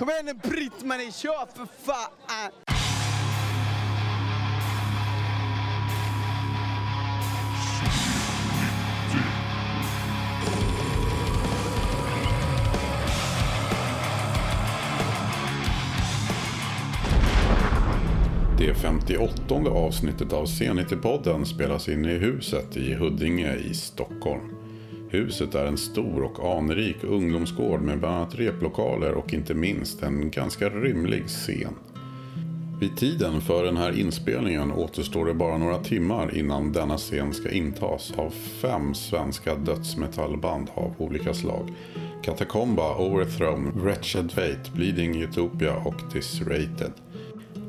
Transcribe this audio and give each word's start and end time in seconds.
Kom 0.00 0.08
igen 0.08 0.24
nu 0.26 0.50
Britt-Marie, 0.50 1.12
kör 1.12 1.46
för 1.54 1.66
fan! 1.78 2.50
Det 18.58 18.74
58 18.74 19.54
avsnittet 19.70 20.32
av 20.32 20.46
Zenity-podden 20.46 21.44
spelas 21.44 21.88
in 21.88 22.04
i 22.04 22.18
huset 22.18 22.76
i 22.76 22.94
Huddinge 22.94 23.56
i 23.56 23.74
Stockholm. 23.74 24.69
Huset 25.12 25.54
är 25.54 25.64
en 25.66 25.78
stor 25.78 26.22
och 26.22 26.58
anrik 26.58 26.96
ungdomsgård 27.04 27.80
med 27.80 27.98
bland 27.98 28.14
annat 28.14 28.34
replokaler 28.34 29.12
och 29.12 29.34
inte 29.34 29.54
minst 29.54 30.02
en 30.02 30.30
ganska 30.30 30.68
rymlig 30.70 31.26
scen. 31.26 31.74
Vid 32.80 32.96
tiden 32.96 33.40
för 33.40 33.64
den 33.64 33.76
här 33.76 33.98
inspelningen 33.98 34.72
återstår 34.72 35.26
det 35.26 35.34
bara 35.34 35.58
några 35.58 35.78
timmar 35.78 36.36
innan 36.36 36.72
denna 36.72 36.96
scen 36.96 37.34
ska 37.34 37.50
intas 37.50 38.12
av 38.16 38.30
fem 38.30 38.94
svenska 38.94 39.54
dödsmetallband 39.54 40.68
av 40.74 40.94
olika 40.98 41.34
slag. 41.34 41.72
Katakomba, 42.22 42.98
Overthrown, 42.98 43.72
Wretched 43.74 44.32
Fate, 44.32 44.70
Bleeding 44.74 45.22
Utopia 45.22 45.76
och 45.76 45.96
Disrated. 46.12 46.92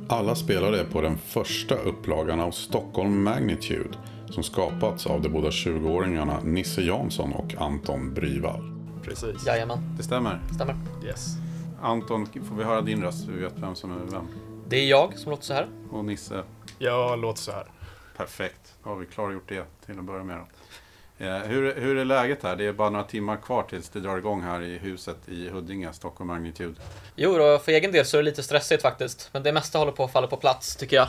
Alla 0.08 0.36
spelade 0.36 0.84
på 0.84 1.02
den 1.02 1.18
första 1.18 1.76
upplagan 1.76 2.40
av 2.40 2.52
Stockholm 2.52 3.24
Magnitude 3.24 3.98
som 4.32 4.44
skapats 4.44 5.06
av 5.08 5.22
de 5.22 5.30
båda 5.30 5.50
20-åringarna 5.50 6.44
Nisse 6.44 6.82
Jansson 6.82 7.34
och 7.34 7.56
Anton 7.58 8.14
Bryvall. 8.14 8.72
Precis. 9.04 9.48
Jajamän, 9.48 9.96
Det 9.98 10.04
stämmer. 10.04 10.40
stämmer. 10.56 10.76
Yes. 11.06 11.26
Anton, 11.82 12.26
får 12.50 12.56
vi 12.56 12.64
höra 12.64 12.82
din 12.82 13.04
röst? 13.04 13.28
Vi 13.28 13.42
vet 13.42 13.54
vem 13.56 13.76
som 13.76 13.92
är 13.92 14.12
vem. 14.12 14.28
Det 14.68 14.76
är 14.78 14.86
jag 14.90 15.18
som 15.20 15.30
låter 15.32 15.44
så 15.44 15.54
här. 15.54 15.68
Och 15.92 16.06
Nisse, 16.06 16.44
Jag 16.80 17.20
låter 17.20 17.42
så 17.42 17.52
här. 17.52 17.66
perfekt. 18.18 18.74
Då 18.84 18.90
har 18.90 18.96
vi 18.98 19.06
klargjort 19.06 19.50
det 19.50 19.66
till 19.86 20.00
att 20.00 20.06
börja 20.06 20.24
med. 20.24 20.38
Då. 20.38 20.46
Eh, 21.26 21.38
hur, 21.38 21.76
hur 21.76 21.98
är 21.98 22.06
läget 22.06 22.44
här? 22.44 22.56
Det 22.56 22.66
är 22.66 22.74
bara 22.74 22.90
några 22.90 23.06
timmar 23.06 23.38
kvar 23.38 23.64
tills 23.64 23.90
det 23.90 24.00
drar 24.00 24.18
igång 24.18 24.42
här 24.42 24.62
i 24.62 24.78
huset 24.78 25.18
i 25.28 25.50
Huddinge, 25.50 25.94
Stockholm 25.94 26.28
Magnitude. 26.28 26.76
Jo 27.16 27.38
då, 27.38 27.60
för 27.60 27.72
egen 27.72 27.92
del 27.92 28.06
så 28.06 28.18
är 28.18 28.24
det 28.24 28.30
lite 28.30 28.44
stressigt 28.44 28.82
faktiskt. 28.82 29.30
Men 29.34 29.44
det 29.44 29.52
mesta 29.54 29.80
håller 29.80 29.92
på 29.92 30.04
att 30.04 30.12
falla 30.12 30.28
på 30.28 30.38
plats, 30.38 30.76
tycker 30.76 30.96
jag. 30.96 31.08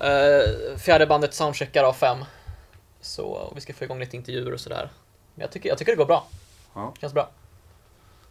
Uh, 0.00 0.76
fjärde 0.76 1.06
bandet 1.06 1.34
soundcheckar 1.34 1.84
av 1.84 1.92
fem. 1.92 2.24
Så 3.00 3.52
vi 3.54 3.60
ska 3.60 3.74
få 3.74 3.84
igång 3.84 4.00
lite 4.00 4.16
intervjuer 4.16 4.52
och 4.52 4.60
sådär. 4.60 4.90
Men 5.34 5.42
jag 5.42 5.50
tycker, 5.50 5.68
jag 5.68 5.78
tycker 5.78 5.92
det 5.92 5.96
går 5.96 6.06
bra. 6.06 6.26
Ja. 6.74 6.94
Känns 7.00 7.12
bra. 7.12 7.30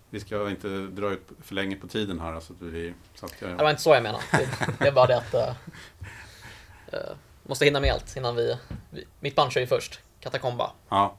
Vi 0.10 0.20
ska 0.20 0.50
inte 0.50 0.68
dra 0.68 1.12
ut 1.12 1.28
för 1.42 1.56
länge 1.56 1.76
på 1.76 1.88
tiden 1.88 2.20
här. 2.20 2.34
Alltså, 2.34 2.54
att 2.54 2.62
vi, 2.62 2.94
så 3.16 3.26
att 3.26 3.40
Det 3.40 3.50
jag, 3.50 3.58
var 3.58 3.70
inte 3.70 3.82
så 3.82 3.94
jag 3.94 4.04
menade. 4.04 4.24
Det, 4.32 4.50
det 4.80 4.88
är 4.88 4.92
bara 4.92 5.08
det 5.08 5.18
att... 5.18 5.34
Uh, 5.34 5.56
uh, 6.94 7.16
måste 7.44 7.66
hinna 7.66 7.80
med 7.80 7.94
allt 7.94 8.18
innan 8.18 8.36
vi... 8.36 8.58
vi 8.90 9.06
mitt 9.20 9.36
band 9.36 9.52
kör 9.52 9.62
ju 9.62 9.68
först, 9.68 10.00
Katakomba. 10.20 10.72
ja, 10.90 11.16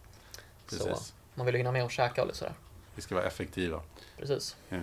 Så 0.69 0.85
precis. 0.87 1.15
man 1.35 1.47
vill 1.47 1.55
ju 1.55 1.59
hinna 1.59 1.73
med 1.73 1.85
och 1.85 1.91
käka 1.91 2.21
och 2.21 2.27
lite 2.27 2.39
sådär. 2.39 2.55
Vi 2.95 3.03
ska 3.03 3.15
vara 3.15 3.25
effektiva. 3.25 3.81
Precis. 4.19 4.57
Eh, 4.71 4.79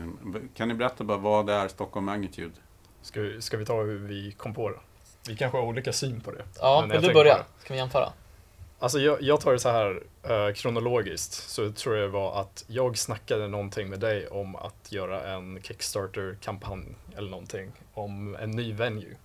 Kan 0.56 0.68
ni 0.68 0.74
berätta 0.74 1.04
bara 1.04 1.18
vad 1.18 1.46
det 1.48 1.54
är 1.54 1.68
Stockholm 1.68 2.06
Magnitude? 2.06 2.54
Ska 3.02 3.22
vi, 3.22 3.42
ska 3.42 3.58
vi 3.58 3.66
ta 3.66 3.82
hur 3.82 3.98
vi 3.98 4.32
kom 4.32 4.54
på 4.54 4.70
det? 4.70 4.80
Vi 5.28 5.36
kanske 5.36 5.58
har 5.58 5.66
olika 5.66 5.94
syn 5.94 6.22
på 6.22 6.32
det. 6.32 6.44
Ja, 6.60 6.86
vill 6.92 7.02
du 7.02 7.14
börja? 7.14 7.46
Ska 7.60 7.74
vi 7.74 7.80
jämföra? 7.80 8.14
Alltså 8.80 9.00
jag, 9.00 9.22
jag 9.22 9.42
tar 9.42 9.52
det 9.54 9.60
så 9.60 9.70
här 9.70 10.04
eh, 10.24 10.54
kronologiskt. 10.54 11.34
Så 11.34 11.72
tror 11.72 11.96
jag 11.96 12.04
det 12.04 12.12
var 12.12 12.42
att 12.42 12.64
jag 12.68 12.98
snackade 12.98 13.48
någonting 13.48 13.90
med 13.90 14.00
dig 14.00 14.28
om 14.28 14.56
att 14.56 14.92
göra 14.92 15.34
en 15.34 15.60
Kickstarter-kampanj 15.64 16.96
eller 17.18 17.30
någonting 17.30 17.72
om 17.94 18.36
en 18.36 18.52
ny 18.52 18.74
venue. 18.74 19.16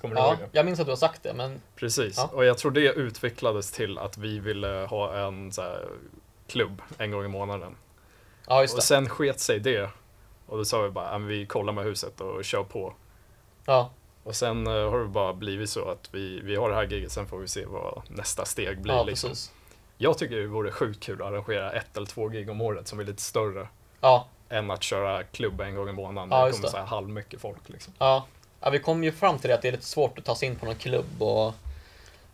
Kommer 0.00 0.14
du 0.14 0.20
Ja, 0.20 0.28
ihåg 0.28 0.38
det? 0.38 0.48
jag 0.52 0.64
minns 0.66 0.80
att 0.80 0.86
du 0.86 0.92
har 0.92 0.96
sagt 0.96 1.22
det, 1.22 1.34
men 1.34 1.60
Precis. 1.76 2.16
Ja. 2.16 2.30
Och 2.32 2.44
jag 2.44 2.58
tror 2.58 2.70
det 2.70 2.80
utvecklades 2.92 3.72
till 3.72 3.98
att 3.98 4.18
vi 4.18 4.38
ville 4.38 4.86
ha 4.90 5.16
en 5.26 5.52
så 5.52 5.62
här, 5.62 5.86
klubb 6.48 6.82
en 6.98 7.10
gång 7.10 7.24
i 7.24 7.28
månaden. 7.28 7.76
ja, 8.46 8.62
just 8.62 8.74
Och 8.74 8.80
det. 8.80 8.86
sen 8.86 9.08
sket 9.08 9.40
sig 9.40 9.60
det. 9.60 9.90
Och 10.46 10.58
då 10.58 10.64
sa 10.64 10.82
vi 10.82 10.90
bara, 10.90 11.12
"Ja, 11.12 11.18
men 11.18 11.28
vi 11.28 11.46
kollar 11.46 11.72
med 11.72 11.84
huset 11.84 12.20
och 12.20 12.44
kör 12.44 12.64
på. 12.64 12.94
Ja, 13.66 13.90
Och 14.26 14.36
sen 14.36 14.66
eh, 14.66 14.90
har 14.90 14.98
det 14.98 15.08
bara 15.08 15.32
blivit 15.32 15.70
så 15.70 15.90
att 15.90 16.08
vi, 16.12 16.40
vi 16.40 16.56
har 16.56 16.68
det 16.68 16.74
här 16.74 16.86
giget, 16.86 17.12
sen 17.12 17.26
får 17.26 17.38
vi 17.38 17.48
se 17.48 17.64
vad 17.64 18.02
nästa 18.08 18.44
steg 18.44 18.80
blir. 18.80 18.94
ja 18.94 19.04
liksom. 19.04 19.30
Jag 19.98 20.18
tycker 20.18 20.36
det 20.36 20.46
vore 20.46 20.72
sjukt 20.72 21.02
kul 21.02 21.22
att 21.22 21.28
arrangera 21.28 21.72
ett 21.72 21.96
eller 21.96 22.06
två 22.06 22.28
gig 22.28 22.50
om 22.50 22.60
året 22.60 22.88
som 22.88 23.00
är 23.00 23.04
lite 23.04 23.22
större 23.22 23.68
Ja, 24.00 24.26
än 24.48 24.70
att 24.70 24.82
köra 24.82 25.22
klubb 25.22 25.60
en 25.60 25.74
gång 25.74 25.88
i 25.88 25.92
månaden. 25.92 26.30
Ja, 26.30 26.44
det 26.44 26.52
kommer 26.52 26.62
det. 26.62 26.70
så 26.70 26.76
här 26.76 26.84
halvmycket 26.84 27.40
folk. 27.40 27.68
Liksom. 27.68 27.92
ja. 27.98 28.26
ja, 28.60 28.70
vi 28.70 28.78
kom 28.78 29.04
ju 29.04 29.12
fram 29.12 29.38
till 29.38 29.48
det 29.48 29.54
att 29.54 29.62
det 29.62 29.68
är 29.68 29.72
lite 29.72 29.84
svårt 29.84 30.18
att 30.18 30.24
ta 30.24 30.34
sig 30.34 30.48
in 30.48 30.56
på 30.56 30.66
någon 30.66 30.74
klubb 30.74 31.22
och 31.22 31.54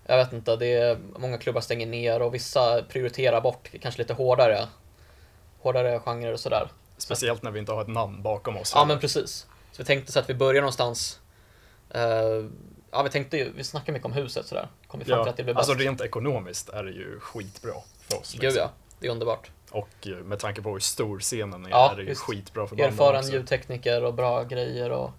jag 0.07 0.17
vet 0.17 0.33
inte, 0.33 0.57
det 0.57 0.73
är, 0.73 0.99
många 1.17 1.39
klubbar 1.39 1.61
stänger 1.61 1.87
ner 1.87 2.23
och 2.23 2.35
vissa 2.35 2.83
prioriterar 2.83 3.41
bort 3.41 3.71
kanske 3.83 4.03
lite 4.03 4.15
hårdare, 4.15 4.69
hårdare 5.61 6.01
genrer 6.01 6.33
och 6.33 6.41
sådär. 6.41 6.69
Speciellt 6.97 7.43
när 7.43 7.51
vi 7.51 7.59
inte 7.59 7.73
har 7.73 7.83
ett 7.83 7.89
namn 7.89 8.23
bakom 8.23 8.57
oss. 8.57 8.73
Ja, 8.75 8.81
heller. 8.81 8.95
men 8.95 9.01
precis. 9.01 9.47
Så 9.73 9.83
vi 9.83 9.85
tänkte 9.85 10.13
så 10.13 10.19
att 10.19 10.31
vi 10.31 10.35
börjar 10.35 10.63
någonstans. 10.63 11.19
Eh, 11.95 12.03
ja, 12.91 13.03
vi 13.03 13.11
tänkte 13.11 13.37
ju, 13.37 13.53
vi 13.57 13.65
snackade 13.65 13.93
mycket 13.93 14.07
om 14.07 14.13
huset 14.13 14.47
sådär. 14.47 14.69
Kom 14.87 15.01
vi 15.01 15.07
fram 15.07 15.19
till 15.19 15.27
ja, 15.27 15.31
att 15.31 15.37
det 15.37 15.43
blir 15.45 15.55
bäst. 15.55 15.69
alltså 15.71 15.85
rent 15.85 16.01
ekonomiskt 16.01 16.69
är 16.69 16.85
det 16.85 16.91
ju 16.91 17.21
skitbra 17.21 17.73
för 18.01 18.19
oss. 18.21 18.33
Gud 18.33 18.43
Liksom. 18.43 18.61
ja, 18.63 18.71
det 18.99 19.07
är 19.07 19.11
underbart. 19.11 19.51
Och 19.71 19.89
eh, 20.07 20.13
med 20.17 20.39
tanke 20.39 20.63
på 20.63 20.71
hur 20.73 20.79
stor 20.79 21.21
scenen 21.21 21.67
är, 21.67 21.71
Ja, 21.71 21.93
är 21.93 21.97
det 21.97 22.03
ju 22.03 22.09
visst. 22.09 22.21
skitbra 22.21 22.67
för 22.67 22.77
banden 22.77 22.93
Erfaren 22.95 23.19
också. 23.19 23.33
ljudtekniker 23.33 24.05
och 24.05 24.15
bra 24.15 24.45
grejer 24.45 24.91
och 24.91 25.11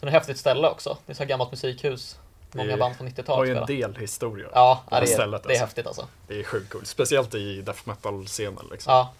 sen 0.00 0.08
är 0.08 0.12
det 0.12 0.16
ett 0.16 0.22
häftigt 0.22 0.38
ställe 0.38 0.68
också. 0.68 0.98
Det 1.06 1.12
är 1.12 1.14
så 1.14 1.22
här 1.22 1.28
gammalt 1.28 1.50
musikhus. 1.50 2.18
Många 2.54 2.70
Det 2.70 2.76
band 2.76 2.96
från 2.96 3.06
har 3.06 3.14
90-talet 3.14 3.48
ju 3.50 3.56
en 3.56 3.66
del 3.66 3.96
historia. 3.96 4.48
Ja, 4.52 4.82
det 4.90 4.96
det, 4.96 5.02
är, 5.02 5.06
stället, 5.06 5.42
det 5.42 5.46
är 5.48 5.50
alltså. 5.50 5.64
häftigt 5.64 5.86
alltså. 5.86 6.08
Det 6.26 6.40
är 6.40 6.44
sjukt 6.44 6.72
coolt. 6.72 6.86
Speciellt 6.86 7.34
i 7.34 7.62
death 7.62 7.80
metal-scenen. 7.88 8.64
Liksom. 8.70 8.92
Ja, 8.92 9.12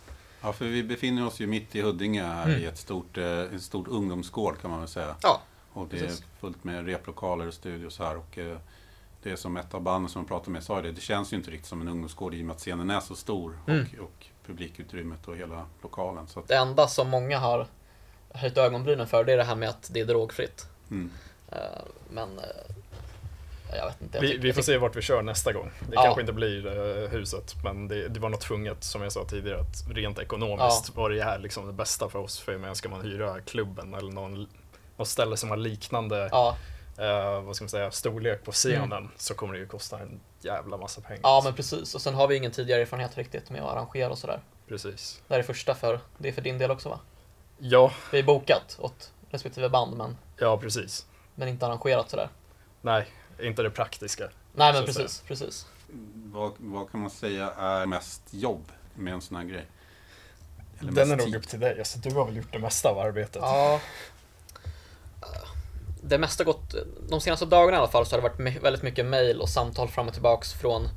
Ja, 0.45 0.53
för 0.53 0.65
vi 0.65 0.83
befinner 0.83 1.27
oss 1.27 1.41
ju 1.41 1.47
mitt 1.47 1.75
i 1.77 1.81
Huddinge 1.83 2.23
här 2.23 2.45
Mm. 2.47 2.63
i 2.63 2.65
ett 2.65 2.79
stort, 2.79 3.19
eh, 3.19 3.25
en 3.25 3.61
stort 3.61 3.89
ungdomsgård 3.89 4.61
kan 4.61 4.71
man 4.71 4.81
väl 4.81 4.89
säga. 4.89 5.17
ja, 5.23 5.41
Och 5.73 5.89
det 5.91 5.97
Precis. 5.99 6.21
är 6.21 6.25
fullt 6.41 6.65
med 6.65 6.87
replokaler 6.87 7.47
och 7.49 7.55
studios 7.55 7.99
här. 7.99 8.17
Och 8.17 8.39
eh, 8.39 8.57
det 9.23 9.31
är 9.31 9.37
som 9.37 9.57
ett 9.57 9.75
av 9.75 9.81
banden 9.81 10.09
som 10.11 10.21
jag 10.21 10.29
pratade 10.29 10.51
med 10.51 10.63
sa 10.63 10.83
det, 10.83 10.93
det 10.93 11.01
känns 11.01 11.33
ju 11.33 11.37
inte 11.37 11.51
riktigt 11.51 11.69
som 11.69 11.81
en 11.81 11.89
ungdomsgård 11.89 12.35
i 12.35 12.43
och 12.43 12.47
med 12.47 12.55
att 12.55 12.61
scenen 12.61 12.91
är 12.91 13.01
så 13.01 13.15
stor. 13.17 13.59
Mm. 13.67 13.87
Och, 13.99 14.05
och 14.05 14.27
publikutrymmet 14.47 15.29
och 15.29 15.37
hela 15.37 15.67
lokalen. 15.83 16.27
Så 16.27 16.41
att, 16.41 16.49
det 16.49 16.57
enda 16.57 16.89
som 16.89 17.09
många 17.09 17.39
har 17.39 17.67
höjt 18.35 18.59
ögonbrynen 18.59 19.07
för 19.07 19.25
det 19.25 19.33
är 19.33 19.37
det 19.37 19.45
här 19.45 19.57
med 19.57 19.69
att 19.69 19.91
det 19.93 20.01
är 20.01 20.05
drogfritt. 20.07 20.67
mm. 20.91 21.11
Eh, 21.53 21.59
Men 22.11 22.39
eh, 22.39 22.45
jag 23.77 23.87
vet 23.87 24.03
inte. 24.03 24.17
Jag 24.19 24.23
Vi, 24.23 24.37
vi 24.39 24.49
jag 24.49 24.55
får 24.55 24.63
se 24.63 24.79
vart 24.79 24.97
vi 24.97 25.03
kör 25.03 25.23
nästa 25.23 25.53
gång. 25.53 25.71
Det 25.89 25.95
Ja. 25.95 26.03
kanske 26.03 26.21
inte 26.21 26.33
blir 26.33 27.09
huset, 27.09 27.55
men 27.65 27.89
det, 27.89 28.09
det 28.09 28.21
var 28.21 28.29
nog 28.29 28.41
tvunget, 28.41 28.85
som 28.85 29.03
jag 29.03 29.13
sa 29.13 29.25
tidigare, 29.25 29.61
att 29.61 29.85
rent 29.91 30.19
ekonomiskt 30.19 30.97
var 30.97 31.11
det 31.11 31.23
här 31.25 31.39
liksom 31.39 31.67
det 31.67 31.73
bästa 31.73 32.09
för 32.09 32.19
oss. 32.19 32.39
För 32.41 32.59
men 32.59 32.75
ska 32.77 32.89
man 32.89 33.01
hyra 33.01 33.41
klubben 33.41 33.95
eller 33.95 34.13
någon, 34.13 34.47
något 34.97 35.09
ställe 35.09 35.37
som 35.37 35.51
har 35.51 35.57
liknande 35.57 36.29
Ja, 36.33 36.57
eh, 36.99 37.41
vad 37.41 37.57
ska 37.57 37.65
man 37.65 37.69
säga, 37.69 37.91
storlek 37.91 38.45
på 38.45 38.53
scenen 38.53 39.11
så 39.17 39.35
kommer 39.35 39.55
det 39.55 39.61
ju 39.61 39.67
kosta 39.67 39.99
en 39.99 40.21
jävla 40.41 40.77
massa 40.77 41.01
pengar. 41.01 41.19
Mm. 41.19 41.23
ja, 41.23 41.41
men 41.45 41.55
precis. 41.55 41.95
Och 41.95 42.03
sen 42.03 42.15
har 42.15 42.29
vi 42.29 42.37
ingen 42.37 42.53
tidigare 42.53 42.81
erfarenhet 42.81 43.19
riktigt 43.19 43.51
med 43.51 43.63
att 43.63 43.73
arrangera 43.77 44.11
och 44.11 44.19
sådär. 44.19 44.41
Precis. 44.69 45.23
Det 45.29 45.35
här 45.35 45.39
är 45.39 45.45
första 45.45 45.75
för, 45.75 46.01
det 46.19 46.29
är 46.29 46.33
för 46.33 46.43
din 46.43 46.59
del 46.59 46.71
också 46.71 46.89
va? 46.89 47.01
Ja, 47.59 47.93
Vi 48.13 48.19
är 48.19 48.23
bokat 48.23 48.77
åt 48.81 49.13
respektive 49.31 49.69
band 49.69 49.97
men, 49.97 50.17
ja 50.39 50.59
precis. 50.59 51.07
men 51.35 51.49
inte 51.49 51.67
arrangerat 51.67 52.11
sådär. 52.11 52.29
Nej, 52.81 53.07
inte 53.41 53.63
det 53.63 53.71
praktiska. 53.71 54.29
Nej 54.55 54.73
men 54.73 54.85
precis, 54.85 55.23
precis. 55.27 55.67
vad, 56.15 56.53
vad 56.59 56.91
kan 56.91 57.01
man 57.01 57.11
säga 57.11 57.51
är 57.51 57.87
mest 57.87 58.23
jobb 58.31 58.73
med 58.95 59.13
en 59.13 59.21
sån 59.21 59.37
här 59.37 59.45
grej? 59.45 59.67
Eller 60.81 60.93
Den 60.93 61.11
är 61.11 61.17
nog 61.17 61.35
upp 61.35 61.49
till 61.49 61.61
dig. 61.61 61.79
Alltså, 61.79 61.99
du 61.99 62.15
har 62.15 62.25
väl 62.25 62.37
gjort 62.37 62.53
det 62.53 62.59
mesta 62.59 62.89
av 62.89 62.99
arbetet? 62.99 63.43
Ja. 63.43 63.81
Det 66.13 66.19
mesta 66.19 66.45
gått, 66.45 66.75
de 67.09 67.21
senaste 67.21 67.47
dagarna 67.47 67.77
i 67.77 67.79
alla 67.79 67.89
fall 67.89 68.07
så 68.07 68.17
har 68.17 68.23
det 68.23 68.29
varit 68.29 68.63
väldigt 68.63 68.83
mycket 68.83 69.07
mail 69.07 69.41
och 69.41 69.49
samtal 69.49 69.89
fram 69.89 70.07
och 70.09 70.13
tillbaks 70.13 70.53
från 70.53 70.89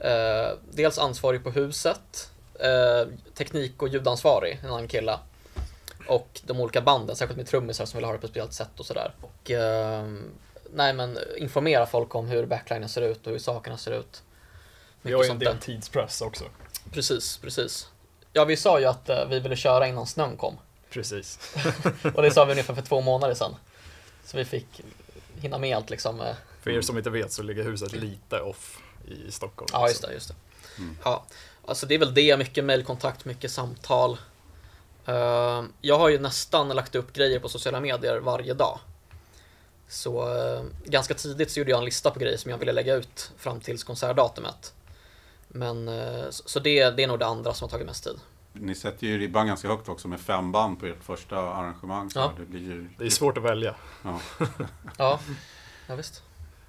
eh, 0.00 0.58
dels 0.70 0.98
ansvarig 0.98 1.44
på 1.44 1.50
huset, 1.50 2.30
eh, 2.60 3.08
teknik 3.34 3.82
och 3.82 3.88
ljudansvarig, 3.88 4.60
en 4.62 4.68
annan 4.68 4.88
kille. 4.88 5.18
Och 6.08 6.40
de 6.44 6.60
olika 6.60 6.80
banden, 6.80 7.16
särskilt 7.16 7.36
med 7.36 7.46
trummisar 7.46 7.86
som 7.86 7.98
vill 7.98 8.04
ha 8.04 8.12
det 8.12 8.18
på 8.18 8.26
ett 8.26 8.30
speciellt 8.30 8.52
sätt 8.52 8.80
och 8.80 8.86
sådär. 8.86 9.14
Och 9.20 9.50
eh, 9.50 10.06
nej 10.74 10.92
men 10.92 11.18
informera 11.36 11.86
folk 11.86 12.14
om 12.14 12.28
hur 12.28 12.46
backlinen 12.46 12.88
ser 12.88 13.02
ut 13.02 13.26
och 13.26 13.32
hur 13.32 13.38
sakerna 13.38 13.76
ser 13.76 13.92
ut. 13.92 14.22
Vi 15.02 15.12
har 15.12 15.24
ju 15.24 15.30
en 15.30 15.38
del 15.38 15.58
tidspress 15.58 16.20
också. 16.20 16.44
Precis, 16.92 17.36
precis. 17.36 17.88
Ja, 18.32 18.44
vi 18.44 18.56
sa 18.56 18.80
ju 18.80 18.86
att 18.86 19.08
eh, 19.08 19.28
vi 19.28 19.40
ville 19.40 19.56
köra 19.56 19.86
innan 19.86 20.06
snön 20.06 20.36
kom. 20.36 20.58
Precis. 20.90 21.54
Och 22.14 22.22
det 22.22 22.30
sa 22.30 22.44
vi 22.44 22.52
ungefär 22.52 22.74
för 22.74 22.82
två 22.82 23.00
månader 23.00 23.34
sedan. 23.34 23.54
Så 24.28 24.36
vi 24.36 24.44
fick 24.44 24.82
hinna 25.40 25.58
med 25.58 25.76
allt 25.76 25.90
liksom. 25.90 26.20
eh. 26.20 26.34
För 26.62 26.70
er 26.70 26.80
som 26.80 26.98
inte 26.98 27.10
vet 27.10 27.32
så 27.32 27.42
ligger 27.42 27.64
huset 27.64 27.92
lite 27.92 28.40
off 28.40 28.78
i 29.06 29.32
Stockholm. 29.32 29.68
Ja, 29.72 29.88
just 29.88 30.02
det. 30.02 30.12
Just 30.12 30.28
det. 30.28 30.34
Mm. 30.78 30.96
Ja, 31.04 31.24
alltså 31.64 31.86
det 31.86 31.94
är 31.94 31.98
väl 31.98 32.14
det. 32.14 32.36
Mycket 32.36 32.64
mejlkontakt, 32.64 33.24
mycket 33.24 33.50
samtal. 33.50 34.18
Eh, 35.06 35.64
jag 35.80 35.98
har 35.98 36.08
ju 36.08 36.18
nästan 36.18 36.68
lagt 36.68 36.94
upp 36.94 37.12
grejer 37.12 37.40
på 37.40 37.48
sociala 37.48 37.80
medier 37.80 38.18
varje 38.18 38.54
dag. 38.54 38.78
Så 39.88 40.36
eh, 40.36 40.64
ganska 40.84 41.14
tidigt 41.14 41.50
så 41.50 41.58
gjorde 41.60 41.70
jag 41.70 41.78
en 41.78 41.84
lista 41.84 42.10
på 42.10 42.18
grejer 42.18 42.36
som 42.36 42.50
jag 42.50 42.58
ville 42.58 42.72
lägga 42.72 42.94
ut 42.94 43.32
fram 43.38 43.60
tills 43.60 43.84
konsertdatumet. 43.84 44.72
Men 45.48 45.88
eh, 45.88 46.30
så 46.30 46.42
så 46.48 46.60
det, 46.60 46.90
det 46.90 47.02
är 47.02 47.06
nog 47.06 47.18
det 47.18 47.26
andra 47.26 47.54
som 47.54 47.64
har 47.64 47.70
tagit 47.70 47.86
mest 47.86 48.04
tid. 48.04 48.18
Ni 48.60 48.74
sätter 48.74 49.06
ju 49.06 49.18
ribban 49.18 49.46
ganska 49.46 49.68
högt 49.68 49.88
också 49.88 50.08
med 50.08 50.20
fem 50.20 50.52
band 50.52 50.80
på 50.80 50.86
ert 50.86 51.04
första 51.04 51.38
arrangemang. 51.38 52.10
Så 52.10 52.18
Ja. 52.18 52.32
det 52.38 52.44
blir 52.46 52.60
ju, 52.60 52.88
Det 52.98 53.06
är 53.06 53.10
svårt 53.10 53.38
att 53.38 53.44
välja. 53.44 53.74
ja. 54.04 54.20
Ja, 54.98 55.20
ja 55.86 55.94
visst. 55.94 56.22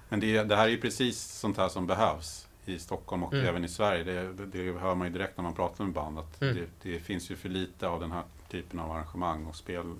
Men 0.08 0.20
det, 0.20 0.42
det 0.42 0.56
här 0.56 0.64
är 0.64 0.68
ju 0.70 0.80
precis 0.80 1.20
sånt 1.22 1.56
här 1.56 1.68
som 1.68 1.86
behövs 1.86 2.46
i 2.66 2.78
Stockholm 2.78 3.22
och 3.22 3.34
Mm. 3.34 3.46
även 3.46 3.64
i 3.64 3.68
Sverige. 3.68 4.04
Det, 4.04 4.46
det, 4.46 4.72
hör 4.78 4.94
man 4.94 5.06
ju 5.06 5.12
direkt 5.12 5.36
när 5.36 5.44
man 5.44 5.54
pratar 5.54 5.84
med 5.84 5.92
band. 5.94 6.18
Att 6.18 6.42
Mm. 6.42 6.56
det, 6.56 6.90
det 6.92 7.00
finns 7.00 7.30
ju 7.30 7.36
för 7.36 7.48
lite 7.48 7.88
av 7.88 8.00
den 8.00 8.12
här 8.12 8.22
typen 8.50 8.80
av 8.80 8.90
arrangemang 8.92 9.46
och 9.46 9.56
spel, 9.56 9.94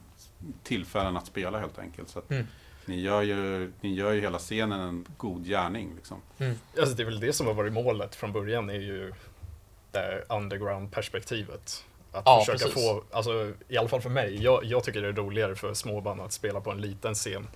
tillfällen 0.63 1.17
att 1.17 1.27
spela 1.27 1.59
helt 1.61 1.79
enkelt. 1.79 2.09
Så 2.09 2.19
att 2.19 2.31
Mm. 2.31 2.47
ni, 2.87 3.01
gör 3.01 3.23
ju, 3.23 3.73
ni 3.81 3.95
gör 3.95 4.13
ju 4.13 4.21
hela 4.21 4.39
scenen 4.39 4.81
en 4.81 5.07
god 5.17 5.45
gärning. 5.47 5.93
Liksom. 5.97 6.17
Alltså 6.79 6.95
det 6.97 7.03
är 7.03 7.05
väl 7.05 7.21
det 7.21 7.33
som 7.33 7.47
har 7.47 7.55
varit 7.55 7.73
målet 7.73 8.15
från 8.15 8.33
början, 8.33 8.71
är 8.71 8.75
ju 8.75 9.13
det 9.93 10.25
underground-perspektivet. 10.29 11.85
Att 12.13 12.23
Ja, 12.27 12.39
försöka 12.41 12.59
precis. 12.67 12.85
få, 12.85 13.03
alltså 13.11 13.53
i 13.69 13.77
alla 13.77 13.89
fall 13.89 14.01
för 14.01 14.11
mig, 14.11 14.43
jag, 14.43 14.65
jag 14.65 14.85
tycker 14.85 15.03
det 15.03 15.09
är 15.09 15.13
roligare 15.13 15.55
för 15.57 15.75
småband 15.75 16.21
att 16.21 16.33
spela 16.33 16.61
på 16.61 16.71
en 16.71 16.81
liten 16.81 17.15
scen 17.15 17.49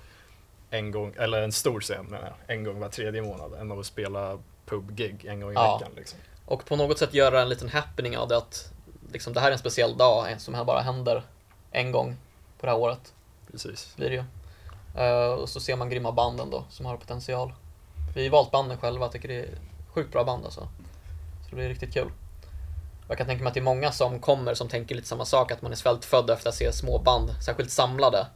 en 0.71 0.91
gång, 0.91 1.15
eller 1.19 1.43
en 1.43 1.53
stor 1.53 1.81
scen 1.81 2.05
menar 2.07 2.35
jag, 2.47 2.57
en 2.57 2.65
gång 2.65 2.81
var 2.81 2.89
tredje 2.89 3.23
månad 3.23 3.55
än 3.55 3.73
att 3.73 3.87
spela 3.87 4.39
pub-gig 4.67 5.25
en 5.25 5.41
gång 5.41 5.51
i 5.51 5.55
Ja. 5.55 5.77
veckan. 5.79 5.93
Liksom. 5.97 6.19
Och 6.47 6.65
på 6.65 6.77
något 6.77 6.99
sätt 6.99 7.15
göra 7.15 7.43
en 7.43 7.49
liten 7.49 7.69
happening 7.69 8.19
av 8.19 8.29
det 8.29 8.37
att 8.37 8.73
liksom, 9.13 9.33
det 9.33 9.41
här 9.41 9.49
är 9.49 9.53
en 9.53 9.59
speciell 9.59 9.97
dag 9.97 10.41
som 10.41 10.55
här 10.55 10.65
bara 10.65 10.81
händer 10.81 11.23
en 11.71 11.93
gång 11.93 12.17
på 12.61 12.67
det 12.67 12.73
här 12.73 12.79
året. 12.79 13.15
Precis. 13.53 13.97
Blir 13.97 14.11
det 14.11 14.15
ju. 14.15 14.25
Eh, 15.03 15.33
och 15.33 15.49
så 15.49 15.61
ser 15.61 15.77
man 15.77 15.91
grymma 15.91 16.13
banden 16.13 16.51
då 16.51 16.65
som 16.71 16.87
har 16.87 16.97
potential. 16.97 17.53
Vi 18.15 18.25
har 18.25 18.31
valt 18.33 18.51
banden 18.51 18.79
själva, 18.79 19.09
tycker 19.09 19.29
det 19.29 19.35
är 19.41 19.49
sjukt 19.89 20.13
bra 20.13 20.25
band 20.25 20.45
alltså. 20.45 20.61
Så 21.43 21.51
det 21.51 21.57
blir 21.57 21.69
riktigt 21.69 21.95
kul. 21.95 22.11
Jag 23.09 23.19
kan 23.19 23.27
tänka 23.27 23.43
mig 23.45 23.49
att 23.49 23.55
det 23.55 23.61
är 23.61 23.65
många 23.65 23.93
som 23.93 24.21
kommer 24.21 24.55
som 24.55 24.69
tänker 24.69 24.95
lite 24.95 25.09
samma 25.09 25.25
sak, 25.25 25.53
att 25.53 25.63
man 25.63 25.73
är 25.73 25.77
svältfödd 25.77 26.31
efter 26.31 26.49
att 26.49 26.55
se 26.55 26.73
små 26.73 26.99
band, 26.99 27.31
särskilt 27.45 27.71
samlade. 27.71 28.27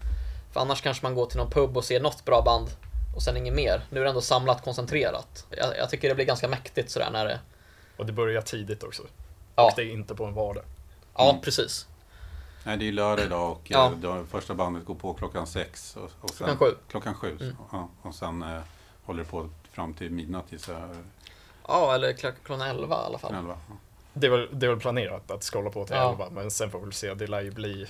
För 0.53 0.61
annars 0.61 0.83
kanske 0.83 1.05
man 1.07 1.15
går 1.15 1.27
till 1.27 1.39
någon 1.39 1.51
pub 1.51 1.77
och 1.77 1.85
ser 1.85 2.01
något 2.01 2.25
bra 2.25 2.43
band 2.43 2.69
och 3.17 3.23
sen 3.23 3.37
inget 3.37 3.55
mer. 3.55 3.87
Nu 3.91 4.01
är 4.01 4.05
det 4.05 4.09
ändå 4.11 4.21
samlat, 4.21 4.65
koncentrerat. 4.65 5.47
Jag, 5.51 5.77
jag 5.77 5.91
tycker 5.91 6.09
det 6.09 6.15
blir 6.15 6.25
ganska 6.25 6.49
mäktigt 6.49 6.91
sådär 6.91 7.11
när 7.13 7.25
det... 7.25 7.41
Och 7.97 8.07
det 8.07 8.13
börjar 8.13 8.43
tidigt 8.43 8.83
också. 8.83 9.03
Ja, 9.57 9.65
Och 9.67 9.73
det 9.77 9.83
är 9.83 9.93
inte 9.93 10.15
på 10.15 10.25
en 10.25 10.35
vardag. 10.35 10.65
ja 11.17 11.31
Mm. 11.31 11.43
precis. 11.43 11.87
Nej, 12.65 12.77
det 12.77 12.89
är 12.89 12.93
lördag 12.93 13.25
idag 13.27 13.51
och 13.53 13.61
Ja. 13.65 13.87
eh, 13.87 13.91
då, 13.93 14.25
första 14.31 14.55
bandet 14.55 14.85
går 14.85 14.95
på 14.95 15.15
klockan 15.15 15.47
sex. 15.47 15.97
Och, 15.97 16.11
och 16.21 16.31
sen, 16.31 16.37
Klockan 16.47 16.57
sju. 16.59 16.75
Klockan 16.91 17.15
sju. 17.15 17.37
Mm. 17.41 17.57
Ja, 17.73 17.89
och 18.03 18.15
sen 18.15 18.43
eh, 18.43 18.61
håller 19.05 19.23
det 19.25 19.29
på 19.31 19.49
fram 19.73 19.95
till 19.95 20.11
midnatt 20.11 20.49
tills 20.49 20.69
jag 20.69 20.97
Ja, 21.69 21.95
eller 21.95 22.13
kl- 22.13 22.35
klockan 22.45 22.69
11 22.69 22.95
i 22.97 23.07
alla 23.07 23.19
fall. 23.19 23.35
elva. 23.35 23.59
Ja. 23.69 23.75
Det 24.13 24.27
är 24.27 24.31
väl, 24.31 24.49
det 24.53 24.67
är 24.67 24.71
väl 24.71 24.81
planerat 24.81 25.31
att 25.31 25.43
ska 25.43 25.59
hålla 25.59 25.71
på 25.71 25.87
till 25.87 25.97
Ja. 25.97 26.11
11, 26.13 26.29
men 26.31 26.51
sen 26.51 26.71
får 26.71 26.79
vi 26.79 26.85
väl 26.85 26.93
se. 26.93 27.15
Det 27.15 27.27
lär 27.27 27.41
ju 27.41 27.51
bli 27.51 27.87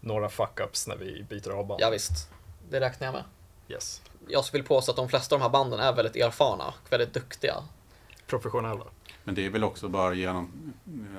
några 0.00 0.28
fuck-ups 0.28 0.88
när 0.88 0.96
vi 0.96 1.22
byter 1.28 1.50
av 1.50 1.66
band. 1.66 1.80
Ja, 1.80 1.90
visst. 1.90 2.30
Det 2.70 2.80
räknar 2.80 3.06
jag 3.06 3.12
med. 3.14 3.24
Yes. 3.68 4.02
Jag 4.28 4.44
vill 4.52 4.64
påstå 4.64 4.90
att 4.92 4.96
de 4.96 5.08
flesta 5.08 5.34
av 5.34 5.38
de 5.38 5.42
här 5.44 5.50
banden 5.50 5.80
är 5.80 5.92
väldigt 5.92 6.16
erfarna 6.16 6.64
och 6.66 6.92
väldigt 6.92 7.14
duktiga. 7.14 7.54
Professionella. 8.26 8.84
Men 9.24 9.34
det 9.34 9.46
är 9.46 9.50
väl 9.50 9.64
också 9.64 9.88
bara 9.88 10.14
genom 10.14 10.72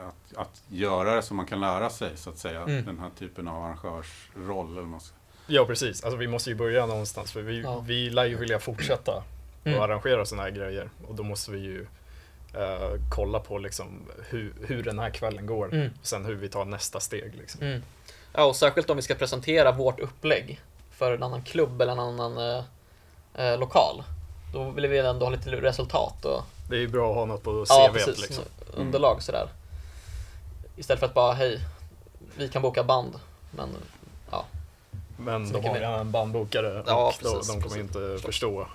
att, 0.07 0.37
att 0.37 0.61
göra 0.67 1.15
det 1.15 1.21
som 1.21 1.37
man 1.37 1.45
kan 1.45 1.59
lära 1.59 1.89
sig 1.89 2.11
så 2.17 2.29
att 2.29 2.37
säga. 2.37 2.61
Mm. 2.61 2.85
Den 2.85 2.99
här 2.99 3.09
typen 3.19 3.47
av 3.47 3.63
arrangörsroll. 3.63 4.77
Eller. 4.77 4.99
Ja, 5.47 5.65
precis. 5.65 6.03
Alltså, 6.03 6.17
vi 6.17 6.27
måste 6.27 6.49
ju 6.49 6.55
börja 6.55 6.85
någonstans, 6.85 7.31
för 7.31 7.41
vi, 7.41 7.61
Ja. 7.61 7.79
vi 7.79 8.09
lär 8.09 8.25
ju 8.25 8.35
vilja 8.37 8.59
fortsätta 8.59 9.23
Mm. 9.63 9.79
och 9.79 9.85
arrangera 9.85 10.25
sådana 10.25 10.43
här 10.43 10.51
grejer. 10.51 10.89
Och 11.07 11.15
då 11.15 11.23
måste 11.23 11.51
vi 11.51 11.59
ju 11.59 11.87
eh, 12.53 12.91
kolla 13.09 13.39
på 13.39 13.57
liksom 13.57 14.05
hur, 14.29 14.53
hur 14.67 14.83
den 14.83 14.99
här 14.99 15.09
kvällen 15.09 15.45
går. 15.45 15.73
Mm. 15.73 15.89
Sen 16.01 16.25
hur 16.25 16.35
vi 16.35 16.49
tar 16.49 16.65
nästa 16.65 16.99
steg. 16.99 17.35
Liksom. 17.35 17.61
Mm. 17.61 17.83
Ja, 18.33 18.43
och 18.43 18.55
särskilt 18.55 18.89
om 18.89 18.95
vi 18.95 19.01
ska 19.03 19.15
presentera 19.15 19.71
vårt 19.71 19.99
upplägg 19.99 20.61
för 20.91 21.13
en 21.13 21.23
annan 21.23 21.41
klubb 21.43 21.81
eller 21.81 21.91
en 21.91 21.99
annan 21.99 22.37
eh, 22.37 22.63
eh, 23.33 23.59
lokal. 23.59 24.03
Då 24.53 24.69
vill 24.69 24.87
vi 24.87 24.97
ändå 24.99 25.25
ha 25.25 25.31
lite 25.31 25.51
resultat 25.61 26.25
och 26.25 26.41
Det 26.69 26.75
är 26.75 26.79
ju 26.79 26.87
bra 26.87 27.09
att 27.09 27.15
ha 27.15 27.25
något 27.25 27.43
på 27.43 27.65
ja, 27.69 27.87
CV. 27.89 27.93
precis, 27.93 28.21
liksom. 28.21 28.43
underlag 28.73 29.23
sådär. 29.23 29.47
Istället 30.75 30.99
för 30.99 31.07
att 31.07 31.13
bara, 31.13 31.33
hej, 31.33 31.59
vi 32.37 32.49
kan 32.49 32.61
boka 32.61 32.83
band. 32.83 33.19
Men 33.51 33.69
ja, 34.31 34.45
Men 35.17 35.47
Så 35.47 35.53
de 35.53 35.67
har 35.67 35.75
redan 35.75 35.99
en 35.99 36.11
bandbokare 36.11 36.83
Ja, 36.87 37.07
och 37.07 37.19
precis, 37.19 37.47
de 37.47 37.53
kommer 37.53 37.61
precis. 37.61 37.77
inte 37.77 38.17
förstå 38.25 38.67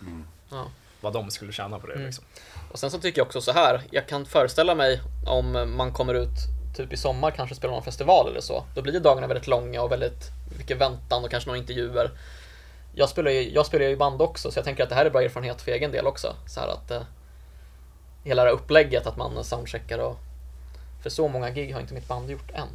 Mm. 0.00 0.24
ja. 0.50 0.66
Vad 1.06 1.22
de 1.22 1.30
skulle 1.30 1.52
tjäna 1.52 1.78
på 1.78 1.86
det. 1.86 1.92
Mm. 1.92 2.06
Liksom. 2.06 2.24
Och 2.72 2.78
sen 2.78 2.90
så 2.90 2.98
tycker 2.98 3.20
jag 3.20 3.26
också 3.26 3.40
så 3.40 3.52
här, 3.52 3.82
jag 3.90 4.08
kan 4.08 4.26
föreställa 4.26 4.74
mig 4.74 5.00
om 5.26 5.74
man 5.76 5.92
kommer 5.92 6.14
ut 6.14 6.38
typ 6.76 6.92
i 6.92 6.96
sommar, 6.96 7.30
kanske 7.30 7.54
spelar 7.54 7.74
någon 7.74 7.82
festival 7.82 8.28
eller 8.28 8.40
så. 8.40 8.64
Då 8.74 8.82
blir 8.82 9.00
dagarna 9.00 9.26
väldigt 9.26 9.46
långa 9.46 9.82
och 9.82 9.92
väldigt 9.92 10.30
mycket 10.58 10.76
väntan 10.76 11.24
och 11.24 11.30
kanske 11.30 11.48
några 11.48 11.58
intervjuer. 11.58 12.10
Jag 12.94 13.08
spelar 13.08 13.30
ju, 13.30 13.50
jag 13.54 13.66
spelar 13.66 13.84
ju 13.84 13.90
i 13.90 13.96
band 13.96 14.22
också, 14.22 14.50
så 14.50 14.58
jag 14.58 14.64
tänker 14.64 14.82
att 14.82 14.88
det 14.88 14.94
här 14.94 15.06
är 15.06 15.10
bra 15.10 15.22
erfarenhet 15.22 15.62
för 15.62 15.72
egen 15.72 15.92
del 15.92 16.06
också. 16.06 16.34
Så 16.46 16.60
här 16.60 16.68
att 16.68 16.90
eh, 16.90 17.02
hela 18.24 18.44
det 18.44 18.48
här 18.48 18.56
upplägget, 18.56 19.06
att 19.06 19.16
man 19.16 19.44
soundcheckar 19.44 19.98
och... 19.98 20.16
För 21.02 21.10
så 21.10 21.28
många 21.28 21.50
gig 21.50 21.72
har 21.72 21.80
inte 21.80 21.94
mitt 21.94 22.08
band 22.08 22.30
gjort 22.30 22.50
än. 22.50 22.68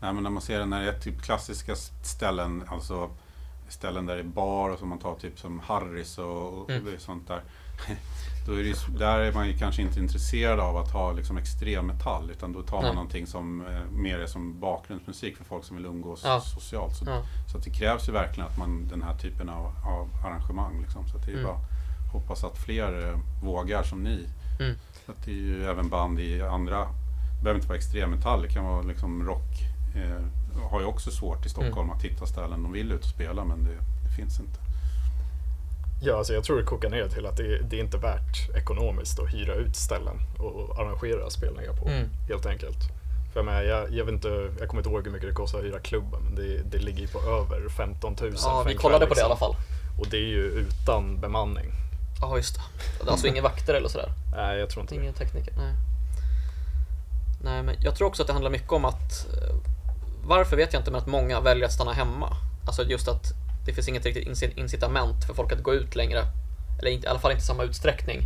Nej, 0.00 0.12
men 0.12 0.22
när 0.22 0.30
man 0.30 0.42
ser 0.42 0.58
det 0.58 0.66
när 0.66 0.82
det 0.82 0.88
är 0.88 0.98
typ 1.00 1.22
klassiska 1.22 1.74
ställen, 2.02 2.64
alltså 2.68 3.10
ställen 3.68 4.06
där 4.06 4.14
det 4.14 4.20
är 4.22 4.24
bar 4.24 4.70
och 4.70 4.78
som 4.78 4.88
man 4.88 4.98
tar 4.98 5.14
typ 5.14 5.38
som 5.38 5.58
Harris 5.58 6.18
och, 6.18 6.58
och 6.62 6.70
Mm. 6.70 6.98
sånt 6.98 7.28
där. 7.28 7.40
Då 8.46 8.52
är 8.52 8.64
det, 8.64 8.98
där 8.98 9.18
är 9.20 9.32
man 9.32 9.46
ju 9.48 9.58
kanske 9.58 9.82
inte 9.82 10.00
intresserad 10.00 10.60
av 10.60 10.76
att 10.76 10.92
ha 10.92 11.12
liksom 11.12 11.36
extrem 11.38 11.86
metall 11.86 12.30
utan 12.30 12.52
då 12.52 12.62
tar 12.62 12.76
man 12.76 12.84
Nej. 12.84 12.94
någonting 12.94 13.26
som 13.26 13.66
eh, 13.66 13.80
mer 13.92 14.18
är 14.18 14.26
som 14.26 14.60
bakgrundsmusik 14.60 15.36
för 15.36 15.44
folk 15.44 15.64
som 15.64 15.76
vill 15.76 15.86
umgås 15.86 16.22
Ja. 16.24 16.40
socialt. 16.40 16.96
Så, 16.96 17.04
Ja. 17.08 17.22
så 17.52 17.58
att 17.58 17.64
det 17.64 17.70
krävs 17.70 18.08
ju 18.08 18.12
verkligen 18.12 18.48
att 18.48 18.58
man 18.58 18.88
den 18.88 19.02
här 19.02 19.14
typen 19.18 19.48
av, 19.48 19.66
av 19.86 20.08
arrangemang. 20.26 20.80
Liksom. 20.82 21.08
Så 21.08 21.16
att 21.16 21.26
det 21.26 21.32
är 21.32 21.36
Mm. 21.38 21.46
bara 21.46 21.58
hoppas 22.12 22.44
att 22.44 22.58
fler 22.58 23.08
eh, 23.08 23.18
vågar 23.44 23.82
som 23.82 24.02
ni. 24.02 24.26
Mm. 24.60 24.74
Så 25.06 25.12
att 25.12 25.24
det 25.24 25.30
är 25.30 25.34
ju 25.34 25.64
även 25.64 25.88
band 25.88 26.20
i 26.20 26.42
andra, 26.42 26.78
det 26.80 27.42
behöver 27.42 27.54
inte 27.58 27.68
vara 27.68 27.78
extremmetall, 27.78 28.42
det 28.42 28.48
kan 28.48 28.64
vara 28.64 28.82
liksom 28.82 29.26
rock. 29.26 29.52
Eh, 29.96 30.24
har 30.62 30.80
ju 30.80 30.86
också 30.86 31.10
svårt 31.10 31.46
i 31.46 31.48
Stockholm 31.48 31.88
Mm. 31.88 31.96
att 31.96 32.02
hitta 32.02 32.26
ställen 32.26 32.62
de 32.62 32.72
vill 32.72 32.92
ut 32.92 33.00
och 33.00 33.10
spela 33.10 33.44
men 33.44 33.64
det, 33.64 33.70
det 34.04 34.10
finns 34.16 34.40
inte. 34.40 34.58
Ja, 36.02 36.16
alltså 36.18 36.32
jag 36.32 36.44
tror 36.44 36.56
det 36.58 36.64
kokar 36.64 36.90
ner 36.90 37.08
till 37.08 37.26
att 37.26 37.36
det, 37.36 37.58
det 37.58 37.76
är 37.76 37.80
inte 37.80 37.96
värt 37.98 38.50
ekonomiskt 38.56 39.18
att 39.20 39.34
hyra 39.34 39.54
ut 39.54 39.76
ställen 39.76 40.16
och 40.38 40.78
arrangera 40.78 41.30
spelningar 41.30 41.72
på. 41.72 41.88
Mm. 41.88 42.08
Helt 42.28 42.46
enkelt. 42.46 42.78
För 43.32 43.40
jag, 43.40 43.44
menar, 43.46 43.62
jag, 43.62 43.92
jag, 43.92 44.04
vet 44.04 44.12
inte, 44.14 44.28
jag 44.58 44.68
kommer 44.68 44.80
inte 44.80 44.90
ihåg 44.90 45.04
hur 45.04 45.12
mycket 45.12 45.28
det 45.28 45.34
kostar 45.34 45.58
att 45.58 45.64
hyra 45.64 45.78
klubben, 45.80 46.20
men 46.22 46.34
det, 46.34 46.62
det 46.70 46.78
ligger 46.78 47.00
ju 47.00 47.08
på 47.08 47.20
över 47.20 47.68
15 47.68 48.16
000 48.20 48.32
Ja, 48.42 48.64
vi 48.66 48.74
kollade 48.74 49.06
kväll, 49.06 49.08
på 49.08 49.14
det 49.14 49.20
i 49.20 49.24
alla 49.24 49.34
liksom. 49.34 49.54
fall. 49.54 49.56
Och 49.98 50.06
det 50.10 50.16
är 50.16 50.28
ju 50.28 50.42
utan 50.44 51.20
bemanning. 51.20 51.66
Ja, 52.20 52.36
just 52.36 52.54
det. 52.54 52.60
Det 53.00 53.08
är 53.08 53.10
Alltså 53.12 53.26
inga 53.26 53.42
vakter 53.42 53.74
eller 53.74 53.88
sådär. 53.88 54.12
Nej, 54.36 54.58
jag 54.58 54.70
tror 54.70 54.80
inte 54.82 54.94
det. 54.94 55.00
Ingen 55.00 55.14
tekniker, 55.14 55.54
nej. 55.56 55.74
Nej, 57.44 57.62
men 57.62 57.74
jag 57.80 57.94
tror 57.96 58.08
också 58.08 58.22
att 58.22 58.26
det 58.26 58.32
handlar 58.32 58.50
mycket 58.50 58.72
om 58.72 58.84
att 58.84 59.26
eh, 59.42 59.56
varför 60.26 60.56
vet 60.56 60.72
jag 60.72 60.80
inte, 60.80 60.90
men 60.90 61.00
att 61.00 61.06
många 61.06 61.40
väljer 61.40 61.66
att 61.66 61.72
stanna 61.72 61.92
hemma. 61.92 62.36
Alltså 62.66 62.82
just 62.84 63.08
att 63.08 63.24
det 63.66 63.72
finns 63.74 63.88
inget 63.88 64.04
riktigt 64.06 64.28
inci- 64.28 64.58
incitament 64.58 65.24
för 65.26 65.34
folk 65.34 65.52
att 65.52 65.62
gå 65.62 65.74
ut 65.74 65.96
längre. 65.96 66.22
Eller 66.80 66.90
i 66.90 67.06
alla 67.06 67.18
fall 67.18 67.30
inte 67.32 67.44
samma 67.44 67.62
utsträckning. 67.62 68.20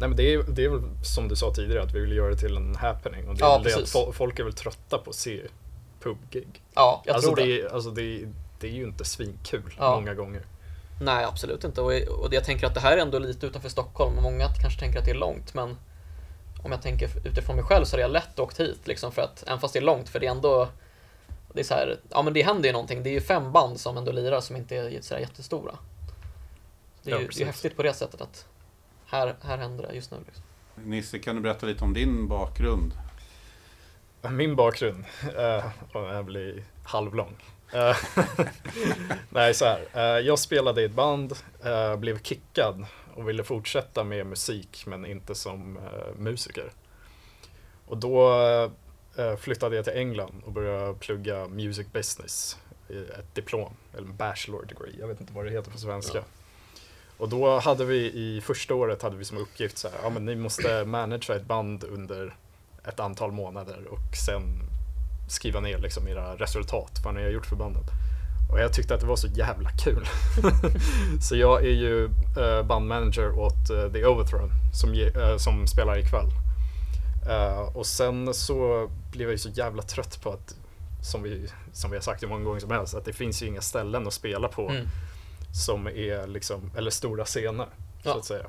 Nej, 0.00 0.08
men 0.08 0.16
det 0.16 0.34
är, 0.34 0.42
det 0.48 0.64
är 0.64 0.68
väl 0.68 0.82
som 1.02 1.28
du 1.28 1.36
sa 1.36 1.54
tidigare, 1.54 1.82
att 1.82 1.94
vi 1.94 2.00
vill 2.00 2.12
göra 2.16 2.30
det 2.30 2.36
till 2.36 2.56
en 2.56 2.76
happening. 2.76 3.28
Och 3.28 3.34
det 3.36 3.44
är 3.44 3.48
Ja, 3.48 3.58
det 3.64 3.74
att 4.08 4.14
folk 4.14 4.38
är 4.38 4.44
väl 4.44 4.52
trötta 4.52 4.98
på 4.98 5.10
att 5.10 5.16
se 5.16 5.40
pubgig. 6.02 6.46
Ja, 6.74 7.02
jag 7.06 7.14
Alltså, 7.14 7.34
tror 7.34 7.46
det. 7.46 7.62
det, 7.62 7.70
alltså 7.72 7.90
det, 7.90 8.20
det 8.60 8.66
är 8.66 8.72
ju 8.72 8.82
inte 8.84 9.04
svinkul 9.04 9.74
Ja. 9.78 9.94
många 9.94 10.14
gånger. 10.14 10.42
Nej, 11.00 11.24
absolut 11.24 11.64
inte. 11.64 11.80
Och, 11.80 11.92
och 11.92 12.34
jag 12.34 12.44
tänker 12.44 12.66
att 12.66 12.74
det 12.74 12.80
här 12.80 12.92
är 12.96 13.02
ändå 13.02 13.18
lite 13.18 13.46
utanför 13.46 13.68
Stockholm 13.68 14.16
många 14.22 14.48
kanske 14.60 14.80
tänker 14.80 14.98
att 14.98 15.04
det 15.04 15.10
är 15.10 15.14
långt, 15.14 15.54
men 15.54 15.76
om 16.66 16.72
jag 16.72 16.82
tänker 16.82 17.08
utifrån 17.24 17.56
mig 17.56 17.64
själv 17.64 17.84
så 17.84 17.96
är 17.96 18.00
jag 18.00 18.10
lätt 18.10 18.38
åkt 18.38 18.60
hit, 18.60 18.86
liksom 18.86 19.12
för 19.12 19.22
att, 19.22 19.44
även 19.46 19.60
fast 19.60 19.72
det 19.74 19.78
är 19.78 19.82
långt, 19.82 20.08
för 20.08 20.20
det 20.20 20.26
är 20.26 20.30
ändå 20.30 20.68
det 21.52 21.60
är 21.60 21.64
så 21.64 21.74
här, 21.74 21.98
ja 22.10 22.22
men 22.22 22.32
det 22.32 22.42
händer 22.42 22.68
ju 22.68 22.72
någonting. 22.72 23.02
Det 23.02 23.10
är 23.10 23.12
ju 23.12 23.20
fem 23.20 23.52
band 23.52 23.80
som 23.80 23.96
ändå 23.96 24.12
lirar 24.12 24.40
som 24.40 24.56
inte 24.56 24.76
är 24.76 25.00
så 25.00 25.14
här 25.14 25.20
jättestora. 25.20 25.74
Det 27.02 27.10
är 27.10 27.14
Ja, 27.14 27.20
ju 27.20 27.28
det 27.28 27.40
är 27.42 27.46
häftigt 27.46 27.76
på 27.76 27.82
det 27.82 27.92
sättet 27.92 28.20
att 28.20 28.46
här, 29.06 29.34
här 29.42 29.58
händer 29.58 29.86
det 29.88 29.94
just 29.94 30.10
nu. 30.10 30.16
Liksom. 30.26 30.44
Nisse, 30.74 31.18
kan 31.18 31.36
du 31.36 31.42
berätta 31.42 31.66
lite 31.66 31.84
om 31.84 31.94
din 31.94 32.28
bakgrund? 32.28 32.92
Min 34.30 34.56
bakgrund 34.56 35.04
uh, 35.24 35.66
är 35.94 36.22
väl 36.22 36.62
halvlång. 36.84 37.36
Eh, 37.72 37.96
Nej, 39.30 39.54
så 39.54 39.64
här. 39.64 39.86
eh, 39.94 40.26
jag 40.26 40.38
spelade 40.38 40.82
i 40.82 40.84
ett 40.84 40.92
band, 40.92 41.32
blev 41.98 42.22
kickad 42.22 42.86
och 43.16 43.28
ville 43.28 43.44
fortsätta 43.44 44.04
med 44.04 44.26
musik 44.26 44.84
men 44.86 45.06
inte 45.06 45.34
som 45.34 45.76
eh, 45.76 46.18
musiker. 46.18 46.72
Och 47.86 47.96
då 47.96 48.32
eh, 49.16 49.36
flyttade 49.36 49.76
jag 49.76 49.84
till 49.84 49.96
England 49.96 50.42
och 50.44 50.52
började 50.52 50.94
plugga 50.94 51.48
music 51.48 51.86
business, 51.92 52.58
ett 52.88 53.34
diplom, 53.34 53.72
eller 53.92 54.06
en 54.06 54.16
bachelor 54.16 54.64
degree, 54.64 54.96
jag 55.00 55.08
vet 55.08 55.20
inte 55.20 55.32
vad 55.32 55.44
det 55.44 55.50
heter 55.50 55.70
på 55.70 55.78
svenska. 55.78 56.18
Ja. 56.18 56.24
Och 57.18 57.28
då 57.28 57.58
hade 57.58 57.84
vi 57.84 57.96
i 57.96 58.40
första 58.40 58.74
året 58.74 59.02
hade 59.02 59.16
vi 59.16 59.24
som 59.24 59.38
uppgift 59.38 59.78
så 59.78 59.88
här, 59.88 59.98
ja 60.02 60.10
men 60.10 60.24
ni 60.24 60.34
måste 60.34 60.84
managera 60.84 61.36
ett 61.36 61.46
band 61.46 61.84
under 61.84 62.36
ett 62.84 63.00
antal 63.00 63.32
månader 63.32 63.86
och 63.90 64.16
sen 64.26 64.42
skriva 65.28 65.60
ner 65.60 65.78
liksom 65.78 66.08
era 66.08 66.36
resultat, 66.36 67.00
vad 67.04 67.14
ni 67.14 67.22
har 67.22 67.30
gjort 67.30 67.46
för 67.46 67.56
bandet. 67.56 67.86
Och 68.50 68.60
jag 68.60 68.72
tyckte 68.72 68.94
att 68.94 69.00
det 69.00 69.06
var 69.06 69.16
så 69.16 69.26
jävla 69.26 69.70
kul. 69.70 70.06
så 71.20 71.36
jag 71.36 71.64
är 71.64 71.70
ju 71.70 72.04
eh, 72.38 72.62
bandmanager 72.66 73.38
åt 73.38 73.70
eh, 73.70 73.92
The 73.92 74.04
Overthrow 74.06 74.50
som, 74.72 74.92
eh, 74.94 75.36
som 75.36 75.66
spelar 75.66 75.98
ikväll. 75.98 76.28
Eh, 77.28 77.76
och 77.76 77.86
sen 77.86 78.34
så 78.34 78.90
blev 79.12 79.22
jag 79.28 79.32
ju 79.32 79.38
så 79.38 79.48
jävla 79.48 79.82
trött 79.82 80.20
på 80.22 80.30
att, 80.30 80.54
som 81.02 81.22
vi, 81.22 81.48
som 81.72 81.90
vi 81.90 81.96
har 81.96 82.02
sagt 82.02 82.22
hur 82.22 82.28
många 82.28 82.44
gånger 82.44 82.60
som 82.60 82.70
helst, 82.70 82.94
att 82.94 83.04
det 83.04 83.12
finns 83.12 83.42
ju 83.42 83.46
inga 83.46 83.60
ställen 83.60 84.06
att 84.06 84.12
spela 84.12 84.48
på 84.48 84.68
Mm. 84.70 84.86
som 85.64 85.86
är 85.86 86.26
liksom, 86.26 86.70
eller 86.76 86.90
stora 86.90 87.24
scener 87.24 87.66
så 88.02 88.08
Ja. 88.08 88.16
att 88.18 88.24
säga. 88.24 88.46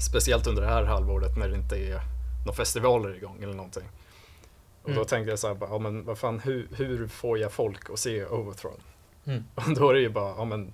Speciellt 0.00 0.46
under 0.46 0.62
det 0.62 0.68
här 0.68 0.84
halvåret 0.84 1.36
när 1.36 1.48
det 1.48 1.56
inte 1.56 1.76
är 1.76 2.00
några 2.46 2.56
festivaler 2.56 3.16
igång 3.16 3.42
eller 3.42 3.54
någonting. 3.54 3.84
Och 4.82 4.88
då 4.90 4.92
Mm. 4.94 5.06
tänkte 5.06 5.30
jag 5.30 5.38
så 5.38 5.48
här, 5.48 5.56
ja 5.60 5.78
men 5.78 6.04
vad 6.04 6.18
fan, 6.18 6.40
hur, 6.40 6.68
hur 6.76 7.08
får 7.08 7.38
jag 7.38 7.52
folk 7.52 7.90
att 7.90 7.98
se 7.98 8.24
Overthrow? 8.24 8.74
Mm. 9.26 9.44
Och 9.54 9.74
då 9.76 9.90
är 9.90 9.94
det 9.94 10.00
ju 10.00 10.08
bara, 10.08 10.34
ja 10.36 10.44
men 10.44 10.72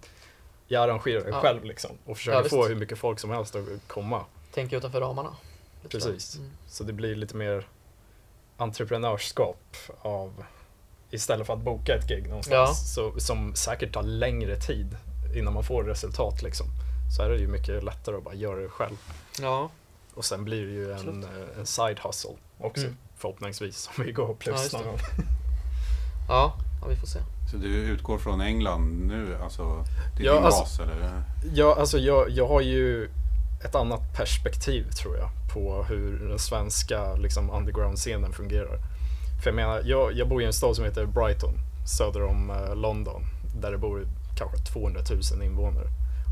jag 0.68 0.82
arrangerar 0.82 1.24
det 1.24 1.30
Ja. 1.30 1.40
själv 1.40 1.64
liksom 1.64 1.90
och 2.04 2.16
försöker 2.16 2.42
Ja, 2.42 2.48
få 2.48 2.66
hur 2.68 2.76
mycket 2.76 2.98
folk 2.98 3.18
som 3.18 3.30
helst 3.30 3.56
att 3.56 3.64
komma. 3.86 4.24
Tänk 4.54 4.72
utanför 4.72 5.00
ramarna. 5.00 5.36
Precis. 5.88 6.36
Mm. 6.36 6.50
Så 6.66 6.84
det 6.84 6.92
blir 6.92 7.14
lite 7.16 7.36
mer 7.36 7.66
entreprenörskap 8.56 9.76
av 10.02 10.44
istället 11.10 11.46
för 11.46 11.54
att 11.54 11.60
boka 11.60 11.94
ett 11.94 12.08
gig 12.08 12.28
någonstans 12.28 12.94
så, 12.94 13.20
som 13.20 13.54
säkert 13.54 13.92
tar 13.94 14.02
längre 14.02 14.56
tid 14.60 14.96
innan 15.36 15.54
man 15.54 15.64
får 15.64 15.84
resultat 15.84 16.42
liksom. 16.42 16.66
Så 17.16 17.22
är 17.22 17.28
det 17.28 17.36
ju 17.36 17.48
mycket 17.48 17.84
lättare 17.84 18.16
att 18.16 18.24
bara 18.24 18.34
göra 18.34 18.60
det 18.60 18.68
själv. 18.68 18.96
Ja, 19.40 19.70
Och 20.14 20.24
sen 20.24 20.44
blir 20.44 20.66
det 20.66 20.72
ju 20.72 20.92
en, 20.92 21.24
eh, 21.24 21.58
en 21.58 21.66
side 21.66 21.98
hustle 22.04 22.30
också 22.58 22.82
Mm. 22.84 22.96
förhoppningsvis 23.16 23.90
om 23.96 24.04
vi 24.04 24.12
går 24.12 24.28
Ja, 24.28 24.34
plus 24.38 24.62
just 24.62 24.72
någon 24.72 24.84
gång. 24.84 24.98
ja, 26.28 26.54
ja, 26.82 26.88
vi 26.88 26.96
får 26.96 27.06
se. 27.06 27.18
Så 27.50 27.56
du 27.56 27.68
utgår 27.68 28.18
från 28.18 28.40
England 28.40 29.06
nu? 29.06 29.36
Alltså, 29.42 29.62
är 29.62 30.24
Ja, 30.24 30.34
din 30.34 30.44
alltså- 30.44 30.60
bas 30.62 30.80
eller? 30.80 31.22
Ja, 31.54 31.76
alltså 31.78 31.98
jag, 31.98 32.30
jag 32.30 32.48
har 32.48 32.60
ju 32.60 33.08
ett 33.64 33.74
annat 33.74 34.14
perspektiv 34.16 34.90
tror 34.90 35.16
jag 35.16 35.28
på 35.52 35.84
hur 35.88 36.28
den 36.28 36.38
svenska 36.38 37.14
liksom, 37.14 37.50
underground-scenen 37.50 38.32
fungerar. 38.32 38.78
För 39.42 39.50
jag 39.50 39.54
menar, 39.54 39.82
jag, 39.84 40.12
jag 40.12 40.28
bor 40.28 40.42
i 40.42 40.44
en 40.44 40.52
stad 40.52 40.76
som 40.76 40.84
heter 40.84 41.06
Brighton, 41.06 41.54
söder 41.86 42.22
om 42.22 42.50
eh, 42.50 42.74
London, 42.76 43.22
där 43.60 43.72
det 43.72 43.78
bor 43.78 44.06
kanske 44.38 44.56
200 44.58 45.00
000 45.32 45.42
invånare. 45.42 45.86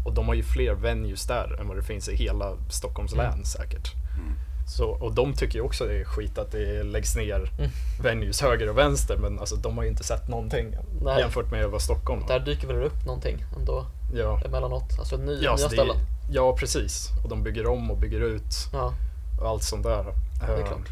Och 0.07 0.15
de 0.15 0.27
har 0.29 0.35
ju 0.35 0.43
fler 0.43 0.75
venues 0.75 1.27
där 1.27 1.61
än 1.61 1.69
vad 1.69 1.77
det 1.77 1.83
finns 1.83 2.09
i 2.09 2.17
hela 2.17 2.57
Stockholms 2.71 3.13
Mm. 3.13 3.25
län 3.27 3.45
säkert. 3.45 3.93
Mm. 4.19 4.33
Så, 4.67 4.89
och 4.91 5.15
de 5.15 5.35
tycker 5.35 5.55
ju 5.55 5.61
också 5.65 5.87
det 5.87 6.01
är 6.01 6.05
skit 6.05 6.39
att 6.39 6.53
det 6.53 6.83
läggs 6.83 7.17
ner 7.17 7.51
Mm. 7.59 7.71
venues 8.03 8.41
höger 8.41 8.69
och 8.69 8.79
vänster, 8.79 9.17
men 9.17 9.39
alltså, 9.39 9.57
de 9.57 9.77
har 9.77 9.85
ju 9.85 9.91
inte 9.91 10.05
sett 10.05 10.29
någonting 10.29 10.75
Nej. 11.03 11.21
jämfört 11.21 11.51
med 11.51 11.69
vad 11.71 11.83
Stockholm 11.83 12.23
har. 12.23 12.29
Där 12.29 12.41
dyker 12.41 12.67
väl 12.67 12.83
upp 12.83 13.07
någonting 13.07 13.45
ändå 13.59 13.87
Ja. 14.15 14.41
emellanåt. 14.45 14.99
Alltså 14.99 15.17
ny, 15.17 15.33
Ja, 15.33 15.39
nya 15.51 15.57
så 15.57 15.69
det, 15.69 15.75
ställen. 15.75 15.97
ja, 16.31 16.57
precis. 16.57 17.09
Och 17.25 17.29
de 17.29 17.43
bygger 17.43 17.67
om 17.67 17.91
och 17.91 17.97
bygger 17.99 18.21
ut 18.21 18.55
Ja, 18.73 18.93
och 19.41 19.49
allt 19.49 19.63
sånt 19.63 19.83
där. 19.83 20.05
det 20.41 20.53
är 20.53 20.61
Eh, 20.61 20.67
klart. 20.67 20.89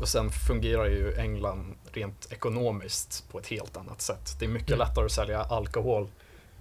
Och 0.00 0.08
sen 0.08 0.30
fungerar 0.30 0.84
ju 0.86 1.14
England 1.18 1.74
rent 1.92 2.26
ekonomiskt 2.32 3.24
på 3.32 3.38
ett 3.38 3.46
helt 3.46 3.76
annat 3.76 4.00
sätt. 4.00 4.36
Det 4.38 4.44
är 4.44 4.48
mycket 4.48 4.68
Mm. 4.74 4.78
lättare 4.88 5.04
att 5.04 5.12
sälja 5.12 5.42
alkohol. 5.42 6.08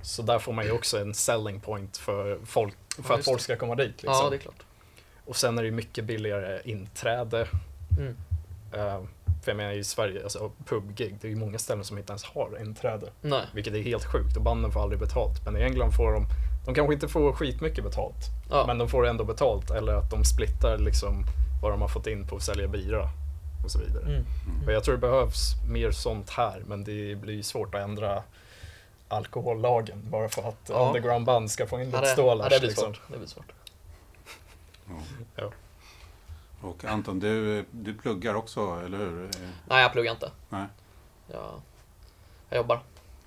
Så 0.01 0.22
där 0.22 0.39
får 0.39 0.53
man 0.53 0.65
ju 0.65 0.72
också 0.72 1.00
en 1.01 1.13
selling 1.13 1.60
point 1.60 1.98
för, 1.98 2.39
folk, 2.46 2.74
för 3.03 3.13
Ja, 3.13 3.20
att 3.20 3.25
folk 3.25 3.42
ska 3.42 3.56
komma 3.56 3.75
dit. 3.75 3.88
Liksom. 3.88 4.12
Ja, 4.24 4.30
det 4.30 4.36
är 4.36 4.39
klart. 4.39 4.56
Och 5.25 5.36
sen 5.36 5.58
är 5.58 5.63
det 5.63 5.72
mycket 5.72 6.06
billigare 6.06 6.62
inträde. 6.63 7.48
Mm. 8.00 8.15
Eh, 8.74 9.00
för 9.44 9.51
jag 9.51 9.58
menar 9.58 9.72
i 9.72 9.84
Sverige, 9.84 10.24
alltså 10.24 10.51
pubgig, 10.65 11.18
det 11.22 11.27
är 11.27 11.30
ju 11.30 11.36
många 11.36 11.58
ställen 11.58 11.84
som 11.84 11.98
inte 11.98 12.12
ens 12.12 12.24
har 12.24 12.58
inträde. 12.62 13.10
Nej. 13.22 13.46
Vilket 13.53 13.74
är 13.74 13.82
helt 13.82 14.06
sjukt 14.06 14.38
och 14.38 14.44
banden 14.44 14.72
får 14.72 14.82
aldrig 14.84 15.00
betalt. 15.00 15.46
Men 15.46 15.58
i 15.58 15.62
England 15.62 15.92
får 15.92 16.12
de, 16.13 16.25
de 16.65 16.75
kanske 16.75 16.94
inte 16.94 17.08
får 17.08 17.34
skitmycket 17.34 17.84
betalt. 17.84 18.15
Ja. 18.50 18.63
Men 18.68 18.77
de 18.77 18.89
får 18.89 19.08
ändå 19.08 19.24
betalt 19.24 19.72
eller 19.72 19.94
att 19.94 20.10
de 20.12 20.24
splittar 20.25 20.77
liksom 20.77 21.24
vad 21.62 21.72
de 21.72 21.82
har 21.82 21.88
fått 21.88 22.08
in 22.08 22.27
på 22.27 22.36
att 22.36 22.44
sälja 22.44 22.68
bira 22.68 23.10
och 23.63 23.72
så 23.72 23.80
vidare. 23.80 24.03
Mm. 24.06 24.25
Och 24.65 24.72
jag 24.74 24.84
tror 24.84 24.96
det 24.96 25.01
behövs 25.01 25.53
mer 25.70 25.92
sånt 25.92 26.30
här 26.30 26.63
men 26.68 26.84
det 26.84 27.15
blir 27.15 27.34
ju 27.34 27.44
svårt 27.44 27.75
att 27.75 27.82
ändra 27.82 28.24
alkohollagen 29.08 30.01
bara 30.10 30.30
för 30.30 30.42
att 30.50 30.70
Ja. 30.70 30.88
undergroundband 30.88 31.51
ska 31.51 31.68
få 31.68 31.75
in 31.82 31.82
Ja, 31.82 31.86
lite 31.86 32.01
det, 32.01 32.08
stålars. 32.08 32.48
ja, 32.51 32.56
det 32.56 32.60
blir 32.60 32.70
liksom. 32.70 32.94
svårt. 32.94 33.01
Det 33.12 33.18
blir 33.18 33.27
svårt. 33.27 33.46
Ja. 35.36 35.52
Och 36.62 36.86
Anton, 36.86 37.20
du, 37.20 37.66
du 37.72 37.94
pluggar 37.94 38.36
också, 38.36 38.82
eller 38.86 38.98
hur? 38.98 39.30
Nej, 39.68 39.82
jag 39.82 39.92
pluggar 39.92 40.12
inte. 40.12 40.32
Nej. 40.50 40.66
Jag, 41.32 41.62
jag 42.50 42.58
jobbar. 42.58 42.82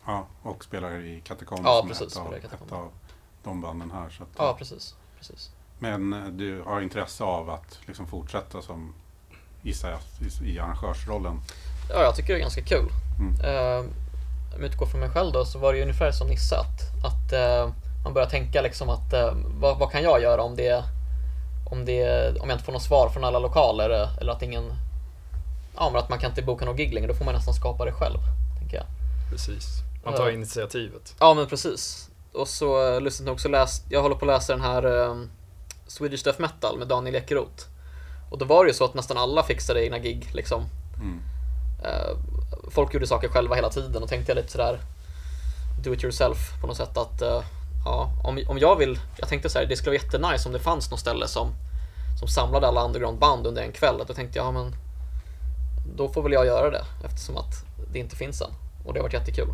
Ja, 0.06 0.26
och 0.42 0.64
spelar 0.64 1.00
i 1.00 1.20
Katakomb 1.20 1.66
Ja, 1.66 1.78
som 1.80 1.90
är 1.90 1.94
precis, 1.94 2.12
ett, 2.12 2.22
av, 2.22 2.34
ett 2.34 2.72
av 2.72 2.90
de 3.42 3.60
banden 3.60 3.90
här. 3.90 4.10
Så 4.10 4.22
att, 4.22 4.28
Ja, 4.36 4.54
precis. 4.58 4.94
precis. 5.18 5.50
Men 5.78 6.12
eh, 6.12 6.24
du 6.28 6.62
har 6.62 6.80
intresse 6.80 7.24
av 7.24 7.50
att 7.50 7.78
liksom 7.86 8.06
fortsätta 8.06 8.62
som 8.62 8.94
gissar 9.62 9.90
jag, 9.90 10.00
i, 10.48 10.58
arrangörsrollen? 10.58 11.40
Ja, 11.90 12.02
jag 12.02 12.16
tycker 12.16 12.32
det 12.32 12.38
är 12.38 12.42
ganska 12.42 12.62
kul. 12.62 12.88
Mm. 13.18 13.40
Eh, 13.40 13.78
om 14.54 14.62
jag 14.62 14.64
utgår 14.64 14.86
från 14.86 15.00
mig 15.00 15.10
själv 15.10 15.32
då 15.32 15.44
så 15.44 15.58
var 15.58 15.72
det 15.72 15.76
ju 15.76 15.82
ungefär 15.82 16.12
som 16.12 16.28
Nisse 16.28 16.56
att, 16.56 17.04
att 17.04 17.32
eh, 17.32 17.70
man 18.04 18.14
börjar 18.14 18.28
tänka 18.28 18.62
liksom 18.62 18.88
att 18.88 19.12
eh, 19.12 19.32
vad, 19.60 19.78
vad 19.78 19.90
kan 19.90 20.02
jag 20.02 20.22
göra 20.22 20.42
om 20.42 20.56
det 20.56 20.84
om, 21.70 21.84
det, 21.84 22.28
om 22.40 22.48
jag 22.48 22.54
inte 22.56 22.64
får 22.64 22.72
något 22.72 22.82
svar 22.82 23.08
från 23.08 23.24
alla 23.24 23.38
lokaler 23.38 23.90
eh, 24.02 24.16
eller 24.20 24.32
att 24.32 24.42
ingen 24.42 24.72
ja, 25.76 25.90
men 25.92 26.02
att 26.02 26.08
man 26.08 26.18
kan 26.18 26.30
inte 26.30 26.42
boka 26.42 26.64
någon 26.64 26.76
gig 26.76 26.94
längre, 26.94 27.06
då 27.08 27.14
får 27.14 27.24
man 27.24 27.34
nästan 27.34 27.54
skapa 27.54 27.84
det 27.84 27.92
själv. 27.92 28.18
Tänker 28.58 28.76
jag. 28.76 28.86
Precis. 29.30 29.64
Man 30.04 30.14
tar 30.14 30.26
Ja. 30.26 30.32
initiativet. 30.32 31.14
Ja 31.20 31.34
men 31.34 31.46
precis. 31.46 32.08
Och 32.32 32.48
så 32.48 32.94
eh, 32.94 33.00
lustigt 33.00 33.26
nog 33.26 33.32
också 33.34 33.48
läst, 33.48 33.84
jag 33.88 34.02
håller 34.02 34.14
på 34.16 34.24
att 34.24 34.36
läsa 34.40 34.52
den 34.52 34.62
här 34.62 35.02
eh, 35.08 35.16
Swedish 35.86 36.24
Death 36.24 36.40
Metal 36.40 36.78
med 36.78 36.88
Daniel 36.88 37.14
Ekeroth. 37.16 37.64
Och 38.30 38.38
då 38.38 38.44
var 38.44 38.64
det 38.64 38.68
ju 38.70 38.74
så 38.74 38.84
att 38.84 38.94
nästan 38.94 39.16
alla 39.16 39.42
fixade 39.42 39.84
egna 39.84 39.98
gig 39.98 40.28
liksom. 40.32 40.64
Mm. 40.96 41.20
Eh, 41.84 42.16
folk 42.70 42.94
gjorde 42.94 43.06
saker 43.06 43.28
själva 43.28 43.54
hela 43.54 43.68
tiden 43.70 44.02
och 44.02 44.08
tänkte 44.08 44.32
jag 44.32 44.36
lite 44.36 44.52
sådär 44.52 44.80
do 45.84 45.94
it 45.94 46.04
yourself 46.04 46.38
på 46.60 46.66
något 46.66 46.76
sätt 46.76 46.96
att 46.96 47.22
eh, 47.22 47.42
ja, 47.86 48.10
om, 48.22 48.44
om 48.48 48.58
jag 48.58 48.76
vill, 48.76 48.98
jag 49.16 49.28
tänkte 49.28 49.48
så 49.48 49.58
här, 49.58 49.66
det 49.66 49.76
skulle 49.76 49.96
vara 49.96 50.02
jättenice 50.02 50.48
om 50.48 50.52
det 50.52 50.58
fanns 50.58 50.90
något 50.90 51.00
ställe 51.00 51.28
som, 51.28 51.48
som 52.18 52.28
samlade 52.28 52.68
alla 52.68 52.84
undergroundband 52.84 53.46
under 53.46 53.62
en 53.62 53.72
kväll. 53.72 54.04
Då 54.08 54.14
tänkte 54.14 54.38
jag, 54.38 54.46
ja 54.46 54.52
men 54.52 54.74
då 55.96 56.08
får 56.08 56.22
väl 56.22 56.32
jag 56.32 56.46
göra 56.46 56.70
det 56.70 56.84
eftersom 57.04 57.36
att 57.36 57.64
det 57.92 57.98
inte 57.98 58.16
finns 58.16 58.40
än. 58.40 58.50
Och 58.84 58.92
det 58.92 58.98
har 58.98 59.02
varit 59.02 59.12
jättekul. 59.12 59.48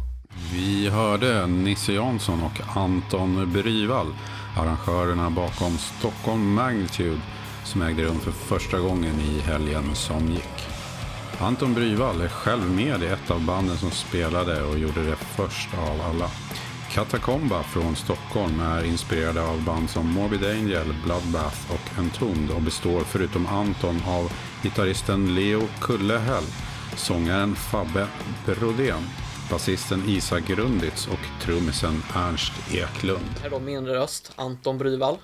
Vi 0.53 0.89
hörde 0.89 1.47
Nisse 1.47 1.93
Jansson 1.93 2.43
och 2.43 2.77
Anton 2.77 3.53
Bryvall, 3.53 4.15
arrangörerna 4.57 5.31
bakom 5.31 5.79
Stockholm 5.79 6.55
Magnitude, 6.55 7.21
som 7.65 7.83
ägde 7.83 8.03
rum 8.03 8.21
för 8.21 8.31
första 8.31 8.79
gången 8.79 9.21
i 9.21 9.41
helgen 9.41 9.95
som 9.95 10.29
gick. 10.29 10.69
Anton 11.41 11.75
Bryvall 11.75 12.21
är 12.21 12.29
själv 12.29 12.71
med 12.71 13.03
i 13.03 13.07
ett 13.07 13.31
av 13.31 13.41
banden 13.45 13.77
som 13.77 13.91
spelade 13.91 14.63
och 14.63 14.79
gjorde 14.79 15.03
det 15.03 15.17
först 15.17 15.69
av 15.75 16.01
alla. 16.01 16.31
Katakomba 16.95 17.63
från 17.63 17.97
Stockholm 17.97 18.61
är 18.61 18.85
inspirerade 18.85 19.43
av 19.43 19.65
band 19.65 19.91
som 19.91 20.13
Morbid 20.13 20.45
Angel, 20.45 20.95
Bloodbath 21.05 21.73
och 21.73 21.99
Entombed 21.99 22.57
och 22.57 22.63
består 22.63 23.01
förutom 23.01 23.47
Anton 23.47 24.03
av 24.07 24.33
gitarristen 24.63 25.35
Leo 25.35 25.61
Kullehäll, 25.81 26.45
sångaren 26.97 27.55
Fabbe 27.55 28.07
Brodén, 28.47 29.03
basisten 29.51 30.03
Isa 30.09 30.41
Grunditz 30.41 31.07
och 31.07 31.43
trummisen 31.43 32.03
Ernst 32.15 32.53
Eklund. 32.75 33.39
Här 33.41 33.47
är 33.47 33.51
då 33.51 33.59
min 33.59 33.87
röst, 33.87 34.33
Anton 34.37 34.79
Bryvall. 34.79 35.19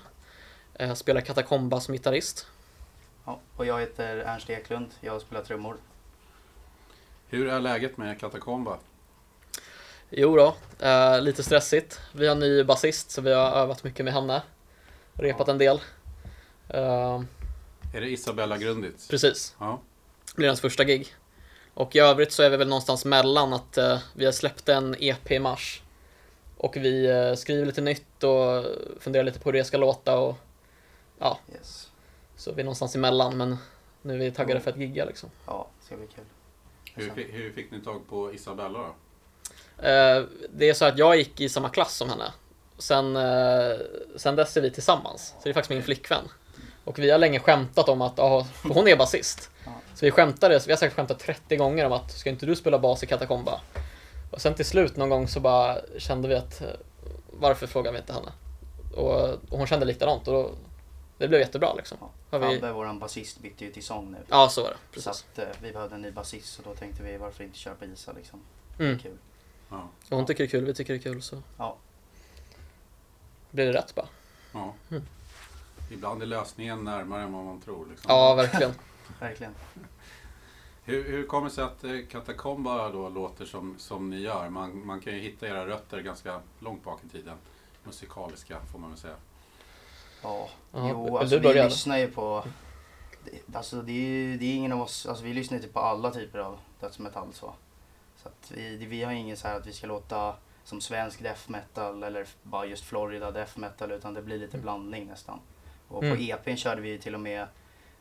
Eh, 0.73 0.93
spelar 0.93 1.21
Katakomba 1.21 1.79
som 1.79 1.93
gitarrist. 1.93 2.47
Ja, 3.25 3.39
och 3.55 3.65
jag 3.65 3.79
heter 3.79 4.17
Ernst 4.17 4.49
Eklund. 4.49 4.87
Jag 5.01 5.21
spelar 5.21 5.43
trummor. 5.43 5.77
Hur 7.27 7.47
är 7.47 7.59
läget 7.59 7.97
med 7.97 8.19
Katakomba? 8.19 8.77
Jo 10.09 10.35
då, 10.35 10.55
eh, 10.79 11.21
lite 11.21 11.43
stressigt. 11.43 11.99
Vi 12.13 12.27
har 12.27 12.31
en 12.35 12.39
ny 12.39 12.63
basist 12.63 13.11
så 13.11 13.21
vi 13.21 13.33
har 13.33 13.51
övat 13.51 13.83
mycket 13.83 14.05
med 14.05 14.13
henne. 14.13 14.41
Repat 15.13 15.47
en 15.47 15.57
del. 15.57 15.81
Eh, 16.69 17.21
Är 17.93 18.01
det 18.01 18.09
Isabella 18.09 18.57
Grunditz? 18.57 19.07
precis, 19.07 19.55
Ja. 19.59 19.81
det 20.27 20.35
blir 20.35 20.47
hennes 20.47 20.61
första 20.61 20.83
gig. 20.83 21.07
Och 21.73 21.95
i 21.95 21.99
övrigt 21.99 22.31
så 22.31 22.43
är 22.43 22.49
vi 22.49 22.57
väl 22.57 22.67
någonstans 22.67 23.05
mellan 23.05 23.53
att 23.53 23.77
eh, 23.77 23.99
vi 24.13 24.25
har 24.25 24.31
släppt 24.31 24.69
en 24.69 24.95
EP 24.99 25.31
i 25.31 25.39
mars. 25.39 25.81
Och 26.57 26.75
vi 26.77 27.05
eh, 27.09 27.33
skriver 27.33 27.65
lite 27.65 27.81
nytt 27.81 28.23
och 28.23 28.65
funderar 28.99 29.23
lite 29.23 29.39
på 29.39 29.49
hur 29.49 29.57
det 29.57 29.63
ska 29.63 29.77
låta 29.77 30.19
och 30.19 30.35
ja, 31.19 31.39
Yes. 31.53 31.91
så 32.35 32.51
vi 32.53 32.61
är 32.61 32.65
någonstans 32.65 32.95
emellan 32.95 33.37
men 33.37 33.57
nu 34.01 34.13
är 34.13 34.17
vi 34.17 34.31
taggade 34.31 34.59
för 34.59 34.71
att 34.71 34.77
gigga 34.77 35.05
liksom. 35.05 35.29
Ja, 35.45 35.67
ska 35.85 35.95
bli 35.97 36.07
kul. 36.07 36.23
Hur, 36.93 37.23
hur 37.31 37.51
fick 37.51 37.71
ni 37.71 37.81
tag 37.81 38.01
på 38.09 38.33
Isabella 38.33 38.79
då? 38.79 38.95
Eh, 39.81 40.23
det 40.53 40.69
är 40.69 40.73
så 40.73 40.85
att 40.85 40.97
jag 40.97 41.17
gick 41.17 41.41
i 41.41 41.49
samma 41.49 41.69
klass 41.69 41.95
som 41.95 42.09
henne. 42.09 42.33
Sen, 42.77 43.15
eh, 43.15 43.77
sen 44.15 44.35
dess 44.35 44.57
är 44.57 44.61
vi 44.61 44.71
tillsammans. 44.71 45.27
Så 45.37 45.43
det 45.43 45.49
är 45.49 45.53
faktiskt 45.53 45.69
min 45.69 45.83
flickvän. 45.83 46.23
Och 46.85 46.99
vi 46.99 47.09
har 47.11 47.17
länge 47.19 47.39
skämtat 47.39 47.89
om 47.89 48.01
att, 48.01 48.15
för 48.15 48.73
hon 48.73 48.87
är 48.87 48.97
basist. 48.97 49.49
Så 49.95 50.05
vi 50.05 50.11
skämtade, 50.11 50.59
så 50.59 50.65
vi 50.67 50.71
har 50.73 50.77
säkert 50.77 50.95
skämtat 50.95 51.19
30 51.19 51.55
gånger 51.55 51.85
om 51.85 51.91
att, 51.91 52.11
ska 52.11 52.29
inte 52.29 52.45
du 52.45 52.55
spela 52.55 52.79
bas 52.79 53.03
i 53.03 53.05
Katakomba? 53.07 53.61
Och 54.31 54.41
sen 54.41 54.53
till 54.53 54.65
slut 54.65 54.95
någon 54.97 55.09
gång 55.09 55.27
så 55.27 55.39
bara 55.39 55.77
kände 55.97 56.27
vi 56.27 56.35
att, 56.35 56.61
eh, 56.61 56.67
varför 57.31 57.67
frågar 57.67 57.91
vi 57.91 57.97
inte 57.97 58.13
henne? 58.13 58.31
Och, 58.95 59.29
och 59.29 59.57
hon 59.57 59.67
kände 59.67 59.85
likadant 59.85 60.27
och 60.27 60.33
då, 60.33 60.51
det 61.17 61.27
blev 61.27 61.41
jättebra 61.41 61.73
liksom. 61.73 61.97
Har 62.29 62.39
vi- 62.39 62.59
Fabbe, 62.59 62.71
våran 62.71 62.99
basist, 62.99 63.39
bytte 63.39 63.65
ju 63.65 63.71
till 63.71 63.83
sång 63.83 64.11
nu. 64.11 64.17
Ja, 64.29 64.49
så 64.49 64.61
var 64.63 64.69
det. 64.69 64.75
Så 64.75 65.09
Precis. 65.09 65.25
att 65.33 65.39
eh, 65.39 65.45
vi 65.61 65.71
behövde 65.71 65.95
en 65.95 66.01
ny 66.01 66.11
basist 66.11 66.53
så 66.53 66.61
då 66.61 66.75
tänkte 66.75 67.03
vi 67.03 67.17
varför 67.17 67.43
inte 67.43 67.57
köra 67.57 67.75
på 67.75 67.85
Isa 67.85 68.11
liksom. 68.11 68.41
Mm. 68.79 68.99
Kul. 68.99 69.17
Ja. 69.69 69.89
Och 70.09 70.17
hon 70.17 70.25
tycker 70.25 70.43
det 70.43 70.47
är 70.47 70.51
kul, 70.51 70.65
vi 70.65 70.73
tycker 70.73 70.93
det 70.93 70.99
är 70.99 71.03
kul 71.03 71.21
så 71.21 71.41
Ja. 71.57 71.75
blir 73.51 73.65
det 73.65 73.73
rätt 73.73 73.95
bara. 73.95 74.07
ja. 74.53 74.73
Mm. 74.91 75.03
Ibland 75.91 76.21
är 76.21 76.25
lösningen 76.25 76.83
närmare 76.83 77.23
än 77.23 77.33
vad 77.33 77.45
man 77.45 77.61
tror. 77.61 77.85
Liksom. 77.89 78.05
Ja, 78.11 78.35
verkligen. 78.35 78.73
Verkligen. 79.19 79.55
Hur, 80.83 81.03
hur 81.11 81.25
kommer 81.27 81.49
det 81.49 81.55
sig 81.55 81.63
att 81.63 81.83
eh, 81.83 81.91
Katakomba 82.11 82.89
då 82.89 83.09
låter 83.09 83.45
som, 83.45 83.75
som 83.79 84.09
ni 84.09 84.19
gör? 84.19 84.49
Man, 84.49 84.85
man 84.85 84.99
kan 85.01 85.13
ju 85.13 85.19
hitta 85.19 85.47
era 85.47 85.67
rötter 85.67 86.01
ganska 86.01 86.41
långt 86.59 86.83
bak 86.83 86.99
i 87.05 87.09
tiden. 87.09 87.35
Musikaliska 87.83 88.59
får 88.71 88.79
man 88.79 88.89
väl 88.89 88.99
säga. 88.99 89.15
Ja, 90.23 90.49
jo 90.73 91.17
alltså 91.17 91.39
du 91.39 91.53
vi 91.53 91.63
lyssnar 91.63 91.97
ju 91.97 92.11
på 92.11 92.45
det, 93.23 93.57
Alltså 93.57 93.81
det 93.81 93.91
är 93.91 94.37
det 94.37 94.45
är 94.45 94.55
ingen 94.55 94.71
av 94.71 94.81
oss, 94.81 95.05
alltså 95.05 95.23
vi 95.23 95.33
lyssnar 95.33 95.57
ju 95.57 95.63
typ 95.63 95.73
på 95.73 95.79
alla 95.79 96.11
typer 96.11 96.39
av 96.39 96.59
dödsmetall 96.79 97.33
så. 97.33 97.53
Så 98.23 98.27
att 98.29 98.51
vi, 98.51 98.75
vi 98.75 99.03
har 99.03 99.11
ingen 99.11 99.37
så 99.37 99.47
här 99.47 99.55
att 99.57 99.67
vi 99.67 99.73
ska 99.73 99.87
låta 99.87 100.35
som 100.63 100.81
svensk 100.81 101.23
death 101.23 101.51
metal 101.51 102.03
eller 102.03 102.27
bara 102.43 102.65
just 102.65 102.83
Florida 102.83 103.31
death 103.31 103.59
metal 103.59 103.91
utan 103.91 104.13
det 104.13 104.21
blir 104.21 104.39
lite 104.39 104.57
blandning 104.57 105.05
nästan. 105.07 105.39
Och 105.87 106.03
Mm. 106.03 106.17
på 106.17 106.23
EPn 106.23 106.55
körde 106.55 106.81
vi 106.81 106.99
till 106.99 107.13
och 107.13 107.19
med 107.21 107.47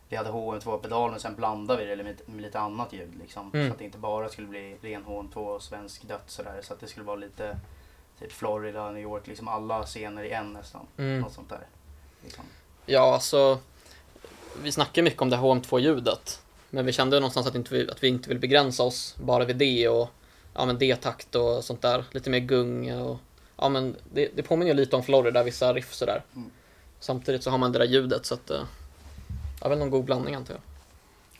vi 0.09 0.17
hade 0.17 0.31
HM2-pedalen 0.31 1.15
och 1.15 1.21
sen 1.21 1.35
blandade 1.37 1.85
vi 1.85 1.97
det 1.97 2.05
med, 2.05 2.21
med 2.27 2.43
lite 2.43 2.61
annat 2.61 2.93
ljud 2.93 3.15
liksom. 3.19 3.51
Mm. 3.55 3.67
Så 3.69 3.73
att 3.73 3.79
det 3.79 3.85
inte 3.85 3.99
bara 3.99 4.29
skulle 4.29 4.49
bli 4.49 4.77
ren 4.83 5.05
HM2 5.05 5.37
och 5.37 5.63
svensk 5.63 6.09
död 6.09 6.21
sådär. 6.27 6.61
Så 6.63 6.73
att 6.75 6.81
det 6.81 6.87
skulle 6.87 7.07
vara 7.07 7.17
lite 7.17 7.59
typ 8.19 8.33
Florida, 8.33 8.91
New 8.91 9.03
York, 9.03 9.27
liksom 9.27 9.49
alla 9.49 9.85
scener 9.85 10.23
i 10.23 10.31
en 10.31 10.53
nästan. 10.53 10.87
Mm. 10.97 11.21
Något 11.21 11.33
sånt 11.33 11.49
där. 11.49 11.67
Liksom. 12.25 12.45
Ja, 12.87 13.15
alltså. 13.15 13.59
Vi 14.63 14.73
snackar 14.73 15.03
mycket 15.03 15.23
om 15.23 15.31
det 15.31 15.37
här 15.37 15.45
HM2-ljudet. 15.45 16.43
Men 16.71 16.87
vi 16.87 16.93
kände 16.93 17.21
någonstans 17.21 17.47
att, 17.47 17.55
inte 17.55 17.75
vi, 17.75 17.91
att 17.91 18.03
vi 18.05 18.09
inte 18.09 18.29
vill 18.29 18.39
begränsa 18.39 18.83
oss 18.83 19.17
bara 19.19 19.45
vid 19.45 19.57
det 19.57 19.89
och 19.89 20.09
ja, 20.55 20.67
men 20.67 20.79
D-takt 20.79 21.35
och 21.35 21.65
sånt 21.65 21.83
där. 21.83 22.05
Lite 22.11 22.31
mer 22.31 22.39
gung 22.39 22.93
och 22.93 23.19
ja, 23.57 23.69
men 23.69 23.97
det, 24.13 24.29
det 24.37 24.43
påminner 24.43 24.71
ju 24.73 24.77
lite 24.77 24.97
om 24.97 25.03
Florida, 25.03 25.43
vissa 25.43 25.73
riff 25.73 25.95
sådär. 25.95 26.23
Mm. 26.37 26.51
Samtidigt 27.01 27.43
så 27.43 27.51
har 27.51 27.59
man 27.59 27.73
det 27.73 27.79
där 27.79 27.87
ljudet 27.87 28.27
så 28.27 28.35
att 28.35 28.51
eh, 28.51 28.61
ja, 29.61 29.69
väl 29.69 29.79
någon 29.79 29.91
god 29.91 30.05
blandning 30.05 30.35
antar 30.35 30.55
jag. 30.55 30.61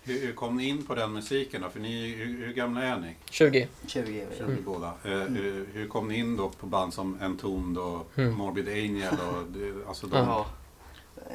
Hur, 0.03 0.21
hur 0.27 0.33
kom 0.33 0.57
ni 0.57 0.69
in 0.69 0.87
på 0.87 0.95
den 0.95 1.13
musiken 1.13 1.63
då? 1.63 1.69
För 1.71 1.81
ni, 1.81 2.15
hur, 2.15 2.47
hur 2.47 2.53
gamla 2.53 2.83
är 2.83 2.99
ni? 2.99 3.15
20. 3.31 3.69
20 3.87 4.01
är 4.01 4.27
vi. 4.31 4.37
20 4.39 4.63
båda. 4.65 4.87
Eh, 4.87 5.11
hur, 5.11 5.69
hur 5.73 5.89
kom 5.89 6.09
ni 6.09 6.19
in 6.19 6.37
då 6.37 6.49
på 6.49 6.67
band 6.67 6.95
som 6.95 7.19
Entombed 7.23 7.83
och 7.83 8.07
Mm. 8.17 8.35
Morbid 8.35 8.69
Angel? 8.69 9.15
Och, 9.15 9.89
alltså 9.89 10.07
de, 10.07 10.17
Ja. 10.17 10.47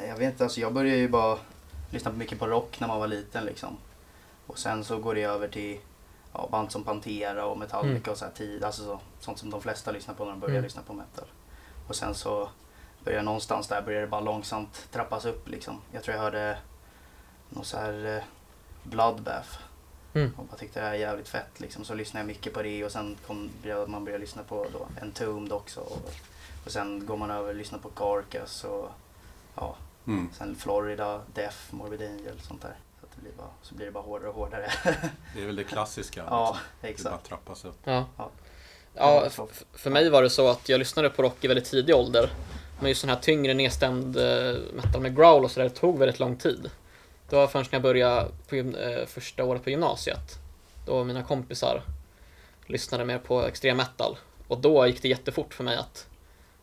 Jag 0.07 0.17
vet 0.17 0.31
inte, 0.31 0.43
alltså 0.43 0.61
jag 0.61 0.73
började 0.73 0.97
ju 0.99 1.07
bara 1.07 1.37
lyssna 1.93 2.11
mycket 2.11 2.39
på 2.39 2.47
rock 2.47 2.79
när 2.79 2.87
man 2.87 2.99
var 2.99 3.07
liten 3.07 3.45
liksom. 3.45 3.77
Och 4.47 4.59
sen 4.59 4.83
så 4.83 4.97
går 4.97 5.15
det 5.15 5.23
över 5.23 5.47
till 5.47 5.79
ja, 6.33 6.47
band 6.51 6.71
som 6.71 6.83
Pantera 6.83 7.45
och 7.45 7.57
Metallica 7.57 7.89
Mm. 7.97 8.11
och 8.11 8.17
så 8.17 8.25
här 8.25 8.31
tid, 8.31 8.63
alltså 8.63 8.83
så, 8.83 8.99
sånt 9.19 9.37
som 9.39 9.49
de 9.49 9.61
flesta 9.61 9.91
lyssnar 9.91 10.13
på 10.15 10.23
när 10.25 10.31
de 10.31 10.39
börjar 10.39 10.53
Mm. 10.55 10.63
lyssna 10.63 10.81
på 10.81 10.93
metal. 10.93 11.25
Och 11.87 11.95
sen 11.95 12.15
så 12.15 12.49
börjar 13.03 13.23
någonstans 13.23 13.67
där 13.67 13.81
börjar 13.81 14.01
det 14.01 14.07
bara 14.07 14.21
långsamt 14.21 14.87
trappas 14.91 15.25
upp 15.25 15.49
liksom. 15.49 15.81
Jag 15.91 16.03
tror 16.03 16.15
jag 16.15 16.23
hörde 16.23 16.57
någon 17.49 17.65
så 17.65 17.77
här 17.77 18.15
eh, 18.17 18.23
Bloodbath 18.83 19.49
Mm. 20.15 20.31
och 20.37 20.45
bara 20.45 20.57
tyckte 20.57 20.79
det 20.79 20.85
här 20.85 20.93
är 20.93 20.97
jävligt 20.99 21.27
fett 21.29 21.59
liksom. 21.59 21.85
Så 21.85 21.93
lyssnade 21.93 22.21
jag 22.21 22.27
mycket 22.27 22.53
på 22.53 22.61
det 22.61 22.85
och 22.85 22.91
sen 22.91 23.17
kom 23.27 23.49
började 23.63 23.87
man 23.87 24.05
börja 24.05 24.17
lyssna 24.17 24.43
på 24.43 24.65
då 24.73 24.87
Entombed 25.01 25.51
också. 25.53 25.79
Och, 25.79 26.11
och 26.65 26.71
sen 26.71 27.05
går 27.05 27.17
man 27.17 27.31
över 27.31 27.49
och 27.49 27.55
lyssnar 27.55 27.79
på 27.79 27.89
Carcass 27.89 28.63
och 28.63 28.89
ja, 29.55 29.75
mm. 30.07 30.29
sen 30.37 30.55
Florida, 30.55 31.21
Def, 31.33 31.67
Morbid 31.71 32.01
Angel 32.01 32.39
sånt 32.39 32.61
där. 32.61 32.75
Så, 32.99 33.05
att 33.05 33.11
det 33.15 33.21
blir 33.21 33.31
bara, 33.37 33.49
så 33.61 33.75
blir 33.75 33.85
det 33.85 33.91
bara 33.91 34.03
hårdare 34.03 34.29
och 34.29 34.35
hårdare. 34.35 34.71
det 35.35 35.41
är 35.41 35.45
väl 35.45 35.55
det 35.55 35.63
klassiska. 35.63 36.23
ja, 36.29 36.57
liksom. 36.81 37.03
Det 37.03 37.09
bara 37.09 37.15
exakt. 37.15 37.29
trappas 37.29 37.65
upp. 37.65 37.79
Ja. 37.83 38.05
Ja. 38.17 38.29
Ja, 38.95 39.29
för 39.73 39.89
mig 39.89 40.09
var 40.09 40.23
det 40.23 40.29
så 40.29 40.47
att 40.47 40.69
jag 40.69 40.79
lyssnade 40.79 41.09
på 41.09 41.23
rock 41.23 41.43
i 41.43 41.47
väldigt 41.47 41.65
tidig 41.65 41.95
ålder. 41.95 42.29
Men 42.79 42.89
just 42.89 43.01
den 43.01 43.09
här 43.09 43.19
tyngre 43.19 43.53
nedstämd 43.53 44.17
eh, 44.17 44.55
metal 44.73 45.01
med 45.01 45.15
growl 45.15 45.43
och 45.43 45.51
sådär 45.51 45.69
tog 45.69 45.99
väldigt 45.99 46.19
lång 46.19 46.37
tid. 46.37 46.69
Det 47.29 47.35
var 47.35 47.47
först 47.47 47.71
när 47.71 47.77
jag 47.77 47.83
började 47.83 48.27
på 48.49 48.55
eh, 48.55 49.05
första 49.05 49.43
året 49.43 49.63
på 49.63 49.69
gymnasiet. 49.69 50.39
Då 50.85 51.03
mina 51.03 51.23
kompisar 51.23 51.81
lyssnade 52.65 53.05
mer 53.05 53.17
på 53.17 53.43
extrem 53.43 53.77
metal. 53.77 54.17
Och 54.47 54.57
då 54.57 54.87
gick 54.87 55.01
det 55.01 55.07
jättefort 55.07 55.53
för 55.53 55.63
mig 55.63 55.77
att, 55.77 56.07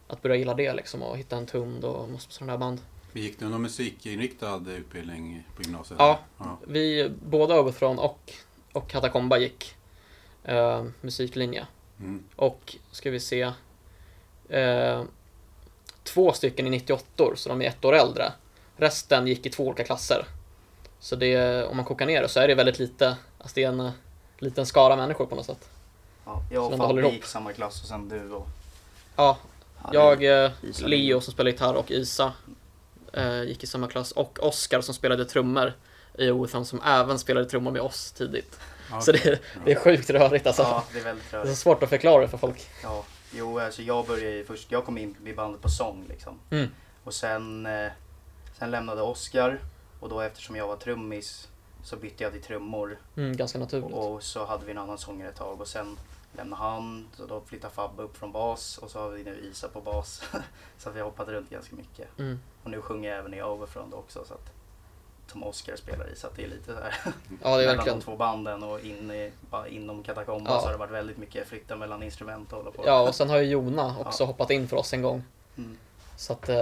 att 0.09 0.22
börja 0.22 0.37
gilla 0.37 0.55
det 0.55 0.74
liksom 0.74 1.03
och 1.03 1.18
hitta 1.18 1.37
en 1.37 1.46
tumd 1.46 1.85
och 1.85 2.09
massa 2.09 2.31
sådana 2.31 2.53
där 2.53 2.59
band. 2.59 2.81
Vi 3.12 3.20
gick 3.20 3.38
du 3.38 3.49
någon 3.49 3.62
musikinriktad 3.62 4.62
utbildning 4.68 5.44
på 5.57 5.62
gymnasiet? 5.62 6.01
Ja. 6.01 6.18
ja. 6.38 6.59
Vi, 6.66 7.11
båda 7.23 7.61
Overthrown 7.61 7.99
och, 7.99 8.33
och 8.73 8.88
Katakomba 8.88 9.38
gick 9.38 9.75
eh, 10.44 10.85
musiklinje. 11.01 11.66
Mm. 12.01 12.25
Och 12.37 12.77
ska 12.90 13.11
vi 13.11 13.20
se 13.20 13.53
eh, 14.49 15.03
Två 16.03 16.33
stycken 16.33 16.66
i 16.66 16.70
98 16.70 17.25
så 17.35 17.49
de 17.49 17.62
är 17.62 17.66
ett 17.66 17.85
år 17.85 17.94
äldre. 17.94 18.33
Resten 18.77 19.27
gick 19.27 19.46
i 19.46 19.51
två 19.51 19.66
olika 19.66 19.85
klasser. 19.85 20.27
Så 21.01 21.16
det, 21.16 21.64
om 21.64 21.77
man 21.77 21.87
kokar 21.87 22.07
ner 22.07 22.23
det 22.23 22.29
så 22.29 22.40
är 22.40 22.49
det 22.49 22.55
väldigt 22.55 22.79
lite, 22.79 23.16
alltså 23.38 23.55
det 23.55 23.64
är 23.64 23.68
en 23.68 23.81
eh, 23.81 23.92
liten 24.38 24.66
skara 24.66 24.96
människor 24.96 25.27
på 25.27 25.35
något 25.35 25.46
sätt. 25.46 25.68
Ja, 26.25 26.42
jag 26.51 26.64
Så 26.64 26.73
och 26.73 26.79
Fabbe 26.79 27.09
gick 27.09 27.25
samma 27.25 27.53
klass 27.53 27.83
och 27.83 27.88
sen 27.88 28.09
du 28.09 28.33
och... 28.33 28.46
Ja, 29.16 29.38
Ja, 29.92 30.16
jag, 30.23 30.44
eh, 30.44 30.51
Leo 30.79 31.20
som 31.20 31.33
spelar 31.33 31.51
gitarr 31.51 31.75
och 31.75 31.90
Isa 31.90 32.33
gick 33.46 33.64
i 33.64 33.66
samma 33.66 33.88
klass. 33.88 34.12
Och 34.12 34.38
Oskar 34.42 34.81
som 34.81 34.94
spelade 34.94 35.25
trummor 35.25 35.73
i 36.18 36.31
Overthrown 36.31 36.66
som 36.66 36.81
även 36.83 37.18
spelade 37.18 37.46
trummor 37.46 37.70
med 37.70 37.83
oss 37.83 38.12
tidigt. 38.12 38.61
Ja, 38.90 39.01
Så 39.01 39.12
det, 39.12 39.40
det 39.64 39.73
är 39.73 39.77
sjukt 39.77 40.11
rörigt 40.11 40.46
alltså. 40.46 40.62
Ja, 40.62 40.85
det 40.92 40.99
är 40.99 41.05
väldigt 41.05 41.31
Det 41.31 41.37
är 41.37 41.40
så 41.40 41.46
rörigt. 41.46 41.59
svårt 41.61 41.83
att 41.83 41.88
förklara 41.88 42.29
för 42.29 42.38
folk. 42.38 42.68
Ja, 42.83 43.05
jo, 43.33 43.59
alltså 43.59 43.83
jag 43.83 44.07
började 44.07 44.44
först, 44.44 44.73
jag 44.73 44.85
kom 44.85 44.99
in 44.99 45.16
i 45.27 45.33
bandet 45.33 45.62
på 45.62 45.68
sång 45.68 46.05
liksom. 46.09 46.38
Mm. 46.51 46.68
Och 47.05 47.14
sen, 47.14 47.66
eh, 47.66 47.90
sen 48.59 48.70
lämnade 48.70 49.03
Oskar 49.03 49.61
och 50.01 50.09
då 50.09 50.20
eftersom 50.20 50.57
jag 50.57 50.66
var 50.66 50.77
trummis 50.77 51.49
så 51.85 51.96
bytte 51.96 52.23
jag 52.25 52.33
till 52.33 52.42
trummor. 52.42 52.99
Mm, 53.16 53.37
ganska 53.37 53.59
naturligt. 53.59 53.92
Och, 53.92 54.14
och 54.14 54.23
så 54.23 54.44
hade 54.46 54.64
vi 54.64 54.73
en 54.73 54.79
annan 54.79 54.99
sångare 54.99 55.29
ett 55.29 55.37
tag 55.37 55.61
och 55.61 55.68
sen 55.68 55.99
lämnade 56.37 56.62
han, 56.62 57.09
så 57.16 57.27
då 57.27 57.42
flyttade 57.46 57.75
Fabbe 57.75 58.03
upp 58.03 58.16
från 58.16 58.33
bas 58.33 58.79
och 58.79 58.90
så 58.90 58.99
har 58.99 59.11
vi 59.11 59.25
nu 59.25 59.38
Isa 59.51 59.68
på 59.68 59.81
bas. 59.81 60.23
så 60.79 60.90
vi 60.90 60.99
har 61.01 61.07
hoppat 61.07 61.29
runt 61.29 61.51
ganska 61.51 61.77
mycket. 61.77 62.18
Mm. 62.18 62.40
Och 62.64 62.70
nu 62.70 62.81
sjunger 62.83 63.11
jag 63.11 63.18
även 63.18 63.35
i 63.35 63.42
Overfront 63.42 63.94
också 63.94 64.25
så 64.25 64.35
att 64.35 64.51
som 65.27 65.44
Oscar 65.44 65.77
spelar 65.77 66.12
i 66.12 66.16
så 66.16 66.27
att 66.27 66.37
det 66.37 66.44
är 66.44 66.49
lite 66.49 66.64
så 66.75 66.81
här 66.81 66.94
Ja, 67.42 67.57
det 67.57 67.62
är 67.64 67.66
mellan 67.68 67.87
de 67.87 68.01
två 68.01 68.16
banden 68.16 68.62
och 68.62 68.81
in 68.81 69.11
i, 69.11 69.33
bara 69.51 69.68
inom 69.68 70.03
katakomba 70.03 70.51
Ja. 70.51 70.61
så 70.61 70.66
har 70.66 70.73
det 70.73 70.79
varit 70.79 70.90
väldigt 70.92 71.18
mycket 71.18 71.49
flytta 71.49 71.77
mellan 71.77 72.03
instrument 72.03 72.53
och 72.53 72.59
hålla 72.59 72.70
på. 72.70 72.83
Ja, 72.87 73.01
och 73.09 73.14
sen 73.14 73.31
har 73.31 73.38
ju 73.38 73.44
Jona 73.44 73.96
också 74.01 74.23
Ja. 74.23 74.27
hoppat 74.27 74.51
in 74.51 74.68
för 74.68 74.77
oss 74.77 74.92
en 74.92 75.03
gång. 75.03 75.25
Mm. 75.57 75.79
Så 76.16 76.33
att 76.33 76.49
eh, 76.49 76.57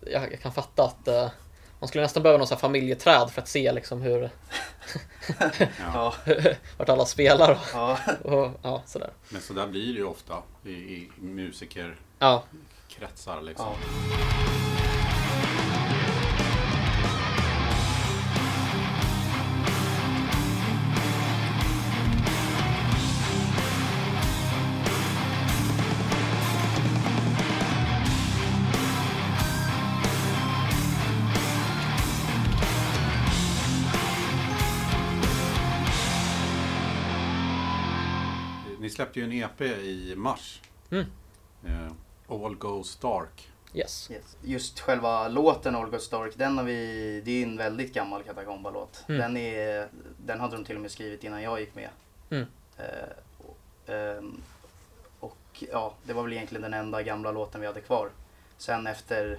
jag, 0.00 0.32
jag 0.32 0.40
kan 0.40 0.52
fatta 0.52 0.84
att 0.84 1.08
eh, 1.08 1.30
man 1.78 1.88
skulle 1.88 2.02
nästan 2.02 2.22
behöva 2.22 2.38
någon 2.38 2.46
sån 2.46 2.54
här 2.56 2.60
familjeträd 2.60 3.30
för 3.30 3.42
att 3.42 3.48
se 3.48 3.72
liksom 3.72 4.02
hur, 4.02 4.30
Ja, 5.94 6.14
vart 6.78 6.88
alla 6.88 7.04
spelar 7.06 7.50
och, 7.52 7.58
ja. 7.72 7.98
och 8.24 8.50
ja, 8.62 8.82
sådär. 8.86 9.10
Men 9.28 9.40
så 9.42 9.52
där 9.52 9.66
blir 9.66 9.86
det 9.92 9.98
ju 9.98 10.04
ofta 10.04 10.34
i, 10.64 10.70
i 10.70 11.10
musikerkretsar. 11.18 11.94
Ja, 12.18 13.40
Liksom. 13.42 13.74
Släppte 38.94 39.20
ju 39.20 39.24
en 39.24 39.32
EP 39.32 39.60
i 39.60 40.14
mars. 40.16 40.60
Mm. 40.90 41.06
Eh, 41.64 41.92
All 42.28 42.56
Goes 42.56 42.96
Dark. 42.96 43.48
Yes. 43.74 44.10
Yes. 44.10 44.36
Just 44.42 44.80
själva 44.80 45.28
låten 45.28 45.74
All 45.74 45.90
Gods 45.90 46.08
Dark, 46.08 46.32
den 46.36 46.58
har 46.58 46.64
vi, 46.64 47.20
det 47.24 47.30
är 47.30 47.46
en 47.46 47.56
väldigt 47.56 47.94
gammal 47.94 48.22
Katakomba-låt. 48.22 49.04
Mm. 49.08 49.20
Den, 49.20 49.36
är, 49.36 49.88
den 50.16 50.40
hade 50.40 50.56
de 50.56 50.64
till 50.64 50.76
och 50.76 50.82
med 50.82 50.90
skrivit 50.90 51.24
innan 51.24 51.42
jag 51.42 51.60
gick 51.60 51.74
med. 51.74 51.88
Mm. 52.30 52.46
Och, 53.38 53.90
ehm, 53.90 54.42
och 55.20 55.64
ja, 55.72 55.94
det 56.04 56.12
var 56.12 56.22
väl 56.22 56.32
egentligen 56.32 56.62
den 56.62 56.74
enda 56.74 57.02
gamla 57.02 57.30
låten 57.32 57.60
vi 57.60 57.66
hade 57.66 57.80
kvar. 57.80 58.10
Sen 58.58 58.86
efter 58.86 59.38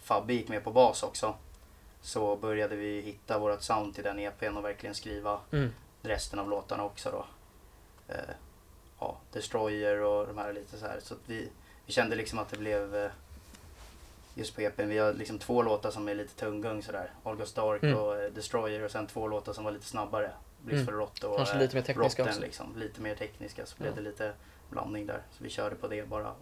Fabbe 0.00 0.34
gick 0.34 0.48
med 0.48 0.64
på 0.64 0.70
bas 0.70 1.02
också 1.02 1.34
så 2.02 2.36
började 2.36 2.76
vi 2.76 3.00
hitta 3.00 3.38
vårt 3.38 3.62
sound 3.62 3.94
till 3.94 4.04
den 4.04 4.18
EPn 4.18 4.56
och 4.56 4.64
verkligen 4.64 4.94
skriva 4.94 5.40
Mm. 5.52 5.70
resten 6.02 6.38
av 6.38 6.48
låtarna 6.50 6.84
också 6.84 7.10
då. 7.10 7.26
Eh, 8.14 8.34
ja, 8.98 9.16
Destroyer 9.32 10.00
och 10.00 10.26
de 10.26 10.38
här 10.38 10.52
lite 10.52 10.78
så 10.78 10.86
här. 10.86 11.00
Så 11.02 11.14
vi, 11.26 11.48
vi 11.86 11.92
kände 11.92 12.16
liksom 12.16 12.38
att 12.38 12.48
det 12.48 12.58
blev 12.58 12.96
eh, 12.96 13.10
just 14.34 14.54
på 14.54 14.60
EPn, 14.60 14.88
vi 14.88 14.98
har 14.98 15.12
liksom 15.12 15.38
två 15.38 15.62
låtar 15.62 15.90
som 15.90 16.08
är 16.08 16.14
lite 16.14 16.34
tunggung 16.34 16.82
sådär. 16.82 17.10
All 17.24 17.36
Goes 17.36 17.52
Dark 17.52 17.82
Mm. 17.82 17.98
och 17.98 18.16
eh, 18.16 18.32
Destroyer 18.32 18.84
och 18.84 18.90
sen 18.90 19.06
två 19.06 19.28
låtar 19.28 19.52
som 19.52 19.64
var 19.64 19.72
lite 19.72 19.86
snabbare. 19.86 20.30
Bliss 20.64 20.84
for 20.86 20.92
Rot 20.92 21.24
och 21.24 21.36
Kanske 21.36 21.54
eh, 21.54 21.60
lite 21.60 21.74
mer 21.76 21.82
tekniska 21.82 22.22
Rotten 22.22 22.28
också. 22.34 22.40
liksom. 22.40 22.76
Lite 22.76 23.00
mer 23.00 23.14
tekniska 23.14 23.66
så 23.66 23.76
blev 23.78 23.94
det 23.94 24.00
lite 24.00 24.32
blandning 24.70 25.06
där. 25.06 25.22
Så 25.30 25.44
vi 25.44 25.50
körde 25.50 25.76
på 25.76 25.88
det 25.88 26.08
bara. 26.08 26.34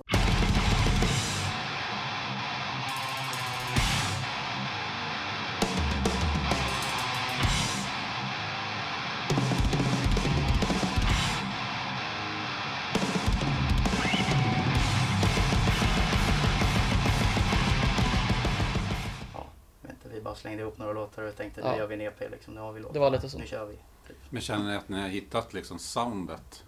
Några 20.95 21.07
låtar 21.07 21.23
och 21.23 21.37
tänkte 21.37 21.61
Ja. 21.61 21.73
nu 21.73 21.79
gör 21.79 21.87
vi 21.87 21.95
en 21.95 22.01
EP 22.01 22.21
liksom. 22.31 22.55
Nu 22.55 22.61
har 22.61 22.73
vi 22.73 22.81
låtar. 22.81 22.95
Det 22.95 23.01
var 23.01 23.11
lite 23.11 23.29
så. 23.31 23.39
Nu 23.39 23.47
kör 23.47 23.67
vi. 23.67 23.79
Men 24.31 24.43
känner 24.43 24.71
ni 24.71 24.77
att 24.77 24.89
ni 24.89 25.01
har 25.01 25.09
hittat 25.09 25.53
liksom 25.55 25.79
soundet? 25.79 26.65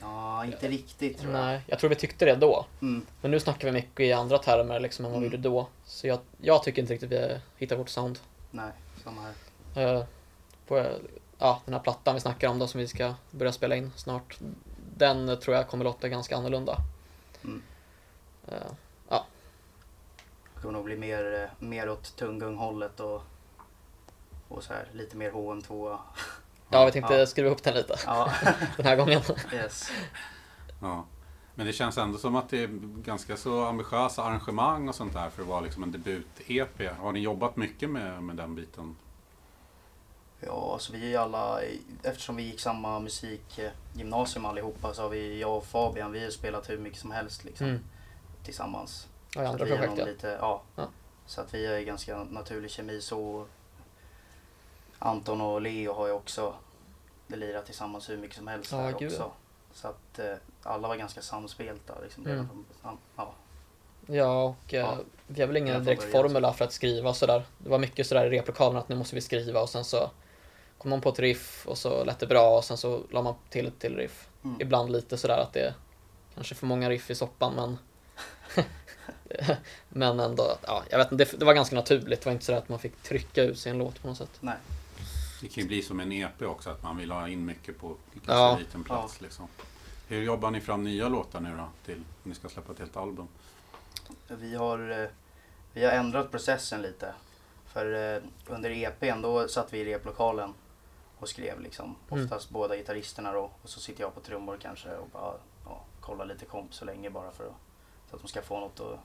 Ja, 0.00 0.44
inte 0.44 0.68
riktigt 0.68 1.18
tror 1.18 1.32
jag. 1.32 1.40
Nej, 1.44 1.60
jag 1.66 1.78
tror 1.78 1.90
vi 1.90 1.96
tyckte 1.96 2.24
det 2.24 2.34
då. 2.36 2.66
Mm. 2.82 3.06
Men 3.20 3.30
nu 3.30 3.40
snackar 3.40 3.68
vi 3.68 3.72
mycket 3.72 4.00
i 4.00 4.12
andra 4.12 4.38
termer 4.38 4.80
liksom 4.80 5.04
än 5.04 5.10
vad 5.12 5.20
vi 5.20 5.26
Mm. 5.26 5.36
gjorde 5.36 5.48
då. 5.48 5.68
Så 5.84 6.06
jag, 6.06 6.18
jag 6.40 6.62
tycker 6.62 6.82
inte 6.82 6.94
riktigt 6.94 7.10
vi 7.10 7.20
har 7.22 7.40
hittat 7.56 7.78
vårt 7.78 7.88
sound. 7.88 8.18
Nej, 8.50 8.70
samma 9.04 9.20
här. 9.74 9.96
Eh, 9.96 10.04
på 10.66 10.86
ja, 11.38 11.60
den 11.64 11.74
här 11.74 11.80
plattan 11.80 12.14
vi 12.14 12.20
snackar 12.20 12.48
om 12.48 12.58
då 12.58 12.66
som 12.66 12.80
vi 12.80 12.88
ska 12.88 13.14
börja 13.30 13.52
spela 13.52 13.76
in 13.76 13.92
snart. 13.96 14.38
Den 14.96 15.40
tror 15.40 15.56
jag 15.56 15.68
kommer 15.68 15.84
låta 15.84 16.08
ganska 16.08 16.36
annorlunda. 16.36 16.76
Mm. 17.44 17.62
Det 18.46 18.64
kommer 20.62 20.72
nog 20.72 20.84
bli 20.84 20.96
mer, 20.96 21.34
eh, 21.60 21.66
mer 21.66 21.90
åt 21.90 22.16
tunggung-hållet 22.16 23.00
och, 23.00 23.22
och 24.48 24.62
så 24.62 24.72
här, 24.72 24.88
lite 24.92 25.16
mer 25.16 25.30
HM2. 25.30 25.98
ja, 26.70 26.84
vi 26.84 26.92
tänkte 26.92 27.14
Ja. 27.14 27.26
skriva 27.26 27.46
ihop 27.48 27.62
den 27.62 27.74
lite 27.74 27.96
Ja, 28.06 28.32
den 28.76 28.86
här 28.86 28.96
gången. 28.96 29.22
yes. 29.52 29.90
Ja. 30.82 31.04
Men 31.54 31.66
det 31.66 31.72
känns 31.72 31.98
ändå 31.98 32.18
som 32.18 32.36
att 32.36 32.48
det 32.48 32.62
är 32.62 32.68
ganska 33.04 33.36
så 33.36 33.64
ambitiösa 33.64 34.22
arrangemang 34.24 34.88
och 34.88 34.94
sånt 34.94 35.12
där 35.12 35.30
för 35.30 35.42
att 35.42 35.48
vara 35.48 35.60
liksom 35.60 35.82
en 35.82 35.92
debut-EP. 35.92 36.88
Har 36.98 37.12
ni 37.12 37.20
jobbat 37.20 37.56
mycket 37.56 37.90
med, 37.90 38.22
med 38.22 38.36
den 38.36 38.54
biten? 38.54 38.96
Ja, 40.40 40.76
så 40.80 40.92
vi 40.92 41.14
är 41.14 41.18
alla, 41.18 41.60
eftersom 42.02 42.36
vi 42.36 42.42
gick 42.42 42.60
samma 42.60 43.00
musikgymnasium 43.00 44.44
allihopa 44.44 44.94
så 44.94 45.02
har 45.02 45.08
vi, 45.08 45.40
jag 45.40 45.56
och 45.56 45.64
Fabian, 45.66 46.12
vi 46.12 46.24
har 46.24 46.30
spelat 46.30 46.70
hur 46.70 46.78
mycket 46.78 47.00
som 47.00 47.10
helst 47.10 47.44
liksom 47.44 47.66
Mm. 47.66 47.80
tillsammans. 48.44 49.06
Ja, 49.34 49.42
i 49.42 49.46
andra 49.46 49.66
projekt 49.66 49.92
ja. 49.98 50.04
lite, 50.04 50.28
ja. 50.40 50.62
Ja. 50.76 50.88
Så 51.26 51.40
att 51.40 51.54
vi 51.54 51.66
är 51.66 51.80
ganska 51.80 52.24
naturlig 52.24 52.70
kemi 52.70 53.00
så. 53.00 53.46
Anton 54.98 55.40
och 55.40 55.60
Leo 55.60 55.92
har 55.92 56.06
ju 56.06 56.12
också 56.12 56.54
lirat 57.26 57.66
tillsammans 57.66 58.10
hur 58.10 58.16
mycket 58.16 58.36
som 58.36 58.46
helst 58.48 58.72
Ja, 58.72 58.90
gud, 58.98 59.08
också. 59.12 59.30
Så 59.72 59.88
att 59.88 60.18
eh, 60.18 60.34
alla 60.62 60.88
var 60.88 60.96
ganska 60.96 61.22
samspelta 61.22 61.94
liksom. 62.02 62.26
Mm. 62.26 62.48
från- 62.82 62.98
Ja. 63.16 63.32
Ja, 64.06 64.42
och 64.44 64.74
eh, 64.74 64.80
Ja. 64.80 64.96
vi 65.26 65.40
har 65.40 65.46
väl 65.48 65.56
ingen 65.56 65.84
direkt 65.84 66.04
formula 66.12 66.52
för 66.52 66.64
att 66.64 66.72
skriva 66.72 67.14
sådär. 67.14 67.42
Det 67.58 67.68
var 67.70 67.78
mycket 67.78 68.06
sådär 68.06 68.26
i 68.26 68.30
replokalen 68.38 68.76
att 68.76 68.88
nu 68.88 68.96
måste 68.96 69.14
vi 69.14 69.20
skriva 69.20 69.60
och 69.60 69.68
sen 69.68 69.84
så 69.84 70.10
kom 70.78 70.90
någon 70.90 71.00
på 71.00 71.08
ett 71.08 71.18
riff 71.18 71.66
och 71.66 71.78
så 71.78 72.04
lät 72.04 72.18
det 72.18 72.26
bra 72.26 72.56
och 72.56 72.64
sen 72.64 72.76
så 72.76 73.02
la 73.10 73.22
man 73.22 73.34
till 73.50 73.66
ett 73.66 73.78
till 73.78 73.96
riff. 73.96 74.28
Mm. 74.44 74.60
Ibland 74.60 74.92
lite 74.92 75.16
sådär 75.18 75.38
att 75.38 75.52
det 75.52 75.60
är 75.60 75.74
kanske 76.34 76.54
för 76.54 76.66
många 76.66 76.90
riff 76.90 77.10
i 77.10 77.14
soppan 77.14 77.52
men 77.54 77.78
men 79.88 80.20
ändå, 80.20 80.58
ja, 80.66 80.82
jag 80.90 80.98
vet 80.98 81.12
inte, 81.12 81.24
det, 81.24 81.38
det 81.38 81.44
var 81.44 81.54
ganska 81.54 81.76
naturligt. 81.76 82.20
Det 82.20 82.26
var 82.26 82.32
inte 82.32 82.44
sådär 82.44 82.58
att 82.58 82.68
man 82.68 82.78
fick 82.78 83.02
trycka 83.02 83.42
ut 83.42 83.58
sig 83.58 83.72
en 83.72 83.78
låt 83.78 84.02
på 84.02 84.08
något 84.08 84.18
sätt. 84.18 84.38
Nej. 84.40 84.56
Det 85.40 85.48
kan 85.48 85.62
ju 85.62 85.68
bli 85.68 85.82
som 85.82 86.00
en 86.00 86.12
EP 86.12 86.42
också, 86.42 86.70
att 86.70 86.82
man 86.82 86.96
vill 86.96 87.10
ha 87.10 87.28
in 87.28 87.44
mycket 87.46 87.78
på 87.78 87.96
ganska 88.14 88.32
Ja. 88.32 88.56
liten 88.58 88.84
plats. 88.84 89.20
Liksom. 89.20 89.48
Hur 90.08 90.22
jobbar 90.22 90.50
ni 90.50 90.60
fram 90.60 90.84
nya 90.84 91.08
låtar 91.08 91.40
nu 91.40 91.56
då, 91.56 91.68
till 91.86 91.94
om 91.96 92.30
ni 92.30 92.34
ska 92.34 92.48
släppa 92.48 92.72
ett 92.72 92.78
helt 92.78 92.96
album? 92.96 93.28
Vi 94.28 94.54
har, 94.54 95.02
eh, 95.02 95.08
vi 95.72 95.84
har 95.84 95.92
ändrat 95.92 96.30
processen 96.30 96.82
lite. 96.82 97.14
För 97.66 98.14
eh, 98.16 98.22
under 98.46 98.70
EPn 98.70 99.22
då 99.22 99.48
satt 99.48 99.72
vi 99.72 99.78
i 99.78 99.84
replokalen 99.84 100.54
och 101.18 101.28
skrev 101.28 101.60
liksom. 101.60 101.96
Mm. 102.10 102.24
Oftast 102.24 102.50
båda 102.50 102.76
gitarristerna 102.76 103.32
då. 103.32 103.50
Och 103.62 103.68
så 103.68 103.80
sitter 103.80 104.00
jag 104.00 104.14
på 104.14 104.20
trummor 104.20 104.58
kanske 104.62 104.88
och 104.96 105.08
bara 105.12 105.34
ja, 105.64 105.80
kollar 106.00 106.24
lite 106.24 106.44
komp 106.44 106.74
så 106.74 106.84
länge 106.84 107.10
bara 107.10 107.30
för 107.30 107.44
att, 107.44 107.54
så 108.10 108.16
att 108.16 108.22
de 108.22 108.28
ska 108.28 108.42
få 108.42 108.60
något 108.60 108.80
att 108.80 108.98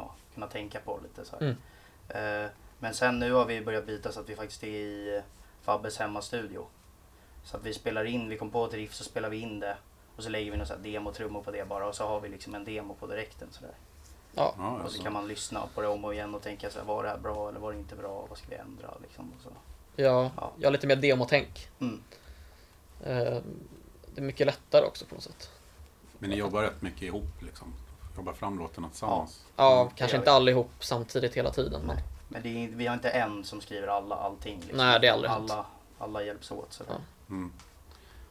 ja, 0.00 0.14
kunna 0.34 0.46
tänka 0.46 0.80
på 0.80 1.00
lite 1.02 1.24
så 1.24 1.36
här. 1.36 1.42
Mm. 1.42 2.44
Eh, 2.44 2.50
men 2.78 2.94
sen 2.94 3.18
nu 3.18 3.32
har 3.32 3.44
vi 3.44 3.60
börjat 3.60 3.86
byta 3.86 4.12
så 4.12 4.20
att 4.20 4.28
vi 4.28 4.36
faktiskt 4.36 4.62
är 4.64 4.68
i 4.68 5.22
Fabbes 5.62 5.98
hemmastudio. 5.98 6.66
Så 7.44 7.56
att 7.56 7.62
vi 7.64 7.74
spelar 7.74 8.04
in, 8.04 8.28
vi 8.28 8.38
kom 8.38 8.50
på 8.50 8.64
ett 8.64 8.74
riff 8.74 8.94
så 8.94 9.04
spelar 9.04 9.28
vi 9.28 9.36
in 9.36 9.60
det. 9.60 9.76
Och 10.16 10.22
så 10.22 10.28
lägger 10.30 10.50
vi 10.50 10.56
några 10.56 10.76
demotrummor 10.76 11.42
på 11.42 11.50
det 11.50 11.68
bara 11.68 11.86
och 11.88 11.94
så 11.94 12.06
har 12.06 12.20
vi 12.20 12.28
liksom 12.28 12.54
en 12.54 12.64
demo 12.64 12.94
på 12.94 13.06
direkten 13.06 13.48
sådär. 13.50 13.74
Ja, 14.34 14.54
Ja, 14.58 14.80
Och 14.84 14.90
så 14.92 15.02
kan 15.02 15.12
man 15.12 15.28
lyssna 15.28 15.66
på 15.74 15.80
det 15.82 15.88
om 15.88 16.04
och 16.04 16.14
igen 16.14 16.34
och 16.34 16.42
tänka 16.42 16.70
så 16.70 16.78
här, 16.78 16.86
var 16.86 17.02
det 17.02 17.08
här 17.08 17.18
bra 17.18 17.48
eller 17.48 17.60
var 17.60 17.72
det 17.72 17.78
inte 17.78 17.96
bra? 17.96 18.26
Vad 18.28 18.38
ska 18.38 18.46
vi 18.50 18.56
ändra 18.56 18.94
liksom? 19.02 19.32
Och 19.36 19.42
så. 19.42 19.48
ja, 19.96 20.30
Ja. 20.36 20.52
jag 20.58 20.66
har 20.66 20.72
lite 20.72 20.86
mer 20.86 20.96
demotänk. 20.96 21.68
Mm. 21.80 22.02
Eh, 23.04 23.42
Det 24.14 24.20
är 24.20 24.22
mycket 24.22 24.46
lättare 24.46 24.84
också 24.86 25.04
på 25.04 25.14
något 25.14 25.24
sätt. 25.24 25.50
Men 26.18 26.30
ni 26.30 26.36
jobbar 26.36 26.62
rätt 26.62 26.82
mycket 26.82 27.02
ihop 27.02 27.42
liksom? 27.42 27.74
Jobbar 28.20 28.32
fram 28.32 28.58
låtarna 28.58 28.88
tillsammans? 28.88 29.44
Ja, 29.56 29.80
Mm. 29.80 29.92
kanske 29.96 30.16
inte 30.16 30.32
allihop 30.32 30.70
samtidigt 30.80 31.34
hela 31.34 31.50
tiden. 31.50 31.82
Men. 31.86 31.96
Men 32.28 32.42
det 32.42 32.48
är, 32.64 32.68
vi 32.68 32.86
har 32.86 32.94
inte 32.94 33.10
en 33.10 33.44
som 33.44 33.60
skriver 33.60 33.88
alla, 33.88 34.16
allting. 34.16 34.58
Liksom. 34.60 34.76
Nej, 34.76 35.00
det 35.00 35.06
är 35.06 35.12
aldrig 35.12 35.30
alla, 35.30 35.66
alla 35.98 36.22
hjälps 36.22 36.50
åt. 36.50 36.72
Sådär. 36.72 36.92
Ja. 36.92 37.34
Mm. 37.34 37.52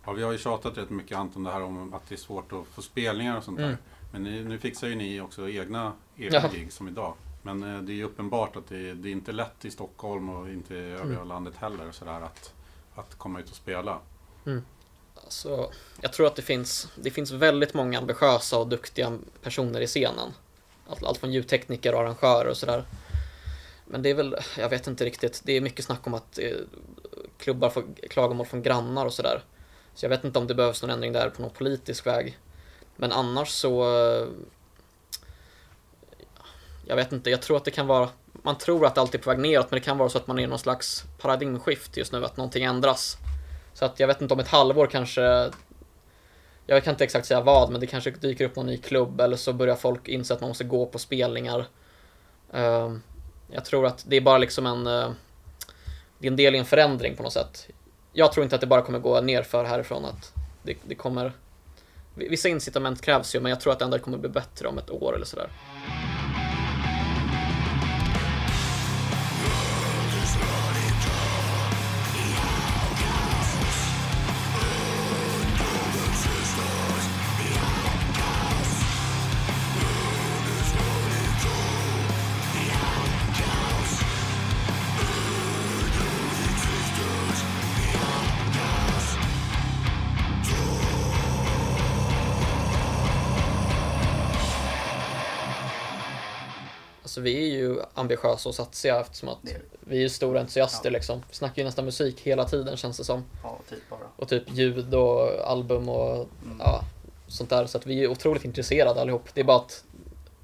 Ja, 0.06 0.12
vi 0.12 0.23
har 0.23 0.32
ju 0.32 0.38
tjatat 0.38 0.78
rätt 0.78 0.89
mycket 0.89 1.17
Anton 1.17 1.43
det 1.43 1.52
här 1.52 1.63
om 1.63 1.93
att 1.93 2.10
det 2.10 2.15
är 2.15 2.17
svårt 2.19 2.54
att 2.54 2.67
få 2.67 2.82
spelningar 2.82 3.38
och 3.38 3.43
sånt 3.43 3.60
Mm. 3.60 3.69
där. 3.71 3.78
Men 4.12 4.23
nu, 4.23 4.43
nu 4.43 4.58
fixar 4.60 4.88
ju 4.88 4.95
ni 4.95 5.21
också 5.21 5.49
egna 5.49 5.93
Ja. 6.15 6.39
EP-gig 6.39 6.73
som 6.73 6.88
idag. 6.88 7.13
Men 7.41 7.63
eh, 7.75 7.82
det 7.82 7.91
är 7.91 7.95
ju 7.95 8.04
uppenbart 8.04 8.56
att 8.56 8.67
det, 8.69 8.93
det 8.93 9.10
är 9.10 9.12
inte 9.12 9.32
lätt 9.32 9.65
i 9.65 9.71
Stockholm 9.71 10.30
och 10.30 10.49
inte 10.49 10.75
i 10.75 10.91
övriga 10.91 11.15
Mm. 11.17 11.28
landet 11.28 11.56
heller 11.58 11.91
så 11.91 12.06
där, 12.06 12.21
att, 12.21 12.54
att 12.95 13.15
komma 13.15 13.39
ut 13.39 13.49
och 13.49 13.56
spela 13.56 13.99
alltså, 15.23 15.71
jag 16.01 16.13
tror 16.13 16.27
att 16.27 16.36
det 16.36 16.41
finns, 16.41 16.88
det 16.95 17.12
finns 17.12 17.32
väldigt 17.32 17.73
många 17.73 17.97
ambitiösa 17.97 18.58
och 18.58 18.67
duktiga 18.67 19.17
personer 19.41 19.82
i 19.82 19.88
scenen. 19.88 20.34
Allt, 20.89 21.03
allt 21.03 21.17
från 21.17 21.34
ljudtekniker 21.34 21.93
och 21.93 22.01
arrangörer 22.01 22.49
och 22.49 22.58
sådär. 22.58 22.86
Men 23.86 24.01
det 24.01 24.10
är 24.10 24.13
väl, 24.13 24.36
jag 24.58 24.69
vet 24.69 24.88
inte 24.88 25.05
riktigt, 25.05 25.41
det 25.43 25.53
är 25.53 25.62
mycket 25.62 25.86
snack 25.86 26.08
om 26.08 26.13
att 26.13 26.39
eh, 26.39 26.58
klubbar 27.38 27.69
får 27.69 27.84
klagomål 28.10 28.45
från 28.45 28.63
grannar 28.63 29.05
och 29.05 29.13
sådär. 29.13 29.43
Så 29.95 30.05
jag 30.05 30.10
vet 30.10 30.23
inte 30.23 30.39
om 30.39 30.47
det 30.47 30.55
behövs 30.55 30.82
någon 30.82 30.91
ändring 30.91 31.13
där 31.13 31.29
på 31.29 31.41
någon 31.41 31.51
politisk 31.51 32.05
väg. 32.08 32.38
Men 32.95 33.12
annars 33.12 33.49
så... 33.49 33.97
eh, 33.97 34.27
Jag 36.86 36.95
vet 36.95 37.12
inte, 37.12 37.29
jag 37.29 37.41
tror 37.41 37.58
att 37.58 37.65
det 37.65 37.71
kan 37.71 37.88
vara... 37.88 38.10
Man 38.43 38.58
tror 38.58 38.86
att 38.86 38.97
allt 38.97 39.15
är 39.15 39.19
på 39.19 39.29
väg 39.29 39.39
neråt, 39.39 39.71
men 39.71 39.79
det 39.79 39.86
kan 39.86 39.97
vara 39.97 40.10
så 40.10 40.17
att 40.17 40.27
man 40.27 40.39
är 40.39 40.43
i 40.43 40.47
någon 40.47 40.60
slags 40.60 41.03
paradigmskift 41.21 41.97
just 41.97 42.12
nu, 42.12 42.25
att 42.25 42.38
någonting 42.38 42.63
ändras. 42.63 43.17
Så 43.79 43.85
att 43.85 43.99
jag 43.99 44.07
vet 44.07 44.21
inte, 44.21 44.33
om 44.33 44.39
ett 44.39 44.47
halvår 44.47 44.87
kanske... 44.87 45.51
Jag 46.65 46.83
kan 46.83 46.93
inte 46.93 47.03
exakt 47.03 47.25
säga 47.25 47.41
vad, 47.41 47.71
men 47.71 47.81
det 47.81 47.87
kanske 47.87 48.11
dyker 48.11 48.45
upp 48.45 48.55
någon 48.55 48.65
ny 48.65 48.77
klubb 48.77 49.21
eller 49.21 49.37
så 49.37 49.53
börjar 49.53 49.75
folk 49.75 50.07
inse 50.07 50.33
att 50.33 50.41
man 50.41 50.47
måste 50.47 50.63
gå 50.63 50.85
på 50.85 50.99
spelningar. 50.99 51.65
Ehm, 52.53 53.01
jag 53.51 53.65
tror 53.65 53.85
att 53.85 54.05
det 54.07 54.17
är 54.17 54.21
bara 54.21 54.37
liksom 54.37 54.65
en... 54.65 54.87
Eh, 54.87 55.11
det 56.19 56.27
är 56.27 56.31
en 56.31 56.35
del 56.35 56.55
i 56.55 56.57
en 56.57 56.65
förändring 56.65 57.15
på 57.15 57.23
något 57.23 57.33
sätt. 57.33 57.67
Jag 58.13 58.31
tror 58.31 58.43
inte 58.43 58.55
att 58.55 58.61
det 58.61 58.67
bara 58.67 58.81
kommer 58.81 58.99
gå 58.99 59.21
nerför 59.21 59.63
härifrån. 59.63 60.05
Att 60.05 60.33
det, 60.63 60.77
det 60.83 60.95
kommer... 60.95 61.31
Vissa 62.15 62.49
incitament 62.49 63.01
krävs 63.01 63.35
ju, 63.35 63.39
men 63.39 63.49
jag 63.49 63.61
tror 63.61 63.73
att 63.73 63.79
det 63.79 63.85
ändå 63.85 63.99
kommer 63.99 64.17
bli 64.17 64.29
bättre 64.29 64.67
om 64.67 64.77
ett 64.77 64.89
år 64.89 65.15
eller 65.15 65.25
sådär. 65.25 65.49
Ambitiösa 97.99 98.49
och 98.49 98.55
satsiga 98.55 98.99
eftersom 98.99 99.29
att 99.29 99.49
är 99.49 99.62
vi 99.79 100.03
är 100.03 100.09
stora 100.09 100.39
entusiaster 100.39 100.89
Ja. 100.89 100.93
liksom. 100.93 101.23
Vi 101.29 101.35
snackar 101.35 101.62
ju 101.62 101.65
nästan 101.65 101.85
musik 101.85 102.19
hela 102.21 102.45
tiden 102.45 102.77
känns 102.77 102.97
det 102.97 103.03
som. 103.03 103.23
Ja, 103.43 103.57
typ 103.69 103.89
bara. 103.89 103.99
Och 104.15 104.27
typ 104.27 104.43
ljud 104.53 104.93
och 104.93 105.49
album 105.51 105.89
och 105.89 106.15
Mm. 106.15 106.57
ja, 106.59 106.81
sånt 107.27 107.49
där. 107.49 107.65
Så 107.65 107.77
att 107.77 107.85
vi 107.85 108.03
är 108.03 108.07
otroligt 108.07 108.45
intresserade 108.45 109.01
allihop. 109.01 109.29
Det 109.33 109.41
är 109.41 109.45
bara 109.45 109.57
att 109.57 109.83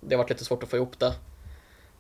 det 0.02 0.16
har 0.16 0.24
varit 0.24 0.30
lite 0.30 0.46
svårt 0.46 0.64
att 0.64 0.70
få 0.70 0.76
ihop 0.76 1.00
det. 1.00 1.08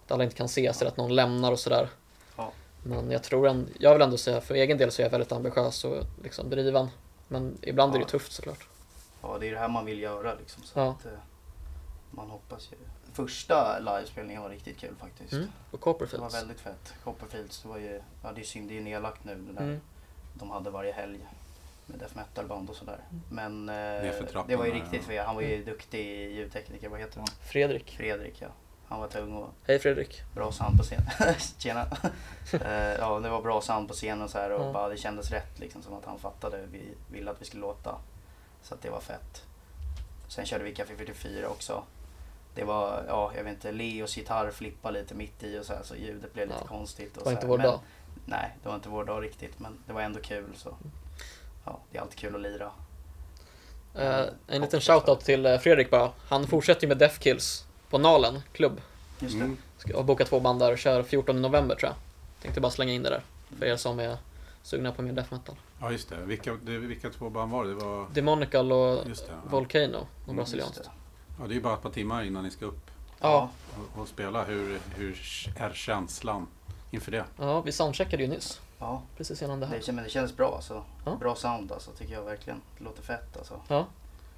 Att 0.05 0.11
alla 0.11 0.23
inte 0.23 0.35
kan 0.35 0.45
ses 0.45 0.81
eller 0.81 0.91
att 0.91 0.97
någon 0.97 1.15
lämnar 1.15 1.51
och 1.51 1.59
sådär. 1.59 1.89
Ja. 2.37 2.51
Men 2.83 3.11
jag 3.11 3.23
tror 3.23 3.47
ändå, 3.47 3.69
jag 3.79 3.93
vill 3.93 4.01
ändå 4.01 4.17
säga 4.17 4.41
för 4.41 4.55
egen 4.55 4.77
del 4.77 4.91
så 4.91 5.01
är 5.01 5.05
jag 5.05 5.11
väldigt 5.11 5.31
ambitiös 5.31 5.83
och 5.85 6.03
liksom 6.23 6.49
driven. 6.49 6.87
Men 7.27 7.57
ibland 7.61 7.93
är 7.95 7.99
det 7.99 8.03
Ja. 8.05 8.09
tufft 8.09 8.31
såklart. 8.31 8.67
Ja, 9.21 9.37
det 9.39 9.47
är 9.47 9.51
det 9.51 9.59
här 9.59 9.67
man 9.67 9.85
vill 9.85 9.99
göra 9.99 10.33
liksom. 10.39 10.63
Så 10.63 10.79
Ja. 10.79 10.89
att, 10.99 11.05
eh, 11.05 11.11
man 12.11 12.29
hoppas 12.29 12.69
ju. 12.71 12.75
Första 13.15 13.79
livespelningen 13.79 14.41
var 14.41 14.49
riktigt 14.49 14.77
kul 14.77 14.95
faktiskt. 14.99 15.33
Mm. 15.33 15.45
Och 15.45 15.51
Det 15.71 15.71
var 15.71 15.79
Copperfields. 15.93 16.35
väldigt 16.35 16.59
fett. 16.59 16.93
Copperfields, 17.03 17.61
det 17.61 17.67
var 17.67 17.77
ju, 17.77 18.01
ja 18.23 18.31
det 18.31 18.41
är 18.41 18.45
synd, 18.45 18.67
det 18.69 18.73
är 18.73 18.75
ju 18.75 18.83
nedlagt 18.83 19.23
nu 19.23 19.35
det 19.35 19.53
där 19.53 19.61
Mm. 19.61 19.79
de 20.33 20.49
hade 20.51 20.69
varje 20.69 20.91
helg. 20.91 21.19
Med 21.87 21.99
death 21.99 22.15
metal 22.17 22.45
band 22.47 22.69
och 22.69 22.75
sådär. 22.75 22.99
Men 23.29 23.65
Nerför 23.65 24.23
eh, 24.23 24.27
trappan 24.29 24.47
det 24.49 24.55
var 24.55 24.65
ju 24.65 24.71
riktigt 24.73 25.01
ja. 25.01 25.07
fet. 25.07 25.25
Han 25.25 25.35
var 25.35 25.41
ju 25.41 25.63
duktig 25.63 26.31
ljudtekniker, 26.31 26.89
vad 26.89 26.99
heter 26.99 27.17
han? 27.19 27.27
Fredrik. 27.51 27.95
Fredrik 27.97 28.41
ja. 28.41 28.47
Han 28.87 28.99
var 28.99 29.07
tung 29.07 29.33
och 29.33 29.49
Hej 29.67 29.79
Fredrik. 29.79 30.21
bra 30.33 30.51
sound 30.51 30.77
på 30.77 30.83
scenen. 30.83 31.05
Tjena! 31.57 31.87
Eh, 32.53 32.93
ja, 32.99 33.19
det 33.19 33.29
var 33.29 33.41
bra 33.41 33.61
sound 33.61 33.87
på 33.87 33.93
scenen 33.93 34.21
och 34.21 34.29
så 34.29 34.37
här 34.37 34.51
och 34.51 34.65
Ja. 34.65 34.73
bara 34.73 34.89
det 34.89 34.97
kändes 34.97 35.31
rätt 35.31 35.59
liksom 35.59 35.81
som 35.83 35.93
att 35.93 36.05
han 36.05 36.19
fattade 36.19 36.57
hur 36.57 36.67
vi 36.67 36.93
ville 37.11 37.31
att 37.31 37.41
vi 37.41 37.45
skulle 37.45 37.61
låta. 37.61 37.95
Så 38.61 38.73
att 38.73 38.81
det 38.81 38.89
var 38.89 38.99
fett. 38.99 39.43
Sen 40.27 40.45
körde 40.45 40.63
vi 40.63 40.75
Café 40.75 40.95
44 40.97 41.49
också. 41.49 41.83
Det 42.55 42.63
var, 42.63 43.05
ja 43.07 43.31
jag 43.35 43.43
vet 43.43 43.53
inte, 43.53 43.71
Leos 43.71 44.17
gitarr 44.17 44.51
flippade 44.51 44.99
lite 44.99 45.15
mitt 45.15 45.43
i 45.43 45.59
och 45.59 45.65
så 45.65 45.73
här 45.73 45.83
så 45.83 45.95
ljudet 45.95 46.33
blev 46.33 46.47
lite 46.47 46.59
Ja. 46.61 46.67
konstigt. 46.67 47.17
Och 47.17 47.23
Det 47.23 47.25
var 47.25 47.31
så 47.31 47.35
inte 47.35 47.47
vår 47.47 47.57
men, 47.57 47.67
dag. 47.67 47.79
Nej, 48.25 48.55
det 48.63 48.69
var 48.69 48.75
inte 48.75 48.89
vår 48.89 49.05
dag 49.05 49.23
riktigt 49.23 49.59
men 49.59 49.77
det 49.87 49.93
var 49.93 50.01
ändå 50.01 50.19
kul 50.19 50.49
så. 50.55 50.75
Ja, 51.65 51.79
det 51.91 51.97
är 51.97 52.01
alltid 52.01 52.19
kul 52.19 52.35
att 52.35 52.41
lira. 52.41 52.71
Eh, 53.95 54.25
en 54.47 54.61
liten 54.61 54.81
shoutout 54.81 55.19
till 55.19 55.45
eh, 55.45 55.57
Fredrik 55.57 55.89
bara. 55.91 56.11
Han 56.27 56.47
fortsätter 56.47 56.81
ju 56.81 56.87
med 56.87 56.97
Death 56.97 57.19
Kills 57.19 57.65
på 57.89 57.97
Nalen 57.97 58.41
klubb. 58.53 58.81
Just 59.19 59.33
det. 59.39 59.43
Mm. 59.45 59.57
Ska 59.77 59.95
ha 59.95 60.03
bokat 60.03 60.27
två 60.27 60.39
band 60.39 60.59
där 60.59 60.71
och 60.71 60.77
kör 60.77 61.03
14 61.03 61.41
november 61.41 61.75
tror 61.75 61.89
jag. 61.89 61.95
Tänkte 62.41 62.61
bara 62.61 62.71
slänga 62.71 62.93
in 62.93 63.03
det 63.03 63.09
där. 63.09 63.23
För 63.59 63.65
er 63.65 63.75
som 63.75 63.99
är 63.99 64.17
sugna 64.63 64.91
på 64.91 65.01
mer 65.01 65.13
death 65.13 65.33
metal. 65.33 65.55
Ja, 65.81 65.91
just 65.91 66.09
det. 66.09 66.15
Vilka, 66.15 66.53
det, 66.63 66.77
vilka 66.77 67.09
två 67.09 67.29
band 67.29 67.51
var 67.51 67.63
det? 67.65 67.69
Det 67.69 67.75
var... 67.85 68.07
Demonical 68.13 68.71
och 68.71 69.07
Just 69.07 69.25
det. 69.27 69.31
Ja. 69.31 69.49
Volcano, 69.51 69.91
något 69.97 70.07
Mm, 70.25 70.35
brasilianskt. 70.35 70.89
Ja, 71.39 71.47
det 71.47 71.53
är 71.53 71.55
ju 71.55 71.61
bara 71.61 71.73
ett 71.73 71.81
par 71.81 71.89
timmar 71.89 72.23
innan 72.23 72.43
ni 72.43 72.51
ska 72.51 72.65
upp 72.65 72.91
Ja, 73.19 73.49
och, 73.95 74.01
och 74.01 74.07
spela. 74.07 74.43
Hur, 74.43 74.79
hur 74.95 75.11
är 75.57 75.73
känslan 75.73 76.47
inför 76.91 77.11
det? 77.11 77.25
ja, 77.39 77.61
vi 77.61 77.71
soundcheckade 77.71 78.23
ju 78.23 78.29
nyss. 78.29 78.61
Ja, 78.79 79.01
Precis 79.17 79.41
innan 79.41 79.59
det 79.59 79.65
här. 79.65 79.81
det, 79.85 79.91
men 79.91 80.03
det 80.03 80.09
kändes 80.09 80.37
bra 80.37 80.55
alltså. 80.55 80.83
Ja. 81.05 81.15
Bra 81.15 81.35
sound 81.35 81.71
alltså 81.71 81.91
tycker 81.91 82.13
jag 82.13 82.23
verkligen. 82.23 82.61
Det 82.77 82.83
låter 82.83 83.03
fett 83.03 83.37
alltså. 83.37 83.61
Ja, 83.67 83.85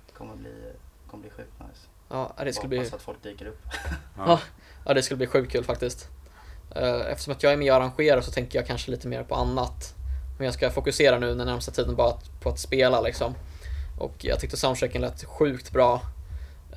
Det 0.07 0.13
kommer 0.13 0.35
bli, 0.35 0.53
kommer 1.11 1.21
bli 1.21 1.29
sjukt 1.31 1.53
nice. 1.59 1.81
ja 2.09 2.33
det 2.43 2.53
skulle 2.53 2.69
bli, 2.69 2.77
Hoppas 2.77 2.93
att 2.93 3.01
folk 3.01 3.23
dyker 3.23 3.45
upp. 3.45 3.61
Ja. 4.17 4.39
ja, 4.85 4.93
det 4.93 5.01
skulle 5.03 5.17
bli 5.17 5.27
sjukt 5.27 5.51
kul 5.51 5.63
faktiskt. 5.63 6.07
Eh, 6.75 7.11
Eftersom 7.11 7.33
att 7.33 7.43
jag 7.43 7.53
är 7.53 7.57
med 7.57 7.71
och 7.71 7.77
arrangerar 7.77 8.21
så 8.21 8.31
tänker 8.31 8.59
jag 8.59 8.67
kanske 8.67 8.91
lite 8.91 9.07
mer 9.07 9.23
på 9.23 9.35
annat. 9.35 9.93
Men 10.37 10.45
jag 10.45 10.53
ska 10.53 10.69
fokusera 10.71 11.19
nu 11.19 11.27
den 11.35 11.47
närmsta 11.47 11.71
tiden 11.71 11.95
bara 11.95 12.13
på 12.41 12.49
att 12.49 12.59
spela 12.59 13.01
liksom. 13.01 13.35
Och 13.99 14.13
jag 14.25 14.39
tyckte 14.39 14.57
soundchecken 14.57 15.01
lät 15.01 15.23
sjukt 15.23 15.71
bra. 15.71 16.01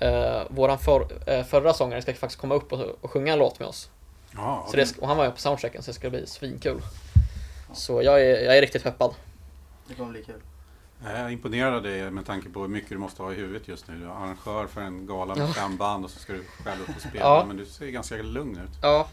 Uh, 0.02 0.42
våran 0.48 0.78
för, 0.78 1.06
eh, 1.26 1.44
förra 1.44 1.72
sångare 1.72 2.02
ska 2.02 2.14
faktiskt 2.14 2.40
komma 2.40 2.54
upp 2.54 2.72
och, 2.72 2.80
och 3.00 3.10
sjunga 3.10 3.32
en 3.32 3.38
låt 3.38 3.58
med 3.58 3.68
oss. 3.68 3.90
Ja, 4.34 4.66
Så 4.70 4.76
det, 4.76 4.98
och 4.98 5.08
han 5.08 5.16
var 5.16 5.24
ju 5.24 5.30
på 5.30 5.38
soundchecken 5.38 5.82
så 5.82 5.90
det 5.90 5.94
ska 5.94 6.10
bli 6.10 6.26
svinkul. 6.26 6.80
Så 7.72 8.02
jag 8.02 8.20
är, 8.20 8.44
jag 8.44 8.56
är 8.56 8.60
riktigt 8.60 8.82
peppad. 8.82 9.14
Det 9.88 9.94
kommer 9.94 10.10
bli 10.10 10.24
kul. 10.24 10.40
Jag 11.04 11.32
imponerar 11.32 11.80
dig 11.80 12.10
med 12.10 12.26
tanke 12.26 12.48
på 12.48 12.60
hur 12.60 12.68
mycket 12.68 12.90
du 12.90 12.98
måste 12.98 13.22
ha 13.22 13.32
i 13.32 13.34
huvudet 13.34 13.68
just 13.68 13.88
nu. 13.88 13.94
Du 13.94 14.04
är 14.04 14.08
arrangör 14.08 14.66
för 14.66 14.80
en 14.80 15.06
gala 15.06 15.34
med 15.34 15.54
fem 15.54 15.76
band 15.76 16.04
och 16.04 16.10
så 16.10 16.18
ska 16.18 16.32
du 16.32 16.44
själv 16.64 16.82
upp 16.82 16.96
och 16.96 17.02
spela. 17.02 17.24
Ja. 17.24 17.44
Men 17.46 17.56
du 17.56 17.66
ser 17.66 17.86
ganska 17.86 18.16
lugn 18.16 18.56
ut. 18.56 18.78
Ja. 18.82 19.08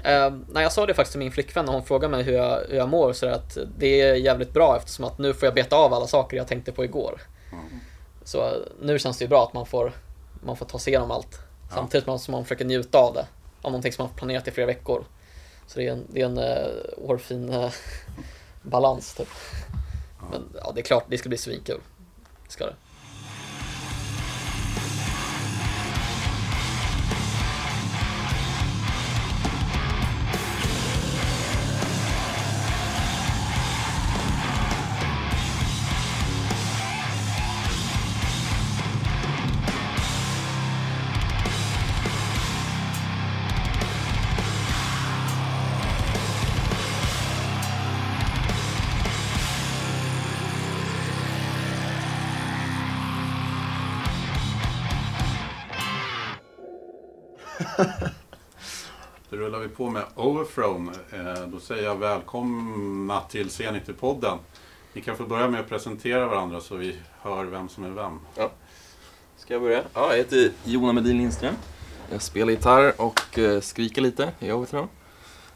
Uh, 0.00 0.38
när 0.48 0.62
jag 0.62 0.72
sa 0.72 0.86
det 0.86 0.94
faktiskt 0.94 1.12
till 1.12 1.18
min 1.18 1.32
flickvän 1.32 1.64
när 1.64 1.72
hon 1.72 1.84
frågade 1.84 2.10
mig 2.10 2.22
hur 2.22 2.32
jag, 2.32 2.60
hur 2.68 2.76
jag 2.76 2.88
mår 2.88 3.12
så 3.12 3.26
att 3.28 3.58
det 3.78 4.00
är 4.00 4.14
jävligt 4.14 4.52
bra 4.52 4.76
eftersom 4.76 5.04
att 5.04 5.18
nu 5.18 5.34
får 5.34 5.46
jag 5.46 5.54
beta 5.54 5.76
av 5.76 5.94
alla 5.94 6.06
saker 6.06 6.36
jag 6.36 6.48
tänkte 6.48 6.72
på 6.72 6.84
igår. 6.84 7.20
Mm. 7.52 7.64
Så 8.24 8.48
eh, 8.48 8.54
nu 8.80 8.98
känns 8.98 9.18
det 9.18 9.24
ju 9.24 9.28
bra 9.28 9.44
att 9.44 9.52
man 9.52 9.66
får, 9.66 9.92
man 10.40 10.56
får 10.56 10.66
ta 10.66 10.78
sig 10.78 10.90
igenom 10.90 11.10
allt. 11.10 11.38
Ja. 11.68 11.74
Samtidigt 11.74 12.20
som 12.20 12.32
man 12.32 12.44
försöker 12.44 12.64
njuta 12.64 12.98
av 12.98 13.14
det. 13.14 13.26
Av 13.62 13.70
någonting 13.70 13.92
som 13.92 14.02
man 14.02 14.10
har 14.10 14.18
planerat 14.18 14.48
i 14.48 14.50
flera 14.50 14.66
veckor. 14.66 15.04
Så 15.66 15.78
det 15.78 15.86
är 15.86 15.92
en, 15.92 16.06
det 16.08 16.20
är 16.20 16.26
en 16.26 16.38
uh, 16.38 17.06
hårfin 17.06 17.52
eh, 17.52 17.72
balans 18.62 19.14
typ. 19.14 19.28
Ja. 20.20 20.26
Men 20.30 20.48
ja, 20.64 20.72
det 20.74 20.80
är 20.80 20.84
klart, 20.84 21.04
det 21.08 21.18
ska 21.18 21.28
bli 21.28 21.38
svinkul. 21.38 21.80
Det 22.46 22.52
ska 22.52 22.66
det. 22.66 22.74
Då 59.30 59.36
rullar 59.36 59.58
vi 59.58 59.68
på 59.68 59.90
med 59.90 60.02
Overthrown. 60.14 60.94
Eh, 61.12 61.46
Då 61.46 61.60
säger 61.60 61.84
jag 61.84 61.96
välkomna 61.96 63.20
till 63.20 63.48
C90-podden. 63.48 64.38
Ni 64.92 65.00
kan 65.00 65.16
få 65.16 65.24
börja 65.24 65.48
med 65.48 65.60
att 65.60 65.68
presentera 65.68 66.26
varandra 66.26 66.60
så 66.60 66.76
vi 66.76 66.96
hör 67.22 67.44
vem 67.44 67.68
som 67.68 67.84
är 67.84 67.88
vem. 67.90 68.20
Ska 69.36 69.52
jag 69.54 69.62
börja? 69.62 69.82
Ja, 69.94 70.10
jag 70.10 70.16
heter 70.16 70.50
Jona 70.64 70.92
Medin 70.92 71.18
Lindström. 71.18 71.54
Jag 72.12 72.22
spelar 72.22 72.50
gitarr 72.50 73.00
och 73.00 73.38
eh, 73.38 73.60
skriker 73.60 74.02
lite 74.02 74.32
i 74.38 74.52
Overthrow. 74.52 74.88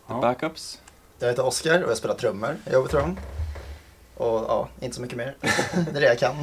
Ja. 0.06 0.20
Backups. 0.20 0.80
Jag 1.18 1.28
heter 1.28 1.46
Oskar 1.46 1.82
och 1.82 1.90
jag 1.90 1.96
spelar 1.98 2.14
trummor 2.14 2.56
i 2.72 2.76
Overthrown. 2.76 3.18
Och 4.16 4.26
ja, 4.48 4.68
inte 4.80 4.96
så 4.96 5.02
mycket 5.02 5.16
mer. 5.16 5.36
det 5.92 5.96
är 5.96 6.00
det 6.00 6.06
jag 6.06 6.18
kan. 6.18 6.34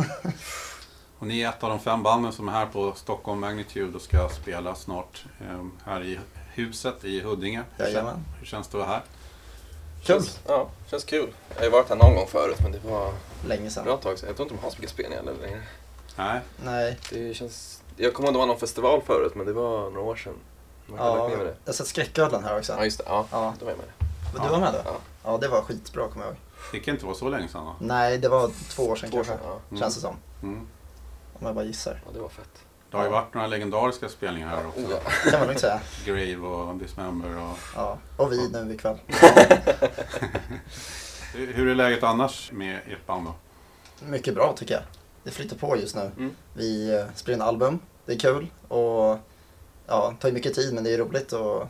Och 1.22 1.28
ni 1.28 1.42
är 1.42 1.50
ett 1.50 1.64
av 1.64 1.70
de 1.70 1.80
fem 1.80 2.04
banden 2.04 2.32
som 2.34 2.48
är 2.48 2.52
här 2.52 2.66
på 2.66 2.94
Stockholm 2.96 3.40
Magnitude 3.40 3.96
och 3.96 4.02
ska 4.02 4.30
spela 4.30 4.76
snart 4.76 5.26
eh, 5.42 5.66
här 5.86 6.04
i 6.04 6.20
huset 6.54 7.04
i 7.04 7.22
Huddinge. 7.22 7.64
Jajamän. 7.80 8.26
hur 8.40 8.46
känns 8.46 8.68
det 8.68 8.78
att 8.78 8.88
vara 8.88 8.94
här? 8.98 9.02
Kul. 10.04 10.06
Känns, 10.06 10.40
ja, 10.48 10.68
känns 10.90 11.04
kul. 11.04 11.30
Jag 11.56 11.64
har 11.64 11.70
varit 11.72 11.90
här 11.90 11.96
någon 11.96 12.16
gång 12.16 12.28
förut 12.28 12.58
men 12.64 12.72
det 12.72 12.80
var 12.90 13.14
Länge 13.48 13.70
sedan. 13.70 13.84
bra 13.86 13.98
tag 13.98 14.20
sedan. 14.20 14.28
Jag 14.28 14.36
tror 14.36 14.46
inte 14.46 14.56
de 14.58 14.64
har 14.64 14.72
så 14.72 14.78
mycket 14.78 14.90
spelningar 14.90 15.22
eller 15.24 15.34
längre. 15.42 15.62
Nej, 16.18 16.40
Nej. 16.66 16.98
Det 17.10 17.34
känns... 17.34 17.82
Jag 17.98 18.14
kommer 18.14 18.28
ihåg 18.28 18.30
att 18.30 18.36
det 18.36 18.40
var 18.40 18.48
någon 18.48 18.60
festival 18.60 19.02
förut 19.02 19.36
men 19.36 19.46
det 19.46 19.54
var 19.54 19.84
några 19.90 20.02
år 20.02 20.16
sedan. 20.16 20.34
Man 20.88 20.98
Ja, 21.00 21.28
med 21.30 21.40
det. 21.40 21.44
jag 21.46 21.54
har 21.66 21.74
sett 21.74 21.88
Skräcködlan 21.88 22.44
här 22.44 22.58
också. 22.58 22.74
Ja, 22.74 22.84
just 22.84 22.98
det. 22.98 23.04
Ja, 23.08 23.26
Ja. 23.32 23.54
då 23.60 23.66
var 23.66 23.72
jag 23.72 23.78
med. 23.78 23.88
Men 24.34 24.44
du 24.44 24.50
var 24.50 24.60
med 24.60 24.74
då? 24.74 24.80
Ja. 24.86 24.96
Ja, 25.24 25.38
det 25.38 25.48
var 25.48 25.62
skitbra 25.62 26.08
kommer 26.08 26.26
jag 26.26 26.32
ihåg. 26.34 26.42
det 26.72 26.80
kan 26.80 26.94
inte 26.94 27.06
vara 27.06 27.16
så 27.16 27.30
länge 27.30 27.48
sedan 27.48 27.66
va? 27.66 27.76
Nej, 27.80 28.18
det 28.18 28.30
var 28.30 28.52
två 28.70 28.84
år 28.84 28.96
sedan 28.96 29.12
Två 29.12 29.18
år 29.18 29.24
kanske. 29.24 29.44
sedan. 29.46 29.60
Ja. 29.70 29.78
Känns 29.78 29.96
det 29.96 30.02
som. 30.02 30.16
Mm. 30.44 30.68
Om 31.42 31.48
jag 31.48 31.56
bara 31.56 31.66
gissar. 31.66 32.02
ja, 32.06 32.12
det 32.14 32.20
var 32.20 32.30
fett. 32.30 32.66
Det 32.92 32.98
har 32.98 33.04
ju 33.04 33.10
varit 33.10 33.34
några 33.34 33.48
legendariska 33.48 34.10
spelningar 34.10 34.48
här 34.48 34.68
också. 34.68 34.80
Oh, 34.82 34.92
ja. 34.92 35.00
kan 35.32 35.40
man 35.40 35.48
lugnt 35.48 35.60
säga. 35.60 35.80
Grave 36.06 36.38
och 36.38 36.76
Dismember 36.76 37.38
och... 37.38 37.58
Ja. 37.76 37.98
Och 38.18 38.32
vi 38.32 38.50
nu 38.50 38.74
ikväll. 38.74 38.98
Hur 41.34 41.68
är 41.68 41.76
läget 41.76 42.04
annars 42.04 42.52
med 42.52 42.80
ert 42.88 43.06
band 43.06 43.26
då? 43.26 43.34
Mycket 44.06 44.36
bra 44.36 44.54
tycker 44.58 44.74
jag. 44.74 44.84
Det 45.24 45.32
flyter 45.32 45.56
på 45.56 45.78
just 45.78 45.96
nu. 45.96 46.12
Mm. 46.18 46.36
Vi 46.54 46.96
eh, 46.96 47.06
spelar 47.16 47.36
in 47.36 47.42
album. 47.42 47.80
Det 48.06 48.14
är 48.14 48.20
kul. 48.20 48.48
Och 48.68 49.18
ja, 49.88 50.14
tar 50.20 50.28
ju 50.28 50.34
mycket 50.34 50.54
tid 50.54 50.74
men 50.74 50.84
det 50.84 50.94
är 50.94 50.98
roligt 50.98 51.34
att 51.34 51.68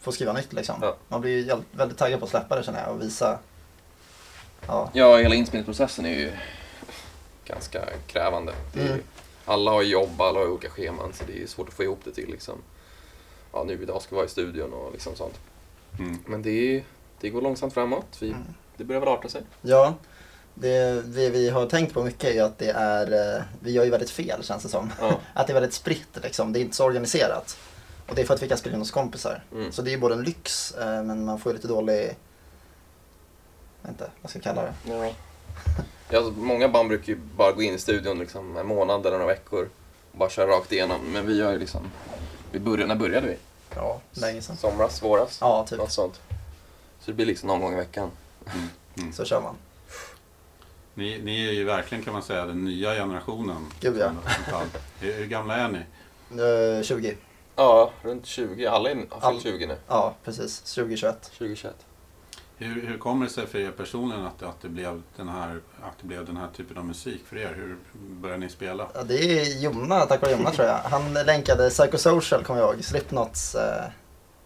få 0.00 0.12
skriva 0.12 0.32
nytt 0.32 0.52
liksom. 0.52 0.78
Ja. 0.82 0.96
Man 1.08 1.20
blir 1.20 1.46
ju 1.46 1.56
väldigt 1.72 1.98
taggad 1.98 2.18
på 2.18 2.24
att 2.24 2.30
släppa 2.30 2.56
det 2.56 2.62
känner 2.62 2.82
jag 2.82 2.94
och 2.94 3.02
visa. 3.02 3.38
Ja, 4.66 4.90
Ja, 4.92 5.16
hela 5.16 5.34
inspelningsprocessen 5.34 6.06
är 6.06 6.18
ju 6.18 6.32
ganska 7.48 7.84
krävande. 8.06 8.52
Är, 8.74 8.86
Mm. 8.86 9.00
Alla 9.44 9.70
har 9.70 9.82
jobb, 9.82 10.20
alla 10.20 10.38
har 10.38 10.46
olika 10.48 10.70
scheman 10.70 11.12
så 11.12 11.24
det 11.26 11.42
är 11.42 11.46
svårt 11.46 11.68
att 11.68 11.74
få 11.74 11.82
ihop 11.82 12.00
det 12.04 12.12
till 12.12 12.30
liksom. 12.30 12.54
Ja, 13.52 13.64
nu 13.64 13.82
idag 13.82 14.02
ska 14.02 14.10
vi 14.10 14.16
vara 14.16 14.26
i 14.26 14.28
studion 14.28 14.72
och 14.72 14.92
liksom 14.92 15.16
sånt. 15.16 15.40
Mm. 15.98 16.18
Men 16.26 16.42
det, 16.42 16.76
är, 16.76 16.84
det 17.20 17.30
går 17.30 17.42
långsamt 17.42 17.74
framåt. 17.74 18.16
Vi, 18.20 18.28
Mm. 18.30 18.42
Det 18.76 18.84
börjar 18.84 19.00
väl 19.00 19.08
arta 19.08 19.28
sig. 19.28 19.42
Ja, 19.62 19.94
det, 20.54 21.02
det 21.02 21.30
vi 21.30 21.48
har 21.50 21.66
tänkt 21.66 21.94
på 21.94 22.02
mycket 22.04 22.24
är 22.24 22.32
ju 22.32 22.40
att 22.40 22.58
det 22.58 22.70
är, 22.70 23.36
eh, 23.36 23.42
vi 23.60 23.72
gör 23.72 23.84
ju 23.84 23.90
väldigt 23.90 24.10
fel 24.10 24.44
känns 24.44 24.62
det 24.62 24.68
som. 24.68 24.92
Ja. 25.00 25.20
Att 25.34 25.46
det 25.46 25.52
är 25.52 25.54
väldigt 25.54 25.74
spritt 25.74 26.18
liksom, 26.22 26.52
det 26.52 26.58
är 26.58 26.60
inte 26.60 26.76
så 26.76 26.84
organiserat. 26.84 27.58
Och 28.08 28.14
det 28.14 28.22
är 28.22 28.26
för 28.26 28.34
att 28.34 28.42
vi 28.42 28.48
kan 28.48 28.58
spela 28.58 28.74
in 28.74 28.80
hos 28.80 28.90
kompisar. 28.90 29.44
Mm. 29.52 29.72
Så 29.72 29.82
det 29.82 29.90
är 29.90 29.92
ju 29.92 29.98
både 29.98 30.14
en 30.14 30.22
lyx, 30.22 30.72
eh, 30.72 31.02
men 31.02 31.24
man 31.24 31.38
får 31.38 31.52
ju 31.52 31.56
lite 31.56 31.68
dålig... 31.68 32.16
Inte, 33.88 34.10
vad 34.22 34.30
ska 34.30 34.36
jag 34.38 34.44
kalla 34.44 34.62
det? 34.62 34.74
Ja. 34.84 35.12
Ja, 36.10 36.18
alltså, 36.18 36.32
många 36.40 36.68
band 36.68 36.88
brukar 36.88 37.06
ju 37.12 37.18
bara 37.36 37.52
gå 37.52 37.62
in 37.62 37.74
i 37.74 37.78
studion 37.78 38.18
liksom, 38.18 38.56
en 38.56 38.66
månad 38.66 39.06
eller 39.06 39.18
några 39.18 39.32
veckor 39.32 39.68
och 40.12 40.18
bara 40.18 40.30
köra 40.30 40.50
rakt 40.50 40.72
igenom. 40.72 41.00
Men 41.12 41.26
vi 41.26 41.36
gör 41.38 41.52
ju 41.52 41.58
liksom, 41.58 41.90
vi 42.52 42.58
började, 42.60 42.86
när 42.86 42.94
började 42.94 43.26
vi? 43.26 43.36
Ja, 43.74 44.00
länge 44.12 44.42
sedan. 44.42 44.56
Somras, 44.56 45.02
våras? 45.02 45.38
Ja, 45.40 45.66
typ. 45.68 45.78
Något 45.78 45.92
sånt. 45.92 46.20
Så 47.00 47.10
det 47.10 47.12
blir 47.12 47.26
liksom 47.26 47.46
någon 47.46 47.60
gång 47.60 47.72
i 47.72 47.76
veckan. 47.76 48.10
Så 49.12 49.24
kör 49.24 49.40
man. 49.40 49.54
Ni, 50.94 51.18
ni 51.22 51.48
är 51.48 51.52
ju 51.52 51.64
verkligen 51.64 52.04
kan 52.04 52.12
man 52.12 52.22
säga 52.22 52.46
den 52.46 52.64
nya 52.64 52.94
generationen. 52.94 53.66
Gud, 53.80 53.96
ja. 53.98 54.10
Hur, 55.00 55.12
hur 55.12 55.26
gamla 55.26 55.56
är 55.56 55.68
ni? 55.68 55.78
Eh, 56.78 56.82
20. 56.82 57.16
Ja, 57.56 57.90
runt 58.02 58.26
20. 58.26 58.66
Alla 58.66 58.90
är- 58.90 59.06
har 59.10 59.28
All- 59.28 59.32
fyllt 59.40 59.42
20 59.54 59.66
nu. 59.66 59.76
Ja, 59.88 60.14
precis. 60.24 60.60
2021. 60.60 61.22
2021. 61.38 61.74
Hur, 62.60 62.86
hur 62.86 62.98
kommer 62.98 63.26
det 63.26 63.32
sig 63.32 63.46
för 63.46 63.58
er 63.58 63.70
personligen 63.70 64.26
att, 64.26 64.42
att, 64.42 64.62
det 64.62 64.68
blev 64.68 65.02
den 65.16 65.28
här, 65.28 65.60
att 65.82 65.98
det 66.00 66.06
blev 66.06 66.26
den 66.26 66.36
här 66.36 66.48
typen 66.56 66.78
av 66.78 66.84
musik 66.84 67.22
för 67.26 67.36
er? 67.36 67.54
Hur 67.56 67.76
började 67.92 68.40
ni 68.40 68.48
spela? 68.48 68.86
Ja, 68.94 69.02
det 69.02 69.14
är 69.14 69.60
Jonna, 69.62 70.00
tack 70.00 70.22
vare 70.22 70.32
Jonna 70.32 70.50
tror 70.50 70.68
jag. 70.68 70.78
Han 70.78 71.14
länkade 71.14 71.70
Psychosocial, 71.70 72.44
kommer 72.44 72.60
jag 72.60 72.74
ihåg. 72.74 72.84
Slipknots 72.84 73.54
eh, 73.54 73.84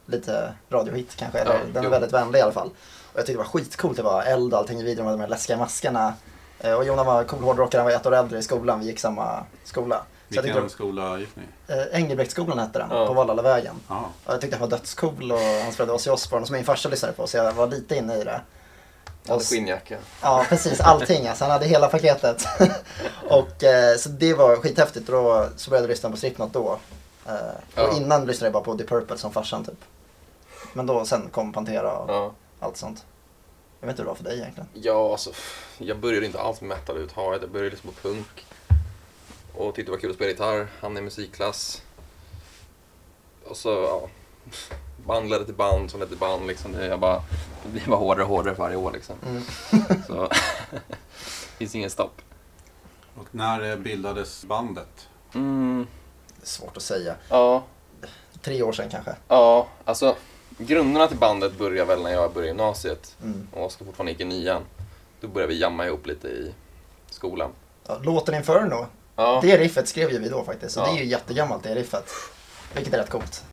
lite 0.06 0.54
radiohit 0.70 1.16
kanske. 1.16 1.38
Eller, 1.38 1.54
Ja, 1.54 1.60
den 1.74 1.84
är 1.84 1.88
väldigt 1.88 2.12
vänlig 2.12 2.38
i 2.38 2.42
alla 2.42 2.52
fall. 2.52 2.68
Och 3.12 3.18
jag 3.18 3.26
tyckte 3.26 3.32
det 3.32 3.38
var 3.38 3.44
skitcoolt. 3.44 3.96
Det 3.96 4.02
var 4.02 4.22
eld 4.22 4.52
och 4.52 4.58
allting 4.58 4.80
i 4.80 4.84
videon 4.84 5.04
med 5.04 5.14
de 5.14 5.20
här 5.20 5.28
läskiga 5.28 5.56
maskerna. 5.56 6.14
Eh, 6.60 6.74
och 6.74 6.84
Jonna 6.84 7.04
var 7.04 7.24
cool 7.24 7.42
hårdrockare, 7.42 7.78
han 7.78 7.86
var 7.86 7.92
ett 7.92 8.06
år 8.06 8.14
äldre 8.14 8.38
i 8.38 8.42
skolan. 8.42 8.80
Vi 8.80 8.86
gick 8.86 8.98
samma 8.98 9.44
skola. 9.64 10.02
Jag 10.36 10.42
Vilken 10.42 10.62
tyckte, 10.62 10.74
skola 10.74 11.18
gick 11.18 11.36
ni? 11.36 11.42
eh, 11.74 11.82
Engelbrektsskolan 12.00 12.58
hette 12.58 12.78
den, 12.78 12.88
Ja. 12.90 13.06
på 13.06 13.12
Vallallavägen. 13.12 13.74
Ja. 13.88 14.08
Jag 14.26 14.40
tyckte 14.40 14.56
han 14.56 14.68
var 14.70 14.76
dödscool 14.78 15.32
och 15.32 15.38
han 15.38 15.72
spelade 15.72 15.92
Ozzy 15.92 16.10
Osbourne 16.10 16.46
som 16.46 16.56
min 16.56 16.64
farsa 16.64 16.88
lyssnade 16.88 17.14
på 17.14 17.26
så 17.26 17.36
jag 17.36 17.52
var 17.52 17.66
lite 17.66 17.96
inne 17.96 18.16
i 18.16 18.24
det. 18.24 18.40
Hade 19.26 19.34
Och- 19.34 19.42
skinnjacka. 19.42 19.98
Ja, 20.22 20.46
precis. 20.48 20.80
Allting. 20.80 21.26
Alltså, 21.28 21.44
han 21.44 21.50
hade 21.50 21.66
hela 21.66 21.88
paketet. 21.88 22.44
och, 23.30 23.64
eh, 23.64 23.96
så 23.96 24.08
det 24.08 24.34
var 24.34 24.56
skithäftigt. 24.56 25.08
Och 25.08 25.14
då 25.14 25.48
så 25.56 25.70
började 25.70 25.84
jag 25.84 25.90
lyssna 25.90 26.10
på 26.10 26.16
Slipknot 26.16 26.52
då. 26.52 26.78
Eh, 27.26 27.32
Ja. 27.74 27.82
Och 27.88 27.96
innan 27.96 28.26
lyssnade 28.26 28.46
jag 28.46 28.52
bara 28.52 28.62
på 28.64 28.78
The 28.78 28.84
Purple 28.84 29.18
som 29.18 29.32
farsan 29.32 29.64
typ. 29.64 29.78
Men 30.72 30.86
då 30.86 31.04
sen 31.04 31.28
kom 31.30 31.52
Pantera 31.52 31.92
och 31.98 32.10
Ja. 32.10 32.32
allt 32.60 32.76
sånt. 32.76 33.04
Jag 33.80 33.86
vet 33.86 33.92
inte 33.92 34.02
hur 34.02 34.04
det 34.04 34.10
var 34.10 34.16
för 34.16 34.24
dig 34.24 34.38
egentligen. 34.38 34.68
Ja, 34.74 35.10
alltså, 35.12 35.30
jag 35.78 35.98
började 35.98 36.26
inte 36.26 36.40
alls 36.40 36.60
med 36.60 36.68
metal 36.68 36.88
överhuvudtaget. 36.90 37.42
Jag 37.42 37.50
började 37.50 37.70
liksom 37.70 37.90
på 37.90 38.08
punk. 38.08 38.46
Och 39.54 39.74
tyckte 39.74 39.90
det 39.92 39.96
var 39.96 40.00
kul 40.00 40.10
att 40.10 40.16
spela 40.16 40.30
gitarr. 40.30 40.68
Hamnade 40.80 41.00
i 41.00 41.04
musikklass. 41.04 41.82
Och 43.44 43.56
så, 43.56 43.68
ja. 43.70 44.08
Band 45.06 45.30
ledde 45.30 45.44
till 45.44 45.54
band 45.54 45.90
som 45.90 46.00
ledde 46.00 46.10
till 46.10 46.18
band 46.18 46.46
liksom. 46.46 46.72
Det, 46.72 46.86
jag 46.86 47.00
bara, 47.00 47.22
det 47.62 47.68
blir 47.68 47.86
bara 47.86 47.96
hårdare 47.96 48.22
och 48.24 48.28
hårdare 48.30 48.54
för 48.54 48.62
varje 48.62 48.76
år 48.76 48.92
liksom. 48.92 49.16
Mm. 49.26 49.42
Så, 50.06 50.28
finns 51.58 51.74
ingen 51.74 51.90
stopp. 51.90 52.22
Och 53.16 53.26
när 53.30 53.70
eh, 53.70 53.76
bildades 53.76 54.44
bandet? 54.44 55.08
Mm, 55.34 55.86
Det 56.36 56.42
är 56.44 56.46
svårt 56.46 56.76
att 56.76 56.82
säga. 56.82 57.14
ja, 57.28 57.64
Tre 58.42 58.62
år 58.62 58.72
sedan 58.72 58.90
kanske. 58.90 59.16
ja, 59.28 59.68
alltså 59.84 60.16
grunderna 60.58 61.08
till 61.08 61.18
bandet 61.18 61.58
började 61.58 61.84
väl 61.94 62.02
när 62.02 62.10
jag 62.12 62.32
började 62.32 62.48
gymnasiet. 62.48 63.16
Mm. 63.22 63.48
Och 63.52 63.64
Oskar 63.66 63.84
fortfarande 63.84 64.12
gick 64.12 64.20
i 64.20 64.24
nian. 64.24 64.62
Då 65.20 65.28
började 65.28 65.52
vi 65.52 65.60
jamma 65.60 65.86
ihop 65.86 66.06
lite 66.06 66.28
i 66.28 66.54
skolan. 67.10 67.50
Ja, 67.86 67.98
låten 68.02 68.34
Inferno, 68.34 68.86
Ja, 69.16 69.38
det 69.42 69.56
riffet 69.58 69.88
skrev 69.88 70.10
ju 70.12 70.18
vi 70.18 70.28
då 70.28 70.44
faktiskt. 70.44 70.74
Så 70.74 70.80
Ja. 70.80 70.84
det 70.86 70.90
är 70.92 71.02
ju 71.02 71.04
jättegammalt 71.04 71.62
det 71.62 71.74
riffet. 71.74 72.10
Vilket 72.74 72.94
är 72.94 72.98
rätt 72.98 73.10
coolt. 73.10 73.44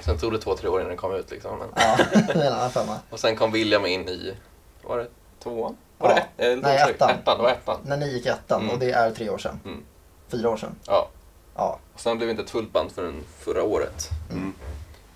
sen 0.00 0.18
tog 0.18 0.32
det 0.32 0.38
två, 0.38 0.54
tre 0.56 0.68
år 0.68 0.80
innan 0.80 0.88
den 0.88 0.96
kom 0.96 1.14
ut 1.14 1.30
liksom. 1.30 1.58
Men... 1.58 1.68
Ja, 1.76 1.98
det 2.26 2.32
är 2.32 2.46
en 2.46 2.52
annan 2.52 2.70
femma. 2.70 2.98
Och 3.10 3.20
sen 3.20 3.36
kom 3.36 3.52
William 3.52 3.86
in 3.86 4.08
i, 4.08 4.34
var 4.82 4.98
det 4.98 5.06
tvåan? 5.42 5.76
Var 5.98 6.08
Ja. 6.10 6.14
det 6.36 6.44
ett, 6.46 6.56
lite 6.56 6.68
Nej, 6.68 6.90
ettan. 6.90 7.10
Ettan, 7.10 7.38
var 7.42 7.50
ettan. 7.50 7.80
När 7.84 7.96
ni 7.96 8.08
gick 8.12 8.26
ettan 8.26 8.60
Mm. 8.60 8.72
och 8.74 8.78
det 8.78 8.90
är 8.90 9.10
tre 9.10 9.30
år 9.30 9.38
sedan. 9.38 9.60
Mm. 9.64 9.82
Fyra 10.28 10.50
år 10.50 10.56
sedan. 10.56 10.74
Ja. 10.86 11.08
Ja. 11.56 11.78
Och 11.94 12.00
sen 12.00 12.16
blev 12.16 12.26
det 12.26 12.30
inte 12.30 12.42
ett 12.42 12.50
fullt 12.50 12.72
band 12.72 12.92
förrän 12.92 13.24
förra 13.38 13.62
året. 13.62 14.08
Mm. 14.30 14.52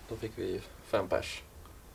Då 0.09 0.17
fick 0.17 0.33
vi 0.37 0.61
fem 0.91 1.09
pers. 1.09 1.43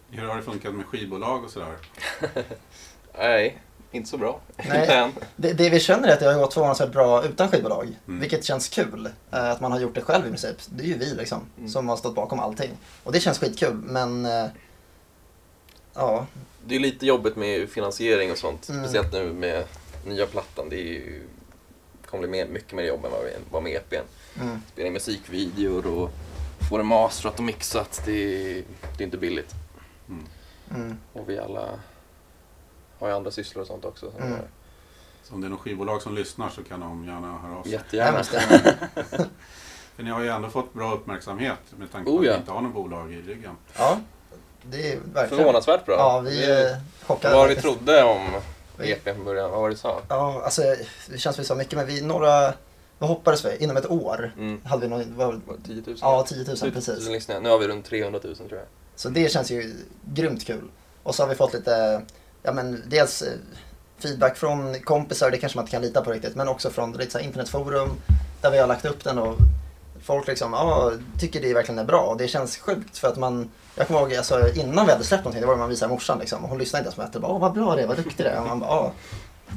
Hur 0.10 0.28
har 0.28 0.36
det 0.36 0.42
funkat 0.42 0.74
med 0.74 0.86
skivbolag 0.86 1.44
och 1.44 1.50
sådär? 1.50 1.76
Nej, 3.18 3.58
inte 3.92 4.10
så 4.10 4.18
bra. 4.18 4.40
Nej. 4.58 4.82
Inte 4.82 4.94
än. 4.96 5.12
Det, 5.36 5.54
det 5.54 5.70
vi 5.70 5.80
känner 5.80 6.08
är 6.08 6.14
att 6.14 6.20
det 6.20 6.26
har 6.34 6.40
gått 6.40 6.54
förvånansvärt 6.54 6.92
bra 6.92 7.24
utan 7.26 7.50
skivbolag. 7.50 7.98
Mm. 8.08 8.20
Vilket 8.20 8.46
känns 8.46 8.70
kul. 8.70 9.10
eh, 9.32 9.50
Att 9.52 9.62
man 9.62 9.72
har 9.72 9.80
gjort 9.80 9.96
det 9.96 10.02
själv 10.02 10.26
i 10.26 10.30
princip. 10.30 10.58
Det 10.70 10.84
är 10.84 10.88
ju 10.88 10.98
vi 10.98 11.06
liksom. 11.14 11.42
Mm. 11.58 11.70
Som 11.70 11.90
har 11.90 11.98
stått 11.98 12.16
bakom 12.16 12.40
allting. 12.40 12.72
Och 13.04 13.12
det 13.12 13.20
känns 13.20 13.40
skitkul. 13.40 13.74
Men 13.74 14.26
eh, 14.26 14.46
ja, 15.98 16.26
Det 16.66 16.76
är 16.76 16.80
lite 16.80 17.06
jobbigt 17.06 17.36
med 17.36 17.70
finansiering 17.70 18.32
och 18.32 18.38
sånt. 18.38 18.70
Mm. 18.70 18.84
Speciellt 18.84 19.14
nu 19.14 19.34
med 19.34 19.64
nya 20.06 20.26
plattan. 20.28 20.70
Det 20.70 20.76
är 20.76 20.84
ju, 20.94 21.22
kommer 22.06 22.28
bli 22.28 22.32
mer, 22.32 22.48
mycket 22.48 22.74
mer 22.74 22.84
jobb 22.84 23.06
än 23.06 23.12
vad 23.12 23.24
vi 23.24 23.32
var 23.52 23.62
med 23.62 23.72
EPn. 23.76 24.06
mm, 24.42 24.62
Spela 24.74 24.88
in 24.88 24.94
musikvideor 24.94 25.88
och 25.88 26.12
få 26.70 26.78
det 26.78 26.84
masterat 26.84 27.38
och 27.38 27.44
mixat. 27.46 28.02
Det 28.06 28.12
är, 28.58 28.64
det 28.98 29.04
är 29.04 29.06
inte 29.06 29.18
billigt. 29.18 29.52
Mm. 30.10 30.26
mm, 30.76 30.98
Och 31.14 31.30
vi 31.30 31.40
alla 31.40 31.70
har 33.00 33.08
ju 33.08 33.14
andra 33.14 33.32
sysslor 33.32 33.62
och 33.62 33.68
sånt 33.68 33.86
också. 33.86 34.12
Så 34.12 34.18
Mm. 34.24 34.40
Så 35.24 35.36
om 35.36 35.42
det 35.42 35.48
är 35.48 35.50
någon 35.50 35.60
skivbolag 35.60 36.02
som 36.02 36.16
lyssnar 36.16 36.50
så 36.50 36.64
kan 36.64 36.80
de 36.80 37.06
gärna 37.06 37.38
höra 37.38 37.58
av 37.58 37.64
sig. 37.64 37.72
Jättegärna. 37.72 38.24
För 39.96 40.04
ni 40.04 40.10
har 40.10 40.22
ju 40.22 40.28
ändå 40.30 40.50
fått 40.50 40.74
bra 40.74 40.94
uppmärksamhet 40.94 41.60
med 41.78 41.92
tanke 41.92 42.10
Oh, 42.12 42.16
på 42.16 42.20
att 42.22 42.26
ja. 42.26 42.32
ni 42.34 42.38
inte 42.40 42.52
har 42.52 42.62
något 42.62 42.74
bolag 42.74 43.14
i 43.14 43.22
ryggen. 43.22 43.56
Ja, 43.78 44.00
det 44.72 44.92
är 44.92 44.98
verkligen. 45.14 45.38
Förvånansvärt 45.38 45.86
bra. 45.86 45.96
Ja, 45.96 46.20
vi 46.20 46.44
är 46.46 46.78
chockade. 47.06 47.36
Vad 47.36 47.48
vi 47.50 47.56
trodde 47.56 48.04
om 48.04 48.36
EPn 48.80 49.14
från 49.16 49.26
början? 49.26 49.52
Vad 49.52 49.60
var 49.62 49.70
det 49.70 49.74
du 49.76 49.80
sa? 49.80 50.02
Ja, 50.10 50.42
alltså 50.46 50.62
det 51.10 51.18
känns 51.18 51.36
som 51.36 51.42
vi 51.44 51.48
sa 51.48 51.56
mycket. 51.56 51.74
Men 51.78 51.86
vi 51.88 52.02
några, 52.02 52.54
vad 53.00 53.10
hoppades 53.10 53.46
vi? 53.46 53.58
Inom 53.64 53.78
ett 53.78 53.90
år 53.92 54.32
Mm. 54.38 54.62
hade 54.66 54.82
vi 54.82 54.88
någon, 54.88 55.16
vad, 55.18 55.28
Var 55.28 55.56
det 55.58 55.68
10 55.68 55.84
000? 55.88 55.98
ja 56.02 56.26
10 56.30 56.38
000 56.38 56.46
10 56.58 56.66
000 56.66 56.74
precis. 56.74 57.28
Nu 57.42 57.50
har 57.50 57.58
vi 57.58 57.68
runt 57.68 57.86
300 57.86 58.20
000 58.24 58.36
tror 58.36 58.50
jag. 58.52 58.62
Så 58.96 59.10
det 59.10 59.32
känns 59.32 59.52
ju 59.52 59.76
grymt 60.14 60.46
kul. 60.46 60.64
Och 61.04 61.16
så 61.16 61.24
har 61.24 61.30
vi 61.30 61.36
fått 61.36 61.54
lite, 61.54 62.02
ja 62.44 62.52
men 62.54 62.84
dels 62.88 63.22
eh, 63.22 63.34
feedback 64.00 64.38
från 64.38 64.80
kompisar, 64.80 65.32
det 65.32 65.38
kanske 65.38 65.58
man 65.58 65.64
inte 65.64 65.72
kan 65.72 65.82
lita 65.82 66.02
på 66.04 66.12
riktigt, 66.12 66.36
men 66.36 66.48
också 66.48 66.70
från 66.70 66.92
lite 66.94 67.12
så 67.12 67.20
internetforum 67.20 67.90
där 68.42 68.52
vi 68.52 68.58
har 68.58 68.68
lagt 68.68 68.86
upp 68.86 69.04
den 69.04 69.18
och 69.20 69.36
folk 70.04 70.28
liksom, 70.28 70.54
ja, 70.54 70.92
tycker 71.20 71.42
det 71.42 71.54
verkligen 71.54 71.80
är 71.80 71.84
bra. 71.84 72.02
Och 72.02 72.18
det 72.18 72.28
känns 72.28 72.58
sjukt 72.58 72.98
för 72.98 73.08
att 73.08 73.18
man, 73.18 73.50
jag 73.78 73.88
kommer 73.88 74.00
ihåg 74.00 74.16
alltså, 74.16 74.54
innan 74.54 74.86
vi 74.86 74.92
hade 74.92 75.04
släppt 75.04 75.24
någonting, 75.24 75.42
det 75.42 75.48
var 75.48 75.54
när 75.54 75.60
man 75.60 75.70
visade 75.70 75.94
morsan 75.94 76.20
liksom, 76.20 76.44
hon 76.44 76.58
lyssnade 76.58 76.82
inte 76.86 77.02
ens 77.02 77.12
på 77.12 77.20
det. 77.20 77.22
Bara, 77.22 77.32
Åh 77.32 77.40
vad 77.40 77.54
bra 77.54 77.76
det 77.76 77.82
är, 77.82 77.88
vad 77.88 77.98
duktig 77.98 78.26
det 78.26 78.30
är. 78.30 78.40
Och 78.40 78.48
man 78.48 78.60
bara, 78.60 78.80
åh. 78.80 78.92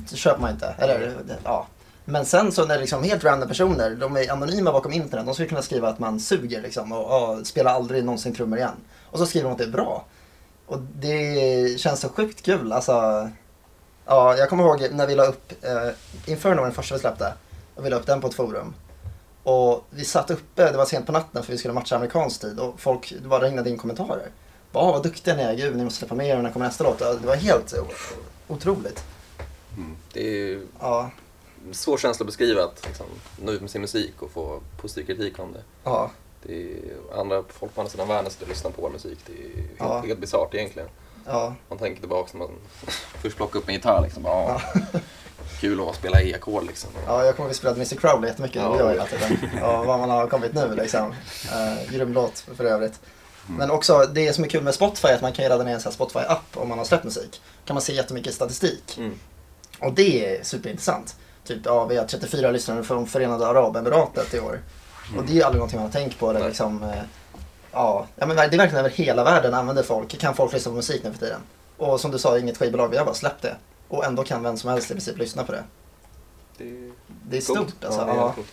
så 0.06 0.16
köper 0.16 0.40
man 0.40 0.50
inte. 0.50 0.74
Eller, 0.78 1.16
ja. 1.44 1.66
Men 2.04 2.26
sen 2.26 2.52
så 2.52 2.66
när 2.66 2.78
liksom 2.78 3.02
helt 3.02 3.24
random 3.24 3.48
personer, 3.48 3.90
de 3.90 4.16
är 4.16 4.33
anonyma 4.33 4.72
bakom 4.72 4.92
internet, 4.92 5.26
de 5.26 5.35
skulle 5.35 5.48
kunna 5.48 5.62
skriva 5.62 5.88
att 5.88 5.98
man 5.98 6.20
suger 6.20 6.62
liksom 6.62 6.92
och 6.92 7.38
och 7.38 7.46
spelar 7.46 7.74
aldrig 7.74 8.04
någonsin 8.04 8.35
trummor 8.35 8.59
igen. 8.59 8.76
Och 9.04 9.18
så 9.18 9.26
skriver 9.26 9.44
de 9.44 9.52
att 9.52 9.59
det 9.59 9.64
är 9.64 9.68
bra. 9.68 10.04
Och 10.66 10.78
det 10.80 11.80
känns 11.80 12.01
så 12.01 12.09
sjukt 12.09 12.42
kul. 12.42 12.72
Alltså, 12.72 13.30
ja, 14.07 14.36
jag 14.36 14.49
kommer 14.49 14.64
ihåg 14.64 14.88
när 14.90 15.07
vi 15.07 15.14
la 15.14 15.24
upp 15.24 15.53
eh, 15.62 16.32
Inferno 16.32 16.57
var 16.57 16.64
den 16.64 16.74
första 16.74 16.95
vi 16.95 17.01
släppte. 17.01 17.32
Och 17.74 17.86
vi 17.86 17.90
la 17.90 17.97
upp 17.97 18.07
den 18.07 18.20
på 18.20 18.26
ett 18.26 18.34
forum. 18.34 18.74
Och 19.43 19.84
vi 19.91 20.05
satt 20.05 20.30
uppe, 20.30 20.70
det 20.72 20.76
var 20.78 20.84
sent 20.84 21.07
på 21.07 21.12
natten 21.12 21.43
för 21.43 21.53
vi 21.53 21.59
skulle 21.59 21.74
matcha 21.74 21.97
amerikansk 21.97 22.41
tid 22.41 22.59
och 22.59 22.80
folk, 22.80 23.12
det 23.22 23.28
bara 23.28 23.41
regnade 23.45 23.70
in 23.70 23.78
kommentarer. 23.78 24.28
Bara, 24.72 24.84
"Åh, 24.84 24.93
vad 24.93 25.03
duktiga 25.03 25.36
ni 25.36 25.43
är, 25.43 25.55
gud 25.55 25.76
ni 25.76 25.84
måste 25.84 25.99
släppa 25.99 26.14
mer, 26.14 26.43
när 26.43 26.51
kommer 26.53 26.66
nästa 26.66 26.84
låt? 26.84 26.99
Det 26.99 27.26
var 27.26 27.36
helt 27.36 27.74
otroligt. 28.49 29.05
Det 30.12 30.20
är 30.28 30.30
ju 30.32 30.66
Ja, 30.80 31.11
svår 31.72 31.99
känsla 31.99 32.22
att 32.24 32.26
beskriva 32.26 32.64
att 32.64 32.86
liksom, 32.86 33.07
nå 33.43 33.53
ut 33.53 33.61
med 33.61 33.70
sin 33.70 33.80
musik 33.80 34.22
och 34.22 34.30
få 34.30 34.61
positiv 34.80 35.05
kritik 35.07 35.38
om 35.38 35.53
det. 35.53 35.62
ja, 35.84 36.11
det 36.43 36.62
är 36.72 36.78
andra 37.20 37.43
folk 37.49 37.74
på 37.74 37.80
andra 37.80 37.91
sidan 37.91 38.09
världen 38.09 38.30
sitter 38.30 38.45
och 38.45 38.49
lyssnar 38.51 38.70
på 38.70 38.82
vår 38.82 38.91
musik. 38.91 39.18
Det 39.26 39.32
är 39.32 39.57
helt, 39.57 39.70
Ja. 39.78 40.01
helt 40.07 40.18
bisarrt 40.20 40.55
egentligen. 40.55 40.88
ja, 41.26 41.55
Man 41.68 41.78
tänker 41.78 42.01
tillbaka 42.01 42.30
när 42.32 42.38
man 42.47 42.57
först 43.22 43.36
plockade 43.36 43.59
upp 43.59 43.68
en 43.68 43.74
gitarr 43.74 44.03
liksom. 44.03 44.22
Bara, 44.22 44.45
ja. 44.45 44.61
Kul 45.61 45.88
att 45.88 45.96
spela 45.96 46.20
E-ackord 46.20 46.66
liksom. 46.66 46.90
ja, 47.06 47.24
jag 47.24 47.36
kommer 47.36 47.46
ihåg 47.46 47.50
att 47.50 47.50
vi 47.50 47.58
spelade 47.58 47.76
Mr 47.76 47.96
Crowley 47.96 48.30
jättemycket, 48.30 48.62
Ja. 48.62 48.68
det 48.72 48.78
gör 48.78 48.84
jag 48.84 48.92
hela 48.92 49.06
tiden. 49.06 49.50
Ja, 49.61 49.82
vad 49.82 49.98
man 49.98 50.11
har 50.11 50.26
kommit 50.26 50.54
nu 50.54 50.74
liksom. 50.74 51.11
Uh, 51.11 51.92
grym 51.92 52.12
låt 52.12 52.44
för 52.56 52.64
övrigt. 52.64 53.00
Men 53.46 53.70
också 53.70 54.06
det 54.14 54.32
som 54.32 54.44
är 54.44 54.48
kul 54.48 54.62
med 54.62 54.74
Spotify 54.74 55.08
är 55.08 55.14
att 55.14 55.22
man 55.22 55.32
kan 55.32 55.48
ladda 55.48 55.64
ner 55.64 55.74
en 55.74 55.80
Spotify-app 55.80 56.54
om 56.54 56.68
man 56.68 56.78
har 56.78 56.84
släppt 56.84 57.04
musik. 57.04 57.42
kan 57.64 57.74
man 57.74 57.82
se 57.82 57.92
jättemycket 57.92 58.34
statistik. 58.34 58.98
Mm. 58.98 59.14
Och 59.80 59.92
det 59.92 60.36
är 60.36 60.44
superintressant. 60.44 61.16
Typ, 61.46 61.58
ja, 61.64 61.84
vi 61.84 61.96
har 61.96 62.04
34 62.04 62.50
lyssnare 62.50 62.82
från 62.82 63.06
Förenade 63.06 63.46
Arabemiratet 63.46 64.34
i 64.34 64.40
år. 64.40 64.61
Och 65.16 65.24
det 65.24 65.32
är 65.32 65.34
ju 65.34 65.42
aldrig 65.42 65.58
någonting 65.58 65.78
man 65.80 65.86
har 65.86 65.92
tänkt 65.92 66.18
på. 66.18 66.32
Det, 66.32 66.46
liksom, 66.46 66.82
eh, 66.82 67.02
ja, 67.72 68.06
ja, 68.16 68.26
men 68.26 68.36
det 68.36 68.42
är 68.42 68.48
verkligen 68.48 68.76
över 68.76 68.90
hela 68.90 69.24
världen 69.24 69.54
använder 69.54 69.82
folk, 69.82 70.18
kan 70.18 70.34
folk 70.34 70.52
lyssna 70.52 70.70
på 70.70 70.76
musik 70.76 71.04
nu 71.04 71.12
för 71.12 71.18
tiden. 71.18 71.40
Och 71.76 72.00
som 72.00 72.11
du 72.11 72.18
sa, 72.18 72.38
inget 72.38 72.58
skivbolag, 72.58 72.88
vi 72.88 72.96
har 72.96 73.04
bara 73.04 73.14
släppt 73.14 73.42
det. 73.42 73.56
Och 73.91 74.05
ändå 74.05 74.24
kan 74.24 74.43
vem 74.43 74.57
som 74.57 74.70
helst 74.70 74.91
i 74.91 74.95
princip 74.95 75.18
lyssna 75.18 75.45
på 75.45 75.53
det. 75.53 75.64
Det 76.59 76.64
är 76.70 76.93
Det 77.28 77.36
är 77.36 77.41
coolt. 77.47 77.70
stort 77.70 77.84
alltså. 77.84 78.01
Ja, 78.01 78.07
det 78.07 78.12
är 78.12 78.16
Ja, 78.16 78.32
coolt. 78.32 78.53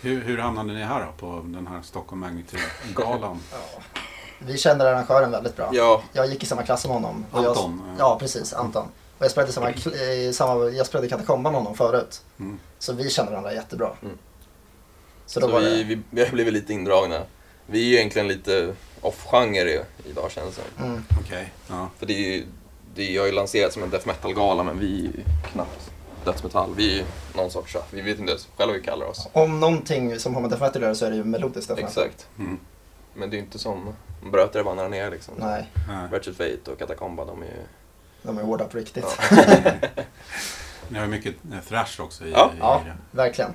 Hur, 0.00 0.22
hur 0.22 0.38
hamnade 0.38 0.72
ni 0.72 0.82
här 0.84 1.06
då 1.06 1.12
på 1.26 1.42
den 1.44 1.66
här 1.66 1.82
Stockholm 1.82 2.20
Magnitude-galan? 2.20 3.40
Vi 4.38 4.58
känner 4.58 4.84
arrangören 4.86 5.30
väldigt 5.30 5.56
bra. 5.56 5.70
Ja, 5.72 6.02
Jag 6.12 6.26
gick 6.26 6.42
i 6.42 6.46
samma 6.46 6.62
klass 6.62 6.82
som 6.82 6.90
honom. 6.90 7.24
Anton, 7.32 7.82
Jag, 7.84 7.92
eh. 7.92 7.98
ja, 7.98 8.18
precis. 8.20 8.52
Anton. 8.52 8.86
Och 9.18 9.24
jag 9.24 9.30
spelade 9.30 9.50
i 9.50 9.52
samma, 9.54 9.70
i 10.02 10.32
samma, 10.32 10.64
jag 10.64 10.86
spelade 10.86 11.06
i 11.06 11.10
Katakomba 11.10 11.50
med 11.50 11.60
honom 11.60 11.76
förut. 11.76 12.22
Mm. 12.38 12.58
Så 12.78 12.92
vi 12.92 13.10
känner 13.10 13.30
varandra 13.30 13.52
jättebra. 13.54 13.90
Mm. 14.02 14.18
Så 15.26 15.40
så, 15.40 15.46
då 15.46 15.52
var 15.52 15.60
vi, 15.60 15.76
det... 15.76 15.84
vi, 15.84 16.02
vi 16.10 16.24
har 16.24 16.30
blivit 16.32 16.52
lite 16.52 16.72
indragna. 16.72 17.22
Vi 17.66 17.80
är 17.80 17.84
ju 17.84 17.96
egentligen 17.96 18.28
lite 18.28 18.74
off-genre 19.00 19.68
i- 19.68 19.80
idag 20.10 20.30
känns 20.30 20.56
det 20.56 20.62
som. 20.76 20.84
Mm. 20.84 21.04
Okej, 21.20 21.52
ja. 21.68 21.88
För 21.98 22.06
det 22.06 22.12
är 22.12 22.36
ju, 22.36 22.46
det 22.98 23.16
har 23.16 23.26
ju 23.26 23.32
lanserat 23.32 23.72
som 23.72 23.82
en 23.82 23.90
death 23.90 24.06
metal-gala 24.06 24.62
men 24.62 24.78
vi 24.78 24.98
är 24.98 25.02
ju 25.02 25.12
knappt 25.52 25.90
dödsmetall. 26.24 26.74
Vi 26.76 26.92
är 26.92 26.96
ju 26.96 27.04
någon 27.34 27.50
sorts, 27.50 27.76
vi 27.90 28.00
vet 28.00 28.18
inte 28.18 28.30
ens 28.32 28.48
själva 28.56 28.72
vad 28.72 28.80
vi 28.80 28.86
kallar 28.86 29.06
oss. 29.06 29.28
Om 29.32 29.60
någonting 29.60 30.18
som 30.18 30.34
har 30.34 30.40
med 30.40 30.50
death 30.50 30.62
metal 30.62 30.76
att 30.76 30.82
göra 30.82 30.94
så 30.94 31.06
är 31.06 31.10
det 31.10 31.16
ju 31.16 31.24
melodiskt 31.24 31.68
death 31.68 31.82
metal. 31.82 32.04
Exakt. 32.04 32.28
Mm. 32.38 32.58
Men 33.14 33.30
det 33.30 33.36
är 33.36 33.38
ju 33.38 33.44
inte 33.44 33.58
som 33.58 33.94
bröt 34.32 34.64
vannar 34.64 34.88
ner 34.88 35.10
liksom. 35.10 35.34
Nej, 35.38 35.70
Nej. 35.88 36.22
Fate 36.24 36.70
och 36.72 36.78
Katakomba, 36.78 37.24
de 37.24 37.42
är 37.42 37.46
ju... 37.46 37.62
de 38.22 38.38
är 38.38 38.42
hårda 38.42 38.64
på 38.64 38.78
riktigt. 38.78 39.18
Ja. 39.30 39.36
Ni 40.88 40.98
har 40.98 41.04
ju 41.04 41.10
mycket 41.10 41.34
eh, 41.52 41.60
thrash 41.68 42.00
också 42.00 42.24
i, 42.24 42.32
Ja. 42.32 42.50
i 42.54 42.58
Ja, 42.60 42.82
verkligen. 43.10 43.50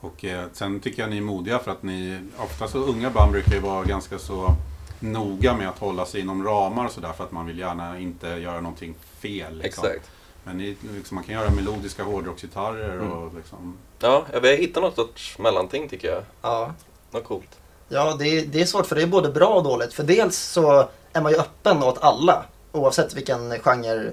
Och 0.00 0.24
eh, 0.24 0.44
sen 0.52 0.80
tycker 0.80 1.02
jag 1.02 1.10
ni 1.10 1.16
är 1.16 1.22
modiga 1.22 1.58
för 1.58 1.70
att 1.70 1.82
ni, 1.82 2.18
ofta 2.38 2.68
så 2.68 2.78
unga 2.78 3.10
band 3.10 3.32
brukar 3.32 3.52
ju 3.52 3.60
vara 3.60 3.84
ganska 3.84 4.18
så 4.18 4.56
noga 5.02 5.54
med 5.56 5.68
att 5.68 5.78
hålla 5.78 6.06
sig 6.06 6.20
inom 6.20 6.44
ramar 6.44 6.84
och 6.84 6.92
sådär 6.92 7.12
för 7.12 7.24
att 7.24 7.32
man 7.32 7.46
vill 7.46 7.58
gärna 7.58 7.98
inte 7.98 8.26
göra 8.28 8.60
någonting 8.60 8.94
fel. 9.20 9.58
Liksom. 9.58 9.84
Exakt. 9.84 10.10
Men 10.44 10.56
ni, 10.56 10.76
liksom, 10.94 11.14
man 11.14 11.24
kan 11.24 11.34
göra 11.34 11.50
melodiska 11.50 12.02
hårdrocksgitarrer 12.02 12.92
Mm. 12.94 13.12
och 13.12 13.34
liksom... 13.34 13.76
Ja, 13.98 14.24
vi 14.42 14.48
har 14.48 14.56
hittat 14.56 14.82
något 14.82 14.94
sorts 14.96 15.38
mellanting 15.38 15.88
tycker 15.88 16.08
jag. 16.08 16.22
Ja, 16.42 16.74
Något 17.10 17.24
coolt. 17.24 17.58
ja 17.88 18.16
det, 18.18 18.28
är, 18.38 18.46
det 18.46 18.60
är 18.60 18.66
svårt 18.66 18.86
för 18.86 18.96
det 18.96 19.02
är 19.02 19.06
både 19.06 19.28
bra 19.30 19.48
och 19.48 19.62
dåligt. 19.62 19.92
För 19.94 20.02
dels 20.02 20.38
så 20.38 20.88
är 21.12 21.20
man 21.22 21.32
ju 21.32 21.38
öppen 21.38 21.82
åt 21.82 21.98
alla. 22.02 22.44
Oavsett 22.72 23.14
vilken 23.14 23.58
genre 23.58 24.06
eh, 24.06 24.12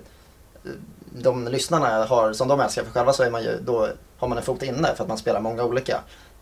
de 1.22 1.48
lyssnarna 1.48 2.06
har 2.06 2.34
som 2.34 2.48
de 2.48 2.60
älskar. 2.60 2.84
För 2.84 2.92
själva 2.92 3.14
så 3.14 3.24
är 3.24 3.32
man 3.32 3.44
ju, 3.44 3.60
då 3.66 3.88
har 4.18 4.28
man 4.28 4.38
en 4.38 4.44
fot 4.44 4.64
inne 4.64 4.96
för 4.96 5.04
att 5.04 5.10
man 5.10 5.18
spelar 5.18 5.42
många 5.42 5.64
olika. 5.64 6.02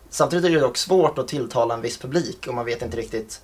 Samtidigt 0.09 0.45
är 0.45 0.49
det 0.49 0.59
dock 0.59 0.77
svårt 0.77 1.17
att 1.17 1.27
tilltala 1.27 1.73
en 1.73 1.81
viss 1.81 1.97
publik 1.97 2.47
och 2.47 2.53
man 2.53 2.65
vet 2.65 2.81
inte 2.81 2.97
riktigt. 2.97 3.41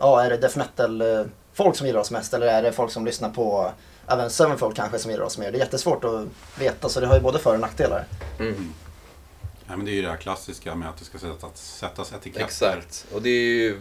Ja, 0.00 0.24
är 0.24 0.30
det 0.30 0.36
death 0.36 0.58
metal 0.58 1.00
eh, 1.00 1.24
folk 1.52 1.76
som 1.76 1.86
gillar 1.86 2.00
oss 2.00 2.10
mest 2.10 2.34
eller 2.34 2.46
är 2.46 2.62
det 2.62 2.72
folk 2.72 2.92
som 2.92 3.04
lyssnar 3.06 3.30
på 3.30 3.72
även 4.08 4.30
Sevenfold 4.30 4.76
kanske 4.76 4.98
som 4.98 5.10
gillar 5.10 5.24
oss 5.24 5.38
mer? 5.38 5.52
Det 5.52 5.58
är 5.58 5.60
jättesvårt 5.60 6.04
att 6.04 6.26
veta 6.58 6.88
så 6.88 7.00
det 7.00 7.06
har 7.06 7.14
ju 7.14 7.20
både 7.20 7.38
för 7.38 7.54
och 7.54 7.60
nackdelar. 7.60 8.04
Mm. 8.38 8.72
Ja, 9.66 9.76
men 9.76 9.84
det 9.84 9.90
är 9.90 9.94
ju 9.94 10.02
det 10.02 10.08
här 10.08 10.16
klassiska 10.16 10.74
med 10.74 10.88
att 10.88 10.96
det 10.96 11.04
ska 11.04 11.18
sättas, 11.18 11.76
sättas 11.78 12.12
etiketter. 12.12 12.44
Exakt. 12.44 13.06
Och 13.12 13.22
det 13.22 13.30
är 13.30 13.52
ju 13.54 13.80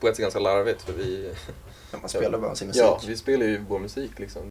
på 0.00 0.08
ett 0.08 0.16
sätt 0.16 0.22
ganska 0.22 0.40
larvigt 0.40 0.82
för 0.82 0.92
vi... 0.92 1.32
Ja, 1.92 1.98
Man 2.00 2.08
spelar 2.08 2.38
bara 2.38 2.54
sin 2.54 2.68
musik. 2.68 2.82
Ja, 2.82 3.00
vi 3.06 3.16
spelar 3.16 3.46
ju 3.46 3.64
vår 3.68 3.78
musik 3.78 4.18
liksom. 4.18 4.42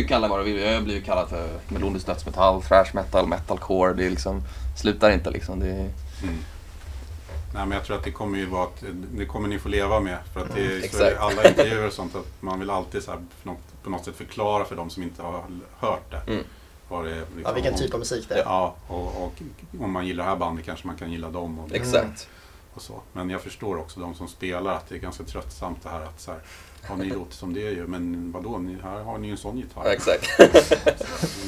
Ju 0.00 0.08
kalla 0.08 0.28
vad 0.28 0.38
de 0.38 0.44
vill. 0.44 0.62
Jag 0.62 0.74
har 0.74 0.80
blivit 0.80 1.04
kallad 1.04 1.28
för 1.28 1.48
melodisk 1.68 2.06
dödsmetall, 2.06 2.62
thrash 2.62 2.90
metal, 2.94 3.26
metalcore. 3.26 3.92
Det 3.92 4.10
liksom, 4.10 4.42
slutar 4.76 5.10
inte 5.10 5.30
liksom. 5.30 5.60
Det 5.60 5.90
Mm. 6.22 6.38
Nej, 7.54 7.66
men 7.66 7.70
jag 7.70 7.84
tror 7.84 7.96
att 7.96 8.04
det 8.04 8.12
kommer 8.12 8.38
ju 8.38 8.46
vara 8.46 8.64
att, 8.64 8.84
det 9.12 9.26
kommer 9.26 9.48
ni 9.48 9.58
få 9.58 9.68
leva 9.68 10.00
med. 10.00 10.18
För 10.32 10.40
att 10.40 10.54
det 10.54 10.64
är 10.66 10.88
så 10.88 11.02
är 11.02 11.14
alla 11.14 11.48
intervjuer 11.48 11.86
och 11.86 11.92
sånt 11.92 12.14
att 12.14 12.26
man 12.40 12.60
vill 12.60 12.70
alltid 12.70 13.02
så 13.02 13.10
här, 13.10 13.18
på, 13.42 13.48
något, 13.48 13.82
på 13.82 13.90
något 13.90 14.04
sätt 14.04 14.16
förklara 14.16 14.64
för 14.64 14.76
de 14.76 14.90
som 14.90 15.02
inte 15.02 15.22
har 15.22 15.44
hört 15.78 16.10
det. 16.10 16.32
Mm. 16.32 16.44
Vad 16.88 17.04
det 17.04 17.10
är, 17.10 17.14
liksom, 17.16 17.42
Ja, 17.44 17.52
vilken 17.52 17.74
typ 17.74 17.94
av 17.94 17.98
musik 17.98 18.28
det 18.28 18.34
är. 18.34 18.42
Ja, 18.44 18.74
och, 18.86 19.24
och 19.24 19.42
om 19.80 19.92
man 19.92 20.06
gillar 20.06 20.24
det 20.24 20.30
här 20.30 20.36
bandet 20.36 20.64
kanske 20.64 20.86
man 20.86 20.96
kan 20.96 21.12
gilla 21.12 21.30
dem. 21.30 21.58
Och, 21.58 21.72
exakt. 21.72 22.28
och 22.74 22.82
så. 22.82 23.00
Men 23.12 23.30
jag 23.30 23.40
förstår 23.40 23.78
också 23.78 24.00
de 24.00 24.14
som 24.14 24.28
spelar 24.28 24.74
att 24.74 24.88
det 24.88 24.94
är 24.94 24.98
ganska 24.98 25.24
tröttsamt 25.24 25.82
det 25.82 25.88
här 25.88 26.00
att 26.00 26.20
så 26.20 26.30
här, 26.30 26.40
ja, 26.88 26.96
ni 26.96 27.04
låter 27.04 27.34
som 27.36 27.54
det 27.54 27.60
ju, 27.60 27.86
men 27.86 28.32
vadå, 28.32 28.58
ni, 28.58 28.76
här 28.82 29.02
har 29.02 29.18
ni 29.18 29.26
ju 29.26 29.30
en 29.30 29.36
sån 29.38 29.56
gitarr. 29.58 29.82
Ja, 29.84 29.92
exakt. 29.92 30.26
Men 30.38 30.48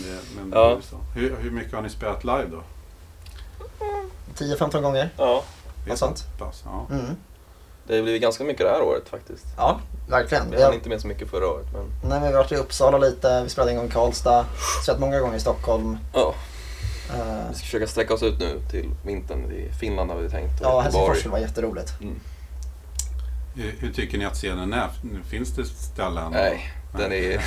det, 0.03 0.19
men 0.37 0.51
det 0.51 0.57
Ja. 0.57 0.79
så. 0.83 0.97
Hur, 1.15 1.37
hur 1.37 1.51
mycket 1.51 1.73
har 1.75 1.83
ni 1.83 1.91
spelat 1.91 2.25
live 2.25 2.47
då? 2.51 2.63
10-15 4.37 4.81
gånger. 4.83 5.11
ja, 5.17 5.45
Något 5.89 5.99
sånt. 5.99 6.19
så 6.19 6.45
pass? 6.45 6.63
Ja. 6.65 6.87
Mm. 6.91 7.17
det 7.87 7.97
har 7.97 8.03
blivit 8.03 8.23
ganska 8.23 8.45
mycket 8.45 8.67
det 8.67 8.71
här 8.71 8.83
året 8.83 9.09
faktiskt. 9.09 9.45
Ja, 9.57 9.81
verkligen. 10.09 10.51
Vi 10.51 10.57
hann 10.57 10.65
har, 10.67 10.73
inte 10.75 10.89
med 10.89 11.01
så 11.01 11.07
mycket 11.07 11.31
förra 11.31 11.49
året 11.49 11.67
men 11.73 11.83
nej, 11.83 12.21
men 12.21 12.23
vi 12.23 12.27
har 12.27 12.43
varit 12.43 12.53
i 12.53 12.57
Uppsala 12.57 12.99
lite, 12.99 13.43
vi 13.43 13.49
spelade 13.49 13.71
en 13.71 13.77
gång 13.77 13.87
i 13.87 13.91
Karlstad, 13.91 14.47
spelat 14.83 15.01
många 15.01 15.21
gånger 15.21 15.37
i 15.37 15.41
Stockholm. 15.41 15.99
ja, 16.15 16.35
Eh, 17.19 17.49
vi 17.49 17.55
ska 17.55 17.65
försöka 17.65 17.87
sträcka 17.87 18.15
oss 18.15 18.23
ut 18.23 18.39
nu 18.41 18.61
till 18.71 18.91
vintern. 19.05 19.53
I 19.53 19.73
Finland 19.81 20.11
har 20.11 20.19
vi 20.19 20.31
tänkt. 20.31 20.61
ja. 20.63 20.81
Helsingfors 20.81 21.19
skulle 21.19 21.33
vara 21.33 21.41
jätteroligt. 21.41 21.93
Mm. 22.01 22.21
Hur, 23.55 23.75
hur 23.79 23.93
tycker 23.93 24.19
ni 24.19 24.25
att 24.25 24.35
scenen 24.35 24.73
är? 24.73 24.89
Finns 25.31 25.51
det 25.51 25.65
ställen? 25.65 26.33
Nej, 26.33 26.73
den 26.99 27.13
är 27.13 27.33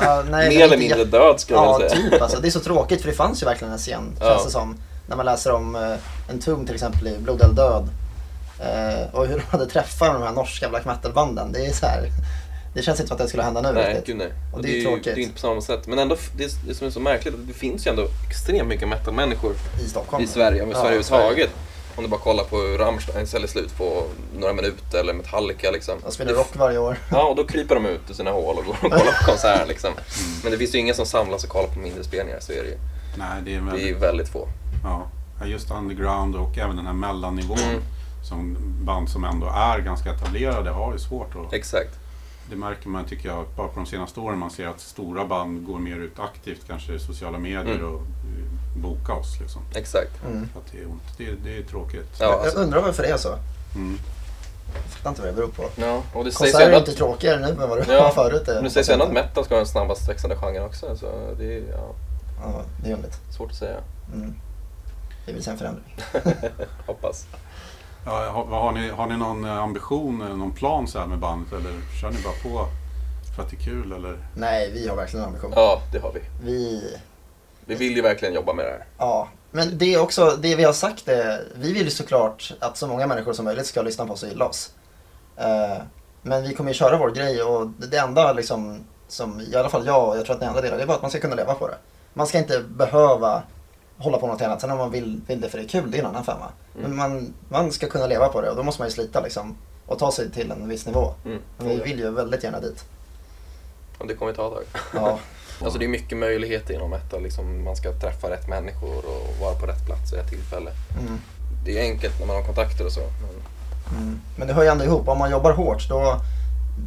Ja, 0.00 0.24
nej, 0.30 0.48
mer 0.48 0.64
eller 0.64 0.64
inte 0.64 0.78
mindre 0.96 1.04
död 1.04 1.40
skulle 1.40 1.58
jag 1.58 1.66
Ja, 1.66 1.76
vilja 1.78 1.90
säga. 1.90 2.10
typ 2.10 2.22
alltså. 2.22 2.40
Det 2.40 2.48
är 2.48 2.50
så 2.50 2.60
tråkigt 2.60 3.00
för 3.02 3.08
det 3.08 3.14
fanns 3.16 3.42
ju 3.42 3.46
verkligen 3.46 3.72
en 3.72 3.78
scen, 3.78 4.16
Ja. 4.20 4.26
känns 4.26 4.44
det 4.44 4.50
som. 4.50 4.76
När 5.08 5.16
man 5.16 5.26
läser 5.26 5.52
om 5.52 5.76
eh, 5.76 5.94
en 6.30 6.40
tum 6.40 6.66
till 6.66 6.74
exempel 6.74 7.08
i 7.08 7.18
Blodeld 7.18 7.56
död. 7.56 7.88
Eh, 8.60 9.14
och 9.14 9.26
hur 9.26 9.36
de 9.36 9.42
hade 9.50 9.66
träffat 9.66 10.12
de 10.14 10.22
här 10.22 10.32
norska 10.32 10.68
black 10.68 10.84
metal-banden. 10.84 11.52
Det 11.52 11.66
är 11.66 11.72
så 11.72 11.86
här. 11.86 12.08
Det 12.74 12.82
känns 12.82 13.00
inte 13.00 13.08
som 13.08 13.14
att 13.14 13.22
det 13.22 13.28
skulle 13.28 13.42
hända 13.42 13.60
nu 13.62 13.72
Nej, 13.72 13.88
riktigt. 13.88 14.06
gud 14.06 14.16
nej. 14.16 14.32
Och 14.52 14.56
Och 14.58 14.62
det 14.62 14.68
det, 14.68 14.74
är 14.74 14.78
ju 14.78 14.84
tråkigt. 14.84 15.04
det 15.04 15.10
är 15.10 15.22
inte 15.22 15.34
på 15.34 15.40
samma 15.40 15.60
sätt. 15.60 15.86
Men 15.86 15.98
ändå, 15.98 16.16
det, 16.36 16.44
är- 16.44 16.50
det 16.68 16.74
som 16.74 16.86
är 16.86 16.90
så 16.90 17.00
märkligt, 17.00 17.34
att 17.34 17.46
det 17.48 17.54
finns 17.54 17.86
ju 17.86 17.90
ändå 17.90 18.06
extremt 18.28 18.68
mycket 18.68 18.88
metal-människor 18.88 19.54
I 19.84 19.88
Stockholm. 19.88 20.24
i 20.24 20.26
Sverige, 20.26 20.62
om 20.62 20.68
i 20.68 20.72
Ja, 20.72 20.80
Sverige 20.82 21.02
Sverige. 21.02 21.22
överhuvudtaget. 21.24 21.50
Om 22.00 22.04
du 22.04 22.10
bara 22.10 22.20
kollar 22.20 22.44
på 22.44 22.56
hur 22.56 22.78
Rammstein 22.78 23.26
säljer 23.26 23.48
slut 23.48 23.76
på 23.76 24.02
några 24.38 24.52
minuter 24.54 25.00
eller 25.00 25.14
Metallica 25.14 25.70
liksom. 25.70 25.94
De 26.04 26.12
spelar 26.12 26.32
rock 26.32 26.56
varje 26.56 26.78
år. 26.78 26.96
Ja, 27.10 27.22
och 27.28 27.36
då 27.36 27.46
kryper 27.46 27.74
de 27.74 27.86
ut 27.86 28.00
ur 28.10 28.14
sina 28.14 28.30
hål 28.30 28.56
och 28.58 28.64
går 28.64 28.72
och 28.72 28.80
kollar 28.80 28.98
på 28.98 29.24
konsert 29.26 29.68
liksom. 29.68 29.90
Men 30.42 30.52
det 30.52 30.58
finns 30.58 30.74
ju 30.74 30.78
ingen 30.78 30.94
som 30.94 31.06
samlas 31.06 31.44
och 31.44 31.50
kollar 31.50 31.68
på 31.68 31.78
mindre 31.78 32.04
spelningar, 32.04 32.40
så 32.40 32.52
är 32.52 32.62
det 32.62 32.68
ju. 32.68 32.78
Nej, 33.18 33.42
det 33.44 33.54
är 33.54 33.60
Det 33.60 33.70
är 33.82 33.86
ju 33.86 33.92
väldigt, 33.94 34.02
väldigt 34.02 34.28
få. 34.28 34.48
ja, 34.84 35.06
just 35.46 35.70
underground 35.70 36.36
och 36.36 36.58
även 36.58 36.76
den 36.76 36.86
här 36.86 36.92
mellannivån. 36.92 37.58
Mm. 37.58 37.82
Som 38.28 38.56
band 38.84 39.08
som 39.08 39.24
ändå 39.24 39.46
är 39.46 39.78
ganska 39.78 40.10
etablerade 40.10 40.70
har 40.70 40.92
ju 40.92 40.98
svårt 40.98 41.36
att 41.36 41.52
Exakt. 41.52 41.90
Det 42.50 42.56
märker 42.56 42.88
man 42.88 43.04
tycker 43.04 43.28
jag 43.28 43.44
bara 43.56 43.68
på 43.68 43.74
de 43.80 43.86
senaste 43.86 44.20
åren. 44.20 44.38
Man 44.38 44.50
ser 44.50 44.66
att 44.66 44.80
stora 44.80 45.24
band 45.24 45.66
går 45.66 45.78
mer 45.78 45.96
ut 45.96 46.18
aktivt, 46.18 46.60
kanske 46.66 46.92
i 46.94 46.98
sociala 46.98 47.38
medier 47.38 47.74
Mm. 47.74 47.94
och 47.94 48.02
boka 48.74 49.12
oss. 49.12 49.40
Liksom. 49.40 49.62
Exakt. 49.74 50.24
Mm. 50.24 50.48
För 50.52 50.60
att 50.60 50.72
det 50.72 50.78
är 50.80 50.86
ont. 50.86 51.02
Det, 51.18 51.32
det 51.44 51.58
är 51.58 51.62
tråkigt. 51.62 52.06
Ja, 52.18 52.26
Jag 52.26 52.40
alltså. 52.40 52.58
undrar 52.58 52.82
varför 52.82 53.02
det 53.02 53.08
är 53.08 53.16
så. 53.16 53.34
Mm. 53.74 53.98
Jag 54.74 54.82
fattar 54.82 55.10
inte 55.10 55.20
vad 55.22 55.30
det 55.30 55.36
beror 55.36 55.48
på. 55.48 55.62
ja 55.76 56.02
och 56.14 56.24
det 56.24 56.30
Konserter 56.36 56.60
är 56.60 56.64
ändå 56.66 56.78
inte 56.78 56.90
att, 56.90 56.96
tråkigare 56.96 57.40
nu 57.40 57.48
än 57.48 57.56
vad 57.68 57.78
det 57.78 57.92
Ja, 57.94 58.02
var 58.02 58.10
förut. 58.30 58.46
det 58.46 58.70
sägs 58.70 58.88
ju 58.88 58.92
ändå 58.92 59.04
att 59.04 59.12
metal 59.12 59.44
ska 59.44 59.54
vara 59.54 59.64
den 59.64 59.72
snabbast 59.72 60.08
växande 60.08 60.36
genren 60.36 60.64
också. 60.64 60.96
Så 60.96 61.06
det 61.38 61.54
är 61.56 61.62
ja, 61.72 61.94
Ja, 62.42 62.62
det 62.82 62.90
är 62.90 62.94
underligt. 62.94 63.18
svårt 63.36 63.50
att 63.50 63.56
säga. 63.56 63.76
Mm. 64.14 64.34
Det 65.26 65.32
vill 65.32 65.42
säga 65.44 65.52
en 65.52 65.58
förändring. 65.58 65.96
Hoppas. 66.86 67.26
Ja, 68.04 68.30
har, 68.30 68.44
har, 68.44 68.72
ni, 68.72 68.88
har 68.90 69.06
ni 69.06 69.16
någon 69.16 69.44
eh, 69.44 69.58
ambition 69.58 70.22
eller 70.22 70.34
någon 70.36 70.52
plan 70.52 70.88
så 70.88 70.98
här 70.98 71.06
med 71.06 71.18
bandet? 71.18 71.52
Eller 71.52 71.72
kör 72.00 72.10
ni 72.10 72.16
bara 72.22 72.32
på 72.42 72.68
för 73.36 73.42
att 73.42 73.50
det 73.50 73.56
är 73.56 73.60
kul? 73.60 73.92
Eller? 73.92 74.18
Nej, 74.34 74.70
vi 74.74 74.88
har 74.88 74.96
verkligen 74.96 75.22
en 75.24 75.28
ambition. 75.28 75.52
Ja, 75.56 75.82
det 75.92 75.98
har 75.98 76.12
vi. 76.12 76.20
Vi, 76.42 76.96
Vi 77.70 77.76
vill 77.76 77.96
ju 77.96 78.02
verkligen 78.02 78.34
jobba 78.34 78.52
med 78.52 78.64
det 78.64 78.70
här. 78.70 78.84
ja, 78.98 79.28
Men 79.50 79.78
det 79.78 79.94
är 79.94 80.00
också, 80.00 80.38
det 80.42 80.56
vi 80.56 80.64
har 80.64 80.72
sagt 80.72 81.08
är, 81.08 81.44
vi 81.54 81.72
vill 81.72 81.84
ju 81.84 81.90
såklart 81.90 82.52
att 82.60 82.76
så 82.76 82.86
många 82.86 83.06
människor 83.06 83.32
som 83.32 83.44
möjligt 83.44 83.66
ska 83.66 83.82
lyssna 83.82 84.06
på 84.06 84.12
oss 84.12 84.22
och 84.22 84.28
gilla 84.28 84.44
oss. 84.44 84.72
Eh, 85.36 85.82
men 86.22 86.42
vi 86.42 86.54
kommer 86.54 86.70
ju 86.70 86.74
köra 86.74 86.98
vår 86.98 87.10
grej 87.10 87.42
och 87.42 87.66
det 87.66 87.96
enda 87.96 88.32
liksom, 88.32 88.84
som 89.08 89.40
i 89.40 89.56
alla 89.56 89.68
fall 89.68 89.86
jag 89.86 90.08
och 90.08 90.16
jag 90.16 90.24
tror 90.24 90.34
att 90.34 90.40
ni 90.40 90.46
andra 90.46 90.60
delar, 90.60 90.76
det 90.76 90.82
är 90.82 90.86
bara 90.86 90.96
att 90.96 91.02
man 91.02 91.10
ska 91.10 91.20
kunna 91.20 91.34
leva 91.34 91.54
på 91.54 91.68
det. 91.68 91.74
Man 92.12 92.26
ska 92.26 92.38
inte 92.38 92.60
behöva 92.60 93.42
hålla 93.98 94.18
på 94.18 94.26
något 94.26 94.42
annat. 94.42 94.60
Sen 94.60 94.70
om 94.70 94.78
man 94.78 94.90
vill, 94.90 95.20
vill 95.26 95.40
det 95.40 95.48
för 95.48 95.58
det 95.58 95.64
är 95.64 95.68
kul, 95.68 95.90
det 95.90 95.98
är 95.98 96.00
en 96.00 96.06
annan 96.06 96.24
femma. 96.24 96.46
Men 96.74 96.96
man, 96.96 97.34
man 97.48 97.72
ska 97.72 97.88
kunna 97.88 98.06
leva 98.06 98.28
på 98.28 98.40
det 98.40 98.50
och 98.50 98.56
då 98.56 98.62
måste 98.62 98.82
man 98.82 98.88
ju 98.88 98.92
slita 98.92 99.20
liksom 99.20 99.56
och 99.86 99.98
ta 99.98 100.12
sig 100.12 100.30
till 100.30 100.50
en 100.50 100.68
viss 100.68 100.86
nivå. 100.86 101.14
Mm. 101.24 101.38
Men 101.58 101.68
vi 101.68 101.76
vill 101.76 101.98
ju 101.98 102.10
väldigt 102.10 102.44
gärna 102.44 102.60
dit. 102.60 102.84
Och 103.98 104.06
det 104.06 104.14
kommer 104.14 104.32
ta 104.32 104.46
ett 104.46 104.54
tag. 104.54 104.82
Ja, 104.94 105.18
Alltså 105.64 105.78
det 105.78 105.84
är 105.84 105.88
mycket 105.88 106.18
möjligheter 106.18 106.74
inom 106.74 106.90
metal. 106.90 107.22
Liksom 107.22 107.64
man 107.64 107.76
ska 107.76 107.92
träffa 107.92 108.30
rätt 108.30 108.48
människor 108.48 108.96
och 109.06 109.36
vara 109.40 109.54
på 109.54 109.66
rätt 109.66 109.86
plats 109.86 110.12
vid 110.12 110.18
rätt 110.20 110.28
tillfälle. 110.28 110.70
mm. 111.00 111.18
Det 111.64 111.78
är 111.78 111.82
enkelt 111.82 112.18
när 112.20 112.26
man 112.26 112.36
har 112.36 112.42
kontakter 112.42 112.86
och 112.86 112.92
så. 112.92 113.00
Men 113.00 113.30
Mm. 113.98 114.20
Men 114.36 114.48
det 114.48 114.54
hör 114.54 114.62
ju 114.62 114.68
ändå 114.68 114.84
ihop. 114.84 115.08
Om 115.08 115.18
man 115.18 115.30
jobbar 115.30 115.52
hårt 115.52 115.88
då, 115.88 116.20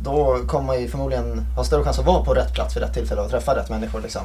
då 0.03 0.39
kommer 0.47 0.65
man 0.67 0.81
ju 0.81 0.87
förmodligen 0.87 1.39
ha 1.55 1.63
större 1.63 1.83
chans 1.83 1.99
att 1.99 2.05
vara 2.05 2.23
på 2.25 2.33
rätt 2.33 2.53
plats 2.53 2.75
vid 2.75 2.83
rätt 2.83 2.93
tillfälle 2.93 3.21
och 3.21 3.29
träffa 3.29 3.55
rätt 3.55 3.69
människor. 3.69 4.01
Liksom. 4.01 4.21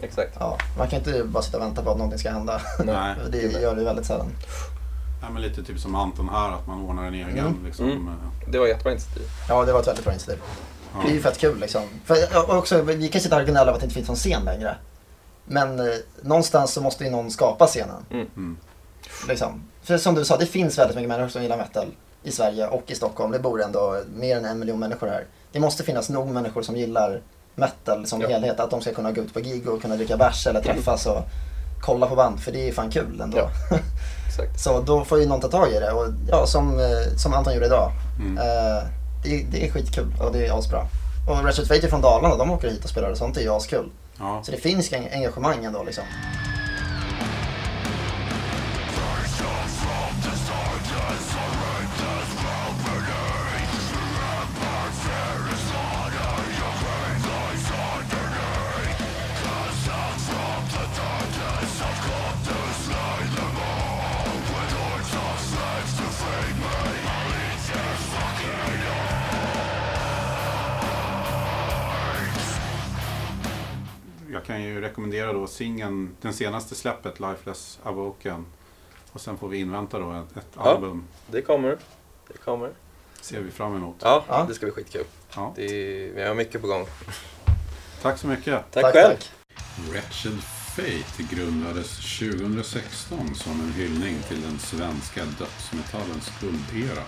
exakt. 0.00 0.36
Ja, 0.40 0.58
man 0.78 0.88
kan 0.88 0.98
inte 0.98 1.24
bara 1.24 1.42
sitta 1.42 1.56
och 1.58 1.62
vänta 1.62 1.82
på 1.82 1.90
att 1.90 1.96
någonting 1.96 2.18
ska 2.18 2.30
hända. 2.30 2.60
Nej. 2.84 3.14
det 3.30 3.38
gör 3.38 3.74
det 3.74 3.80
ju 3.80 3.84
väldigt 3.86 4.06
sällan. 4.06 4.26
Ja, 5.22 5.28
men 5.32 5.42
lite 5.42 5.62
typ 5.62 5.78
som 5.80 5.94
Anton 5.94 6.28
här, 6.28 6.52
att 6.52 6.66
man 6.66 6.80
ordnar 6.82 7.04
en 7.04 7.14
egen. 7.14 7.38
Mm. 7.38 7.64
Liksom, 7.64 7.84
Mm. 7.86 8.08
eh, 8.08 8.14
Det 8.50 8.58
var 8.58 8.66
jättebra 8.66 8.92
initiativ. 8.92 9.22
Ja, 9.48 9.64
det 9.64 9.72
var 9.72 9.80
ett 9.80 9.86
väldigt 9.88 10.04
bra 10.04 10.12
initiativ. 10.12 10.42
Ja. 10.94 11.00
Det 11.04 11.08
är 11.10 11.14
ju 11.14 11.20
fett 11.22 11.38
kul 11.38 11.58
liksom. 11.60 11.82
För, 12.04 12.50
också, 12.58 12.82
vi 12.82 13.08
kan 13.08 13.20
sitta 13.20 13.34
här 13.36 13.42
och 13.42 13.48
gnälla 13.48 13.72
att 13.72 13.80
det 13.80 13.84
inte 13.84 13.94
finns 13.94 14.08
någon 14.08 14.16
scen 14.16 14.44
längre. 14.44 14.76
Men 15.44 15.80
eh, 15.80 15.86
någonstans 16.22 16.72
så 16.72 16.80
måste 16.80 17.04
ju 17.04 17.10
någon 17.10 17.30
skapa 17.30 17.66
scenen. 17.66 18.06
Mm. 18.10 18.56
Liksom. 19.28 19.62
För 19.82 19.98
som 19.98 20.14
du 20.14 20.24
sa, 20.24 20.36
det 20.36 20.46
finns 20.46 20.78
väldigt 20.78 20.96
mycket 20.96 21.08
människor 21.08 21.28
som 21.28 21.42
gillar 21.42 21.56
metal 21.56 21.86
i 22.22 22.30
Sverige 22.32 22.66
och 22.66 22.82
i 22.86 22.94
Stockholm. 22.94 23.32
Det 23.32 23.38
bor 23.38 23.62
ändå 23.62 24.00
mer 24.14 24.36
än 24.36 24.44
en 24.44 24.58
miljon 24.58 24.78
människor 24.78 25.06
här. 25.06 25.24
Det 25.52 25.60
måste 25.60 25.84
finnas 25.84 26.08
nog 26.08 26.28
människor 26.28 26.62
som 26.62 26.76
gillar 26.76 27.20
metal 27.54 28.06
som 28.06 28.20
Ja. 28.20 28.28
helhet. 28.28 28.60
Att 28.60 28.70
de 28.70 28.80
ska 28.80 28.94
kunna 28.94 29.12
gå 29.12 29.20
ut 29.20 29.34
på 29.34 29.40
gig 29.40 29.68
och 29.68 29.82
kunna 29.82 29.96
dricka 29.96 30.16
bärs 30.16 30.46
eller 30.46 30.60
träffas 30.62 31.06
och 31.06 31.18
kolla 31.80 32.06
på 32.06 32.14
band. 32.16 32.40
För 32.40 32.52
det 32.52 32.68
är 32.68 32.72
fan 32.72 32.90
kul 32.90 33.20
ändå. 33.20 33.38
Ja. 33.38 33.50
Exakt. 34.28 34.60
så 34.60 34.80
då 34.80 35.04
får 35.04 35.20
ju 35.20 35.26
någon 35.26 35.40
ta 35.40 35.48
tag 35.48 35.68
i 35.72 35.78
det. 35.80 35.90
Och 35.92 36.06
ja, 36.30 36.46
som, 36.46 36.78
eh, 36.80 37.16
som 37.16 37.34
Anton 37.34 37.54
gjorde 37.54 37.66
idag. 37.66 37.90
Mm. 38.20 38.38
Eh, 38.38 38.82
det, 39.28 39.44
det 39.58 39.66
är 39.66 39.70
skitkul 39.70 40.06
och 40.20 40.32
det 40.32 40.46
är 40.46 40.58
asbra. 40.58 40.86
Och 41.28 41.44
Ratchet 41.44 41.68
Fate 41.68 41.86
är 41.86 41.90
från 41.90 42.00
Dalarna, 42.00 42.36
de 42.36 42.50
åker 42.50 42.68
hit 42.70 42.84
och 42.84 42.90
spelar 42.90 43.10
och 43.10 43.16
sånt 43.18 43.36
är 43.36 43.40
ju 43.40 43.50
askul. 43.52 43.90
Ja. 44.18 44.40
Så 44.44 44.50
det 44.52 44.56
finns 44.58 44.92
en- 44.92 45.08
engagemang 45.12 45.64
ändå 45.64 45.82
liksom. 45.82 46.04
Kan 74.48 74.62
ju 74.62 74.80
rekommendera 74.80 75.32
då 75.32 75.46
singeln, 75.46 76.16
den 76.20 76.32
senaste 76.34 76.74
släppet, 76.74 77.20
Lifeless 77.20 77.78
Awoken. 77.82 78.46
Och 79.12 79.20
sen 79.20 79.38
får 79.38 79.48
vi 79.48 79.58
invänta 79.58 79.98
då 79.98 80.12
ett, 80.12 80.36
ett 80.36 80.46
Ja. 80.56 80.62
album. 80.62 81.04
Det 81.30 81.42
kommer. 81.42 81.78
Det 82.28 82.38
kommer. 82.38 82.70
Ser 83.20 83.40
vi 83.40 83.50
fram 83.50 83.76
emot. 83.76 83.96
Ja, 84.00 84.24
Ja. 84.28 84.44
det 84.48 84.54
ska 84.54 84.66
bli 84.66 84.72
skitkul. 84.72 85.04
Ja. 85.36 85.52
Det 85.56 85.64
är, 85.64 86.12
vi 86.14 86.22
har 86.22 86.34
mycket 86.34 86.60
på 86.60 86.66
gång. 86.66 86.86
Tack 88.02 88.18
så 88.18 88.26
mycket. 88.26 88.64
Tack, 88.70 88.92
själv. 88.94 89.16
Wretched 89.90 90.40
Fate 90.42 91.34
grundades 91.34 92.18
2016 92.18 93.34
som 93.34 93.52
en 93.60 93.72
hyllning 93.72 94.16
till 94.28 94.42
den 94.42 94.58
svenska 94.58 95.24
dödsmetallens 95.24 96.32
guldera 96.40 97.02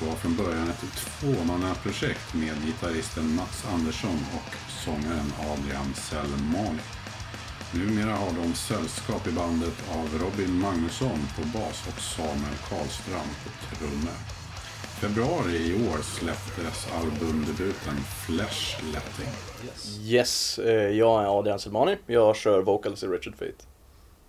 och 0.00 0.06
var 0.06 0.14
från 0.14 0.36
början 0.36 0.68
ett 0.68 0.84
tvåmannaprojekt 0.96 2.34
med 2.34 2.54
gitarristen 2.66 3.34
Mats 3.34 3.64
Andersson 3.72 4.18
och 4.34 4.54
sångaren 4.84 5.32
Adrian 5.52 5.94
Selmani. 5.94 6.80
Numera 7.74 8.12
har 8.16 8.32
de 8.42 8.54
sällskap 8.54 9.26
i 9.26 9.32
bandet 9.32 9.74
av 9.90 10.18
Robin 10.22 10.60
Magnusson 10.60 11.18
på 11.36 11.58
bas 11.58 11.86
och 11.88 12.00
Samuel 12.02 12.56
Karlström 12.68 13.28
på 13.44 13.76
trummor. 13.76 14.16
Februari 15.00 15.56
i 15.56 15.88
år 15.88 15.98
släpptes 16.02 16.88
albumdebuten 17.00 17.96
Flesh 18.26 18.84
Letting. 18.92 19.32
Yes, 20.02 20.58
eh, 20.58 20.88
jag 20.90 21.22
är 21.22 21.38
Adrian 21.38 21.58
Selmani. 21.58 21.96
Jag 22.06 22.36
kör 22.36 22.62
vocals 22.62 23.02
i 23.02 23.06
Richard 23.06 23.34
Fate. 23.34 23.64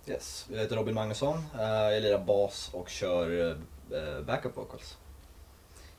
Yes, 0.06 0.46
jag 0.52 0.58
heter 0.58 0.76
Robin 0.76 0.94
Magnusson. 0.94 1.36
Eh, 1.58 1.62
Jag 1.64 2.02
lirar 2.02 2.24
bas 2.24 2.70
och 2.72 2.88
kör 2.88 3.50
eh, 3.50 4.20
backup 4.26 4.56
vocals. 4.56 4.96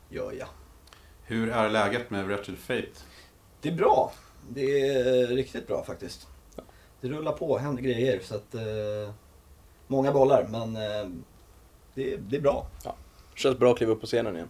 Gör 0.09 0.31
jag. 0.31 0.47
Hur 1.23 1.49
är 1.49 1.69
läget 1.69 2.09
med 2.09 2.25
Wretched 2.25 2.57
Fate? 2.57 2.99
Det 3.61 3.69
är 3.69 3.73
bra. 3.73 4.11
Det 4.49 4.89
är 4.89 5.27
riktigt 5.27 5.67
bra 5.67 5.83
faktiskt. 5.83 6.27
Det 7.01 7.07
rullar 7.07 7.31
på, 7.31 7.57
händer 7.57 7.83
grejer. 7.83 8.19
Så 8.23 8.35
att, 8.35 8.55
eh, 8.55 9.13
många 9.87 10.11
bollar, 10.11 10.47
men 10.49 10.75
eh, 10.75 11.09
det, 11.93 12.17
det 12.17 12.37
är 12.37 12.41
bra. 12.41 12.67
Känns 13.35 13.57
bra 13.59 13.71
att 13.71 13.77
kliva 13.77 13.91
upp 13.91 14.01
på 14.01 14.07
scenen 14.07 14.35
igen. 14.35 14.47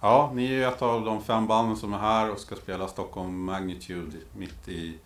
Ja, 0.00 0.30
ni 0.34 0.44
är 0.46 0.50
ju 0.50 0.64
ett 0.64 0.82
av 0.82 1.04
de 1.04 1.22
fem 1.24 1.46
banden 1.46 1.76
som 1.76 1.94
är 1.94 1.98
här 1.98 2.30
och 2.30 2.38
ska 2.40 2.54
spela 2.56 2.88
Stockholm 2.88 3.44
Magnitude 3.44 4.16
mitt 4.36 4.68
i, 4.68 4.98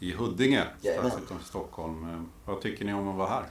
i 0.00 0.12
Huddinge, 0.12 0.64
strax 0.80 1.16
utanför 1.24 1.44
Stockholm. 1.44 2.10
Eh, 2.10 2.22
Vad 2.44 2.60
tycker 2.60 2.84
ni 2.84 2.92
om 2.94 3.08
att 3.08 3.16
vara 3.16 3.28
här? 3.28 3.44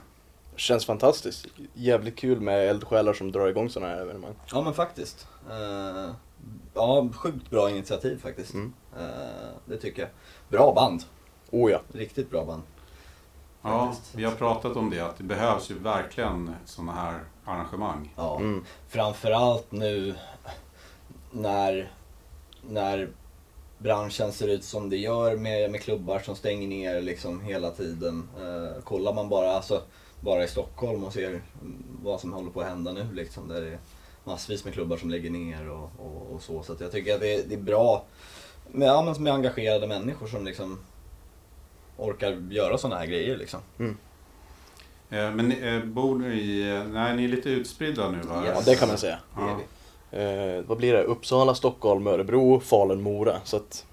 Känns 0.56 0.86
fantastiskt. 0.86 1.46
Jävligt 1.74 2.16
kul 2.16 2.40
med 2.40 2.68
eldsjälar 2.68 3.12
som 3.12 3.32
drar 3.32 3.48
igång 3.48 3.70
sådana 3.70 3.94
här 3.94 4.00
evenemang. 4.00 4.34
Ja 4.52 4.62
men 4.62 4.74
faktiskt. 4.74 5.26
Eh, 5.50 6.14
ja, 6.74 7.08
sjukt 7.14 7.50
bra 7.50 7.70
initiativ 7.70 8.20
faktiskt. 8.22 8.54
Mm. 8.54 8.72
Eh, 8.98 9.54
det 9.64 9.76
tycker 9.76 10.02
jag. 10.02 10.10
Bra 10.48 10.72
band. 10.74 11.04
Oh 11.50 11.70
ja. 11.70 11.80
Riktigt 11.92 12.30
bra 12.30 12.44
band. 12.44 12.62
Ja, 13.62 13.86
Faktiskt. 13.86 14.14
vi 14.14 14.24
har 14.24 14.32
pratat 14.32 14.76
om 14.76 14.90
det, 14.90 15.00
att 15.00 15.16
det 15.16 15.24
behövs 15.24 15.70
ju 15.70 15.78
verkligen 15.78 16.54
sådana 16.64 16.92
här 16.92 17.20
arrangemang. 17.44 18.14
Ja. 18.16 18.36
Mm. 18.36 18.64
Framförallt 18.88 19.72
nu 19.72 20.14
när, 21.30 21.90
när 22.68 23.08
branschen 23.78 24.32
ser 24.32 24.48
ut 24.48 24.64
som 24.64 24.90
det 24.90 24.96
gör 24.96 25.36
med, 25.36 25.70
med 25.70 25.80
klubbar 25.80 26.18
som 26.18 26.36
stänger 26.36 26.68
ner 26.68 27.00
liksom 27.00 27.40
hela 27.40 27.70
tiden. 27.70 28.28
Eh, 28.40 28.82
kollar 28.82 29.12
man 29.12 29.28
bara, 29.28 29.52
alltså, 29.52 29.82
bara 30.20 30.44
i 30.44 30.48
Stockholm 30.48 31.04
och 31.04 31.12
ser 31.12 31.42
vad 32.02 32.20
som 32.20 32.32
håller 32.32 32.50
på 32.50 32.60
att 32.60 32.66
hända 32.66 32.92
nu 32.92 33.08
liksom, 33.12 33.48
där 33.48 33.60
det 33.60 33.68
är 33.68 33.78
massvis 34.24 34.64
med 34.64 34.74
klubbar 34.74 34.96
som 34.96 35.10
lägger 35.10 35.30
ner 35.30 35.70
och, 35.70 35.90
och, 35.98 36.34
och 36.34 36.42
så. 36.42 36.62
Så 36.62 36.72
att 36.72 36.80
jag 36.80 36.92
tycker 36.92 37.14
att 37.14 37.20
det, 37.20 37.34
är- 37.34 37.42
det 37.48 37.54
är 37.54 37.58
bra 37.58 38.04
med, 38.70 38.88
ja, 38.88 39.02
men 39.02 39.22
med 39.22 39.32
engagerade 39.32 39.86
människor 39.86 40.26
som 40.26 40.44
liksom 40.44 40.78
orkar 41.96 42.32
göra 42.50 42.78
sådana 42.78 42.96
här 43.00 43.06
grejer 43.06 43.36
liksom. 43.36 43.60
Eh, 45.10 45.30
Men 45.30 45.52
eh, 45.52 45.84
bor 45.84 46.18
ni 46.18 46.26
i... 46.34 46.82
Nej, 46.92 47.16
ni 47.16 47.24
är 47.24 47.28
lite 47.28 47.48
utspridda 47.50 48.10
nu 48.10 48.20
va? 48.20 48.42
Ja, 48.54 48.60
det 48.64 48.74
kan 48.74 48.88
man 48.88 48.98
säga. 48.98 49.18
Det 49.36 49.42
är 49.42 49.46
Ja. 49.48 49.58
Eh, 50.18 50.62
vad 50.66 50.78
blir 50.78 50.92
det? 50.92 51.02
Uppsala, 51.02 51.54
Stockholm, 51.54 52.06
Örebro, 52.06 52.60
Falun, 52.60 53.02
Mora. 53.02 53.40
Så 53.44 53.56
att 53.56 53.86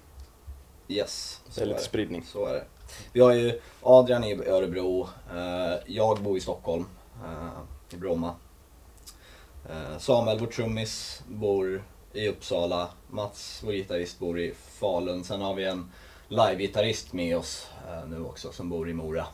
Yes, 0.88 1.40
det 1.54 1.60
är 1.62 1.66
lite 1.66 1.78
det. 1.78 1.84
spridning. 1.84 2.22
Så 2.26 2.46
är 2.46 2.52
det. 2.54 2.64
Vi 3.12 3.20
har 3.20 3.32
ju 3.32 3.60
Adrian 3.82 4.24
i 4.24 4.46
Örebro, 4.48 5.08
eh, 5.34 5.78
jag 5.86 6.18
bor 6.22 6.36
i 6.36 6.40
Stockholm, 6.40 6.84
eh, 7.24 7.94
i 7.94 7.96
Bromma. 7.96 8.34
Eh, 9.70 9.98
Samuel, 9.98 10.38
vår 10.38 10.46
trummis, 10.46 11.22
bor 11.28 11.82
i 12.12 12.28
Uppsala. 12.28 12.88
Mats, 13.10 13.60
vår 13.64 13.72
gitarrist, 13.72 14.18
bor 14.18 14.38
i 14.38 14.54
Falun. 14.80 15.24
Sen 15.24 15.40
har 15.40 15.54
vi 15.54 15.64
en 15.64 15.90
live-gitarrist 16.28 17.12
med 17.12 17.36
oss 17.36 17.66
eh, 17.88 18.08
nu 18.08 18.24
också 18.24 18.52
som 18.52 18.68
bor 18.68 18.88
i 18.90 18.92
Mora. 18.94 19.26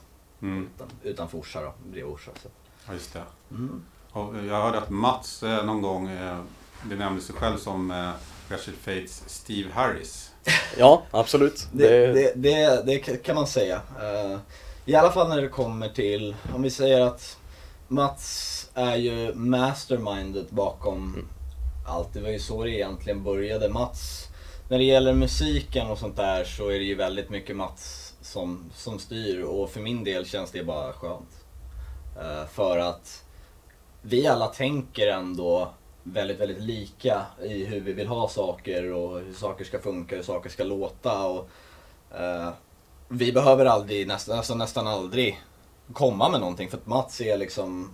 Mm, 0.42 0.68
Utan, 0.74 0.88
utanför 1.02 1.38
Orsa 1.38 1.60
då, 1.62 1.72
bredvid 1.84 2.14
Orsa. 2.14 2.30
Så. 2.42 2.48
ja, 2.86 2.92
just 2.92 3.12
det. 3.12 3.22
Mm. 3.50 3.82
Och 4.12 4.36
jag 4.36 4.62
hörde 4.62 4.78
att 4.78 4.90
Mats 4.90 5.42
eh, 5.42 5.64
någon 5.64 5.82
gång 5.82 6.08
eh, 6.08 6.38
benämnde 6.84 7.22
sig 7.22 7.34
själv 7.34 7.58
som 7.58 7.90
eh, 7.90 8.10
Wretched 8.48 8.74
Fates 8.74 9.22
Steve 9.26 9.70
Harris. 9.72 10.30
Ja, 10.78 11.02
absolut. 11.10 11.68
Det, 11.72 12.12
det, 12.12 12.32
det, 12.36 12.86
det 12.86 12.98
kan 12.98 13.34
man 13.34 13.46
säga. 13.46 13.80
Eh, 14.02 14.38
I 14.84 14.94
alla 14.94 15.12
fall 15.12 15.28
när 15.28 15.42
det 15.42 15.48
kommer 15.48 15.88
till, 15.88 16.36
om 16.54 16.62
vi 16.62 16.70
säger 16.70 17.00
att 17.00 17.38
Mats 17.88 18.65
är 18.76 18.96
ju 18.96 19.34
mastermindet 19.34 20.50
bakom 20.50 21.28
allt. 21.86 22.12
Det 22.12 22.20
var 22.20 22.30
ju 22.30 22.38
så 22.38 22.64
det 22.64 22.70
egentligen 22.70 23.24
började. 23.24 23.68
Mats, 23.68 24.28
när 24.68 24.78
det 24.78 24.84
gäller 24.84 25.14
musiken 25.14 25.86
och 25.86 25.98
sånt 25.98 26.16
där 26.16 26.44
så 26.44 26.68
är 26.68 26.78
det 26.78 26.84
ju 26.84 26.94
väldigt 26.94 27.30
mycket 27.30 27.56
Mats 27.56 28.14
som, 28.20 28.70
som 28.74 28.98
styr 28.98 29.42
och 29.42 29.70
för 29.70 29.80
min 29.80 30.04
del 30.04 30.26
känns 30.26 30.50
det 30.50 30.64
bara 30.64 30.92
skönt. 30.92 31.44
Uh, 32.16 32.46
för 32.46 32.78
att 32.78 33.24
vi 34.02 34.26
alla 34.26 34.46
tänker 34.46 35.06
ändå 35.06 35.68
väldigt, 36.02 36.40
väldigt 36.40 36.62
lika 36.62 37.22
i 37.42 37.64
hur 37.64 37.80
vi 37.80 37.92
vill 37.92 38.08
ha 38.08 38.28
saker 38.28 38.92
och 38.92 39.20
hur 39.20 39.34
saker 39.34 39.64
ska 39.64 39.78
funka, 39.78 40.16
hur 40.16 40.22
saker 40.22 40.50
ska 40.50 40.64
låta. 40.64 41.26
Och, 41.26 41.48
uh, 42.20 42.50
vi 43.08 43.32
behöver 43.32 43.66
aldrig, 43.66 44.06
nästan, 44.06 44.36
alltså 44.36 44.54
nästan 44.54 44.86
aldrig 44.86 45.40
komma 45.92 46.28
med 46.28 46.40
någonting 46.40 46.68
för 46.68 46.76
att 46.76 46.86
Mats 46.86 47.20
är 47.20 47.38
liksom, 47.38 47.90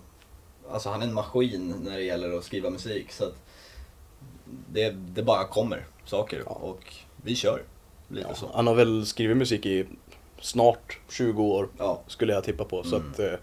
alltså 0.72 0.88
han 0.88 1.02
är 1.02 1.06
en 1.06 1.14
maskin 1.14 1.74
när 1.84 1.96
det 1.96 2.02
gäller 2.02 2.38
att 2.38 2.44
skriva 2.44 2.70
musik. 2.70 3.12
Så 3.12 3.24
att 3.24 3.34
det, 4.72 4.90
det 4.90 5.22
bara 5.22 5.44
kommer 5.44 5.86
saker 6.04 6.48
och 6.48 6.94
vi 7.22 7.34
kör. 7.36 7.62
Lite 8.08 8.26
Ja, 8.28 8.34
så. 8.34 8.50
han 8.54 8.66
har 8.66 8.74
väl 8.74 9.06
skrivit 9.06 9.36
musik 9.36 9.66
i 9.66 9.86
snart 10.40 10.98
20 11.10 11.42
år 11.42 11.68
Ja. 11.78 12.00
skulle 12.06 12.32
jag 12.32 12.44
tippa 12.44 12.64
på. 12.64 12.82
Så 12.82 12.96
Mm. 12.96 13.10
att, 13.10 13.18
eh, 13.18 13.34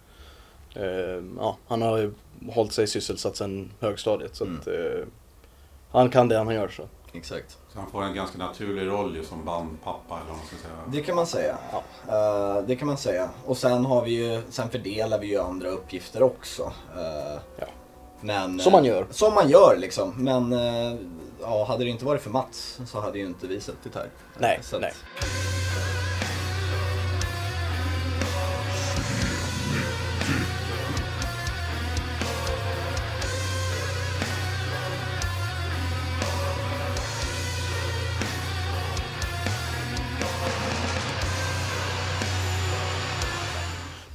eh, 0.84 1.24
ja, 1.38 1.58
han 1.68 1.82
har 1.82 1.98
ju 1.98 2.14
hållit 2.52 2.74
sig 2.74 2.88
sysselsatt 2.88 3.36
sedan 3.36 3.72
högstadiet. 3.80 4.36
Så 4.36 4.44
att, 4.44 4.68
eh, 4.68 5.06
han 5.92 6.10
kan 6.10 6.28
det 6.28 6.38
han 6.38 6.56
gör. 6.56 6.68
Så. 6.68 6.84
Exakt. 7.14 7.58
Så 7.74 7.80
han 7.80 7.92
får 7.92 8.04
en 8.04 8.16
ganska 8.16 8.38
naturlig 8.38 8.88
roll 8.88 9.16
ju 9.16 9.26
som 9.26 9.46
bandpappa 9.46 10.16
eller 10.16 10.28
vad 10.28 10.38
man 10.38 10.46
ska 10.48 10.56
säga. 10.56 10.74
Det 10.88 11.02
kan 11.02 11.16
man 11.16 11.28
säga. 11.28 11.58
Eh, 12.08 12.62
det 12.68 12.76
kan 12.76 12.88
man 12.88 12.98
säga. 12.98 13.30
Och 13.46 13.58
sen 13.58 13.86
har 13.86 14.02
vi 14.06 14.12
ju, 14.12 14.42
sen 14.50 14.70
fördelar 14.70 15.20
vi 15.20 15.28
ju 15.28 15.40
andra 15.40 15.70
uppgifter 15.70 16.24
också. 16.24 16.64
Eh, 16.98 17.40
Ja. 17.60 17.66
men, 18.22 18.60
Som 18.60 18.72
man 18.72 18.86
gör. 18.86 19.08
Som 19.12 19.34
man 19.34 19.50
gör 19.50 19.78
liksom. 19.80 20.14
Men 20.24 20.54
eh, 20.54 20.96
ja, 21.42 21.66
hade 21.66 21.84
det 21.84 21.90
inte 21.90 22.06
varit 22.06 22.22
för 22.22 22.30
Mats 22.30 22.80
så 22.88 23.00
hade 23.00 23.20
ju 23.20 23.26
inte 23.26 23.48
vi 23.48 23.62
suttit 23.62 23.96
här. 23.96 24.10
Nej, 24.38 24.60
Så 24.62 24.76
att- 24.76 24.82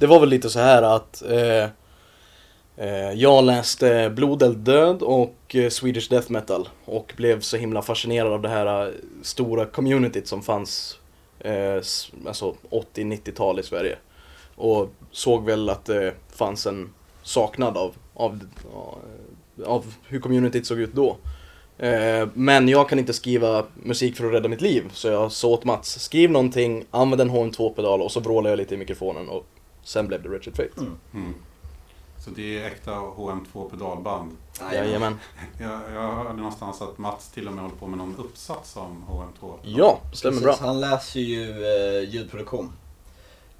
Det 0.05 0.09
var 0.09 0.19
väl 0.19 0.29
lite 0.29 0.49
så 0.49 0.59
här 0.59 0.81
att 0.81 1.23
eh, 1.29 1.63
eh, 2.77 3.11
jag 3.13 3.43
läste 3.43 4.09
Blodeld 4.15 4.57
död 4.57 5.01
och 5.01 5.55
eh, 5.55 5.69
Swedish 5.69 6.09
Death 6.09 6.31
Metal 6.31 6.69
och 6.85 7.13
blev 7.17 7.39
så 7.39 7.57
himla 7.57 7.81
fascinerad 7.81 8.33
av 8.33 8.41
det 8.41 8.49
här 8.49 8.87
eh, 8.87 8.93
stora 9.21 9.65
communityt 9.65 10.27
som 10.27 10.41
fanns 10.41 10.97
eh, 11.39 11.75
alltså 12.27 12.55
80-90-tal 12.69 13.59
i 13.59 13.63
Sverige. 13.63 13.97
Och 14.55 14.89
såg 15.11 15.45
väl 15.45 15.69
att 15.69 15.85
det 15.85 16.13
fanns 16.35 16.65
en 16.65 16.89
saknad 17.23 17.77
av, 17.77 17.93
av, 18.13 18.39
eh, 19.59 19.67
av 19.67 19.93
hur 20.07 20.19
communityt 20.19 20.65
såg 20.65 20.79
ut 20.79 20.93
då. 20.93 21.17
Men 22.33 22.69
jag 22.69 22.89
kan 22.89 22.99
inte 22.99 23.13
skriva 23.13 23.65
musik 23.83 24.17
för 24.17 24.25
att 24.25 24.33
rädda 24.33 24.49
mitt 24.49 24.61
liv, 24.61 24.83
så 24.93 25.07
jag 25.07 25.31
sa 25.31 25.47
åt 25.47 25.63
Mats, 25.63 25.99
skriv 25.99 26.31
någonting, 26.31 26.85
använd 26.91 27.21
en 27.21 27.31
HM2-pedal 27.31 28.01
och 28.01 28.11
så 28.11 28.19
vrålade 28.19 28.49
jag 28.49 28.57
lite 28.57 28.75
i 28.75 28.77
mikrofonen 28.77 29.29
och 29.29 29.45
sen 29.85 30.07
blev 30.07 30.23
det 30.23 30.29
Wretched 30.29 30.55
Fate. 30.55 30.85
Mm. 31.13 31.33
Så 32.19 32.29
det 32.29 32.59
är 32.61 32.67
äkta 32.67 32.91
HM2 32.91 33.69
pedalband. 33.69 34.31
Jajamän. 34.73 35.19
Jag, 35.59 35.81
jag 35.93 36.15
hörde 36.15 36.33
någonstans 36.33 36.81
att 36.81 36.97
Mats 36.97 37.29
till 37.29 37.47
och 37.47 37.53
med 37.53 37.63
håller 37.63 37.75
på 37.75 37.87
med 37.87 37.97
någon 37.97 38.15
uppsats 38.17 38.75
om 38.77 39.03
HM2. 39.09 39.53
Ja, 39.63 39.99
stämmer 40.13 40.41
bra. 40.41 40.51
Precis, 40.51 40.65
han 40.65 40.79
läser 40.81 41.19
ju 41.19 41.65
eh, 41.65 42.09
ljudproduktion. 42.09 42.71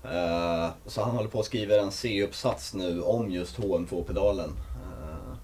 Eh, 0.04 0.70
så 0.86 1.04
han 1.04 1.16
håller 1.16 1.30
på 1.30 1.40
att 1.40 1.46
skriva 1.46 1.76
en 1.76 1.92
C-uppsats 1.92 2.74
nu 2.74 3.02
om 3.02 3.32
just 3.32 3.58
HM2-pedalen. 3.60 4.50
Eh, 4.50 5.36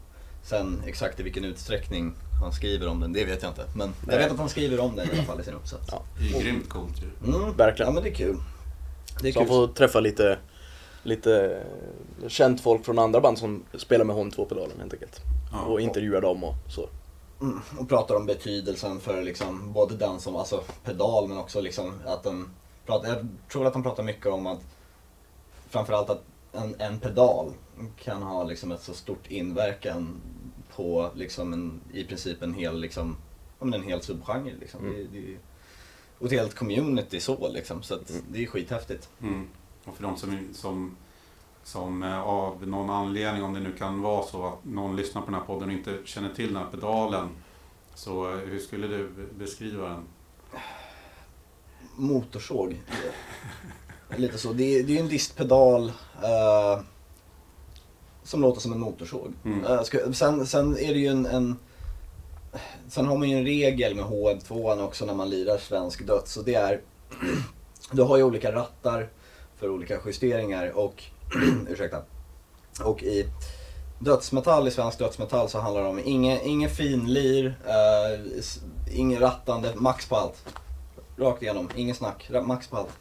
sen 0.43 0.82
exakt 0.86 1.19
i 1.19 1.23
vilken 1.23 1.45
utsträckning 1.45 2.13
han 2.41 2.53
skriver 2.53 2.88
om 2.88 2.99
den, 2.99 3.13
det 3.13 3.25
vet 3.25 3.41
jag 3.41 3.51
inte. 3.51 3.65
Men 3.75 3.88
jag 3.88 4.07
Nej. 4.07 4.17
vet 4.17 4.32
att 4.32 4.38
han 4.39 4.49
skriver 4.49 4.79
om 4.79 4.95
den 4.95 5.07
i 5.07 5.11
alla 5.13 5.23
fall 5.23 5.41
i 5.41 5.43
sin 5.43 5.53
uppsats. 5.53 5.88
Ja. 5.91 6.01
Det 6.19 6.38
är 6.38 6.41
grymt 6.41 6.69
coolt 6.69 7.01
ju. 7.01 7.27
Mm, 7.36 7.53
Verkligen. 7.57 7.89
Ja 7.89 7.93
men 7.93 8.03
det 8.03 8.09
är 8.09 8.13
kul. 8.15 8.38
Det 9.21 9.27
är 9.27 9.32
Så 9.34 9.39
han 9.39 9.47
kul. 9.47 9.55
får 9.55 9.67
träffa 9.67 9.99
lite, 9.99 10.38
lite 11.03 11.63
känt 12.27 12.61
folk 12.61 12.85
från 12.85 12.99
andra 12.99 13.21
band 13.21 13.37
som 13.37 13.63
spelar 13.73 14.05
med 14.05 14.15
HM2-pedalen 14.15 14.79
helt 14.79 14.93
enkelt. 14.93 15.21
Ja. 15.51 15.61
Och 15.61 15.81
intervjua 15.81 16.19
dem 16.19 16.43
och 16.43 16.53
så. 16.69 16.89
Mm, 17.41 17.59
och 17.79 17.89
pratar 17.89 18.15
om 18.15 18.25
betydelsen 18.25 18.99
för 18.99 19.23
liksom, 19.23 19.73
både 19.73 19.95
den 19.95 20.19
som 20.19 20.35
alltså 20.35 20.63
pedal 20.83 21.27
men 21.27 21.37
också 21.37 21.61
liksom 21.61 21.93
att 22.05 22.23
den 22.23 22.49
pratar, 22.85 23.09
jag 23.09 23.27
tror 23.51 23.67
att 23.67 23.73
de 23.73 23.83
pratar 23.83 24.03
mycket 24.03 24.25
om 24.25 24.47
att 24.47 24.59
framförallt 25.69 26.09
att 26.09 26.23
en, 26.51 26.75
en 26.79 26.99
pedal 26.99 27.51
kan 28.03 28.21
ha 28.21 28.43
liksom 28.43 28.71
ett 28.71 28.81
så 28.81 28.93
stort 28.93 29.31
inverkan 29.31 30.21
på 30.75 31.09
liksom 31.15 31.53
en, 31.53 31.81
i 31.93 32.03
princip 32.03 32.41
en 32.41 32.53
hel 32.53 32.79
liksom, 32.79 33.17
ja, 33.59 33.65
men 33.65 33.81
en 33.81 33.87
hel 33.87 34.01
subgenre 34.01 34.53
liksom. 34.59 34.79
Mm. 34.79 34.95
Det, 34.95 35.19
det, 35.19 35.37
och 36.19 36.25
ett 36.27 36.33
helt 36.33 36.55
community 36.55 37.19
så 37.19 37.49
liksom 37.49 37.83
så 37.83 37.95
att 37.95 38.21
det 38.31 38.43
är 38.43 38.47
skithäftigt. 38.47 39.09
Mm. 39.21 39.47
Och 39.86 39.95
för 39.95 40.03
de 40.03 40.17
som, 40.17 40.47
som, 40.53 40.95
som 41.63 42.03
eh, 42.03 42.21
av 42.21 42.67
någon 42.67 42.89
anledning, 42.89 43.43
om 43.43 43.53
det 43.53 43.59
nu 43.59 43.71
kan 43.77 44.01
vara 44.01 44.23
så 44.23 44.45
att 44.45 44.65
någon 44.65 44.95
lyssnar 44.95 45.21
på 45.21 45.25
den 45.25 45.36
här 45.39 45.45
podden 45.47 45.67
och 45.69 45.73
inte 45.73 45.97
känner 46.05 46.34
till 46.34 46.47
den 46.53 46.63
här 46.63 46.71
pedalen. 46.71 47.29
Så 47.95 48.32
eh, 48.32 48.38
hur 48.38 48.59
skulle 48.59 48.88
du 48.88 49.09
be- 49.09 49.34
beskriva 49.43 49.89
den? 49.89 50.03
motorsåg. 51.95 52.82
Lite 54.15 54.38
så. 54.38 54.53
Det 54.53 54.63
är, 54.63 54.84
det 54.84 54.91
är 54.91 54.95
ju 54.95 55.01
en 55.01 55.09
distpedal 55.09 55.89
eh, 56.23 56.84
som 58.23 58.41
låter 58.41 58.61
som 58.61 58.71
en 58.71 58.79
motorsåg. 58.79 59.34
Mm. 59.45 59.65
Eh, 59.65 59.82
sen, 60.11 60.47
sen 60.47 60.77
är 60.77 60.93
det 60.93 60.99
ju 60.99 61.07
en, 61.07 61.25
en 61.25 61.55
Sen 62.88 63.05
har 63.07 63.17
man 63.17 63.29
ju 63.29 63.38
en 63.38 63.45
regel 63.45 63.95
med 63.95 64.05
HM2 64.05 64.84
också 64.84 65.05
när 65.05 65.13
man 65.13 65.29
lirar 65.29 65.57
svensk 65.57 66.07
döds 66.07 66.38
och 66.38 66.45
det 66.45 66.55
är 66.55 66.82
Du 67.91 68.01
har 68.01 68.17
ju 68.17 68.23
olika 68.23 68.51
rattar 68.51 69.09
för 69.62 69.70
olika 69.70 69.99
justeringar 70.05 70.72
och 70.78 71.03
ursäkta. 71.70 72.01
Och 72.84 73.03
i 73.03 73.30
dödsmetall, 73.99 74.68
i 74.68 74.72
svensk 74.72 74.99
dödsmetall 74.99 75.49
så 75.49 75.59
handlar 75.59 75.82
det 75.82 75.89
om 75.89 75.99
inget, 75.99 76.45
ingen 76.45 76.70
finlir, 76.70 77.45
eh, 77.66 78.20
ingen 78.20 78.99
inget 78.99 79.22
rattande, 79.22 79.74
max 79.76 80.05
på 80.09 80.16
allt. 80.16 80.45
Rakt 81.18 81.41
igenom, 81.41 81.70
ingen 81.76 81.95
snack, 81.95 82.32
max 82.43 82.68
på 82.68 82.78
allt. 82.78 82.99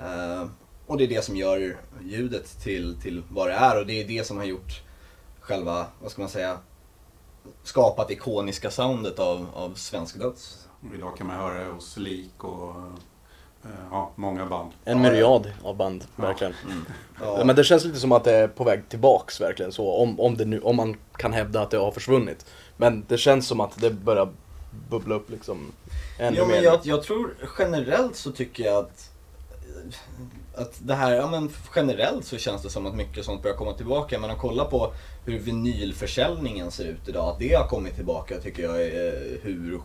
Eh, 0.00 0.48
och 0.86 0.98
det 0.98 1.04
är 1.04 1.08
det 1.08 1.24
som 1.24 1.36
gör 1.36 1.76
ljudet 2.02 2.60
till, 2.62 3.00
till 3.02 3.22
vad 3.30 3.48
det 3.48 3.54
är 3.54 3.80
och 3.80 3.86
det 3.86 4.02
är 4.02 4.08
det 4.08 4.26
som 4.26 4.36
har 4.36 4.44
gjort 4.44 4.82
själva, 5.40 5.86
vad 6.02 6.10
ska 6.10 6.22
man 6.22 6.28
säga, 6.28 6.58
skapat 7.62 8.10
ikoniska 8.10 8.70
soundet 8.70 9.18
av, 9.18 9.46
av 9.54 9.74
svensk 9.74 10.18
döds. 10.18 10.68
Idag 10.94 11.16
kan 11.16 11.26
man 11.26 11.36
höra 11.36 11.64
det 11.64 11.70
hos 11.70 11.96
Lik 11.96 12.44
och 12.44 12.74
ja, 13.90 14.10
många 14.14 14.46
band. 14.46 14.72
En 14.84 15.02
myriad 15.02 15.52
av 15.62 15.76
band, 15.76 16.04
verkligen. 16.16 16.54
Ja. 17.20 17.44
Men 17.44 17.56
det 17.56 17.64
känns 17.64 17.84
lite 17.84 17.98
som 17.98 18.12
att 18.12 18.24
det 18.24 18.32
är 18.32 18.48
på 18.48 18.64
väg 18.64 18.88
tillbaks 18.88 19.40
verkligen 19.40 19.72
så, 19.72 19.92
om, 19.92 20.20
om, 20.20 20.36
det 20.36 20.44
nu, 20.44 20.60
om 20.60 20.76
man 20.76 20.96
kan 21.16 21.32
hävda 21.32 21.62
att 21.62 21.70
det 21.70 21.78
har 21.78 21.90
försvunnit. 21.90 22.46
Men 22.76 23.04
det 23.08 23.18
känns 23.18 23.46
som 23.46 23.60
att 23.60 23.80
det 23.80 23.90
börjar 23.90 24.28
bubbla 24.90 25.14
upp 25.14 25.30
liksom 25.30 25.72
ännu 26.18 26.36
Jo, 26.38 26.46
men 26.46 26.56
mer. 26.56 26.62
jag, 26.62 26.80
jag 26.82 27.02
tror 27.02 27.34
generellt 27.58 28.16
så 28.16 28.32
tycker 28.32 28.64
jag 28.64 28.76
att 28.76 29.10
att 30.54 30.78
det 30.78 30.94
här, 30.94 31.14
ja 31.14 31.26
men 31.30 31.50
generellt 31.76 32.24
så 32.24 32.36
känns 32.36 32.62
det 32.62 32.70
som 32.70 32.86
att 32.86 32.94
mycket 32.94 33.24
sånt 33.24 33.42
börjar 33.42 33.56
komma 33.56 33.72
tillbaka. 33.72 34.18
Men 34.18 34.30
att 34.30 34.38
kolla 34.38 34.64
på 34.64 34.92
hur 35.24 35.38
vinylförsäljningen 35.38 36.70
ser 36.70 36.84
ut 36.84 37.08
idag, 37.08 37.28
att 37.28 37.38
det 37.38 37.54
har 37.54 37.68
kommit 37.68 37.94
tillbaka 37.94 38.40
tycker 38.40 38.62
jag 38.62 38.82
är 38.82 39.38
hur 39.42 39.80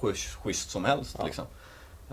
schysst, 0.00 0.34
schysst 0.34 0.70
som 0.70 0.84
helst. 0.84 1.16
Ja. 1.18 1.24
Liksom. 1.24 1.44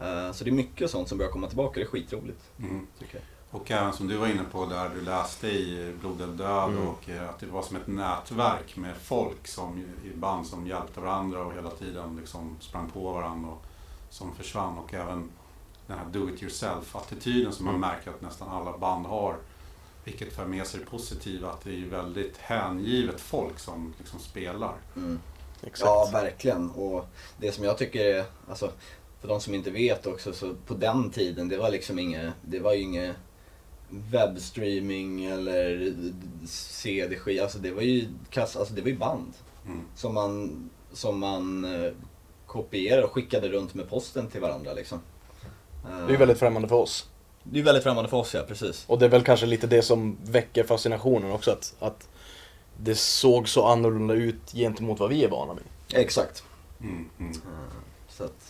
Eh, 0.01 0.31
Så 0.31 0.43
det 0.43 0.49
är 0.49 0.53
mycket 0.53 0.91
sånt 0.91 1.09
som 1.09 1.17
börjar 1.17 1.31
komma 1.31 1.47
tillbaka, 1.47 1.79
det 1.79 1.85
är 1.85 1.89
skitroligt. 1.89 2.41
Mm. 2.59 2.87
Tycker 2.99 3.15
jag. 3.15 3.23
Och 3.61 3.71
även 3.71 3.93
som 3.93 4.07
du 4.07 4.17
var 4.17 4.27
inne 4.27 4.43
på 4.51 4.65
där 4.65 4.89
du 4.89 5.01
läste 5.01 5.47
i 5.47 5.93
Blod 5.99 6.21
eller 6.21 6.33
död 6.33 6.69
Mm. 6.69 6.87
och 6.87 7.09
eh, 7.09 7.29
att 7.29 7.39
det 7.39 7.45
var 7.45 7.61
som 7.61 7.75
ett 7.77 7.87
nätverk 7.87 8.77
med 8.77 8.95
folk 8.97 9.47
som, 9.47 9.85
i 10.05 10.09
band 10.17 10.47
som 10.47 10.67
hjälpte 10.67 10.99
varandra 10.99 11.45
och 11.45 11.53
hela 11.53 11.69
tiden 11.69 12.15
liksom 12.19 12.57
sprang 12.59 12.89
på 12.89 13.11
varandra 13.11 13.49
och 13.51 13.63
som 14.09 14.35
försvann. 14.35 14.77
Och 14.77 14.93
även 14.93 15.29
den 15.87 15.97
här 15.97 16.05
do 16.05 16.29
it 16.29 16.43
yourself-attityden 16.43 17.51
som 17.51 17.65
man 17.65 17.75
Mm. 17.75 17.89
märker 17.89 18.11
att 18.11 18.21
nästan 18.21 18.49
alla 18.49 18.77
band 18.77 19.05
har. 19.05 19.35
Vilket 20.03 20.33
för 20.35 20.45
med 20.45 20.67
sig 20.67 20.79
det 20.79 20.85
positiva 20.85 21.49
att 21.51 21.61
det 21.63 21.71
är 21.81 21.85
väldigt 21.85 22.37
hängivet 22.37 23.21
folk 23.21 23.59
som 23.59 23.93
liksom 23.97 24.19
spelar. 24.19 24.73
Mm. 24.95 25.19
Exakt. 25.63 25.79
Ja, 25.89 26.09
verkligen. 26.13 26.69
Och 26.71 27.09
det 27.37 27.51
som 27.51 27.63
jag 27.63 27.77
tycker 27.77 27.99
är, 28.05 28.25
alltså, 28.49 28.71
för 29.21 29.27
de 29.27 29.41
som 29.41 29.53
inte 29.53 29.71
vet 29.71 30.07
också, 30.07 30.33
så 30.33 30.55
på 30.65 30.73
den 30.73 31.09
tiden, 31.09 31.49
det 31.49 31.57
var 31.57 31.71
liksom 31.71 31.99
inget, 31.99 32.33
det 32.41 32.59
var 32.59 32.73
ju 32.73 32.81
inget 32.81 33.15
webbstreaming 33.89 35.25
eller 35.25 35.93
CD-skiva, 36.47 37.43
alltså 37.43 37.59
det 37.59 37.71
var 37.71 37.81
ju 37.81 38.07
kass, 38.29 38.55
alltså 38.55 38.73
det 38.73 38.81
var 38.81 38.89
ju 38.89 38.97
band. 38.97 39.33
Mm. 39.65 39.81
Som 39.95 40.13
man, 40.13 40.69
som 40.93 41.19
man 41.19 41.65
eh, 41.65 41.91
kopierade 42.45 43.03
och 43.03 43.11
skickade 43.11 43.49
runt 43.49 43.73
med 43.73 43.89
posten 43.89 44.27
till 44.27 44.41
varandra 44.41 44.73
liksom. 44.73 44.99
Det 45.83 46.03
är 46.03 46.09
ju 46.09 46.17
väldigt 46.17 46.39
främmande 46.39 46.67
för 46.67 46.75
oss. 46.75 47.09
Det 47.43 47.59
är 47.59 47.63
väldigt 47.63 47.83
främmande 47.83 48.09
för 48.09 48.17
oss 48.17 48.33
ja, 48.33 48.41
precis. 48.47 48.85
Och 48.87 48.99
det 48.99 49.05
är 49.05 49.09
väl 49.09 49.23
kanske 49.23 49.45
lite 49.45 49.67
det 49.67 49.81
som 49.81 50.17
väcker 50.23 50.63
fascinationen 50.63 51.31
också, 51.31 51.51
att, 51.51 51.75
att 51.79 52.09
det 52.77 52.95
såg 52.95 53.49
så 53.49 53.65
annorlunda 53.65 54.13
ut 54.13 54.51
gentemot 54.53 54.99
vad 54.99 55.09
vi 55.09 55.23
är 55.23 55.29
vana 55.29 55.53
vid. 55.53 55.99
Exakt. 56.01 56.43
Mm, 56.81 57.09
mm. 57.19 57.33
Så 58.09 58.23
att, 58.23 58.46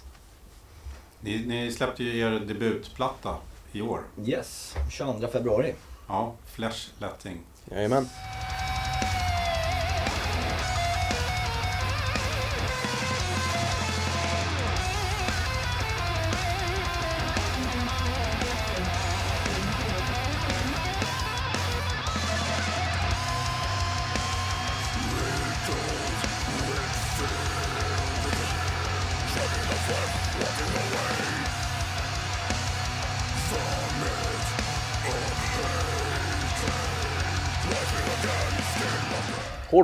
Ni, 1.21 1.45
ni 1.45 1.71
släppte 1.71 2.03
ju 2.03 2.19
er 2.19 2.39
debutplatta 2.39 3.35
i 3.71 3.81
år. 3.81 4.01
yes, 4.25 4.75
22 4.91 5.27
februari. 5.27 5.73
Ja, 6.07 6.33
Flesh 6.45 6.87
Letting. 6.99 7.37
Jajamän. 7.71 8.09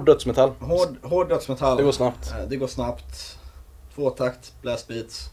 Hård 0.04 0.16
dödsmetall. 0.16 0.49
Hård, 0.60 0.97
hård 1.04 1.30
dödsmetall. 1.30 1.78
Det 1.78 1.84
går 1.84 1.91
snabbt. 1.91 2.32
Eh, 2.32 2.47
Det 2.47 2.56
går 2.56 2.68
snabbt. 2.68 3.38
Tvåtakt, 3.95 4.54
blastbeats. 4.62 5.30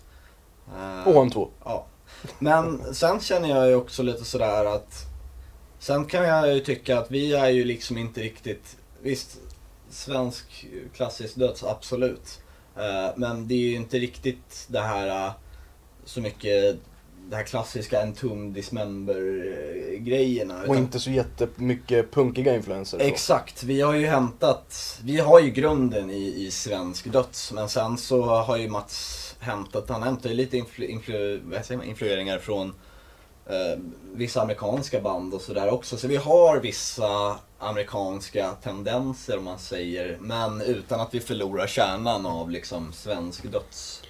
Eh, 0.77 1.09
Och 1.09 1.23
en 1.23 1.31
två. 1.31 1.49
Ja. 1.65 1.87
Men 2.39 2.95
sen 2.95 3.21
känner 3.21 3.49
jag 3.49 3.69
ju 3.69 3.75
också 3.75 4.03
lite 4.03 4.25
sådär 4.25 4.65
att 4.65 5.07
Sen 5.79 6.05
kan 6.05 6.25
jag 6.29 6.55
ju 6.55 6.61
tycka 6.61 6.99
att 6.99 7.11
vi 7.11 7.33
är 7.35 7.49
ju 7.49 7.65
liksom 7.65 7.99
inte 7.99 8.21
riktigt 8.21 8.77
Visst, 9.03 9.39
svensk 9.91 10.67
klassisk 10.95 11.37
döds, 11.37 11.65
absolut. 11.65 12.41
Eh, 12.77 13.11
Men 13.17 13.49
det 13.49 13.55
är 13.55 13.59
ju 13.69 13.75
inte 13.77 13.99
riktigt 13.99 14.67
det 14.69 14.81
här 14.81 15.33
så 16.05 16.21
mycket 16.21 16.77
det 17.31 17.37
här 17.37 17.45
klassiska 17.45 18.03
Entomb 18.03 18.55
Dismember-grejerna. 18.55 20.63
Och 20.69 20.77
inte 20.77 21.01
så 21.01 21.11
jättemycket 21.11 22.13
punkiga 22.13 22.55
influenser. 22.55 22.99
Exakt, 22.99 23.63
vi 23.63 23.81
har 23.81 23.95
ju 23.95 24.07
hämtat, 24.07 24.99
vi 25.05 25.19
har 25.19 25.41
ju 25.41 25.51
grunden 25.51 26.11
i, 26.11 26.47
i 26.47 26.51
svensk 26.51 27.13
döds 27.13 27.53
men 27.53 27.69
sen 27.69 27.99
så 27.99 28.23
har 28.23 28.57
ju 28.57 28.69
Mats 28.69 29.37
hämtat, 29.41 29.89
han 29.89 30.03
hämtar 30.03 30.29
ju 30.29 30.35
lite 30.37 30.57
influ, 30.57 30.87
influ, 30.87 31.41
man, 31.45 31.83
influeringar 31.83 32.39
från 32.39 32.75
eh, 33.47 33.79
vissa 34.13 34.43
amerikanska 34.43 35.01
band 35.01 35.35
och 35.35 35.41
sådär 35.41 35.73
också. 35.73 35.97
Så 35.97 36.09
vi 36.09 36.17
har 36.17 36.61
vissa 36.61 37.39
amerikanska 37.59 38.51
tendenser 38.63 39.39
om 39.39 39.45
man 39.45 39.59
säger, 39.59 40.19
men 40.21 40.61
utan 40.61 41.01
att 41.01 41.15
vi 41.15 41.21
förlorar 41.21 41.67
kärnan 41.67 42.27
av 42.27 42.51
liksom 42.51 42.93
svensk 42.93 43.53
döds. 43.53 44.03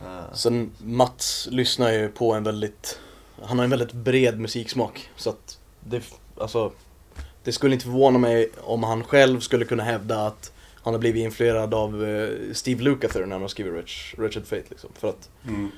Eh, 0.00 0.32
Sen 0.34 0.70
Mats 0.78 1.48
lyssnar 1.50 1.92
ju 1.92 2.08
på 2.08 2.32
en 2.32 2.44
väldigt, 2.44 2.98
han 3.42 3.58
har 3.58 3.64
en 3.64 3.70
väldigt 3.70 3.92
bred 3.92 4.40
musiksmak. 4.40 5.10
Så 5.16 5.30
att 5.30 5.58
det, 5.80 6.02
alltså, 6.40 6.72
det 7.44 7.52
skulle 7.52 7.74
inte 7.74 7.84
förvåna 7.84 8.18
mig 8.18 8.50
om 8.60 8.82
han 8.82 9.04
själv 9.04 9.40
skulle 9.40 9.64
kunna 9.64 9.82
hävda 9.82 10.26
att 10.26 10.52
han 10.82 10.94
har 10.94 10.98
blivit 11.00 11.24
influerad 11.24 11.74
av 11.74 12.04
eh, 12.04 12.28
Steve 12.52 12.82
Lukather 12.82 13.20
när 13.26 13.32
han 13.32 13.40
har 13.42 13.48
skrivit 13.48 13.72
Wretch, 13.72 14.14
Wretched 14.18 14.46
Fate. 14.46 14.64
Liksom. 14.68 14.90
För 14.98 15.08
att 15.08 15.28
Mm. 15.48 15.70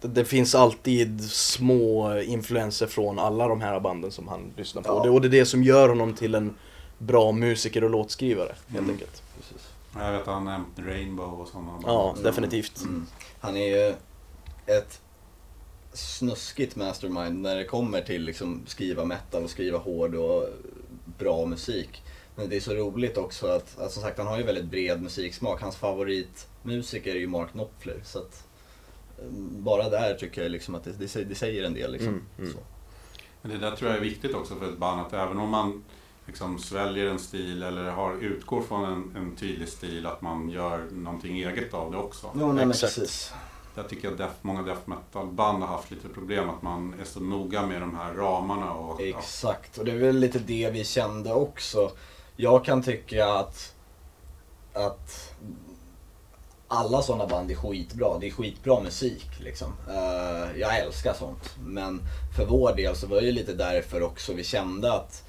det, 0.00 0.08
det 0.08 0.24
finns 0.24 0.54
alltid 0.54 1.24
små 1.30 2.18
influenser 2.20 2.86
från 2.86 3.18
alla 3.18 3.48
de 3.48 3.60
här 3.60 3.80
banden 3.80 4.10
som 4.10 4.28
han 4.28 4.40
lyssnar 4.56 4.82
på. 4.82 4.88
Ja. 4.88 4.92
Och, 4.92 5.02
det, 5.04 5.10
och 5.10 5.20
det 5.20 5.28
är 5.28 5.40
det 5.40 5.46
som 5.46 5.62
gör 5.64 5.88
honom 5.88 6.14
till 6.14 6.34
en 6.34 6.54
bra 6.98 7.32
musiker 7.32 7.84
och 7.84 7.90
låtskrivare, 7.90 8.54
helt 8.68 8.78
Mm. 8.78 8.90
enkelt. 8.90 9.22
precis. 9.36 9.68
Jag 9.98 10.12
vet 10.12 10.20
att 10.20 10.26
han 10.26 10.44
nämnt 10.44 10.68
Rainbow 10.78 11.40
och 11.40 11.48
sådana. 11.48 11.72
Ja, 11.86 12.14
definitivt. 12.22 12.80
Mm. 12.82 13.06
Han 13.40 13.56
är 13.56 13.66
ju 13.88 13.94
ett 14.66 15.00
snuskigt 15.92 16.76
mastermind 16.76 17.42
när 17.42 17.56
det 17.56 17.64
kommer 17.64 18.00
till 18.00 18.22
liksom 18.22 18.62
skriva 18.66 19.04
metal 19.04 19.44
och 19.44 19.50
skriva 19.50 19.78
hård 19.78 20.14
och 20.14 20.48
bra 21.18 21.46
musik. 21.46 22.02
Men 22.36 22.48
det 22.48 22.56
är 22.56 22.60
så 22.60 22.74
roligt 22.74 23.16
också 23.16 23.46
att, 23.46 23.78
att 23.78 23.92
som 23.92 24.02
sagt 24.02 24.18
han 24.18 24.26
har 24.26 24.38
ju 24.38 24.44
väldigt 24.44 24.64
bred 24.64 25.02
musiksmak. 25.02 25.60
Hans 25.62 25.76
favoritmusiker 25.76 27.10
är 27.14 27.18
ju 27.18 27.26
Mark 27.26 27.52
Knopfler. 27.52 28.00
Så 28.04 28.18
att, 28.18 28.44
eh, 29.18 29.24
bara 29.40 29.88
där 29.88 30.14
tycker 30.14 30.42
jag 30.42 30.50
liksom 30.50 30.74
att 30.74 30.84
det, 30.84 30.92
det, 30.98 31.08
säger- 31.08 31.26
det 31.26 31.34
säger 31.34 31.64
en 31.64 31.74
del. 31.74 31.92
Liksom. 31.92 32.08
Mm, 32.08 32.24
mm. 32.38 32.52
Så. 32.52 32.58
Men 33.42 33.50
det 33.50 33.58
där 33.58 33.76
tror 33.76 33.90
jag 33.90 33.98
är 33.98 34.02
viktigt 34.02 34.34
också 34.34 34.54
för 34.54 34.72
ett 34.72 34.78
band 34.78 35.00
att 35.00 35.12
även 35.12 35.38
om 35.38 35.48
man 35.48 35.84
liksom 36.28 36.58
sväljer 36.58 37.06
en 37.06 37.18
stil 37.18 37.62
eller 37.62 37.90
har, 37.90 38.14
utgår 38.14 38.62
från 38.62 38.84
en, 38.84 39.16
en 39.16 39.36
tydlig 39.36 39.68
stil 39.68 40.06
att 40.06 40.22
man 40.22 40.50
gör 40.50 40.86
någonting 40.90 41.38
eget 41.38 41.74
av 41.74 41.92
det 41.92 41.98
också. 41.98 42.30
Jo, 42.34 42.52
nej, 42.52 42.68
Exakt. 42.68 42.94
precis. 42.94 43.32
Där 43.74 43.82
tycker 43.82 44.08
jag 44.08 44.18
def, 44.18 44.30
många 44.42 44.62
death 44.62 44.80
metal-band 44.84 45.62
har 45.62 45.68
haft 45.68 45.90
lite 45.90 46.08
problem 46.08 46.50
att 46.50 46.62
man 46.62 46.94
är 47.00 47.04
så 47.04 47.20
noga 47.20 47.66
med 47.66 47.80
de 47.80 47.96
här 47.96 48.14
ramarna 48.14 48.72
och 48.72 49.02
ja, 49.02 49.18
Exakt, 49.18 49.78
och 49.78 49.84
det 49.84 49.92
är 49.92 49.96
väl 49.96 50.18
lite 50.18 50.38
det 50.38 50.70
vi 50.70 50.84
kände 50.84 51.32
också. 51.32 51.90
Jag 52.36 52.64
kan 52.64 52.82
tycka 52.82 53.28
att, 53.28 53.74
att 54.72 55.34
alla 56.68 57.02
sådana 57.02 57.26
band 57.26 57.50
är 57.50 57.54
skitbra. 57.54 58.18
Det 58.18 58.26
är 58.26 58.30
skitbra 58.30 58.80
musik 58.80 59.28
liksom. 59.40 59.72
Eh, 59.88 60.60
jag 60.60 60.78
älskar 60.78 61.14
sånt. 61.14 61.56
Men 61.64 62.00
för 62.36 62.46
vår 62.46 62.74
del 62.76 62.96
så 62.96 63.06
var 63.06 63.16
det 63.16 63.26
ju 63.26 63.32
lite 63.32 63.54
därför 63.54 64.02
också 64.02 64.32
vi 64.32 64.44
kände 64.44 64.92
att, 64.92 65.27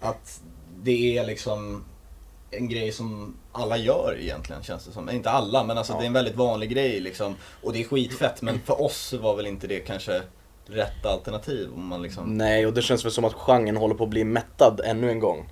att 0.00 0.40
det 0.82 1.18
är 1.18 1.26
liksom 1.26 1.84
en 2.50 2.68
grej 2.68 2.92
som 2.92 3.36
alla 3.52 3.76
gör 3.76 4.16
egentligen 4.20 4.62
känns 4.62 4.84
det 4.84 4.92
som. 4.92 5.10
Inte 5.10 5.30
alla, 5.30 5.64
men 5.64 5.78
alltså 5.78 5.92
Ja. 5.92 5.98
det 5.98 6.04
är 6.04 6.06
en 6.06 6.12
väldigt 6.12 6.36
vanlig 6.36 6.70
grej 6.70 7.00
liksom. 7.00 7.34
Och 7.62 7.72
det 7.72 7.80
är 7.80 7.84
skitfett, 7.84 8.42
men 8.42 8.60
för 8.60 8.82
oss 8.82 9.12
var 9.12 9.36
väl 9.36 9.46
inte 9.46 9.66
det 9.66 9.80
kanske 9.80 10.22
rätt 10.66 11.06
alternativ 11.06 11.68
om 11.74 11.86
man 11.86 12.02
liksom... 12.02 12.36
Nej, 12.38 12.66
och 12.66 12.72
det 12.72 12.82
känns 12.82 13.04
väl 13.04 13.12
som 13.12 13.24
att 13.24 13.32
genren 13.34 13.76
håller 13.76 13.94
på 13.94 14.04
att 14.04 14.10
bli 14.10 14.24
mättad 14.24 14.80
ännu 14.84 15.10
en 15.10 15.20
gång. 15.20 15.48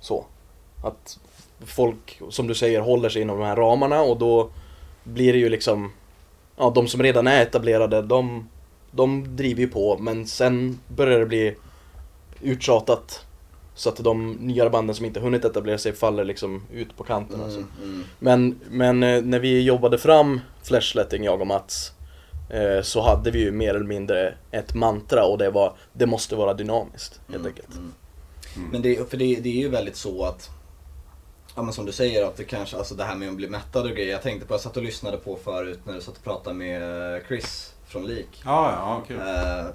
Så. 0.00 0.26
Att 0.84 1.18
folk, 1.66 2.20
som 2.30 2.46
du 2.46 2.54
säger, 2.54 2.80
håller 2.80 3.08
sig 3.08 3.22
inom 3.22 3.38
de 3.38 3.46
här 3.46 3.56
ramarna 3.56 4.00
och 4.02 4.18
då 4.18 4.50
blir 5.04 5.32
det 5.32 5.38
ju 5.38 5.48
liksom... 5.48 5.92
Ja, 6.56 6.72
de 6.74 6.88
som 6.88 7.02
redan 7.02 7.26
är 7.26 7.42
etablerade, 7.42 8.02
de, 8.02 8.48
de 8.90 9.36
driver 9.36 9.60
ju 9.60 9.68
på, 9.68 9.98
men 9.98 10.26
sen 10.26 10.80
börjar 10.88 11.18
det 11.20 11.26
bli 11.26 11.56
uttjatat. 12.40 13.24
Så 13.74 13.88
att 13.88 13.96
de 13.96 14.32
nyare 14.32 14.70
banden 14.70 14.96
som 14.96 15.04
inte 15.06 15.20
hunnit 15.20 15.44
etablera 15.44 15.78
sig 15.78 15.92
faller 15.92 16.24
liksom 16.24 16.62
ut 16.72 16.96
på 16.96 17.04
kanten. 17.04 17.40
Alltså. 17.42 17.58
Mm, 17.58 17.70
mm. 17.82 18.04
Men, 18.18 18.60
men 18.70 19.02
eh, 19.02 19.22
när 19.22 19.38
vi 19.38 19.62
jobbade 19.62 19.98
fram 19.98 20.40
Flashletting, 20.62 21.24
jag 21.24 21.40
och 21.40 21.46
Mats, 21.46 21.92
eh, 22.50 22.82
så 22.82 23.00
hade 23.02 23.30
vi 23.30 23.38
ju 23.40 23.50
mer 23.52 23.74
eller 23.74 23.86
mindre 23.86 24.34
ett 24.50 24.74
mantra 24.74 25.24
och 25.24 25.38
det 25.38 25.50
var 25.50 25.72
det 25.92 26.06
måste 26.06 26.36
vara 26.36 26.54
dynamiskt 26.54 27.20
helt 27.28 27.34
Mm, 27.36 27.46
enkelt. 27.46 27.74
mm. 27.74 27.92
Mm. 28.56 28.68
Men 28.70 28.82
det, 28.82 29.10
för 29.10 29.16
det, 29.16 29.34
det 29.40 29.48
är 29.48 29.62
ju 29.62 29.68
väldigt 29.68 29.96
så 29.96 30.24
att, 30.24 30.50
ja 31.56 31.62
men 31.62 31.72
som 31.72 31.86
du 31.86 31.92
säger 31.92 32.26
att 32.26 32.36
det 32.36 32.44
kanske, 32.44 32.76
alltså 32.76 32.94
det 32.94 33.04
här 33.04 33.14
med 33.16 33.28
att 33.28 33.36
bli 33.36 33.48
mättad 33.48 33.84
och 33.84 33.90
grejer. 33.90 34.12
Jag 34.12 34.22
tänkte 34.22 34.46
på, 34.46 34.54
jag 34.54 34.60
satt 34.60 34.76
och 34.76 34.82
lyssnade 34.82 35.16
på 35.16 35.36
förut 35.44 35.80
när 35.84 35.94
du 35.94 36.00
satt 36.00 36.16
och 36.16 36.24
pratade 36.24 36.56
med 36.56 36.82
Chris 37.28 37.72
från 37.86 38.06
Lik. 38.06 38.42
Ja, 38.44 38.72
ja, 38.72 39.02
kul. 39.08 39.18
Eh, 39.18 39.66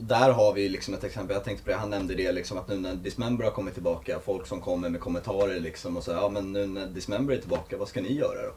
där 0.00 0.30
har 0.32 0.52
vi 0.52 0.68
liksom 0.68 0.94
ett 0.94 1.04
exempel, 1.04 1.34
jag 1.34 1.44
tänkte 1.44 1.64
på 1.64 1.70
det, 1.70 1.76
han 1.76 1.90
nämnde 1.90 2.14
det 2.14 2.32
liksom 2.32 2.58
att 2.58 2.68
nu 2.68 2.78
när 2.78 2.94
Dismember 2.94 3.44
har 3.44 3.50
kommit 3.50 3.74
tillbaka, 3.74 4.20
folk 4.24 4.46
som 4.46 4.60
kommer 4.60 4.88
med 4.88 5.00
kommentarer 5.00 5.60
liksom 5.60 5.96
och 5.96 6.04
säger 6.04 6.18
ja 6.18 6.28
men 6.28 6.52
nu 6.52 6.66
när 6.66 6.86
Dismember 6.86 7.34
är 7.34 7.38
tillbaka, 7.38 7.76
vad 7.76 7.88
ska 7.88 8.00
ni 8.00 8.12
göra 8.12 8.42
då? 8.42 8.52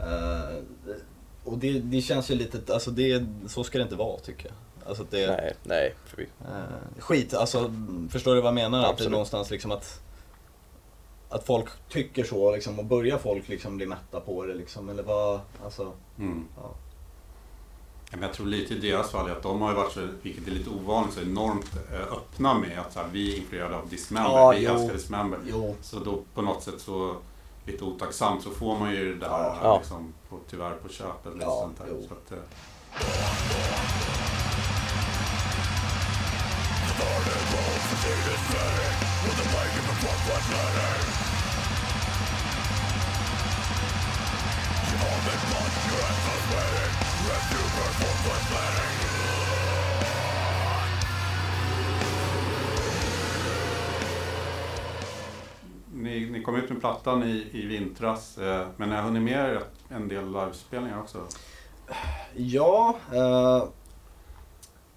Eh, 0.00 0.56
och 1.44 1.58
det, 1.58 1.78
det 1.78 2.00
känns 2.00 2.30
ju 2.30 2.34
lite, 2.34 2.74
alltså 2.74 2.90
det, 2.90 3.26
så 3.46 3.64
ska 3.64 3.78
det 3.78 3.82
inte 3.84 3.96
vara 3.96 4.18
tycker 4.18 4.46
jag. 4.46 4.54
Alltså 4.88 5.04
det, 5.10 5.26
Nej, 5.26 5.54
nej. 5.62 5.94
För 6.06 6.16
vi, 6.16 6.22
Eh, 6.22 7.00
skit, 7.00 7.34
alltså 7.34 7.72
förstår 8.10 8.34
du 8.34 8.40
vad 8.40 8.48
jag 8.48 8.54
menar? 8.54 8.78
Att 8.78 8.84
det 8.84 8.88
är 8.88 8.92
Absolut. 8.92 9.10
någonstans 9.12 9.50
liksom 9.50 9.70
att 9.72 10.00
att 11.28 11.46
folk 11.46 11.68
tycker 11.88 12.24
så 12.24 12.54
liksom 12.54 12.78
och 12.78 12.84
börjar 12.84 13.18
folk 13.18 13.48
liksom 13.48 13.76
bli 13.76 13.86
mätta 13.86 14.20
på 14.20 14.44
det 14.46 14.54
liksom 14.54 14.88
eller 14.88 15.02
vad, 15.02 15.40
alltså 15.64 15.92
Mm. 16.18 16.44
ja. 16.56 16.74
Jag 18.20 18.32
tror 18.32 18.46
lite 18.46 18.74
i 18.74 18.78
deras 18.78 19.10
fall 19.10 19.28
är 19.28 19.32
att 19.32 19.42
de 19.42 19.60
har 19.62 19.70
ju 19.70 19.76
varit, 19.76 19.92
så, 19.92 20.08
vilket 20.22 20.46
är 20.46 20.50
lite 20.50 20.70
ovanligt, 20.70 21.14
så 21.14 21.20
enormt 21.20 21.70
eh, 21.92 22.00
öppna 22.12 22.54
med 22.54 22.78
att 22.78 22.92
så 22.92 22.98
här, 23.00 23.08
vi 23.12 23.32
är 23.34 23.36
influerade 23.38 23.76
av 23.76 23.88
Dismember, 23.88 24.30
Ja, 24.30 24.50
vi 24.50 24.64
jo. 24.64 24.70
älskar 24.72 24.92
Dismember. 24.94 25.38
Jo. 25.46 25.76
Så 25.82 25.98
då 25.98 26.22
på 26.34 26.42
något 26.42 26.62
sätt 26.62 26.80
så, 26.80 27.16
lite 27.66 27.84
otacksamt, 27.84 28.42
så 28.42 28.50
får 28.50 28.78
man 28.78 28.90
ju 28.92 29.14
det 29.14 29.20
där 29.20 29.28
Ja. 29.62 29.78
liksom, 29.78 30.12
på, 30.28 30.38
tyvärr 30.50 30.74
på 30.74 30.88
köpet. 30.88 31.32
Lite 31.34 31.44
Ja, 31.44 31.60
sånt 31.60 31.80
jo. 31.90 32.04
Så 32.08 32.14
att, 32.14 32.32
eh, 32.32 33.44
ni, 55.94 56.30
ni 56.30 56.42
kom 56.42 56.56
ut 56.56 56.70
med 56.70 56.80
plattan 56.80 57.22
i, 57.22 57.46
i 57.52 57.66
vintras, 57.66 58.38
eh, 58.38 58.66
men 58.76 58.88
ni 58.88 58.94
har 58.94 59.02
hunnit 59.02 59.22
med 59.22 59.58
en 59.88 60.08
del 60.08 60.32
livespelningar 60.32 61.00
också? 61.00 61.18
Ja, 62.36 62.96
eh, 63.12 63.64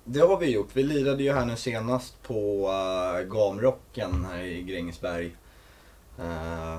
det 0.04 0.20
har 0.20 0.38
vi 0.38 0.52
gjort. 0.52 0.70
Vi 0.74 0.84
lirade 0.84 1.24
ju 1.24 1.34
här 1.34 1.46
nu 1.46 1.56
senast 1.56 2.24
på 2.24 2.70
eh, 2.70 3.28
Gamrocken 3.28 4.26
här 4.26 4.44
i 4.44 4.62
Grängesberg. 4.62 5.36
Eh, 6.20 6.78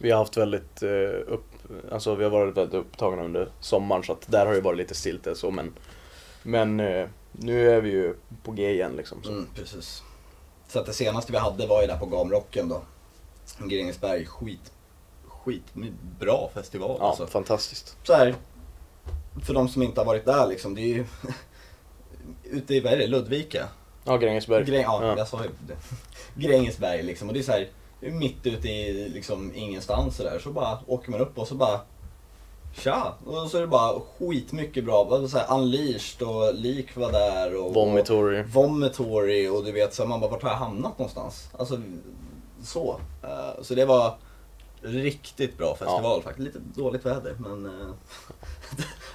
vi 0.00 0.10
har 0.10 0.18
haft 0.18 0.36
väldigt 0.36 0.82
eh, 0.82 1.32
upp 1.32 1.55
alltså 1.92 2.14
vi 2.14 2.24
har 2.24 2.30
varit 2.30 2.56
väldigt 2.56 2.74
upptagna 2.74 3.22
under 3.24 3.48
sommaren 3.60 4.02
så 4.02 4.12
att 4.12 4.26
där 4.30 4.46
har 4.46 4.54
det 4.54 4.60
varit 4.60 4.78
lite 4.78 4.94
stilt 4.94 5.26
så 5.34 5.50
men 5.50 5.72
Men 6.42 6.80
eh, 6.80 7.08
nu 7.32 7.70
är 7.70 7.80
vi 7.80 7.90
ju 7.90 8.14
på 8.42 8.52
G 8.52 8.70
igen 8.72 8.92
liksom. 8.96 9.22
Så. 9.22 9.30
mm, 9.30 9.46
precis. 9.54 10.02
Så 10.68 10.78
att 10.78 10.86
det 10.86 10.92
senaste 10.92 11.32
vi 11.32 11.38
hade 11.38 11.66
var 11.66 11.80
ju 11.82 11.86
där 11.88 11.98
på 11.98 12.06
Gamrocken 12.06 12.68
då. 12.68 12.82
Grängesberg, 13.58 14.26
skit, 14.26 14.72
skit 15.26 15.62
bra 16.20 16.50
festival 16.54 16.96
Ja, 17.00 17.08
alltså. 17.08 17.26
fantastiskt. 17.26 17.96
så 18.02 18.12
här, 18.14 18.34
för 19.46 19.54
de 19.54 19.68
som 19.68 19.82
inte 19.82 20.00
har 20.00 20.06
varit 20.06 20.24
där 20.24 20.46
liksom, 20.46 20.74
det 20.74 20.80
är 20.80 20.94
ju 20.94 21.04
ute 22.44 22.74
i, 22.74 22.80
vad 22.80 22.92
är 22.92 22.96
det, 22.98 23.06
Ludvika? 23.06 23.68
Ja, 24.04 24.16
Grängesberg. 24.16 24.64
Gräng, 24.64 24.82
ja, 24.82 25.04
Ja. 25.04 25.14
jag 25.18 25.28
sa 25.28 25.42
ju 25.44 25.50
det. 25.66 25.76
Grängesberg 26.48 27.02
liksom, 27.02 27.28
och 27.28 27.34
det 27.34 27.40
är 27.40 27.44
så 27.44 27.52
här, 27.52 27.68
mitt 28.00 28.46
ute 28.46 28.68
i 28.68 29.08
liksom 29.08 29.52
ingenstans 29.54 30.16
så 30.16 30.22
där. 30.22 30.38
Så 30.38 30.50
bara 30.50 30.78
åker 30.86 31.10
man 31.10 31.20
upp 31.20 31.38
och 31.38 31.48
så 31.48 31.54
bara 31.54 31.80
Tja! 32.78 33.14
Och 33.24 33.50
så 33.50 33.56
är 33.56 33.60
det 33.60 33.66
bara 33.66 34.00
skitmycket 34.00 34.84
bra, 34.84 35.28
så 35.28 35.38
här, 35.38 35.58
Unleashed 35.58 36.28
och 36.28 36.54
Lik 36.54 36.96
var 36.96 37.12
där 37.12 37.56
och 37.56 37.74
Vomitory. 37.74 38.42
och 38.42 38.48
Vomitory 38.48 39.48
och 39.48 39.64
du 39.64 39.72
vet 39.72 39.94
så 39.94 40.06
man 40.06 40.20
bara 40.20 40.30
vart 40.30 40.42
har 40.42 40.50
jag 40.50 40.56
hamnat 40.56 40.98
någonstans? 40.98 41.48
Alltså 41.58 41.80
så. 42.62 43.00
Eh, 43.22 43.62
så 43.62 43.74
det 43.74 43.84
var 43.84 44.14
riktigt 44.80 45.58
bra 45.58 45.76
festival 45.76 46.22
faktiskt. 46.22 46.46
Lite 46.46 46.58
dåligt 46.80 47.06
väder 47.06 47.36
men 47.38 47.66
eh, 47.66 47.88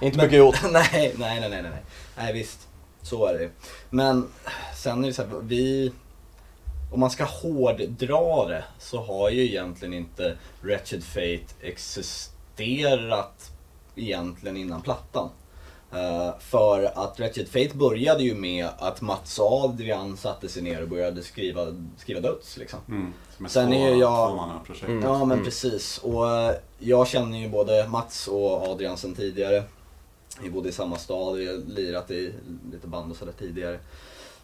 Inte 0.00 0.18
mycket 0.18 0.38
gjort. 0.38 0.56
nej, 0.72 1.14
nej, 1.18 1.40
nej, 1.40 1.50
nej, 1.50 1.62
nej. 1.62 1.82
Nej 2.16 2.32
visst, 2.32 2.68
så 3.02 3.26
är 3.26 3.38
det 3.38 3.50
Men 3.90 4.28
sen 4.76 5.04
är 5.04 5.08
det 5.08 5.14
så 5.14 5.22
här, 5.22 5.30
vi... 5.42 5.92
Om 6.92 7.00
man 7.00 7.10
ska 7.10 7.24
hårddra 7.24 8.48
det 8.48 8.64
så 8.78 9.02
har 9.02 9.30
ju 9.30 9.44
egentligen 9.44 9.94
inte 9.94 10.36
Wretched 10.62 11.04
Fate 11.04 11.54
existerat 11.60 13.50
egentligen 13.96 14.56
innan 14.56 14.82
plattan. 14.82 15.28
Eh, 15.92 16.38
för 16.38 16.84
att 16.98 17.20
Wretched 17.20 17.48
Fate 17.48 17.76
började 17.76 18.22
ju 18.22 18.34
med 18.34 18.68
att 18.78 19.00
Mats 19.00 19.40
Adrian 19.40 20.16
satte 20.16 20.48
sig 20.48 20.62
ner 20.62 20.82
och 20.82 20.88
började 20.88 21.22
skriva, 21.22 21.66
skriva 21.96 22.20
döds 22.20 22.56
liksom. 22.56 22.78
Mm, 22.88 23.12
som 23.36 23.46
ett 23.46 23.52
Sen 23.52 23.70
två, 23.70 23.74
är 23.76 23.94
jag-. 23.94 24.50
Mm. 24.84 25.02
Ja 25.02 25.18
men 25.18 25.30
Mm. 25.32 25.44
precis. 25.44 25.98
Och 25.98 26.30
eh, 26.30 26.54
jag 26.78 27.08
känner 27.08 27.38
ju 27.38 27.48
både 27.48 27.88
Mats 27.88 28.28
och 28.28 28.62
Adrian 28.68 28.96
sen 28.96 29.14
tidigare. 29.14 29.62
Vi 30.42 30.50
bodde 30.50 30.68
i 30.68 30.72
samma 30.72 30.96
stad, 30.96 31.36
vi 31.36 31.46
har 31.46 31.54
lirat 31.54 32.10
i 32.10 32.32
lite 32.72 32.86
band 32.86 33.10
och 33.10 33.16
sådär 33.16 33.32
tidigare. 33.38 33.78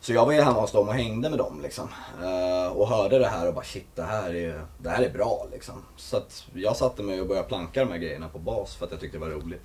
Så 0.01 0.13
jag 0.13 0.27
var 0.27 0.33
ju 0.33 0.41
hemma 0.41 0.61
hos 0.61 0.73
dem 0.73 0.89
och 0.89 0.95
hängde 0.95 1.31
med 1.31 1.39
dem 1.39 1.61
liksom. 1.63 1.89
Eh, 2.23 2.73
och 2.73 2.89
hörde 2.89 3.19
det 3.19 3.27
här 3.27 3.49
och 3.49 3.55
bara 3.55 3.65
shit 3.65 3.87
det 3.95 4.03
här 4.03 4.35
är, 4.35 4.65
det 4.79 4.89
här 4.91 5.03
är 5.03 5.11
bra 5.11 5.47
liksom. 5.53 5.83
Så 5.97 6.17
att 6.17 6.47
jag 6.55 6.77
satte 6.77 7.03
mig 7.03 7.21
och 7.21 7.27
började 7.27 7.49
planka 7.49 7.81
de 7.81 7.91
här 7.91 7.99
grejerna 7.99 8.29
på 8.29 8.39
bas 8.39 8.77
för 8.77 8.87
att 8.87 8.93
jag 8.93 9.01
tyckte 9.01 9.19
det 9.19 9.25
var 9.25 9.31
roligt. 9.31 9.63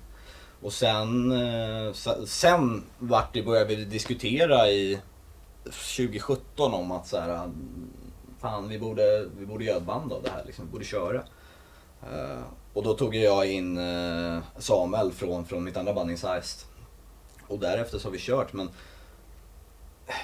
Och 0.62 0.72
sen, 0.72 1.32
eh, 1.32 1.92
sen 2.26 2.84
vart 2.98 3.34
det 3.34 3.42
började 3.42 3.74
vi 3.74 3.84
diskutera 3.84 4.68
i 4.68 5.00
2017 5.64 6.74
om 6.74 6.92
att 6.92 7.06
så 7.06 7.18
här, 7.20 7.50
fan 8.40 8.68
vi 8.68 8.78
borde, 8.78 9.26
vi 9.38 9.46
borde 9.46 9.64
göra 9.64 9.76
ett 9.76 9.82
band 9.82 10.12
av 10.12 10.22
det 10.22 10.30
här 10.30 10.44
liksom, 10.46 10.66
vi 10.66 10.72
borde 10.72 10.84
köra. 10.84 11.22
Eh, 12.02 12.42
och 12.72 12.82
då 12.82 12.94
tog 12.94 13.14
jag 13.14 13.46
in 13.50 13.78
eh, 13.78 14.38
Samuel 14.58 15.12
från, 15.12 15.44
från 15.44 15.64
mitt 15.64 15.76
andra 15.76 15.94
band 15.94 16.10
Incised. 16.10 16.68
Och 17.48 17.58
därefter 17.58 17.98
så 17.98 18.08
har 18.08 18.12
vi 18.12 18.18
kört 18.18 18.52
men 18.52 18.70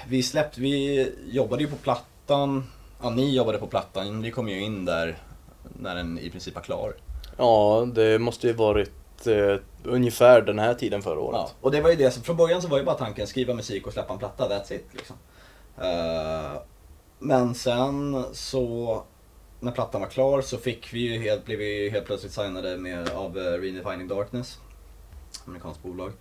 vi 0.07 0.23
släppte, 0.23 0.61
vi 0.61 1.11
jobbade 1.31 1.63
ju 1.63 1.69
på 1.69 1.75
plattan, 1.75 2.63
ja 3.01 3.09
ni 3.09 3.35
jobbade 3.35 3.57
på 3.57 3.67
plattan, 3.67 4.21
vi 4.21 4.31
kom 4.31 4.49
ju 4.49 4.61
in 4.61 4.85
där 4.85 5.17
när 5.63 5.95
den 5.95 6.19
i 6.19 6.29
princip 6.29 6.55
var 6.55 6.61
klar. 6.61 6.95
Ja, 7.37 7.87
det 7.95 8.19
måste 8.19 8.47
ju 8.47 8.53
varit 8.53 9.27
eh, 9.27 9.55
ungefär 9.83 10.41
den 10.41 10.59
här 10.59 10.73
tiden 10.73 11.01
förra 11.01 11.19
året. 11.19 11.39
Ja, 11.39 11.51
och 11.61 11.71
det 11.71 11.81
var 11.81 11.89
ju 11.89 11.95
det, 11.95 12.25
från 12.25 12.37
början 12.37 12.61
så 12.61 12.67
var 12.67 12.77
ju 12.77 12.83
bara 12.83 12.97
tanken 12.97 13.27
skriva 13.27 13.53
musik 13.53 13.87
och 13.87 13.93
släppa 13.93 14.13
en 14.13 14.19
platta, 14.19 14.49
that's 14.49 14.73
it 14.73 14.85
liksom. 14.91 15.15
Eh, 15.77 16.61
men 17.19 17.55
sen 17.55 18.25
så, 18.33 19.03
när 19.59 19.71
plattan 19.71 20.01
var 20.01 20.07
klar 20.07 20.41
så 20.41 20.57
fick 20.57 20.93
vi 20.93 20.99
ju 20.99 21.19
helt, 21.19 21.45
blev 21.45 21.59
vi 21.59 21.89
helt 21.89 22.05
plötsligt 22.05 22.33
signade 22.33 22.77
med, 22.77 23.09
av 23.09 23.37
uh, 23.37 23.43
Redefining 23.43 24.07
Darkness, 24.07 24.57
amerikanskt 25.45 25.83
bolag. 25.83 26.11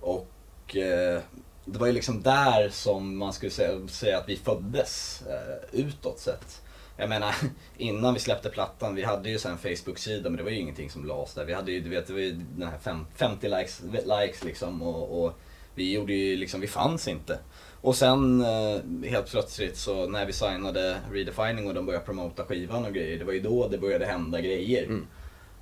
Och 0.00 0.76
eh, 0.76 1.20
det 1.64 1.78
var 1.78 1.86
ju 1.86 1.92
liksom 1.92 2.22
där 2.22 2.68
som 2.68 3.16
man 3.16 3.32
skulle 3.32 3.50
säga, 3.50 3.88
säga 3.88 4.18
att 4.18 4.28
vi 4.28 4.36
föddes 4.36 5.22
uh, 5.26 5.80
utåt 5.80 6.18
sett. 6.18 6.62
Jag 6.96 7.08
menar, 7.08 7.34
innan 7.76 8.14
vi 8.14 8.20
släppte 8.20 8.50
plattan, 8.50 8.94
vi 8.94 9.02
hade 9.02 9.30
ju 9.30 9.38
sen 9.38 9.52
en 9.52 9.58
Facebook-sida 9.58 10.30
men 10.30 10.36
det 10.36 10.42
var 10.42 10.50
ju 10.50 10.58
ingenting 10.58 10.90
som 10.90 11.04
lades 11.04 11.34
där. 11.34 11.44
Vi 11.44 11.54
hade 11.54 11.72
ju, 11.72 11.80
du 11.80 11.90
vet, 11.90 12.06
det 12.06 12.12
var 12.12 12.20
ju 12.20 12.32
den 12.32 12.68
här 12.68 12.78
fem, 12.78 13.06
50 13.14 13.48
likes, 13.48 13.82
likes 13.92 14.44
liksom 14.44 14.82
och, 14.82 15.24
och 15.24 15.38
vi 15.74 15.92
gjorde 15.92 16.12
ju 16.12 16.36
liksom, 16.36 16.60
vi 16.60 16.66
fanns 16.66 17.08
inte. 17.08 17.38
Och 17.80 17.96
sen 17.96 18.40
eh, 18.40 19.10
helt 19.10 19.30
plötsligt 19.30 19.76
så 19.76 20.08
när 20.08 20.26
vi 20.26 20.32
signade 20.32 20.96
Redefining 21.12 21.66
och 21.68 21.74
de 21.74 21.86
började 21.86 22.04
promota 22.04 22.44
skivan 22.44 22.84
och 22.84 22.94
grejer, 22.94 23.18
det 23.18 23.24
var 23.24 23.32
ju 23.32 23.40
då 23.40 23.68
det 23.68 23.78
började 23.78 24.06
hända 24.06 24.40
grejer. 24.40 24.84
Mm. 24.84 25.06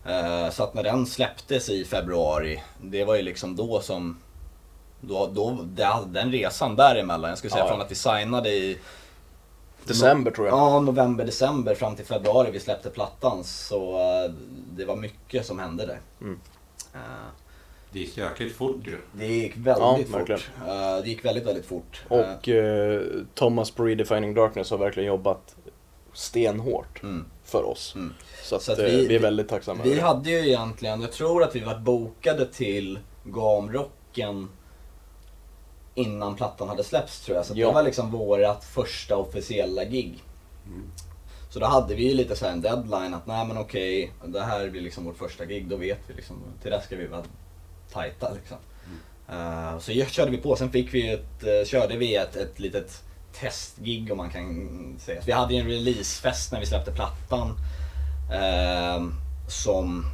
Eh, 0.06 0.50
så 0.50 0.64
att 0.64 0.74
när 0.74 0.82
den 0.82 1.06
släpptes 1.06 1.68
i 1.68 1.84
februari, 1.84 2.62
det 2.82 3.04
var 3.04 3.16
ju 3.16 3.22
liksom 3.22 3.56
då 3.56 3.80
som 3.80 4.18
då, 5.04 5.26
då, 5.26 5.58
det, 5.64 5.88
den 6.06 6.32
resan 6.32 6.76
däremellan, 6.76 7.28
jag 7.28 7.38
skulle 7.38 7.50
säga 7.50 7.64
Ja, 7.64 7.68
från 7.70 7.80
att 7.80 7.90
vi 7.90 7.94
signade 7.94 8.48
i 8.50 8.78
December 9.84 10.30
tror 10.30 10.46
jag. 10.46 10.56
Ja, 10.58 10.80
november, 10.80 11.24
december 11.24 11.74
fram 11.74 11.96
till 11.96 12.04
februari 12.04 12.50
vi 12.50 12.60
släppte 12.60 12.90
plattan. 12.90 13.44
Så 13.44 13.94
eh, 13.98 14.32
det 14.76 14.84
var 14.84 14.96
mycket 14.96 15.46
som 15.46 15.58
hände 15.58 15.86
där. 15.86 16.00
Mm. 16.20 16.40
Eh, 16.94 17.00
Det 17.92 17.98
gick 17.98 18.16
jäkligt 18.16 18.56
fort 18.56 18.86
ju. 18.86 18.98
det 19.12 19.26
gick 19.26 19.56
väldigt 19.56 20.08
Ja, 20.12 20.18
fort. 20.18 20.30
Eh, 20.30 20.96
det 21.02 21.08
gick 21.08 21.24
väldigt, 21.24 21.46
väldigt 21.46 21.66
fort. 21.66 22.02
Och 22.08 22.48
eh, 22.48 23.02
Thomas 23.34 23.70
på 23.70 23.84
Redefining 23.84 24.34
Darkness 24.34 24.70
har 24.70 24.78
verkligen 24.78 25.06
jobbat 25.06 25.56
stenhårt 26.12 27.02
mm, 27.02 27.24
för 27.44 27.64
oss. 27.68 27.94
mm. 27.94 28.14
Så 28.44 28.56
att, 28.56 28.62
Så 28.62 28.72
att 28.72 28.78
vi- 28.78 29.06
vi, 29.06 29.14
är 29.16 29.20
väldigt 29.20 29.48
tacksamma. 29.48 29.82
Vi 29.84 30.00
hade 30.00 30.30
ju 30.30 30.48
egentligen, 30.48 31.00
jag 31.00 31.12
tror 31.12 31.42
att 31.42 31.56
vi 31.56 31.60
var 31.60 31.78
bokade 31.78 32.46
till 32.46 32.98
Gamrocken 33.24 34.48
innan 35.94 36.34
plattan 36.36 36.68
hade 36.68 36.84
släppts 36.84 37.20
tror 37.20 37.36
jag. 37.36 37.46
Så 37.46 37.52
Ja. 37.56 37.66
det 37.68 37.74
var 37.74 37.82
liksom 37.82 38.10
vårat 38.10 38.64
första 38.64 39.16
officiella 39.16 39.84
gig. 39.84 40.22
Mm. 40.66 40.90
Så 41.50 41.58
då 41.58 41.66
hade 41.66 41.94
vi 41.94 42.08
ju 42.08 42.14
lite 42.14 42.36
så 42.36 42.44
här 42.44 42.52
en 42.52 42.60
deadline 42.60 43.14
att 43.14 43.26
nej 43.26 43.46
men 43.46 43.58
okej, 43.58 44.12
det 44.26 44.40
här 44.40 44.68
blir 44.70 44.80
liksom 44.82 45.04
vårt 45.04 45.18
första 45.18 45.44
gig, 45.44 45.68
då 45.68 45.76
vet 45.76 45.98
vi 46.06 46.14
liksom, 46.14 46.36
till 46.62 46.70
det 46.70 46.80
ska 46.82 46.96
vi 46.96 47.06
vara 47.06 47.22
tajta 47.92 48.30
liksom. 48.34 48.56
Eh, 49.28 49.78
så 49.78 49.92
jag 49.92 50.08
körde 50.10 50.30
vi 50.30 50.36
på, 50.36 50.56
sen 50.56 50.70
fick 50.70 50.94
vi 50.94 51.10
ett, 51.12 51.42
eh, 51.42 51.66
körde 51.66 51.96
vi 51.96 52.16
ett, 52.16 52.36
ett 52.36 52.58
litet 52.58 53.02
testgig 53.40 54.12
om 54.12 54.16
man 54.18 54.30
kan 54.30 54.96
säga. 55.00 55.20
Så 55.20 55.26
vi 55.26 55.32
hade 55.32 55.54
ju 55.54 55.60
en 55.60 55.66
releasefest 55.68 56.52
när 56.52 56.60
vi 56.60 56.66
släppte 56.66 56.92
plattan. 56.92 57.56
eh, 58.32 59.02
som 59.48 60.04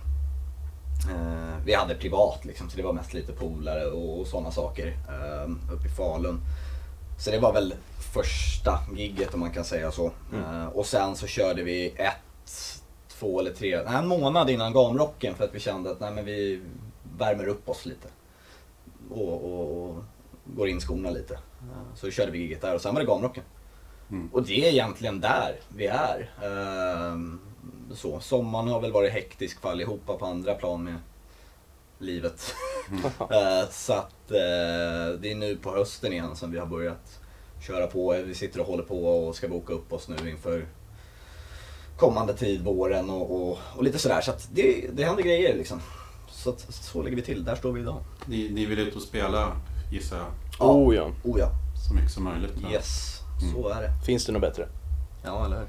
eh, 1.11 1.65
vi 1.65 1.75
hade 1.75 1.95
privat 1.95 2.45
liksom, 2.45 2.71
så 2.71 2.77
det 2.77 2.83
var 2.83 2.93
mest 2.93 3.15
lite 3.15 3.33
polare 3.33 3.87
och, 3.87 4.21
och 4.21 4.27
sådana 4.27 4.51
saker 4.51 4.87
eh, 4.87 5.75
uppe 5.75 5.87
i 5.87 5.91
Falun. 5.97 6.41
Så 7.19 7.31
det 7.31 7.39
var 7.39 7.53
väl 7.53 7.75
första 8.15 8.79
gigget 8.97 9.35
om 9.35 9.41
man 9.41 9.51
kan 9.51 9.65
säga 9.65 9.91
så. 9.91 10.07
Eh, 10.35 10.67
och 10.67 10.87
sen 10.87 11.17
så 11.17 11.27
körde 11.27 11.63
vi 11.63 11.89
ett, 11.97 12.83
två 13.09 13.41
eller 13.41 13.53
tre, 13.53 13.83
nej, 13.87 13.97
en 13.97 14.07
månad 14.07 14.51
innan 14.51 14.73
Gamrocken 14.73 15.35
för 15.35 15.45
att 15.45 15.55
vi 15.55 15.61
kände 15.61 15.91
att 15.91 16.01
nej, 16.01 16.13
men 16.15 16.25
vi 16.25 16.63
värmer 17.19 17.47
upp 17.47 17.69
oss 17.69 17.87
lite. 17.87 18.09
Och, 19.11 19.45
och, 19.45 19.89
och 19.89 20.05
går 20.45 20.69
in 20.69 20.81
skorna 20.81 21.11
lite. 21.11 21.35
Eh, 21.35 21.95
Så 21.95 22.11
körde 22.11 22.31
vi 22.31 22.39
giget 22.39 22.61
där 22.61 22.75
och 22.75 22.81
sen 22.81 22.95
var 22.95 23.01
det 23.01 23.07
Gamrocken. 23.07 23.45
Mm. 24.11 24.29
Och 24.33 24.43
det 24.43 24.69
är 24.69 24.73
egentligen 24.73 25.21
där 25.21 25.57
vi 25.69 25.87
är. 25.87 26.31
Så. 27.95 28.21
Sommaren 28.21 28.69
har 28.69 28.81
väl 28.81 28.93
varit 28.93 29.13
hektisk 29.13 29.61
för 29.61 29.71
allihopa 29.71 30.17
på 30.17 30.27
andra 30.27 30.55
plan 30.55 30.85
med 30.85 30.99
livet. 31.99 32.55
Eh, 33.21 33.69
så 33.71 33.93
att 33.93 34.31
eh, 34.31 35.21
det 35.21 35.31
är 35.31 35.35
nu 35.35 35.57
på 35.57 35.71
hösten 35.71 36.13
igen 36.13 36.37
som 36.37 36.51
vi 36.51 36.59
har 36.59 36.67
börjat 36.67 37.21
köra 37.67 37.87
på. 37.87 38.23
Vi 38.27 38.35
sitter 38.35 38.61
och 38.61 38.67
håller 38.67 38.83
på 38.83 39.07
och 39.07 39.37
ska 39.37 39.49
boka 39.49 39.73
upp 39.73 39.93
oss 39.93 40.09
nu 40.09 40.31
inför 40.31 40.67
kommande 41.97 42.35
tid, 42.35 42.65
våren 42.65 43.11
och, 43.11 43.31
och, 43.31 43.59
och 43.77 43.85
lite 43.85 43.99
sådär. 43.99 44.21
Så 44.21 44.31
att 44.31 44.49
det, 44.53 44.91
det 44.93 45.05
händer 45.05 45.23
grejer 45.23 45.57
liksom. 45.57 45.81
Så 46.31 46.51
att, 46.51 46.61
så 46.75 47.03
ligger 47.03 47.17
vi 47.17 47.23
till. 47.23 47.45
Där 47.45 47.55
står 47.57 47.73
vi 47.73 47.81
idag. 47.81 48.05
Ni, 48.27 48.49
ni 48.49 48.67
vill 48.67 48.79
ut 48.79 48.97
och 48.97 49.03
spela, 49.03 49.57
gissar 49.93 50.17
jag, 50.17 50.27
Oh 50.61 50.95
ja. 50.95 51.11
Oh 51.25 51.41
ja. 51.41 51.51
så 51.89 51.95
mycket 51.95 52.11
som 52.11 52.25
möjligt. 52.25 52.57
va? 52.63 52.69
Yes. 52.73 53.21
Så 53.53 53.69
är 53.69 53.83
det. 53.83 53.91
Finns 54.07 54.27
det 54.27 54.33
något 54.33 54.43
bättre? 54.43 54.69
Ja, 55.25 55.47
eller 55.47 55.57
hur? 55.59 55.69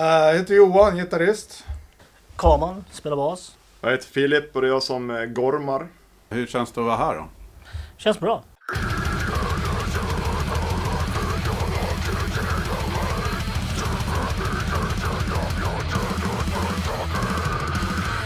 Jag 0.00 0.34
heter 0.34 0.54
Johan, 0.54 0.96
gitarrist. 0.96 1.64
Kaman, 2.36 2.84
spelar 2.90 3.16
bas. 3.16 3.56
Jag 3.80 3.90
heter 3.90 4.06
Filip 4.06 4.56
och 4.56 4.62
det 4.62 4.68
är 4.68 4.70
jag 4.70 4.82
som 4.82 5.10
eh, 5.10 5.24
gormar. 5.24 5.88
Hur 6.28 6.46
känns 6.46 6.72
det 6.72 6.80
att 6.80 6.86
vara 6.86 6.96
här 6.96 7.14
då? 7.14 7.28
Känns 7.96 8.20
bra. 8.20 8.42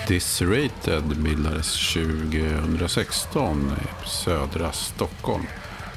Disrated 0.08 1.22
bildades 1.22 1.94
2016 1.94 3.72
i 3.82 4.08
södra 4.08 4.72
Stockholm. 4.72 5.46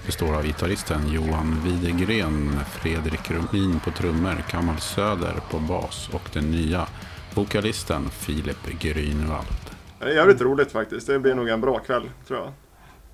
Består 0.08 0.36
av 0.36 0.44
gitarristen 0.44 1.08
Johan 1.08 1.62
Widegren, 1.64 2.60
Fredrik 2.66 3.32
Rumin 3.32 3.80
på 3.80 3.92
trummor, 3.92 4.44
Kamal 4.50 4.80
Söder 4.80 5.36
på 5.52 5.60
bas 5.60 6.10
och 6.14 6.30
den 6.34 6.52
nya 6.52 6.88
vokalisten 7.36 8.10
Filip 8.10 8.68
Grünwald. 8.80 9.72
Det 10.00 10.06
är 10.06 10.10
jävligt 10.10 10.42
roligt 10.42 10.72
faktiskt. 10.72 11.08
Det 11.08 11.20
blir 11.20 11.36
nog 11.36 11.50
en 11.50 11.62
bra 11.62 11.80
kväll, 11.80 12.10
tror 12.28 12.40
jag. 12.40 12.54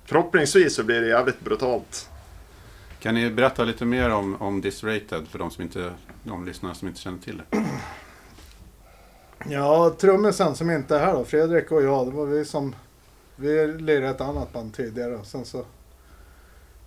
Förhoppningsvis 0.04 0.74
så 0.74 0.84
blir 0.84 1.00
det 1.00 1.08
jävligt 1.08 1.40
brutalt. 1.40 2.10
Kan 3.00 3.14
ni 3.14 3.30
berätta 3.30 3.64
lite 3.64 3.84
mer 3.84 4.10
om, 4.10 4.42
om 4.42 4.60
Disrated 4.60 5.28
för 5.28 5.38
de, 5.38 5.50
som 5.50 5.62
inte, 5.62 5.92
de 6.22 6.44
lyssnare 6.44 6.74
som 6.74 6.88
inte 6.88 7.00
känner 7.00 7.18
till 7.18 7.42
det? 7.50 7.64
Ja, 9.48 9.94
trummisen 10.00 10.54
som 10.54 10.70
inte 10.70 10.96
är 10.96 11.00
här 11.00 11.12
då, 11.12 11.24
Fredrik 11.24 11.72
och 11.72 11.82
jag, 11.82 12.06
det 12.06 12.12
var 12.12 12.26
vi 12.26 12.44
som... 12.44 12.74
Vi 13.36 13.66
lirade 13.66 14.08
ett 14.10 14.20
annat 14.20 14.52
band 14.52 14.74
tidigare 14.74 15.16
och 15.16 15.26
sen 15.26 15.44
så 15.44 15.64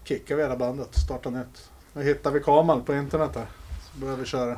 kickade 0.08 0.36
vi 0.38 0.44
hela 0.44 0.56
bandet 0.56 0.88
och 0.88 0.96
startade 1.02 1.38
nytt. 1.38 1.70
Nu 1.94 2.04
hittade 2.04 2.40
vi 2.40 2.44
Kamal 2.44 2.82
på 2.82 2.94
internet 2.96 3.32
här. 3.36 3.46
Så 3.94 4.00
började 4.00 4.22
vi 4.22 4.26
köra. 4.28 4.58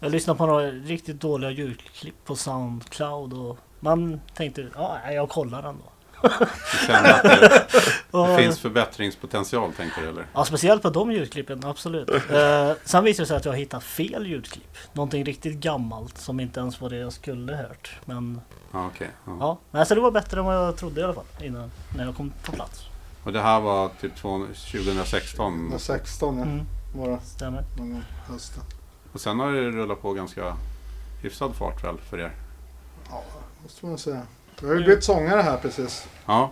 Jag 0.00 0.12
lyssnade 0.12 0.36
på 0.38 0.46
några 0.46 0.66
riktigt 0.70 1.20
dåliga 1.20 1.50
ljudklipp 1.50 2.24
på 2.24 2.36
Soundcloud 2.36 3.32
och 3.32 3.58
man 3.80 4.20
tänkte 4.34 4.68
ja, 4.74 5.10
jag 5.12 5.28
kollar 5.28 5.58
ändå. 5.62 5.84
Du 6.22 6.86
känner 6.86 7.12
att 7.12 7.22
det, 7.22 7.66
det 8.36 8.36
finns 8.42 8.60
förbättringspotential, 8.60 9.72
tänker 9.72 10.02
du 10.02 10.08
eller? 10.08 10.26
Ja, 10.34 10.44
speciellt 10.44 10.82
på 10.82 10.90
de 10.90 11.12
ljudklippen, 11.12 11.64
absolut. 11.64 12.10
Eh, 12.30 12.72
sen 12.84 13.04
visade 13.04 13.22
det 13.22 13.26
sig 13.26 13.36
att 13.36 13.44
jag 13.44 13.52
hittat 13.52 13.84
fel 13.84 14.26
ljudklipp. 14.26 14.76
Någonting 14.92 15.24
riktigt 15.24 15.56
gammalt 15.56 16.18
som 16.18 16.40
inte 16.40 16.60
ens 16.60 16.80
var 16.80 16.90
det 16.90 16.96
jag 16.96 17.12
skulle 17.12 17.54
hört. 17.56 17.96
Men 18.04 18.40
Ja, 18.72 18.86
okej. 18.86 19.08
ja. 19.26 19.36
ja, 19.40 19.58
men 19.70 19.80
alltså 19.80 19.94
det 19.94 20.00
var 20.00 20.10
bättre 20.10 20.38
än 20.40 20.46
vad 20.46 20.56
jag 20.56 20.76
trodde 20.76 21.00
i 21.00 21.04
alla 21.04 21.14
fall 21.14 21.24
innan 21.40 21.70
när 21.96 22.04
jag 22.04 22.16
kom 22.16 22.32
på 22.42 22.52
plats. 22.52 22.87
Och 23.28 23.34
det 23.34 23.40
här 23.40 23.60
var 23.60 23.90
typ 24.00 24.16
två- 24.16 24.46
2016 24.72 25.54
Med 25.68 25.80
16 25.80 26.38
ja. 26.38 26.42
Mm. 26.44 26.66
Det. 27.10 27.18
Stämmer. 27.26 27.64
Någon 27.78 27.90
gång 27.92 28.02
hösten. 28.26 28.62
och 29.12 29.20
sen 29.20 29.40
har 29.40 29.52
det 29.52 29.70
rullat 29.70 30.02
på 30.02 30.12
ganska 30.12 30.56
hyfsad 31.22 31.54
fart 31.54 31.84
väl 31.84 31.96
för 31.98 32.18
er? 32.18 32.32
Ja, 33.10 33.22
måste 33.62 33.86
man 33.86 33.98
säga. 33.98 34.22
Vi 34.60 34.68
har 34.68 34.74
ju 34.74 34.84
bytt 34.86 35.04
sångare 35.04 35.42
här 35.42 35.56
precis. 35.56 36.08
Ja, 36.26 36.50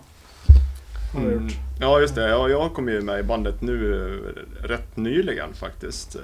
Mm. 1.17 1.49
Ja, 1.81 2.01
just 2.01 2.15
det. 2.15 2.29
Ja, 2.29 2.49
jag 2.49 2.75
kom 2.75 2.89
ju 2.89 3.01
med 3.01 3.21
i 3.21 3.23
bandet 3.23 3.63
nu 3.63 3.95
eh, 3.95 4.67
rätt 4.67 4.97
nyligen 4.97 5.55
faktiskt. 5.55 6.15
Eh, 6.17 6.21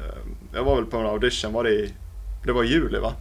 Jag 0.55 0.64
var 0.64 0.76
väl 0.76 0.84
på 0.86 0.96
en 0.96 1.07
audition, 1.07 1.53
var 1.53 1.64
det 1.64 1.70
i... 1.70 1.94
Det 2.44 2.53
var 2.53 2.64
i 2.64 2.66
juli 2.66 2.98
va? 2.98 3.12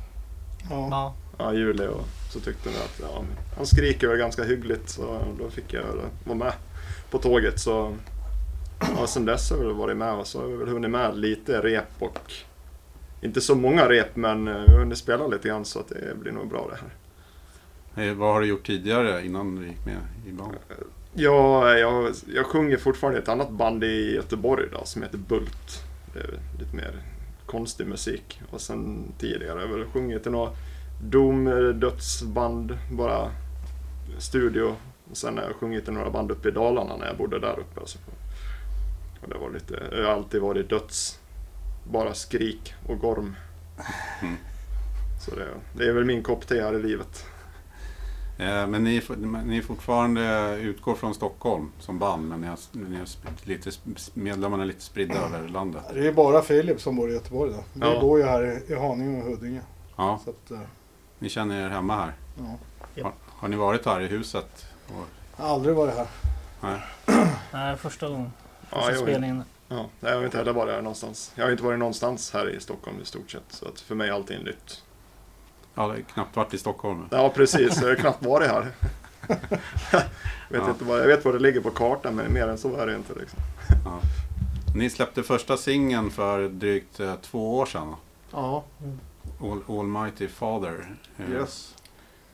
Ja. 0.69 0.87
Ja. 0.91 1.13
Ja, 1.37 1.53
juli 1.53 1.87
och 1.87 2.05
så 2.29 2.39
tyckte 2.39 2.69
de 2.69 2.75
att 2.75 2.99
ja, 3.13 3.23
han 3.57 3.65
skriker 3.65 4.07
väl 4.07 4.17
ganska 4.17 4.43
hyggligt 4.43 4.89
så 4.89 5.21
då 5.39 5.49
fick 5.49 5.73
jag 5.73 5.83
vara 6.25 6.37
med 6.37 6.53
på 7.11 7.17
tåget. 7.17 7.59
Så 7.59 7.95
ja, 8.79 9.07
sen 9.07 9.25
dess 9.25 9.51
har 9.51 9.57
jag 9.57 9.73
varit 9.73 9.97
med 9.97 10.13
och 10.13 10.27
så 10.27 10.41
har 10.41 10.49
jag 10.49 10.57
väl 10.57 10.67
hunnit 10.67 10.91
med 10.91 11.17
lite 11.17 11.61
rep 11.61 11.93
och 11.99 12.33
inte 13.21 13.41
så 13.41 13.55
många 13.55 13.89
rep 13.89 14.15
men 14.15 14.47
eh, 14.47 14.53
vi 14.67 14.71
har 14.71 14.79
hunnit 14.79 14.97
spela 14.97 15.27
lite 15.27 15.47
grann 15.47 15.65
så 15.65 15.79
att 15.79 15.89
det 15.89 16.19
blir 16.19 16.31
nog 16.31 16.49
bra 16.49 16.69
det 16.71 16.77
här. 16.81 18.09
Eh, 18.09 18.13
vad 18.13 18.33
har 18.33 18.41
du 18.41 18.47
gjort 18.47 18.65
tidigare 18.65 19.25
innan 19.25 19.55
du 19.55 19.67
gick 19.67 19.85
med 19.85 19.97
i 20.27 20.31
bandet? 20.31 20.61
Ja, 21.13 21.73
jag, 21.77 22.13
jag 22.33 22.45
sjunger 22.45 22.77
fortfarande 22.77 23.19
i 23.19 23.21
ett 23.21 23.29
annat 23.29 23.49
band 23.49 23.83
i 23.83 24.15
Göteborg 24.15 24.65
då, 24.71 24.85
som 24.85 25.01
heter 25.01 25.17
Bult. 25.17 25.83
Det 26.13 26.19
är 26.19 26.39
lite 26.59 26.75
mer 26.75 26.95
konstig 27.45 27.87
musik. 27.87 28.41
Och 28.49 28.61
sen 28.61 29.11
tidigare 29.17 29.53
har 29.53 29.59
jag 29.59 29.67
väl 29.67 29.85
sjungit 29.85 30.27
i 30.27 30.29
några 30.29 30.51
Doom-dödsband, 31.03 32.77
bara 32.91 33.31
studio. 34.17 34.75
Och 35.11 35.17
sen 35.17 35.37
har 35.37 35.43
jag 35.45 35.55
sjungit 35.55 35.87
i 35.87 35.91
några 35.91 36.09
band 36.09 36.31
uppe 36.31 36.47
i 36.47 36.51
Dalarna 36.51 36.95
när 36.97 37.05
jag 37.07 37.17
bodde 37.17 37.39
där 37.39 37.59
uppe. 37.59 37.79
Alltså. 37.79 37.99
Och 39.21 39.29
det 39.29 39.37
var 39.37 39.49
lite, 39.49 39.83
jag 39.91 40.05
har 40.05 40.13
alltid 40.13 40.41
varit 40.41 40.69
döds, 40.69 41.19
bara 41.83 42.13
skrik 42.13 42.73
och 42.87 42.99
gorm. 42.99 43.35
Mm. 44.21 44.35
Så 45.25 45.35
det, 45.35 45.47
det 45.73 45.85
är 45.89 45.93
väl 45.93 46.05
min 46.05 46.23
kopp 46.23 46.47
te 46.47 46.61
här 46.61 46.73
i 46.73 46.81
livet. 46.81 47.25
Eh, 48.39 48.67
Men 48.67 48.83
ni, 48.83 49.01
ni 49.45 49.57
är 49.57 49.61
fortfarande 49.61 50.55
utgår 50.61 50.95
från 50.95 51.13
Stockholm 51.13 51.71
som 51.79 51.99
band 51.99 52.29
men 52.29 52.41
ni 52.41 52.47
har, 52.47 52.57
ni 52.71 52.97
har 52.97 53.07
lite, 53.43 53.71
medlemmarna 54.13 54.63
är 54.63 54.67
lite 54.67 54.81
spridda 54.81 55.15
över 55.15 55.47
landet. 55.47 55.83
Det 55.93 56.07
är 56.07 56.13
bara 56.13 56.41
Filip 56.41 56.81
som 56.81 56.95
bor 56.95 57.09
i 57.09 57.13
Göteborg 57.13 57.51
då. 57.51 57.63
Vi 57.73 57.81
Ja. 57.93 58.01
bor 58.01 58.19
ju 58.19 58.25
här 58.25 58.43
i, 58.69 58.73
i 58.73 58.75
Haninge 58.75 59.21
och 59.23 59.29
Huddinge. 59.29 59.61
Ja, 59.97 60.19
Så 60.23 60.29
att, 60.29 60.51
eh, 60.51 60.59
ni 61.19 61.29
känner 61.29 61.65
er 61.65 61.69
hemma 61.69 61.95
här. 61.95 62.13
ja. 62.37 63.03
Har, 63.03 63.13
har 63.27 63.47
ni 63.47 63.55
varit 63.55 63.85
här 63.85 64.01
i 64.01 64.07
huset? 64.07 64.65
Jag 65.37 65.43
har 65.45 65.53
aldrig 65.53 65.75
varit 65.75 65.95
här. 65.95 66.07
nej. 66.61 66.81
Nej, 67.53 67.77
första 67.77 68.07
gången. 68.09 68.31
Ja, 68.71 68.77
Första 68.77 68.91
jag, 68.91 69.01
spelningen. 69.01 69.43
Ja, 69.67 69.85
nej, 69.99 70.11
jag 70.11 70.17
har 70.19 70.25
inte 70.25 70.37
heller 70.37 70.53
varit 70.53 70.73
här 70.73 70.81
någonstans. 70.81 71.31
Jag 71.35 71.43
har 71.45 71.51
inte 71.51 71.63
varit 71.63 71.79
någonstans 71.79 72.31
här 72.33 72.49
i 72.49 72.59
Stockholm 72.59 72.97
i 73.01 73.05
stort 73.05 73.31
sett. 73.31 73.43
Så 73.49 73.67
att 73.67 73.79
för 73.79 73.95
mig 73.95 74.09
är 74.09 74.13
allting 74.13 74.43
nytt. 74.43 74.83
Jag 75.75 75.81
har 75.87 75.95
knappt 76.13 76.35
varit 76.35 76.53
i 76.53 76.57
Stockholm. 76.57 77.05
Ja, 77.11 77.29
precis. 77.29 77.81
Jag 77.81 77.87
har 77.89 77.95
knappt 77.95 78.25
varit 78.25 78.49
här. 78.49 78.71
vet 80.49 80.61
Ja. 80.61 80.69
inte 80.69 80.83
vad, 80.85 80.99
jag 80.99 81.07
vet 81.07 81.25
vad 81.25 81.33
det 81.33 81.39
ligger 81.39 81.61
på 81.61 81.71
kartan, 81.71 82.15
men 82.15 82.33
mer 82.33 82.47
än 82.47 82.57
så 82.57 82.75
är 82.75 82.87
det 82.87 82.95
inte. 82.95 83.13
Liksom. 83.13 83.39
Ja. 83.85 83.99
Ni 84.75 84.89
släppte 84.89 85.23
första 85.23 85.57
singeln 85.57 86.11
för 86.11 86.49
drygt 86.49 86.99
eh, 86.99 87.15
två 87.21 87.57
år 87.57 87.65
sedan. 87.65 87.95
Ja, 88.31 88.63
All, 89.41 89.79
Almighty 89.79 90.27
Father. 90.27 90.95
Eh, 91.17 91.31
yes. 91.31 91.75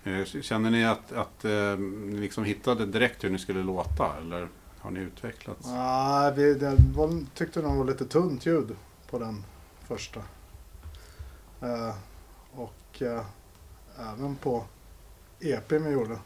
Eh, 0.07 0.41
känner 0.41 0.69
ni 0.69 0.85
att, 0.85 1.11
att 1.11 1.45
eh, 1.45 1.77
ni 1.77 2.17
liksom 2.17 2.43
hittade 2.43 2.85
direkt 2.85 3.23
hur 3.23 3.29
ni 3.29 3.39
skulle 3.39 3.63
låta? 3.63 4.17
Eller 4.21 4.47
har 4.79 4.91
ni 4.91 4.99
utvecklats? 4.99 5.65
Nej, 5.65 6.33
vi 6.35 6.53
det 6.53 6.75
var, 6.95 7.25
tyckte 7.33 7.61
nog 7.61 7.71
det 7.71 7.77
var 7.77 7.85
lite 7.85 8.05
tunt 8.05 8.45
ljud 8.45 8.75
på 9.09 9.19
den 9.19 9.43
första. 9.87 10.19
Eh, 11.61 11.95
och 12.51 13.01
eh, 13.01 13.25
även 14.13 14.35
på 14.35 14.63
EPn 15.39 15.83
vi 15.83 15.91
gjorde. 15.91 16.19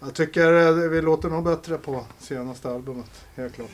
Jag 0.00 0.14
tycker 0.14 0.52
eh, 0.52 0.90
vi 0.90 1.02
låter 1.02 1.30
nog 1.30 1.44
bättre 1.44 1.78
på 1.78 2.04
senaste 2.18 2.70
albumet, 2.70 3.26
helt 3.34 3.54
klart. 3.54 3.70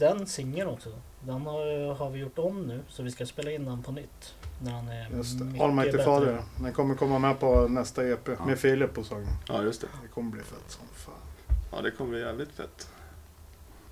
Den 0.00 0.26
singeln 0.26 0.68
också. 0.68 0.90
Den 1.20 1.46
har, 1.46 1.94
har 1.94 2.10
vi 2.10 2.18
gjort 2.18 2.38
om 2.38 2.62
nu 2.62 2.80
så 2.88 3.02
vi 3.02 3.10
ska 3.10 3.26
spela 3.26 3.50
in 3.50 3.64
den 3.64 3.82
på 3.82 3.92
nytt. 3.92 4.34
När 4.62 4.72
han 4.72 4.88
är 4.88 5.08
Just 5.10 5.38
det. 5.38 5.44
mycket 5.44 5.62
Almighty 5.62 5.90
bättre. 5.90 6.04
Father. 6.04 6.42
Den 6.60 6.72
kommer 6.72 6.94
komma 6.94 7.18
med 7.18 7.40
på 7.40 7.68
nästa 7.68 8.04
EP 8.08 8.28
Ja. 8.38 8.44
med 8.46 8.58
Filip 8.58 8.94
på 8.94 9.04
sången. 9.04 9.28
Ja, 9.48 9.62
just 9.62 9.80
det. 9.80 9.86
Det 10.02 10.08
kommer 10.08 10.30
bli 10.30 10.42
fett 10.42 10.64
som 10.70 10.86
fan. 10.94 11.14
Ja, 11.72 11.80
det 11.82 11.90
kommer 11.90 12.10
bli 12.10 12.20
jävligt 12.20 12.52
fett. 12.52 12.88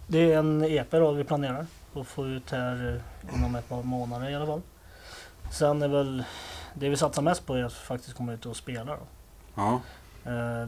Det 0.07 0.33
är 0.33 0.39
en 0.39 0.65
EP 0.65 0.91
då 0.91 1.13
vi 1.13 1.25
planerar 1.25 1.67
att 1.95 2.07
få 2.07 2.27
ut 2.27 2.51
här 2.51 3.03
eh, 3.33 3.35
inom 3.39 3.55
ett 3.55 3.69
par 3.69 3.83
månader 3.83 4.31
i 4.31 4.35
alla 4.35 4.47
fall. 4.47 4.63
Sen 5.53 5.83
är 5.83 5.89
väl 5.89 6.25
det 6.75 6.89
vi 6.89 6.97
satsar 6.97 7.23
mest 7.23 7.47
på 7.47 7.55
är 7.55 7.65
att 7.65 7.73
faktiskt 7.73 8.17
komma 8.17 8.33
ut 8.33 8.47
och 8.47 8.57
spela 8.57 8.85
då. 8.97 9.03
Ja, 9.55 9.81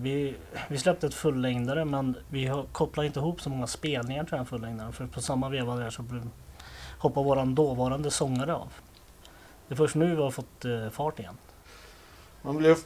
vi, 0.01 0.35
vi 0.69 0.79
släppte 0.79 1.07
ett 1.07 1.15
fullängdare 1.15 1.85
men 1.85 2.17
vi 2.29 2.47
har, 2.47 2.65
kopplar 2.73 3.05
inte 3.05 3.19
ihop 3.19 3.41
så 3.41 3.51
många 3.51 3.67
spelningar 3.67 4.25
till 4.25 4.37
den 4.37 4.47
fullängdaren 4.47 4.93
för 4.93 5.07
på 5.07 5.21
samma 5.21 5.49
veva 5.49 5.77
där 5.77 5.91
så 5.91 6.05
hoppar 6.99 7.23
våran 7.23 7.55
dåvarande 7.55 8.11
sångare 8.11 8.55
av. 8.55 8.73
Det 9.69 9.75
är 9.75 9.77
först 9.77 9.95
nu 9.95 10.17
vi 10.17 10.23
har 10.23 10.31
fått 10.31 10.65
eh, 10.65 10.91
fart 10.91 11.19
igen. 11.19 11.37
Man 12.43 12.57
vill 12.57 12.67
ju 12.67 12.77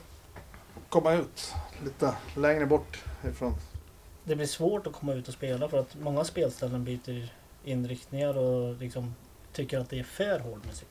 komma 0.88 1.12
ut 1.12 1.54
lite 1.84 2.14
längre 2.36 2.66
bort 2.66 3.04
ifrån. 3.24 3.54
Det 4.24 4.36
blir 4.36 4.46
svårt 4.46 4.86
att 4.86 4.92
komma 4.92 5.12
ut 5.12 5.28
och 5.28 5.34
spela 5.34 5.68
för 5.68 5.78
att 5.78 5.96
många 6.00 6.24
spelställen 6.24 6.84
byter 6.84 7.32
inriktningar 7.64 8.38
och 8.38 8.74
liksom 8.74 9.14
tycker 9.52 9.78
att 9.78 9.90
det 9.90 9.98
är 9.98 10.04
för 10.04 10.38
hård 10.38 10.66
musik. 10.66 10.88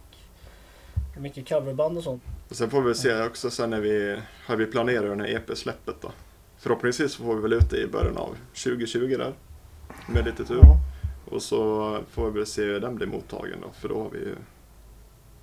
Mycket 1.18 1.50
coverband 1.50 1.98
och 1.98 2.04
sånt. 2.04 2.24
Och 2.50 2.56
sen 2.56 2.70
får 2.70 2.82
vi 2.82 2.96
se 2.96 3.24
också 3.24 3.50
sen 3.50 3.70
när 3.70 3.80
vi, 3.80 4.20
har 4.46 4.56
vi 4.56 4.66
planerat 4.66 5.04
den 5.04 5.20
här 5.20 5.28
EP-släppet 5.28 5.96
då. 6.02 6.12
Förhoppningsvis 6.58 7.16
får 7.16 7.36
vi 7.36 7.42
väl 7.42 7.54
ut 7.54 7.70
det 7.70 7.78
i 7.78 7.88
början 7.88 8.18
av 8.18 8.38
2020 8.64 9.16
där. 9.18 9.34
Med 10.08 10.26
lite 10.26 10.46
tur. 10.46 10.64
Och 11.26 11.42
så 11.42 12.00
får 12.12 12.32
vi 12.32 12.38
väl 12.38 12.48
se 12.48 12.64
hur 12.64 12.80
den 12.80 12.96
blir 12.96 13.08
mottagen 13.08 13.58
då, 13.62 13.72
för 13.74 13.90
då 13.90 14.04
har 14.04 14.10
vi 14.10 14.20
ju 14.20 14.36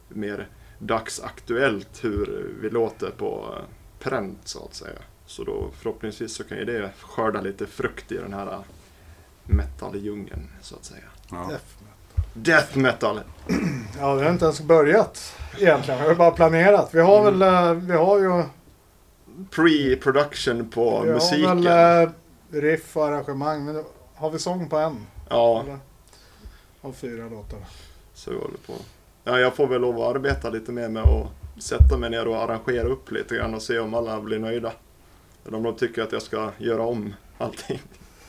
mer 0.09 0.49
dagsaktuellt 0.79 2.05
hur 2.05 2.51
vi 2.61 2.71
låter 2.71 3.11
på 3.11 3.59
pränt 3.99 4.49
så 4.49 4.65
att 4.65 4.75
säga. 4.75 4.99
Så 5.27 5.45
då 5.45 5.71
förhoppningsvis 5.75 6.35
så 6.35 6.45
kan 6.45 6.59
ju 6.59 6.65
det 6.65 6.93
skörda 7.01 7.41
lite 7.41 7.67
frukt 7.67 8.13
i 8.13 8.17
den 8.17 8.33
här 8.33 8.59
metal-djungeln 9.45 10.49
så 10.61 10.77
att 10.77 10.85
säga. 10.85 11.05
Ja. 11.31 11.53
Death 12.43 12.77
metal! 12.79 13.21
Ja, 14.01 14.15
vi 14.15 14.25
har 14.25 14.31
inte 14.33 14.45
ens 14.45 14.61
börjat 14.61 15.37
egentligen. 15.59 16.01
Vi 16.03 16.07
har 16.09 16.15
bara 16.15 16.31
planerat. 16.31 16.89
Vi 16.93 17.01
har 17.01 17.21
Mm. 17.29 17.39
väl, 17.39 17.55
eh, 17.69 17.75
vi 17.75 17.93
har 17.97 18.19
ju 18.19 18.43
Pre-production 19.51 20.71
på 20.71 21.01
vi 21.03 21.13
musiken. 21.13 21.47
har 21.49 21.55
väl 21.57 22.07
eh, 22.07 22.61
riff 22.61 22.97
och 22.97 23.07
arrangemang. 23.07 23.65
Men 23.65 23.85
har 24.15 24.31
vi 24.31 24.39
sång 24.39 24.69
på 24.69 24.77
en? 24.77 25.07
Ja, 25.29 25.63
Eller? 25.63 25.79
Av 26.83 26.93
fyra 26.93 27.29
låtar. 27.29 27.59
så 28.15 28.31
vi 28.31 28.37
håller 28.37 28.59
på. 28.67 28.73
Ja, 29.25 29.39
jag 29.39 29.55
får 29.55 29.67
väl 29.67 29.81
lov 29.81 30.01
att 30.01 30.17
arbeta 30.17 30.51
lite 30.51 30.73
mer 30.73 30.89
med 30.89 31.03
att 31.03 31.63
sätta 31.63 31.97
mig 31.97 32.11
ner 32.11 32.29
och 32.29 32.37
arrangera 32.43 32.89
upp 32.89 33.11
lite 33.11 33.35
grann 33.37 33.55
och 33.55 33.63
se 33.63 33.79
om 33.79 33.95
alla 33.95 34.21
blir 34.21 34.39
nöjda. 34.39 34.73
Eller 35.47 35.57
om 35.57 35.63
de 35.63 35.75
tycker 35.77 36.03
att 36.03 36.13
jag 36.13 36.23
ska 36.23 36.51
göra 36.59 36.83
om 36.83 37.15
allting. 37.39 37.83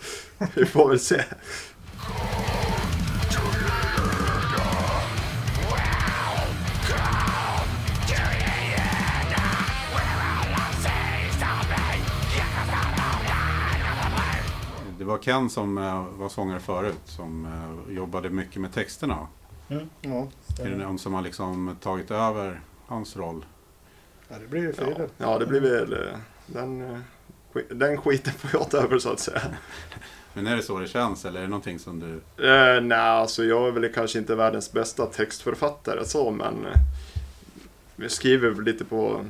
vi 0.56 0.66
får 0.66 0.90
väl 0.90 1.00
se. 1.00 1.22
Det 15.02 15.06
var 15.06 15.18
Ken 15.18 15.50
som 15.50 15.78
eh, 15.78 16.06
var 16.18 16.30
sångare 16.30 16.60
förut 16.60 17.02
som 17.06 17.46
eh, 17.46 17.94
jobbade 17.96 18.30
mycket 18.30 18.62
med 18.62 18.74
texterna. 18.74 19.28
Ja, 20.02 20.28
Är 20.60 20.70
det 20.70 20.78
någon 20.78 21.00
som 21.00 21.14
har 21.14 21.22
liksom 21.22 21.78
tagit 21.82 22.12
över 22.12 22.62
hans 22.88 23.18
roll? 23.18 23.46
ja, 24.30 24.36
det 24.40 24.48
blir 24.48 24.62
ju 24.62 24.68
Ja, 24.78 24.86
Filip. 24.86 25.12
ja 25.18 25.40
det 25.40 25.46
blir 25.46 25.60
väl 25.62 25.94
eh, 25.94 26.18
den, 26.48 27.04
den 27.70 27.98
skiten 27.98 28.34
får 28.34 28.50
jag 28.54 28.70
ta 28.72 28.78
över 28.78 29.00
så 29.00 29.12
att 29.12 29.20
säga. 29.20 29.42
Men 30.34 30.48
är 30.48 30.56
det 30.56 30.64
så 30.64 30.80
det 30.80 30.88
känns 30.88 31.26
eller 31.26 31.40
är 31.40 31.44
det 31.44 31.50
någonting 31.50 31.80
som 31.80 32.00
du... 32.00 32.46
Eh, 32.48 32.82
nej, 32.82 32.98
alltså 32.98 33.44
jag 33.44 33.68
är 33.68 33.72
väl 33.72 33.94
kanske 33.94 34.20
inte 34.20 34.36
världens 34.36 34.72
bästa 34.72 35.06
textförfattare 35.06 36.06
så, 36.06 36.32
men 36.32 36.68
vi 37.96 38.10
skriver 38.10 38.62
lite 38.62 38.86
på... 38.86 39.26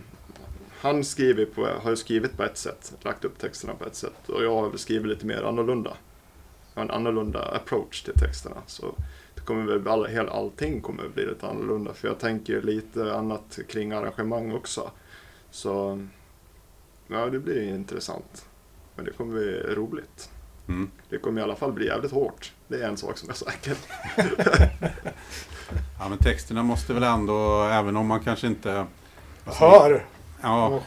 Han 0.82 1.04
skriver 1.04 1.46
på, 1.46 1.66
har 1.66 1.90
ju 1.90 1.96
skrivit 1.96 2.38
på 2.38 2.44
ett 2.44 2.58
sätt, 2.58 2.94
lagt 3.02 3.26
upp 3.26 3.40
texterna 3.40 3.74
på 3.74 3.86
ett 3.86 3.96
sätt 3.96 4.30
och 4.30 4.44
jag 4.44 4.56
har 4.56 4.70
väl 4.70 4.80
skrivit 4.80 5.08
lite 5.08 5.26
mer 5.26 5.44
annorlunda. 5.44 5.94
Jag 6.74 6.82
har 6.82 6.86
en 6.86 6.92
annorlunda 6.92 7.40
approach 7.40 8.02
till 8.04 8.14
texterna. 8.14 8.56
Så 8.68 8.96
det 9.36 9.42
kommer 9.42 9.66
väl, 9.66 9.88
all, 9.88 10.06
hela, 10.06 10.32
allting 10.32 10.82
kommer 10.82 11.10
bli 11.10 11.26
lite 11.26 11.48
annorlunda 11.48 11.94
för 11.94 12.08
jag 12.08 12.20
tänker 12.20 12.62
lite 12.62 13.16
annat 13.16 13.60
kring 13.70 13.92
arrangemang 13.92 14.52
också. 14.52 14.92
Så 15.52 16.06
ja, 17.08 17.26
det 17.26 17.40
blir 17.40 17.74
intressant. 17.74 18.46
Men 18.96 19.06
det 19.06 19.12
kommer 19.12 19.34
bli 19.34 19.76
roligt. 19.76 20.30
Mm. 20.68 20.92
Det 21.10 21.18
kommer 21.18 21.42
i 21.42 21.44
alla 21.44 21.56
fall 21.56 21.72
bli 21.72 21.86
jävligt 21.86 22.12
hårt. 22.12 22.54
Det 22.68 22.84
är 22.84 22.88
en 22.88 22.98
sak 22.98 23.18
som 23.18 23.30
är 23.30 23.34
säker. 23.34 23.78
Ja 26.00 26.10
men 26.10 26.18
texterna 26.18 26.64
måste 26.64 26.94
väl 26.94 27.04
ändå, 27.04 27.64
även 27.64 27.98
om 27.98 28.08
man 28.08 28.20
kanske 28.20 28.48
inte... 28.48 28.86
Hör! 29.46 30.06
Ja. 30.42 30.82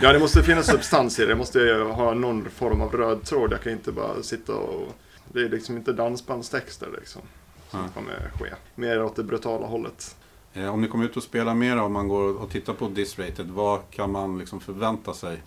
Ja, 0.00 0.12
det 0.12 0.18
måste 0.18 0.42
finnas 0.42 0.66
substans 0.66 1.18
i 1.18 1.22
det. 1.22 1.28
Det 1.28 1.34
måste 1.34 1.58
ha 1.94 2.14
någon 2.14 2.50
form 2.50 2.80
av 2.80 2.92
röd 2.92 3.24
tråd. 3.24 3.52
Jag 3.52 3.62
kan 3.62 3.72
inte 3.72 3.92
bara 3.92 4.22
sitta 4.22 4.54
och... 4.54 4.88
Det 5.32 5.40
är 5.40 5.48
liksom 5.48 5.76
inte 5.76 5.92
dansbandstexter 5.92 6.88
liksom. 6.98 7.22
Som 7.70 7.88
kommer 7.88 8.30
ske. 8.40 8.54
Mer 8.74 9.02
åt 9.02 9.16
det 9.16 9.22
brutala 9.24 9.66
hållet. 9.66 10.16
Eh, 10.54 10.74
Om 10.74 10.80
ni 10.82 10.88
kommer 10.88 11.04
ut 11.04 11.16
och 11.16 11.22
spelar 11.22 11.54
mer 11.54 11.76
om 11.80 11.92
man 11.92 12.08
går 12.08 12.36
och 12.42 12.50
tittar 12.50 12.72
på 12.72 12.88
Disrated, 12.88 13.46
vad 13.50 13.80
kan 13.90 14.12
man 14.12 14.38
liksom 14.38 14.60
förvänta 14.60 15.14
sig 15.14 15.42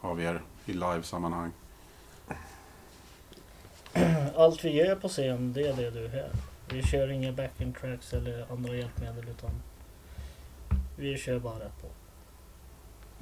av 0.00 0.22
er 0.22 0.42
i 0.64 0.72
live-sammanhang? 0.72 1.52
Allt 4.36 4.64
vi 4.64 4.70
gör 4.70 4.96
på 4.96 5.08
scen, 5.08 5.52
det 5.52 5.66
är 5.66 5.72
det 5.76 5.90
du 5.90 6.08
hör. 6.08 6.30
Vi 6.68 6.82
kör 6.82 7.10
inga 7.10 7.32
backing 7.32 7.72
tracks 7.80 8.12
eller 8.12 8.46
andra 8.52 8.74
hjälpmedel 8.76 9.28
utan 9.28 9.50
vi 10.96 11.16
kör 11.18 11.38
bara 11.38 11.54
rätt 11.58 11.82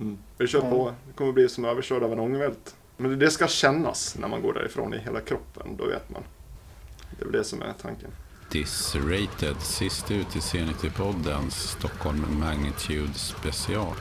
på. 0.03 0.17
Vi 0.39 0.47
kör 0.47 0.61
på. 0.61 0.95
Det 1.07 1.13
kommer 1.13 1.33
bli 1.33 1.49
som 1.49 1.65
överkörd 1.65 2.03
av 2.03 2.13
en 2.13 2.21
ångvält. 2.21 2.77
Men 2.97 3.19
det 3.19 3.31
ska 3.31 3.47
kännas 3.47 4.17
när 4.19 4.29
man 4.29 4.43
går 4.43 4.55
därifrån 4.55 4.95
i 4.95 4.99
hela 4.99 5.21
kroppen. 5.21 5.77
Då 5.77 5.87
vet 5.87 6.11
man. 6.11 6.23
Det 7.11 7.23
är 7.23 7.25
väl 7.25 7.33
det 7.33 7.45
som 7.45 7.63
är 7.63 7.73
tanken. 7.83 8.11
Disrated, 8.51 9.57
sist 9.61 10.11
ut 10.11 10.37
i 10.37 10.41
Zenity-poddens 10.41 11.51
Stockholm 11.51 12.41
Magnitude 12.41 13.15
special. 13.15 13.97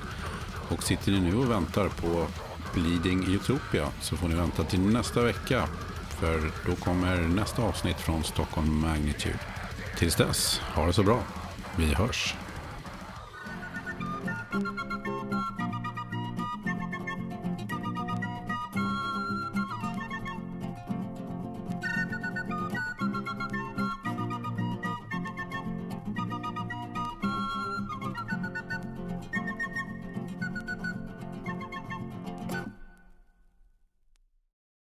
Och 0.70 0.84
sitter 0.84 1.12
ni 1.12 1.20
nu 1.20 1.36
och 1.36 1.52
väntar 1.52 1.90
på 1.90 2.28
Bleeding 2.74 3.34
Utopia 3.34 3.88
så 4.02 4.18
får 4.18 4.28
ni 4.28 4.36
vänta 4.36 4.64
till 4.64 4.80
nästa 4.80 5.22
vecka. 5.22 5.68
För 6.20 6.52
då 6.66 6.76
kommer 6.76 7.18
nästa 7.18 7.62
avsnitt 7.62 7.98
från 7.98 8.24
Stockholm 8.24 8.82
Magnitude. 8.82 9.40
Tills 9.98 10.16
dess, 10.16 10.60
ha 10.60 10.86
det 10.86 10.94
så 10.94 11.04
bra. 11.04 11.24
Vi 11.78 11.94
hörs. 11.94 12.36
Thank 14.52 14.91